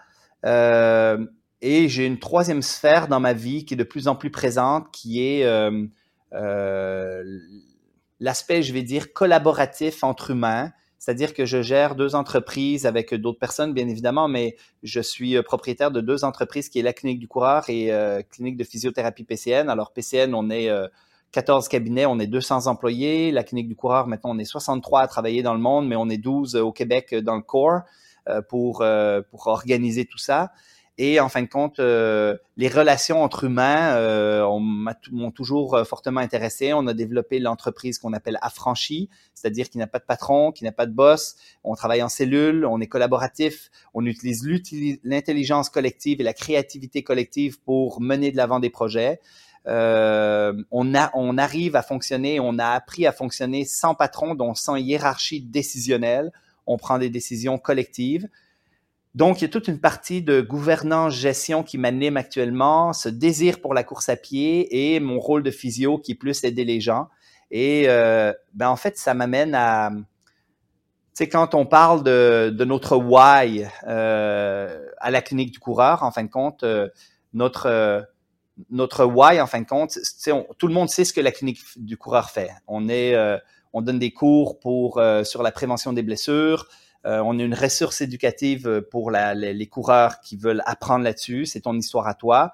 Euh, 0.45 1.25
et 1.61 1.89
j'ai 1.89 2.05
une 2.05 2.19
troisième 2.19 2.63
sphère 2.63 3.07
dans 3.07 3.19
ma 3.19 3.33
vie 3.33 3.65
qui 3.65 3.75
est 3.75 3.77
de 3.77 3.83
plus 3.83 4.07
en 4.07 4.15
plus 4.15 4.31
présente, 4.31 4.91
qui 4.91 5.23
est 5.23 5.45
euh, 5.45 5.85
euh, 6.33 7.23
l'aspect, 8.19 8.63
je 8.63 8.73
vais 8.73 8.81
dire, 8.81 9.13
collaboratif 9.13 10.03
entre 10.03 10.31
humains. 10.31 10.71
C'est-à-dire 10.97 11.33
que 11.33 11.45
je 11.45 11.61
gère 11.61 11.95
deux 11.95 12.13
entreprises 12.13 12.85
avec 12.85 13.13
d'autres 13.13 13.39
personnes, 13.39 13.73
bien 13.73 13.87
évidemment, 13.87 14.27
mais 14.27 14.55
je 14.83 15.01
suis 15.01 15.41
propriétaire 15.41 15.89
de 15.91 16.01
deux 16.01 16.23
entreprises 16.23 16.69
qui 16.69 16.79
est 16.79 16.83
la 16.83 16.93
Clinique 16.93 17.19
du 17.19 17.27
Coureur 17.27 17.63
et 17.69 17.91
euh, 17.91 18.21
Clinique 18.29 18.57
de 18.57 18.63
physiothérapie 18.63 19.23
PCN. 19.23 19.69
Alors, 19.69 19.93
PCN, 19.93 20.33
on 20.35 20.49
est 20.49 20.69
14 21.31 21.67
cabinets, 21.69 22.05
on 22.05 22.19
est 22.19 22.27
200 22.27 22.67
employés. 22.67 23.31
La 23.31 23.43
Clinique 23.43 23.67
du 23.67 23.75
Coureur, 23.75 24.07
maintenant, 24.07 24.31
on 24.31 24.39
est 24.39 24.45
63 24.45 25.01
à 25.01 25.07
travailler 25.07 25.41
dans 25.43 25.53
le 25.53 25.59
monde, 25.59 25.87
mais 25.87 25.95
on 25.95 26.09
est 26.09 26.17
12 26.17 26.55
au 26.55 26.71
Québec 26.71 27.15
dans 27.15 27.35
le 27.35 27.43
corps. 27.43 27.81
Euh, 28.29 28.43
pour, 28.43 28.81
euh, 28.83 29.23
pour 29.31 29.47
organiser 29.47 30.05
tout 30.05 30.19
ça. 30.19 30.51
Et 30.99 31.19
en 31.19 31.27
fin 31.27 31.41
de 31.41 31.47
compte, 31.47 31.79
euh, 31.79 32.37
les 32.55 32.67
relations 32.67 33.23
entre 33.23 33.45
humains 33.45 33.97
m'ont 35.11 35.31
toujours 35.31 35.79
fortement 35.87 36.19
intéressé. 36.19 36.71
On 36.73 36.85
a 36.85 36.93
développé 36.93 37.39
l'entreprise 37.39 37.97
qu'on 37.97 38.13
appelle 38.13 38.37
affranchie, 38.43 39.09
c'est-à-dire 39.33 39.71
qui 39.71 39.79
n'a 39.79 39.87
pas 39.87 39.97
de 39.97 40.03
patron, 40.03 40.51
qui 40.51 40.65
n'a 40.65 40.71
pas 40.71 40.85
de 40.85 40.93
boss. 40.93 41.35
On 41.63 41.73
travaille 41.73 42.03
en 42.03 42.09
cellule, 42.09 42.63
on 42.63 42.79
est 42.79 42.85
collaboratif, 42.85 43.71
on 43.95 44.05
utilise 44.05 44.99
l'intelligence 45.03 45.71
collective 45.71 46.21
et 46.21 46.23
la 46.23 46.33
créativité 46.33 47.01
collective 47.01 47.59
pour 47.61 48.01
mener 48.01 48.31
de 48.31 48.37
l'avant 48.37 48.59
des 48.59 48.69
projets. 48.69 49.19
Euh, 49.65 50.53
on, 50.69 50.93
a, 50.93 51.09
on 51.15 51.39
arrive 51.39 51.75
à 51.75 51.81
fonctionner, 51.81 52.39
on 52.39 52.59
a 52.59 52.67
appris 52.67 53.07
à 53.07 53.11
fonctionner 53.11 53.65
sans 53.65 53.95
patron, 53.95 54.35
donc 54.35 54.59
sans 54.59 54.75
hiérarchie 54.75 55.41
décisionnelle 55.41 56.31
on 56.71 56.77
prend 56.77 56.97
des 56.97 57.09
décisions 57.09 57.57
collectives. 57.57 58.27
Donc, 59.13 59.41
il 59.41 59.43
y 59.43 59.45
a 59.45 59.49
toute 59.49 59.67
une 59.67 59.79
partie 59.79 60.21
de 60.21 60.39
gouvernance-gestion 60.39 61.63
qui 61.63 61.77
m'anime 61.77 62.15
actuellement, 62.15 62.93
ce 62.93 63.09
désir 63.09 63.59
pour 63.59 63.73
la 63.73 63.83
course 63.83 64.07
à 64.07 64.15
pied 64.15 64.93
et 64.95 64.99
mon 65.01 65.19
rôle 65.19 65.43
de 65.43 65.51
physio 65.51 65.97
qui 65.97 66.13
est 66.13 66.15
plus 66.15 66.43
aider 66.45 66.63
les 66.63 66.79
gens. 66.79 67.09
Et 67.51 67.89
euh, 67.89 68.31
ben 68.53 68.69
en 68.69 68.77
fait, 68.77 68.97
ça 68.97 69.13
m'amène 69.13 69.53
à, 69.53 69.91
tu 69.93 70.05
sais, 71.13 71.29
quand 71.29 71.53
on 71.55 71.65
parle 71.65 72.03
de, 72.03 72.53
de 72.55 72.63
notre 72.63 72.95
why 72.95 73.65
euh, 73.85 74.87
à 74.97 75.11
la 75.11 75.21
clinique 75.21 75.51
du 75.51 75.59
coureur, 75.59 76.03
en 76.03 76.11
fin 76.11 76.23
de 76.23 76.29
compte, 76.29 76.63
euh, 76.63 76.87
notre 77.33 78.07
notre 78.69 79.05
why, 79.05 79.41
en 79.41 79.47
fin 79.47 79.59
de 79.59 79.65
compte, 79.65 79.97
tout 80.57 80.67
le 80.67 80.73
monde 80.73 80.89
sait 80.89 81.03
ce 81.03 81.13
que 81.13 81.21
la 81.21 81.31
clinique 81.31 81.59
du 81.77 81.97
coureur 81.97 82.29
fait. 82.29 82.51
On 82.67 82.89
est, 82.89 83.15
on 83.73 83.81
donne 83.81 83.99
des 83.99 84.11
cours 84.11 84.59
pour 84.59 85.01
sur 85.23 85.43
la 85.43 85.51
prévention 85.51 85.93
des 85.93 86.03
blessures. 86.03 86.67
on 87.05 87.39
a 87.39 87.43
une 87.43 87.55
ressource 87.55 88.01
éducative 88.01 88.81
pour 88.91 89.11
la, 89.11 89.33
les, 89.33 89.53
les, 89.53 89.67
coureurs 89.67 90.19
qui 90.21 90.37
veulent 90.37 90.61
apprendre 90.65 91.03
là-dessus. 91.03 91.45
C'est 91.45 91.61
ton 91.61 91.77
histoire 91.77 92.07
à 92.07 92.13
toi. 92.13 92.51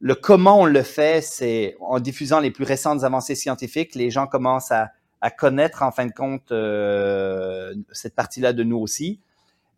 Le 0.00 0.14
comment 0.14 0.60
on 0.60 0.64
le 0.66 0.82
fait, 0.82 1.22
c'est 1.22 1.76
en 1.80 2.00
diffusant 2.00 2.40
les 2.40 2.50
plus 2.50 2.64
récentes 2.64 3.04
avancées 3.04 3.34
scientifiques, 3.34 3.94
les 3.94 4.10
gens 4.10 4.26
commencent 4.26 4.72
à, 4.72 4.90
à 5.20 5.30
connaître 5.30 5.82
en 5.82 5.90
fin 5.90 6.06
de 6.06 6.12
compte 6.12 6.52
euh, 6.52 7.74
cette 7.92 8.14
partie-là 8.14 8.52
de 8.52 8.62
nous 8.62 8.78
aussi. 8.78 9.20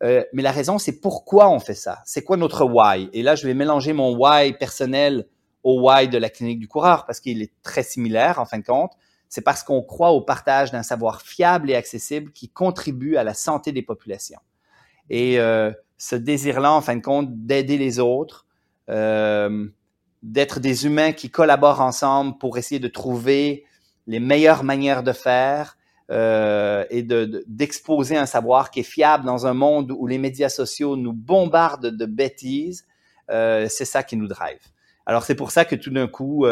Euh, 0.03 0.23
mais 0.33 0.43
la 0.43 0.51
raison, 0.51 0.77
c'est 0.77 0.99
pourquoi 1.01 1.49
on 1.49 1.59
fait 1.59 1.73
ça? 1.73 2.01
C'est 2.05 2.23
quoi 2.23 2.37
notre 2.37 2.65
why? 2.65 3.09
Et 3.13 3.23
là, 3.23 3.35
je 3.35 3.45
vais 3.45 3.53
mélanger 3.53 3.93
mon 3.93 4.15
why 4.15 4.53
personnel 4.53 5.27
au 5.63 5.81
why 5.81 6.07
de 6.07 6.17
la 6.17 6.29
clinique 6.29 6.59
du 6.59 6.67
coureur 6.67 7.05
parce 7.05 7.19
qu'il 7.19 7.41
est 7.41 7.51
très 7.63 7.83
similaire 7.83 8.39
en 8.39 8.45
fin 8.45 8.59
de 8.59 8.65
compte. 8.65 8.93
C'est 9.29 9.41
parce 9.41 9.63
qu'on 9.63 9.81
croit 9.81 10.11
au 10.11 10.21
partage 10.21 10.71
d'un 10.71 10.83
savoir 10.83 11.21
fiable 11.21 11.69
et 11.69 11.75
accessible 11.75 12.31
qui 12.31 12.49
contribue 12.49 13.15
à 13.15 13.23
la 13.23 13.33
santé 13.33 13.71
des 13.71 13.83
populations. 13.83 14.39
Et 15.09 15.39
euh, 15.39 15.71
ce 15.97 16.15
désir-là, 16.15 16.73
en 16.73 16.81
fin 16.81 16.95
de 16.95 17.01
compte, 17.01 17.45
d'aider 17.45 17.77
les 17.77 17.99
autres, 17.99 18.47
euh, 18.89 19.67
d'être 20.23 20.59
des 20.59 20.85
humains 20.85 21.11
qui 21.11 21.29
collaborent 21.29 21.81
ensemble 21.81 22.37
pour 22.39 22.57
essayer 22.57 22.79
de 22.79 22.87
trouver 22.87 23.65
les 24.07 24.19
meilleures 24.19 24.63
manières 24.63 25.03
de 25.03 25.11
faire 25.11 25.77
euh, 26.09 26.83
et 26.89 27.03
d'exposer 27.03 28.15
de, 28.15 28.19
un 28.19 28.25
savoir 28.25 28.71
qui 28.71 28.79
est 28.79 28.83
fiable 28.83 29.25
dans 29.25 29.45
un 29.45 29.53
monde 29.53 29.91
où 29.91 30.07
les 30.07 30.17
médias 30.17 30.49
sociaux 30.49 30.97
nous 30.97 31.13
bombardent 31.13 31.95
de 31.95 32.05
bêtises, 32.05 32.87
euh, 33.29 33.67
c'est 33.69 33.85
ça 33.85 34.01
qui 34.01 34.17
nous 34.17 34.27
drive. 34.27 34.59
Alors 35.05 35.23
c'est 35.23 35.35
pour 35.35 35.51
ça 35.51 35.65
que 35.65 35.75
tout 35.75 35.91
d'un 35.91 36.07
coup, 36.07 36.45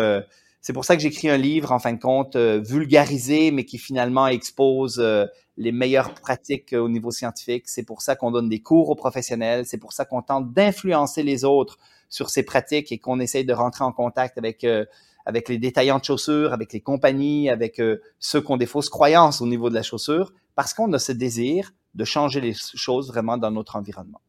c'est 0.68 0.74
pour 0.74 0.84
ça 0.84 0.98
que 0.98 1.02
j'écris 1.02 1.30
un 1.30 1.38
livre 1.38 1.72
en 1.72 1.80
fin 1.80 1.94
de 1.94 1.98
compte 1.98 2.36
euh, 2.36 2.60
vulgarisé, 2.60 3.52
mais 3.52 3.64
qui 3.64 3.78
finalement 3.78 4.28
expose 4.28 5.00
euh, 5.00 5.26
les 5.56 5.72
meilleures 5.72 6.14
pratiques 6.14 6.74
au 6.74 6.90
niveau 6.90 7.10
scientifique. 7.10 7.70
C'est 7.70 7.86
pour 7.86 8.02
ça 8.02 8.18
qu'on 8.18 8.32
donne 8.32 8.50
des 8.50 8.60
cours 8.60 8.90
aux 8.90 8.96
professionnels. 8.96 9.66
C'est 9.66 9.78
pour 9.78 9.94
ça 9.94 10.04
qu'on 10.04 10.22
tente 10.22 10.52
d'influencer 10.52 11.24
les 11.24 11.46
autres 11.46 11.78
sur 12.10 12.30
ces 12.30 12.44
pratiques 12.44 12.92
et 12.92 12.98
qu'on 12.98 13.22
essaye 13.22 13.46
de 13.46 13.54
rentrer 13.54 13.86
en 13.86 13.94
contact 13.94 14.38
avec 14.38 14.66
euh, 14.66 14.84
avec 15.26 15.48
les 15.48 15.58
détaillants 15.58 16.00
de 16.00 16.04
chaussures, 16.04 16.52
avec 16.52 16.74
les 16.74 16.82
compagnies, 16.82 17.50
avec 17.50 17.80
euh, 17.80 18.02
ceux 18.20 18.42
qui 18.42 18.52
ont 18.52 18.58
des 18.58 18.66
fausses 18.66 18.90
croyances 18.90 19.40
au 19.40 19.48
niveau 19.48 19.70
de 19.70 19.76
la 19.76 19.84
chaussure, 19.84 20.34
parce 20.54 20.74
qu'on 20.74 20.92
a 20.92 21.00
ce 21.00 21.14
désir 21.14 21.72
de 21.96 22.04
changer 22.04 22.42
les 22.42 22.54
choses 22.54 23.08
vraiment 23.08 23.38
dans 23.38 23.52
notre 23.52 23.78
environnement. 23.78 24.20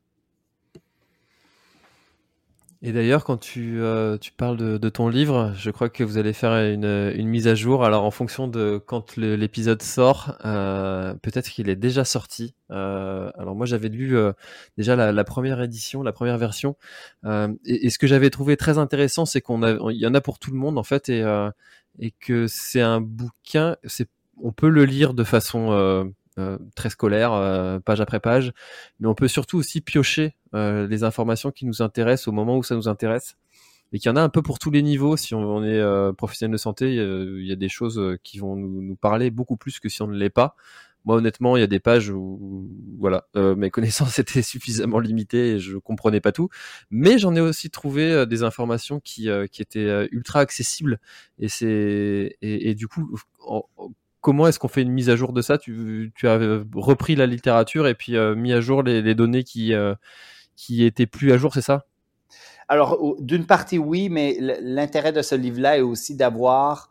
Et 2.80 2.92
d'ailleurs, 2.92 3.24
quand 3.24 3.38
tu, 3.38 3.80
euh, 3.80 4.18
tu 4.18 4.30
parles 4.30 4.56
de, 4.56 4.78
de, 4.78 4.88
ton 4.88 5.08
livre, 5.08 5.52
je 5.56 5.70
crois 5.72 5.88
que 5.88 6.04
vous 6.04 6.16
allez 6.16 6.32
faire 6.32 6.52
une, 6.52 6.84
une 6.84 7.26
mise 7.26 7.48
à 7.48 7.56
jour. 7.56 7.84
Alors, 7.84 8.04
en 8.04 8.12
fonction 8.12 8.46
de 8.46 8.80
quand 8.86 9.16
l'épisode 9.16 9.82
sort, 9.82 10.36
euh, 10.44 11.12
peut-être 11.14 11.48
qu'il 11.48 11.68
est 11.70 11.76
déjà 11.76 12.04
sorti. 12.04 12.54
Euh, 12.70 13.32
alors, 13.36 13.56
moi, 13.56 13.66
j'avais 13.66 13.88
lu 13.88 14.16
euh, 14.16 14.32
déjà 14.76 14.94
la, 14.94 15.10
la, 15.10 15.24
première 15.24 15.60
édition, 15.60 16.04
la 16.04 16.12
première 16.12 16.38
version. 16.38 16.76
Euh, 17.24 17.52
et, 17.64 17.86
et, 17.86 17.90
ce 17.90 17.98
que 17.98 18.06
j'avais 18.06 18.30
trouvé 18.30 18.56
très 18.56 18.78
intéressant, 18.78 19.26
c'est 19.26 19.40
qu'on 19.40 19.64
a, 19.64 19.72
y 19.92 20.06
en 20.06 20.14
a 20.14 20.20
pour 20.20 20.38
tout 20.38 20.52
le 20.52 20.58
monde 20.58 20.78
en 20.78 20.84
fait, 20.84 21.08
et, 21.08 21.22
euh, 21.22 21.50
et 21.98 22.12
que 22.12 22.46
c'est 22.46 22.80
un 22.80 23.00
bouquin. 23.00 23.76
On 24.40 24.52
peut 24.52 24.68
le 24.68 24.84
lire 24.84 25.14
de 25.14 25.24
façon 25.24 26.12
très 26.74 26.90
scolaire, 26.90 27.32
euh, 27.32 27.78
page 27.80 28.00
après 28.00 28.20
page, 28.20 28.52
mais 29.00 29.08
on 29.08 29.14
peut 29.14 29.28
surtout 29.28 29.58
aussi 29.58 29.80
piocher 29.80 30.34
euh, 30.54 30.86
les 30.86 31.04
informations 31.04 31.50
qui 31.50 31.66
nous 31.66 31.82
intéressent 31.82 32.28
au 32.28 32.32
moment 32.32 32.56
où 32.56 32.62
ça 32.62 32.74
nous 32.74 32.88
intéresse 32.88 33.36
et 33.92 33.98
qu'il 33.98 34.08
y 34.08 34.12
en 34.12 34.16
a 34.16 34.22
un 34.22 34.28
peu 34.28 34.42
pour 34.42 34.58
tous 34.58 34.70
les 34.70 34.82
niveaux. 34.82 35.16
Si 35.16 35.34
on, 35.34 35.64
est 35.64 36.12
professionnel 36.14 36.52
de 36.52 36.58
santé, 36.58 36.94
il 36.94 37.46
y, 37.46 37.52
a 37.52 37.56
des 37.56 37.70
choses 37.70 38.18
qui 38.22 38.38
vont 38.38 38.54
nous, 38.54 38.82
nous, 38.82 38.96
parler 38.96 39.30
beaucoup 39.30 39.56
plus 39.56 39.80
que 39.80 39.88
si 39.88 40.02
on 40.02 40.06
ne 40.08 40.14
l'est 40.14 40.28
pas. 40.28 40.56
Moi, 41.06 41.16
honnêtement, 41.16 41.56
il 41.56 41.60
y 41.60 41.62
a 41.62 41.68
des 41.68 41.80
pages 41.80 42.10
où, 42.10 42.68
voilà, 42.98 43.26
euh, 43.34 43.54
mes 43.56 43.70
connaissances 43.70 44.18
étaient 44.18 44.42
suffisamment 44.42 44.98
limitées 44.98 45.52
et 45.52 45.58
je 45.58 45.78
comprenais 45.78 46.20
pas 46.20 46.32
tout. 46.32 46.50
Mais 46.90 47.18
j'en 47.18 47.34
ai 47.34 47.40
aussi 47.40 47.70
trouvé 47.70 48.26
des 48.26 48.42
informations 48.42 49.00
qui, 49.00 49.28
qui 49.50 49.62
étaient 49.62 50.06
ultra 50.12 50.40
accessibles. 50.40 51.00
Et 51.38 51.48
c'est 51.48 52.36
et, 52.42 52.74
du 52.74 52.88
coup, 52.88 53.18
en, 53.40 53.64
comment 54.20 54.46
est-ce 54.46 54.58
qu'on 54.58 54.68
fait 54.68 54.82
une 54.82 54.92
mise 54.92 55.10
à 55.10 55.16
jour 55.16 55.32
de 55.32 55.42
ça? 55.42 55.58
Tu, 55.58 56.12
as 56.24 56.38
repris 56.74 57.16
la 57.16 57.26
littérature 57.26 57.86
et 57.86 57.94
puis 57.94 58.16
euh, 58.16 58.34
mis 58.34 58.52
à 58.52 58.60
jour 58.60 58.82
les, 58.82 59.14
données 59.14 59.44
qui, 59.44 59.74
euh, 59.74 59.94
qui 60.56 60.84
étaient 60.84 61.06
plus 61.06 61.32
à 61.32 61.38
jour, 61.38 61.54
c'est 61.54 61.62
ça? 61.62 61.86
Alors, 62.68 63.16
d'une 63.18 63.46
partie, 63.46 63.78
oui, 63.78 64.08
mais 64.10 64.36
l'intérêt 64.60 65.12
de 65.12 65.22
ce 65.22 65.34
livre-là 65.34 65.78
est 65.78 65.82
aussi 65.82 66.14
d'avoir 66.14 66.90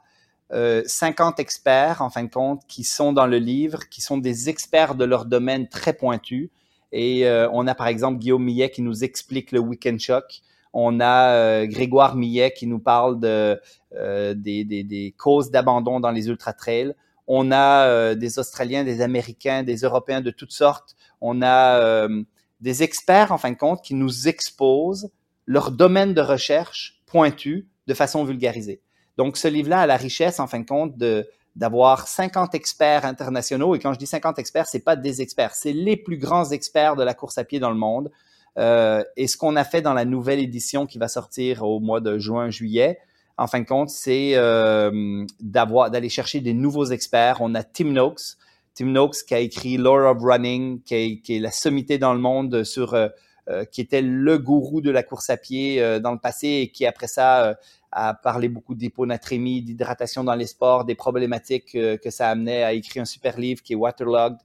euh, 0.51 0.82
50 0.86 1.39
experts, 1.39 2.01
en 2.01 2.09
fin 2.09 2.23
de 2.23 2.30
compte, 2.30 2.61
qui 2.67 2.84
sont 2.84 3.13
dans 3.13 3.28
le 3.28 3.38
livre, 3.38 3.88
qui 3.89 4.01
sont 4.01 4.17
des 4.17 4.49
experts 4.49 4.95
de 4.95 5.05
leur 5.05 5.25
domaine 5.25 5.67
très 5.67 5.93
pointus. 5.93 6.49
Et 6.91 7.28
euh, 7.28 7.49
on 7.51 7.67
a 7.67 7.75
par 7.75 7.88
exemple 7.88 8.19
Guillaume 8.19 8.43
Millet 8.43 8.69
qui 8.69 8.82
nous 8.82 9.03
explique 9.03 9.51
le 9.51 9.59
Weekend 9.59 9.99
Shock. 9.99 10.41
On 10.73 10.99
a 10.99 11.32
euh, 11.32 11.65
Grégoire 11.65 12.15
Millet 12.15 12.53
qui 12.55 12.67
nous 12.67 12.80
parle 12.80 13.19
de, 13.19 13.59
euh, 13.95 14.34
des, 14.34 14.63
des, 14.63 14.84
des, 14.84 15.13
causes 15.17 15.51
d'abandon 15.51 15.99
dans 15.99 16.11
les 16.11 16.28
ultra-trails. 16.30 16.93
On 17.28 17.51
a 17.51 17.88
euh, 17.88 18.15
des 18.15 18.39
Australiens, 18.39 18.84
des 18.84 19.01
Américains, 19.01 19.63
des 19.63 19.78
Européens 19.78 20.21
de 20.21 20.32
toutes 20.32 20.51
sortes. 20.51 20.95
On 21.21 21.41
a 21.41 21.80
euh, 21.80 22.23
des 22.61 22.84
experts, 22.84 23.32
en 23.32 23.38
fin 23.38 23.51
de 23.51 23.57
compte, 23.57 23.84
qui 23.84 23.93
nous 23.93 24.28
exposent 24.28 25.11
leur 25.45 25.71
domaine 25.71 26.13
de 26.13 26.21
recherche 26.21 27.01
pointu 27.05 27.67
de 27.88 27.93
façon 27.93 28.23
vulgarisée. 28.23 28.82
Donc, 29.17 29.38
ce 29.38 29.47
livre-là 29.47 29.82
a 29.82 29.88
la 29.88 29.97
richesse, 29.97 30.39
en 30.39 30.47
fin 30.47 30.59
de 30.59 30.65
compte, 30.65 30.97
de 30.97 31.28
d'avoir 31.57 32.07
50 32.07 32.53
experts 32.53 33.03
internationaux. 33.03 33.73
Et 33.73 33.80
quand 33.80 33.91
je 33.91 33.97
dis 33.97 34.05
50 34.05 34.38
experts, 34.38 34.67
c'est 34.67 34.84
pas 34.84 34.95
des 34.95 35.23
experts, 35.23 35.55
c'est 35.55 35.73
les 35.73 35.97
plus 35.97 36.17
grands 36.17 36.51
experts 36.51 36.95
de 36.95 37.03
la 37.03 37.15
course 37.15 37.39
à 37.39 37.43
pied 37.43 37.59
dans 37.59 37.71
le 37.71 37.78
monde. 37.78 38.11
Euh, 38.57 39.03
et 39.17 39.28
ce 39.28 39.38
qu'on 39.38 39.55
a 39.55 39.63
fait 39.63 39.82
dans 39.82 39.93
la 39.93 40.05
nouvelle 40.05 40.39
édition 40.39 40.86
qui 40.86 40.99
va 40.99 41.07
sortir 41.07 41.63
au 41.63 41.80
mois 41.80 41.99
de 41.99 42.19
juin-juillet, 42.19 42.99
en 43.38 43.47
fin 43.47 43.59
de 43.59 43.65
compte, 43.65 43.89
c'est 43.89 44.31
euh, 44.35 45.25
d'aller 45.39 46.09
chercher 46.09 46.41
des 46.41 46.53
nouveaux 46.53 46.85
experts. 46.85 47.38
On 47.39 47.53
a 47.55 47.63
Tim 47.63 47.91
Noakes, 47.91 48.38
Tim 48.73 48.85
Noakes 48.88 49.23
qui 49.27 49.33
a 49.33 49.39
écrit 49.39 49.77
Law 49.77 50.09
of 50.09 50.17
Running, 50.21 50.81
qui 50.81 50.95
est, 50.95 51.21
qui 51.21 51.38
est 51.38 51.39
la 51.39 51.51
sommité 51.51 51.97
dans 51.97 52.14
le 52.14 52.19
monde 52.19 52.64
sur 52.64 52.93
euh, 52.93 53.09
euh, 53.49 53.64
qui 53.64 53.81
était 53.81 54.01
le 54.01 54.38
gourou 54.38 54.81
de 54.81 54.91
la 54.91 55.03
course 55.03 55.30
à 55.30 55.38
pied 55.38 55.81
euh, 55.81 55.99
dans 55.99 56.11
le 56.11 56.19
passé 56.19 56.47
et 56.47 56.72
qui 56.72 56.85
après 56.85 57.07
ça 57.07 57.55
a 57.91 58.14
parlé 58.14 58.49
beaucoup 58.49 58.76
d'hyponatrémie, 58.76 59.61
d'hydratation 59.61 60.23
dans 60.23 60.35
les 60.35 60.47
sports, 60.47 60.84
des 60.84 60.95
problématiques 60.95 61.72
que 61.72 62.09
ça 62.09 62.30
amenait, 62.30 62.64
a 62.64 62.73
écrit 62.73 62.99
un 62.99 63.05
super 63.05 63.39
livre 63.39 63.61
qui 63.64 63.73
est 63.73 63.77
Waterlogged. 63.77 64.39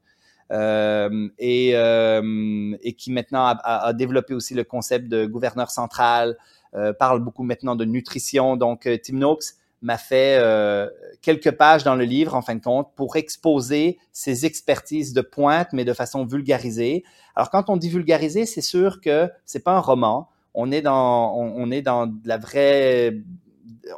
Euh, 0.53 1.29
et, 1.39 1.73
euh, 1.75 2.77
et, 2.83 2.93
qui 2.93 3.11
maintenant 3.11 3.55
a, 3.65 3.93
développé 3.95 4.35
aussi 4.35 4.53
le 4.53 4.65
concept 4.65 5.09
de 5.09 5.25
gouverneur 5.25 5.71
central, 5.71 6.37
euh, 6.75 6.93
parle 6.93 7.21
beaucoup 7.21 7.43
maintenant 7.43 7.77
de 7.77 7.85
nutrition. 7.85 8.57
Donc, 8.57 8.87
euh, 8.87 8.97
Tim 9.03 9.17
Noakes 9.17 9.57
m'a 9.83 9.99
fait 9.99 10.39
euh, 10.41 10.89
quelques 11.21 11.51
pages 11.51 11.85
dans 11.85 11.97
le 11.97 12.05
livre, 12.05 12.35
en 12.35 12.43
fin 12.43 12.55
de 12.55 12.63
compte, 12.63 12.89
pour 12.95 13.17
exposer 13.17 13.99
ses 14.13 14.47
expertises 14.47 15.13
de 15.13 15.21
pointe, 15.21 15.69
mais 15.73 15.85
de 15.85 15.93
façon 15.93 16.25
vulgarisée. 16.25 17.05
Alors, 17.35 17.51
quand 17.51 17.69
on 17.69 17.77
dit 17.77 17.91
vulgarisé, 17.91 18.47
c'est 18.47 18.63
sûr 18.63 19.01
que 19.01 19.29
c'est 19.45 19.65
pas 19.65 19.73
un 19.73 19.81
roman. 19.81 20.29
On 20.55 20.71
est 20.71 20.83
dans, 20.83 21.35
on 21.35 21.71
est 21.71 21.83
dans 21.83 22.07
de 22.07 22.27
la 22.27 22.39
vraie 22.39 23.17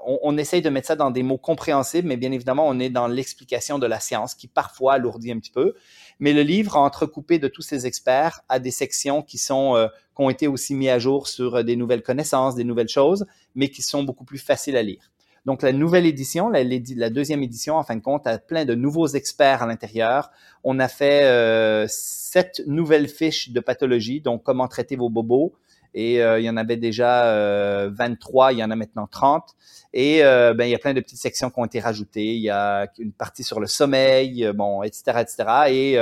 on, 0.06 0.18
on, 0.22 0.38
essaye 0.38 0.62
de 0.62 0.70
mettre 0.70 0.88
ça 0.88 0.96
dans 0.96 1.10
des 1.10 1.22
mots 1.22 1.38
compréhensibles, 1.38 2.08
mais 2.08 2.16
bien 2.16 2.32
évidemment, 2.32 2.66
on 2.66 2.78
est 2.78 2.90
dans 2.90 3.06
l'explication 3.06 3.78
de 3.78 3.86
la 3.86 4.00
science 4.00 4.34
qui 4.34 4.46
parfois 4.46 4.94
alourdit 4.94 5.32
un 5.32 5.38
petit 5.38 5.50
peu. 5.50 5.74
Mais 6.20 6.32
le 6.32 6.42
livre, 6.42 6.76
entrecoupé 6.76 7.38
de 7.38 7.48
tous 7.48 7.62
ces 7.62 7.86
experts, 7.86 8.40
a 8.48 8.58
des 8.58 8.70
sections 8.70 9.22
qui 9.22 9.38
sont 9.38 9.76
euh, 9.76 9.88
qui 9.88 10.22
ont 10.22 10.30
été 10.30 10.46
aussi 10.46 10.74
mis 10.74 10.88
à 10.88 10.98
jour 10.98 11.28
sur 11.28 11.56
euh, 11.56 11.62
des 11.62 11.76
nouvelles 11.76 12.02
connaissances, 12.02 12.54
des 12.54 12.64
nouvelles 12.64 12.88
choses, 12.88 13.26
mais 13.54 13.68
qui 13.68 13.82
sont 13.82 14.02
beaucoup 14.02 14.24
plus 14.24 14.38
faciles 14.38 14.76
à 14.76 14.82
lire. 14.82 15.10
Donc 15.44 15.62
la 15.62 15.72
nouvelle 15.72 16.06
édition, 16.06 16.48
la, 16.48 16.64
la 16.64 17.10
deuxième 17.10 17.42
édition, 17.42 17.76
en 17.76 17.82
fin 17.82 17.96
de 17.96 18.00
compte, 18.00 18.26
a 18.26 18.38
plein 18.38 18.64
de 18.64 18.74
nouveaux 18.74 19.08
experts 19.08 19.62
à 19.62 19.66
l'intérieur. 19.66 20.30
On 20.62 20.78
a 20.78 20.88
fait 20.88 21.24
euh, 21.24 21.84
sept 21.88 22.62
nouvelles 22.66 23.08
fiches 23.08 23.50
de 23.50 23.60
pathologie, 23.60 24.20
donc 24.20 24.42
comment 24.42 24.68
traiter 24.68 24.96
vos 24.96 25.10
bobos, 25.10 25.52
et 25.94 26.20
euh, 26.20 26.40
il 26.40 26.44
y 26.44 26.50
en 26.50 26.56
avait 26.56 26.76
déjà 26.76 27.26
euh, 27.26 27.88
23, 27.92 28.52
il 28.52 28.58
y 28.58 28.64
en 28.64 28.70
a 28.70 28.76
maintenant 28.76 29.06
30. 29.06 29.54
Et 29.92 30.24
euh, 30.24 30.52
ben, 30.52 30.64
il 30.64 30.70
y 30.70 30.74
a 30.74 30.78
plein 30.78 30.92
de 30.92 31.00
petites 31.00 31.20
sections 31.20 31.50
qui 31.50 31.60
ont 31.60 31.64
été 31.64 31.78
rajoutées. 31.78 32.34
Il 32.34 32.42
y 32.42 32.50
a 32.50 32.88
une 32.98 33.12
partie 33.12 33.44
sur 33.44 33.60
le 33.60 33.68
sommeil, 33.68 34.44
euh, 34.44 34.52
bon, 34.52 34.82
etc., 34.82 35.20
etc. 35.20 35.44
Et 35.68 35.98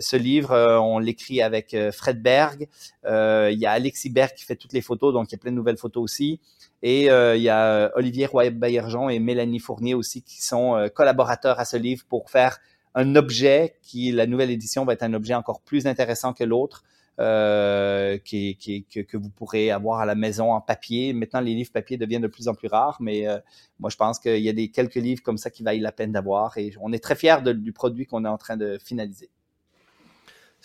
ce 0.00 0.16
livre, 0.16 0.56
on 0.80 0.98
l'écrit 0.98 1.40
avec 1.40 1.76
Fred 1.92 2.20
Berg. 2.20 2.66
il 3.04 3.58
y 3.58 3.66
a 3.66 3.70
Alexis 3.70 4.10
Berg 4.10 4.32
qui 4.34 4.44
fait 4.44 4.56
toutes 4.56 4.72
les 4.72 4.80
photos, 4.80 5.12
donc 5.12 5.30
il 5.30 5.32
y 5.32 5.36
a 5.36 5.38
plein 5.38 5.52
de 5.52 5.56
nouvelles 5.56 5.76
photos 5.76 6.02
aussi. 6.02 6.40
Et 6.82 7.04
il 7.04 7.42
y 7.42 7.48
a 7.48 7.92
Olivier 7.94 8.26
Roy-Bayerjon 8.26 9.08
et 9.08 9.20
Mélanie 9.20 9.60
Fournier 9.60 9.94
aussi 9.94 10.22
qui 10.22 10.42
sont 10.42 10.88
collaborateurs 10.96 11.60
à 11.60 11.64
ce 11.64 11.76
livre 11.76 12.04
pour 12.08 12.28
faire 12.28 12.58
un 12.96 13.14
objet 13.14 13.76
qui, 13.82 14.10
la 14.10 14.26
nouvelle 14.26 14.50
édition 14.50 14.84
va 14.84 14.94
être 14.94 15.04
un 15.04 15.14
objet 15.14 15.34
encore 15.34 15.60
plus 15.60 15.86
intéressant 15.86 16.32
que 16.32 16.42
l'autre. 16.42 16.82
Euh, 17.20 18.18
qui, 18.18 18.56
que, 18.56 19.16
vous 19.16 19.30
pourrez 19.30 19.70
avoir 19.70 20.00
à 20.00 20.06
la 20.06 20.16
maison 20.16 20.52
en 20.52 20.60
papier. 20.60 21.12
Maintenant, 21.12 21.40
les 21.40 21.54
livres 21.54 21.70
papier 21.70 21.96
deviennent 21.96 22.22
de 22.22 22.26
plus 22.26 22.48
en 22.48 22.54
plus 22.54 22.66
rares, 22.66 22.96
mais 23.00 23.28
euh, 23.28 23.38
moi, 23.78 23.88
je 23.88 23.96
pense 23.96 24.18
qu'il 24.18 24.40
y 24.40 24.48
a 24.48 24.52
des 24.52 24.68
quelques 24.68 24.96
livres 24.96 25.22
comme 25.22 25.38
ça 25.38 25.48
qui 25.48 25.62
valent 25.62 25.80
la 25.80 25.92
peine 25.92 26.10
d'avoir 26.10 26.58
et 26.58 26.72
on 26.80 26.92
est 26.92 26.98
très 26.98 27.14
fiers 27.14 27.36
du 27.42 27.72
produit 27.72 28.06
qu'on 28.06 28.24
est 28.24 28.28
en 28.28 28.38
train 28.38 28.56
de 28.56 28.78
finaliser. 28.78 29.30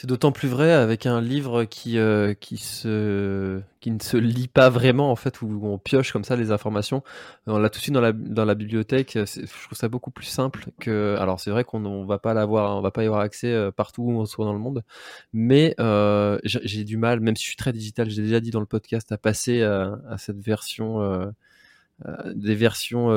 C'est 0.02 0.08
d'autant 0.08 0.32
plus 0.32 0.48
vrai 0.48 0.72
avec 0.72 1.06
un 1.06 1.20
livre 1.20 1.66
qui, 1.66 1.98
euh, 1.98 2.34
qui, 2.34 2.56
se, 2.56 3.60
qui 3.82 3.92
ne 3.92 4.00
se 4.00 4.16
lit 4.16 4.48
pas 4.48 4.70
vraiment, 4.70 5.12
en 5.12 5.18
fait, 5.18 5.42
où 5.42 5.60
on 5.62 5.78
pioche 5.78 6.14
comme 6.14 6.24
ça 6.24 6.38
les 6.38 6.52
informations. 6.52 7.04
On 7.48 7.58
l'a 7.58 7.70
tout 7.70 7.80
de 7.80 7.82
suite 7.82 7.94
dans 7.94 8.00
la, 8.00 8.14
dans 8.14 8.46
la 8.46 8.56
bibliothèque. 8.56 9.18
Je 9.26 9.66
trouve 9.66 9.78
ça 9.78 9.90
beaucoup 9.90 10.10
plus 10.10 10.26
simple 10.26 10.68
que. 10.80 11.18
Alors, 11.20 11.42
c'est 11.42 11.52
vrai 11.52 11.66
qu'on 11.66 11.82
ne 11.82 12.06
va 12.06 12.18
pas 12.18 12.34
l'avoir, 12.34 12.78
on 12.78 12.82
va 12.82 12.92
pas 12.92 13.04
y 13.04 13.08
avoir 13.08 13.20
accès 13.20 13.52
euh, 13.52 13.72
partout 13.72 14.04
où 14.04 14.12
on 14.12 14.24
soit 14.26 14.46
dans 14.46 14.54
le 14.54 14.60
monde. 14.60 14.86
Mais 15.34 15.76
euh, 15.82 16.40
j'ai 16.46 16.86
du 16.86 16.96
mal, 16.96 17.20
même 17.20 17.36
si 17.36 17.44
je 17.44 17.50
suis 17.50 17.58
très 17.58 17.74
digital, 17.74 18.10
j'ai 18.10 18.22
déjà 18.22 18.40
dit 18.40 18.52
dans 18.52 18.62
le 18.62 18.66
podcast, 18.66 19.12
à 19.12 19.18
passer 19.18 19.64
à, 19.64 20.00
à 20.10 20.18
cette 20.18 20.40
version, 20.40 21.02
euh, 21.02 21.30
des 22.36 22.56
versions 22.56 23.10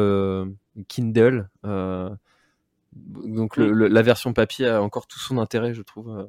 Kindle. 0.89 1.49
donc, 1.63 3.57
le, 3.57 3.71
la 3.87 4.03
version 4.03 4.33
papier 4.33 4.67
a 4.67 4.83
encore 4.83 5.07
tout 5.07 5.21
son 5.21 5.39
intérêt, 5.39 5.75
je 5.75 5.83
trouve 5.83 6.27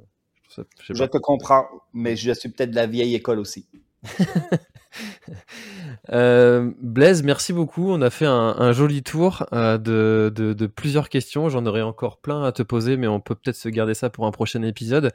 je, 0.90 1.04
te 1.04 1.18
comprends, 1.18 1.68
mais 1.94 2.16
je 2.16 2.32
suis 2.32 2.50
peut-être 2.50 2.72
de 2.72 2.76
la 2.76 2.88
vieille 2.88 3.16
école 3.16 3.40
aussi. 3.40 3.68
euh, 6.12 6.72
Blaise, 6.80 7.24
merci 7.24 7.54
beaucoup. 7.54 7.92
On 7.92 8.02
a 8.02 8.10
fait 8.10 8.26
un, 8.26 8.72
joli 8.72 9.04
tour 9.04 9.46
euh, 9.54 9.78
de, 9.78 10.66
plusieurs 10.68 11.10
questions. 11.10 11.50
J'en 11.50 11.66
aurais 11.66 11.82
encore 11.82 12.18
plein 12.18 12.44
à 12.44 12.52
te 12.52 12.64
poser, 12.64 12.98
mais 12.98 13.08
on 13.08 13.20
peut 13.20 13.36
peut-être 13.36 13.56
se 13.56 13.70
garder 13.70 13.94
ça 13.94 14.10
pour 14.10 14.26
un 14.26 14.32
prochain 14.32 14.62
épisode. 14.64 15.12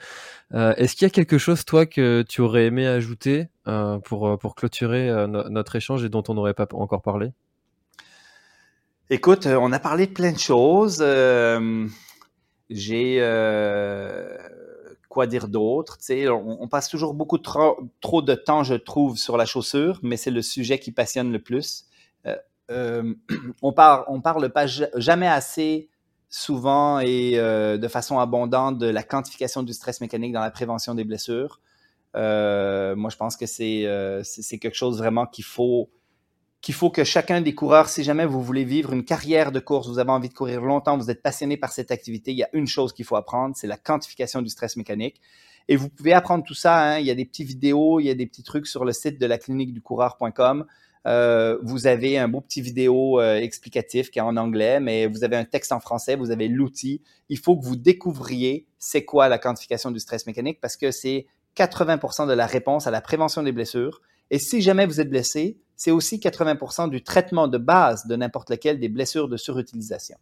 Euh, 0.55 0.75
est-ce 0.77 0.95
qu'il 0.95 1.07
y 1.07 1.07
a 1.07 1.11
quelque 1.11 1.39
chose, 1.39 1.65
toi, 1.65 1.87
que 1.87 2.25
tu 2.29 2.41
aurais 2.41 2.67
aimé 2.67 2.87
ajouter 2.87 3.49
pour, 4.05 4.39
pour 4.39 4.55
clôturer 4.55 5.27
notre 5.29 5.77
échange 5.77 6.03
et 6.03 6.09
dont 6.09 6.23
on 6.29 6.35
n'aurait 6.35 6.55
pas 6.55 6.67
encore 6.73 7.03
parlé? 7.03 7.33
Écoute, 9.11 9.47
on 9.47 9.73
a 9.73 9.79
parlé 9.79 10.07
de 10.07 10.13
plein 10.13 10.33
de 10.33 10.39
choses. 10.39 11.05
J'ai 12.71 13.21
quoi 15.09 15.27
dire 15.27 15.49
d'autre. 15.49 15.99
On, 16.11 16.59
on 16.61 16.69
passe 16.69 16.89
toujours 16.89 17.15
beaucoup 17.15 17.39
trop, 17.39 18.23
de 18.23 18.35
temps, 18.35 18.63
je 18.63 18.75
trouve, 18.75 19.19
sur 19.19 19.37
la 19.37 19.47
chaussure, 19.47 19.99
mais 20.03 20.17
c'est 20.17 20.31
le 20.31 20.43
sujet 20.43 20.79
qui 20.79 20.93
passionne 20.93 21.33
le 21.33 21.39
plus. 21.39 21.87
Euh, 22.27 22.37
euh, 22.71 23.15
on, 23.63 23.73
parle, 23.73 24.05
parle 24.23 24.51
pas 24.51 24.67
jamais 24.67 25.29
assez 25.29 25.89
souvent 26.29 27.01
et 27.01 27.39
euh, 27.39 27.79
de 27.79 27.89
façon 27.89 28.19
abondante 28.19 28.79
de 28.79 28.87
la 28.87 29.03
quantification 29.03 29.63
du 29.63 29.73
stress 29.73 30.01
mécanique 30.01 30.33
dans 30.33 30.43
la 30.43 30.51
prévention 30.51 30.95
des 30.95 31.05
blessures. 31.05 31.61
moi, 32.15 33.11
je 33.11 33.17
pense 33.17 33.37
que 33.37 33.47
c'est 33.47 34.59
quelque 34.59 34.77
chose 34.77 34.99
vraiment 34.99 35.27
qu'il 35.27 35.45
faut 35.45 35.89
qu'il 36.61 36.75
faut 36.75 36.91
que 36.91 37.05
chacun 37.05 37.41
des 37.41 37.55
coureurs, 37.55 37.89
si 37.89 38.03
jamais 38.03 38.27
vous 38.27 38.43
voulez 38.43 38.65
vivre 38.65 38.93
une 38.93 39.05
carrière 39.05 39.53
de 39.53 39.61
course, 39.61 39.89
vous 39.89 39.99
avez 39.99 40.11
envie 40.11 40.29
de 40.29 40.35
courir 40.35 40.61
longtemps, 40.61 40.99
vous 40.99 41.11
êtes 41.11 41.23
passionné 41.23 41.57
par 41.57 41.73
cette 41.73 41.91
activité, 41.91 42.33
il 42.33 42.39
y 42.39 42.43
a 42.43 42.49
une 42.53 42.67
chose 42.67 42.93
qu'il 42.93 43.05
faut 43.05 43.17
apprendre, 43.17 43.55
c'est 43.57 43.69
la 43.69 43.77
quantification 43.77 44.43
du 44.43 44.49
stress 44.49 44.77
mécanique. 44.77 45.21
Et 45.69 45.77
vous 45.77 45.89
pouvez 45.91 46.15
apprendre 46.15 46.45
tout 46.45 46.55
ça. 46.55 46.79
Hein. 46.79 46.99
Il 46.99 47.07
y 47.07 47.11
a 47.11 47.15
des 47.15 47.27
petites 47.27 47.47
vidéos, 47.47 48.01
il 48.01 48.07
y 48.07 48.11
a 48.11 48.15
des 48.15 48.27
petits 48.27 48.43
trucs 48.43 48.67
sur 48.67 48.85
le 48.85 48.93
site 48.93 49.21
de 49.21 49.27
la 49.27 49.39
clinique 49.39 49.73
du 49.73 49.83
coureur.com. 49.83 50.65
Euh, 51.07 51.59
vous 51.63 51.87
avez 51.87 52.19
un 52.19 52.27
beau 52.27 52.41
petit 52.41 52.61
vidéo 52.61 53.21
euh, 53.21 53.37
explicatif 53.37 54.11
qui 54.11 54.19
est 54.19 54.23
en 54.23 54.37
anglais, 54.37 54.81
mais 54.81 55.07
vous 55.07 55.25
avez 55.25 55.37
un 55.37 55.45
texte 55.45 55.73
en 55.73 55.81
français, 55.81 56.17
vous 56.17 56.31
avez 56.31 56.49
l'outil. 56.49 57.03
Il 57.29 57.39
faut 57.39 57.57
que 57.57 57.65
vous 57.65 57.77
découvriez 57.77 58.67
c'est 58.79 59.05
quoi 59.05 59.29
la 59.29 59.39
quantification 59.39 59.91
du 59.91 60.01
stress 60.01 60.27
mécanique 60.27 60.59
parce 60.61 60.77
que 60.77 60.91
c'est 60.91 61.27
80% 61.57 62.27
de 62.27 62.33
la 62.33 62.47
réponse 62.47 62.87
à 62.87 62.91
la 62.91 63.01
prévention 63.01 63.43
des 63.43 63.53
blessures. 63.53 64.01
Et 64.31 64.39
si 64.39 64.61
jamais 64.61 64.87
vous 64.87 65.01
êtes 65.01 65.09
blessé, 65.09 65.59
c'est 65.79 65.93
aussi 65.93 66.19
80% 66.19 66.91
du 66.91 67.03
traitement 67.03 67.47
de 67.47 67.57
base 67.57 68.07
de 68.07 68.17
n'importe 68.17 68.51
lequel 68.51 68.81
des 68.81 68.89
blessures 68.89 69.29
de 69.29 69.37
surutilisation. 69.37 70.19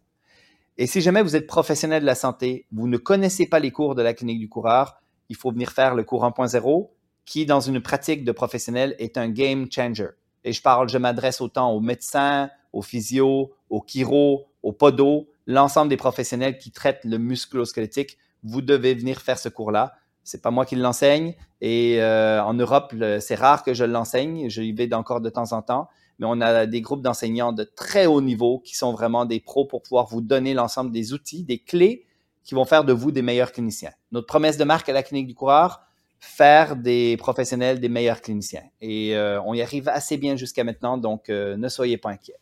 Et 0.77 0.87
si 0.87 1.01
jamais 1.01 1.23
vous 1.23 1.35
êtes 1.35 1.47
professionnel 1.47 2.03
de 2.03 2.07
la 2.07 2.15
santé, 2.15 2.67
vous 2.71 2.87
ne 2.87 2.99
connaissez 2.99 3.47
pas 3.47 3.59
les 3.59 3.71
cours 3.71 3.95
de 3.95 4.03
la 4.03 4.13
clinique 4.13 4.39
du 4.39 4.51
coureur, 4.51 5.01
il 5.31 5.35
faut 5.35 5.51
venir 5.51 5.73
faire 5.73 5.95
le 5.95 6.05
cours 6.05 6.25
1.0 6.25 6.91
qui, 7.25 7.47
dans 7.47 7.61
une 7.61 7.81
pratique 7.81 8.23
de 8.23 8.33
professionnel, 8.33 8.95
est 8.99 9.17
un 9.17 9.31
game 9.31 9.67
changer. 9.73 10.11
Et 10.45 10.53
je 10.53 10.61
parle, 10.61 10.91
je 10.91 10.99
m'adresse 10.99 11.41
autant 11.41 11.73
aux 11.73 11.81
médecins, 11.81 12.51
aux 12.75 12.83
physios, 12.83 13.55
aux 13.71 13.83
chiro, 13.85 14.47
aux 14.63 14.73
podos, 14.73 15.27
l'ensemble 15.47 15.89
des 15.89 15.97
professionnels 15.97 16.59
qui 16.59 16.71
traitent 16.71 17.05
le 17.05 17.17
musculo-squelettique. 17.17 18.19
Vous 18.43 18.61
devez 18.61 18.95
venir 18.95 19.23
faire 19.23 19.39
ce 19.39 19.49
cours-là. 19.49 19.95
C'est 20.27 20.43
pas 20.43 20.51
moi 20.51 20.67
qui 20.67 20.75
l'enseigne. 20.75 21.35
Et 21.61 22.03
euh, 22.03 22.43
en 22.43 22.53
Europe, 22.53 22.93
c'est 23.21 23.37
rare 23.37 23.63
que 23.63 23.75
je 23.75 23.85
l'enseigne. 23.85 24.51
Je 24.51 24.61
y 24.61 24.73
vais 24.73 24.93
encore 24.93 25.21
de 25.21 25.31
temps 25.31 25.53
en 25.53 25.63
temps. 25.63 25.89
Mais 26.19 26.27
on 26.29 26.41
a 26.41 26.67
des 26.67 26.81
groupes 26.81 27.03
d'enseignants 27.03 27.53
de 27.53 27.63
très 27.63 28.07
haut 28.07 28.21
niveau 28.21 28.59
qui 28.59 28.75
sont 28.75 28.93
vraiment 28.93 29.25
des 29.25 29.39
pros 29.39 29.67
pour 29.67 29.83
pouvoir 29.83 30.07
vous 30.07 30.21
donner 30.21 30.53
l'ensemble 30.53 30.91
des 30.91 31.13
outils, 31.13 31.45
des 31.45 31.59
clés 31.59 32.07
qui 32.43 32.55
vont 32.55 32.65
faire 32.65 32.85
de 32.85 32.93
vous 32.93 33.13
des 33.13 33.23
meilleurs 33.23 33.53
cliniciens. 33.53 33.93
Notre 34.13 34.27
promesse 34.27 34.57
de 34.57 34.65
marque 34.65 34.89
à 34.89 34.93
la 34.93 35.03
clinique 35.03 35.29
du 35.29 35.35
coureur, 35.35 35.83
faire 36.19 36.75
des 36.77 37.17
professionnels 37.19 37.79
des 37.79 37.89
meilleurs 37.89 38.21
cliniciens. 38.21 38.65
Et 38.81 39.17
euh, 39.17 39.41
on 39.43 39.55
y 39.55 39.63
arrive 39.63 39.89
assez 39.89 40.17
bien 40.17 40.37
jusqu'à 40.37 40.65
maintenant, 40.65 40.97
donc 40.97 41.29
euh, 41.29 41.57
ne 41.57 41.69
soyez 41.69 41.99
pas 41.99 42.11
inquiets. 42.11 42.39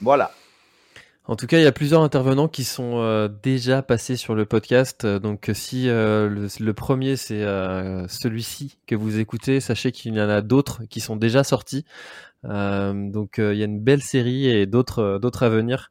Voilà. 0.00 0.32
En 1.28 1.34
tout 1.34 1.48
cas, 1.48 1.58
il 1.58 1.64
y 1.64 1.66
a 1.66 1.72
plusieurs 1.72 2.02
intervenants 2.02 2.46
qui 2.46 2.62
sont 2.62 2.98
euh, 2.98 3.28
déjà 3.28 3.82
passés 3.82 4.16
sur 4.16 4.36
le 4.36 4.46
podcast. 4.46 5.04
Donc, 5.04 5.50
si 5.54 5.88
euh, 5.88 6.48
le, 6.60 6.72
premier 6.72 7.16
c'est 7.16 7.42
euh, 7.42 8.06
celui-ci 8.06 8.78
que 8.86 8.94
vous 8.94 9.18
écoutez, 9.18 9.58
sachez 9.58 9.90
qu'il 9.90 10.14
y 10.14 10.20
en 10.20 10.28
a 10.28 10.40
d'autres 10.40 10.84
qui 10.84 11.00
sont 11.00 11.16
déjà 11.16 11.42
sortis. 11.42 11.84
donc, 12.44 13.38
il 13.38 13.56
y 13.56 13.62
a 13.62 13.64
une 13.64 13.80
belle 13.80 14.02
série 14.02 14.46
et 14.46 14.66
d'autres 14.66 15.42
à 15.42 15.48
venir. 15.48 15.90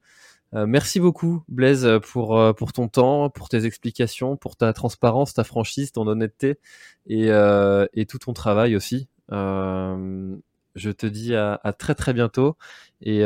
merci 0.54 1.02
beaucoup, 1.02 1.44
Blaise, 1.50 1.86
pour 2.14 2.72
ton 2.74 2.88
temps, 2.88 3.30
pour 3.30 3.50
tes 3.50 3.66
explications, 3.66 4.38
pour 4.38 4.56
ta 4.56 4.72
transparence, 4.72 5.34
ta 5.34 5.44
franchise, 5.44 5.92
ton 5.92 6.08
honnêteté 6.08 6.60
et 7.08 8.06
tout 8.08 8.20
ton 8.20 8.32
travail 8.34 8.76
aussi. 8.78 9.10
je 9.30 10.92
te 10.92 11.06
dis 11.08 11.36
à, 11.36 11.60
très 11.78 11.96
très 11.96 12.14
bientôt 12.14 12.56
et 13.02 13.26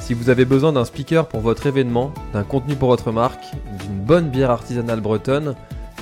Si 0.00 0.14
vous 0.14 0.30
avez 0.30 0.44
besoin 0.44 0.72
d'un 0.72 0.84
speaker 0.84 1.26
pour 1.26 1.40
votre 1.40 1.66
événement, 1.66 2.12
d'un 2.32 2.44
contenu 2.44 2.76
pour 2.76 2.88
votre 2.88 3.12
marque, 3.12 3.44
d'une 3.80 3.98
bonne 3.98 4.30
bière 4.30 4.50
artisanale 4.50 5.00
bretonne, 5.00 5.54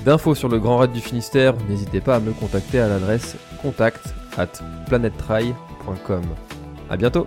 d'infos 0.05 0.35
sur 0.35 0.49
le 0.49 0.59
Grand 0.59 0.79
Raid 0.79 0.93
du 0.93 1.01
Finistère, 1.01 1.55
n'hésitez 1.69 2.01
pas 2.01 2.17
à 2.17 2.21
me 2.21 2.33
contacter 2.33 2.79
à 2.79 2.89
l'adresse 2.89 3.37
contact 3.63 4.15
at 4.39 4.49
planettry.com. 4.87 6.23
A 6.89 6.97
bientôt 6.97 7.27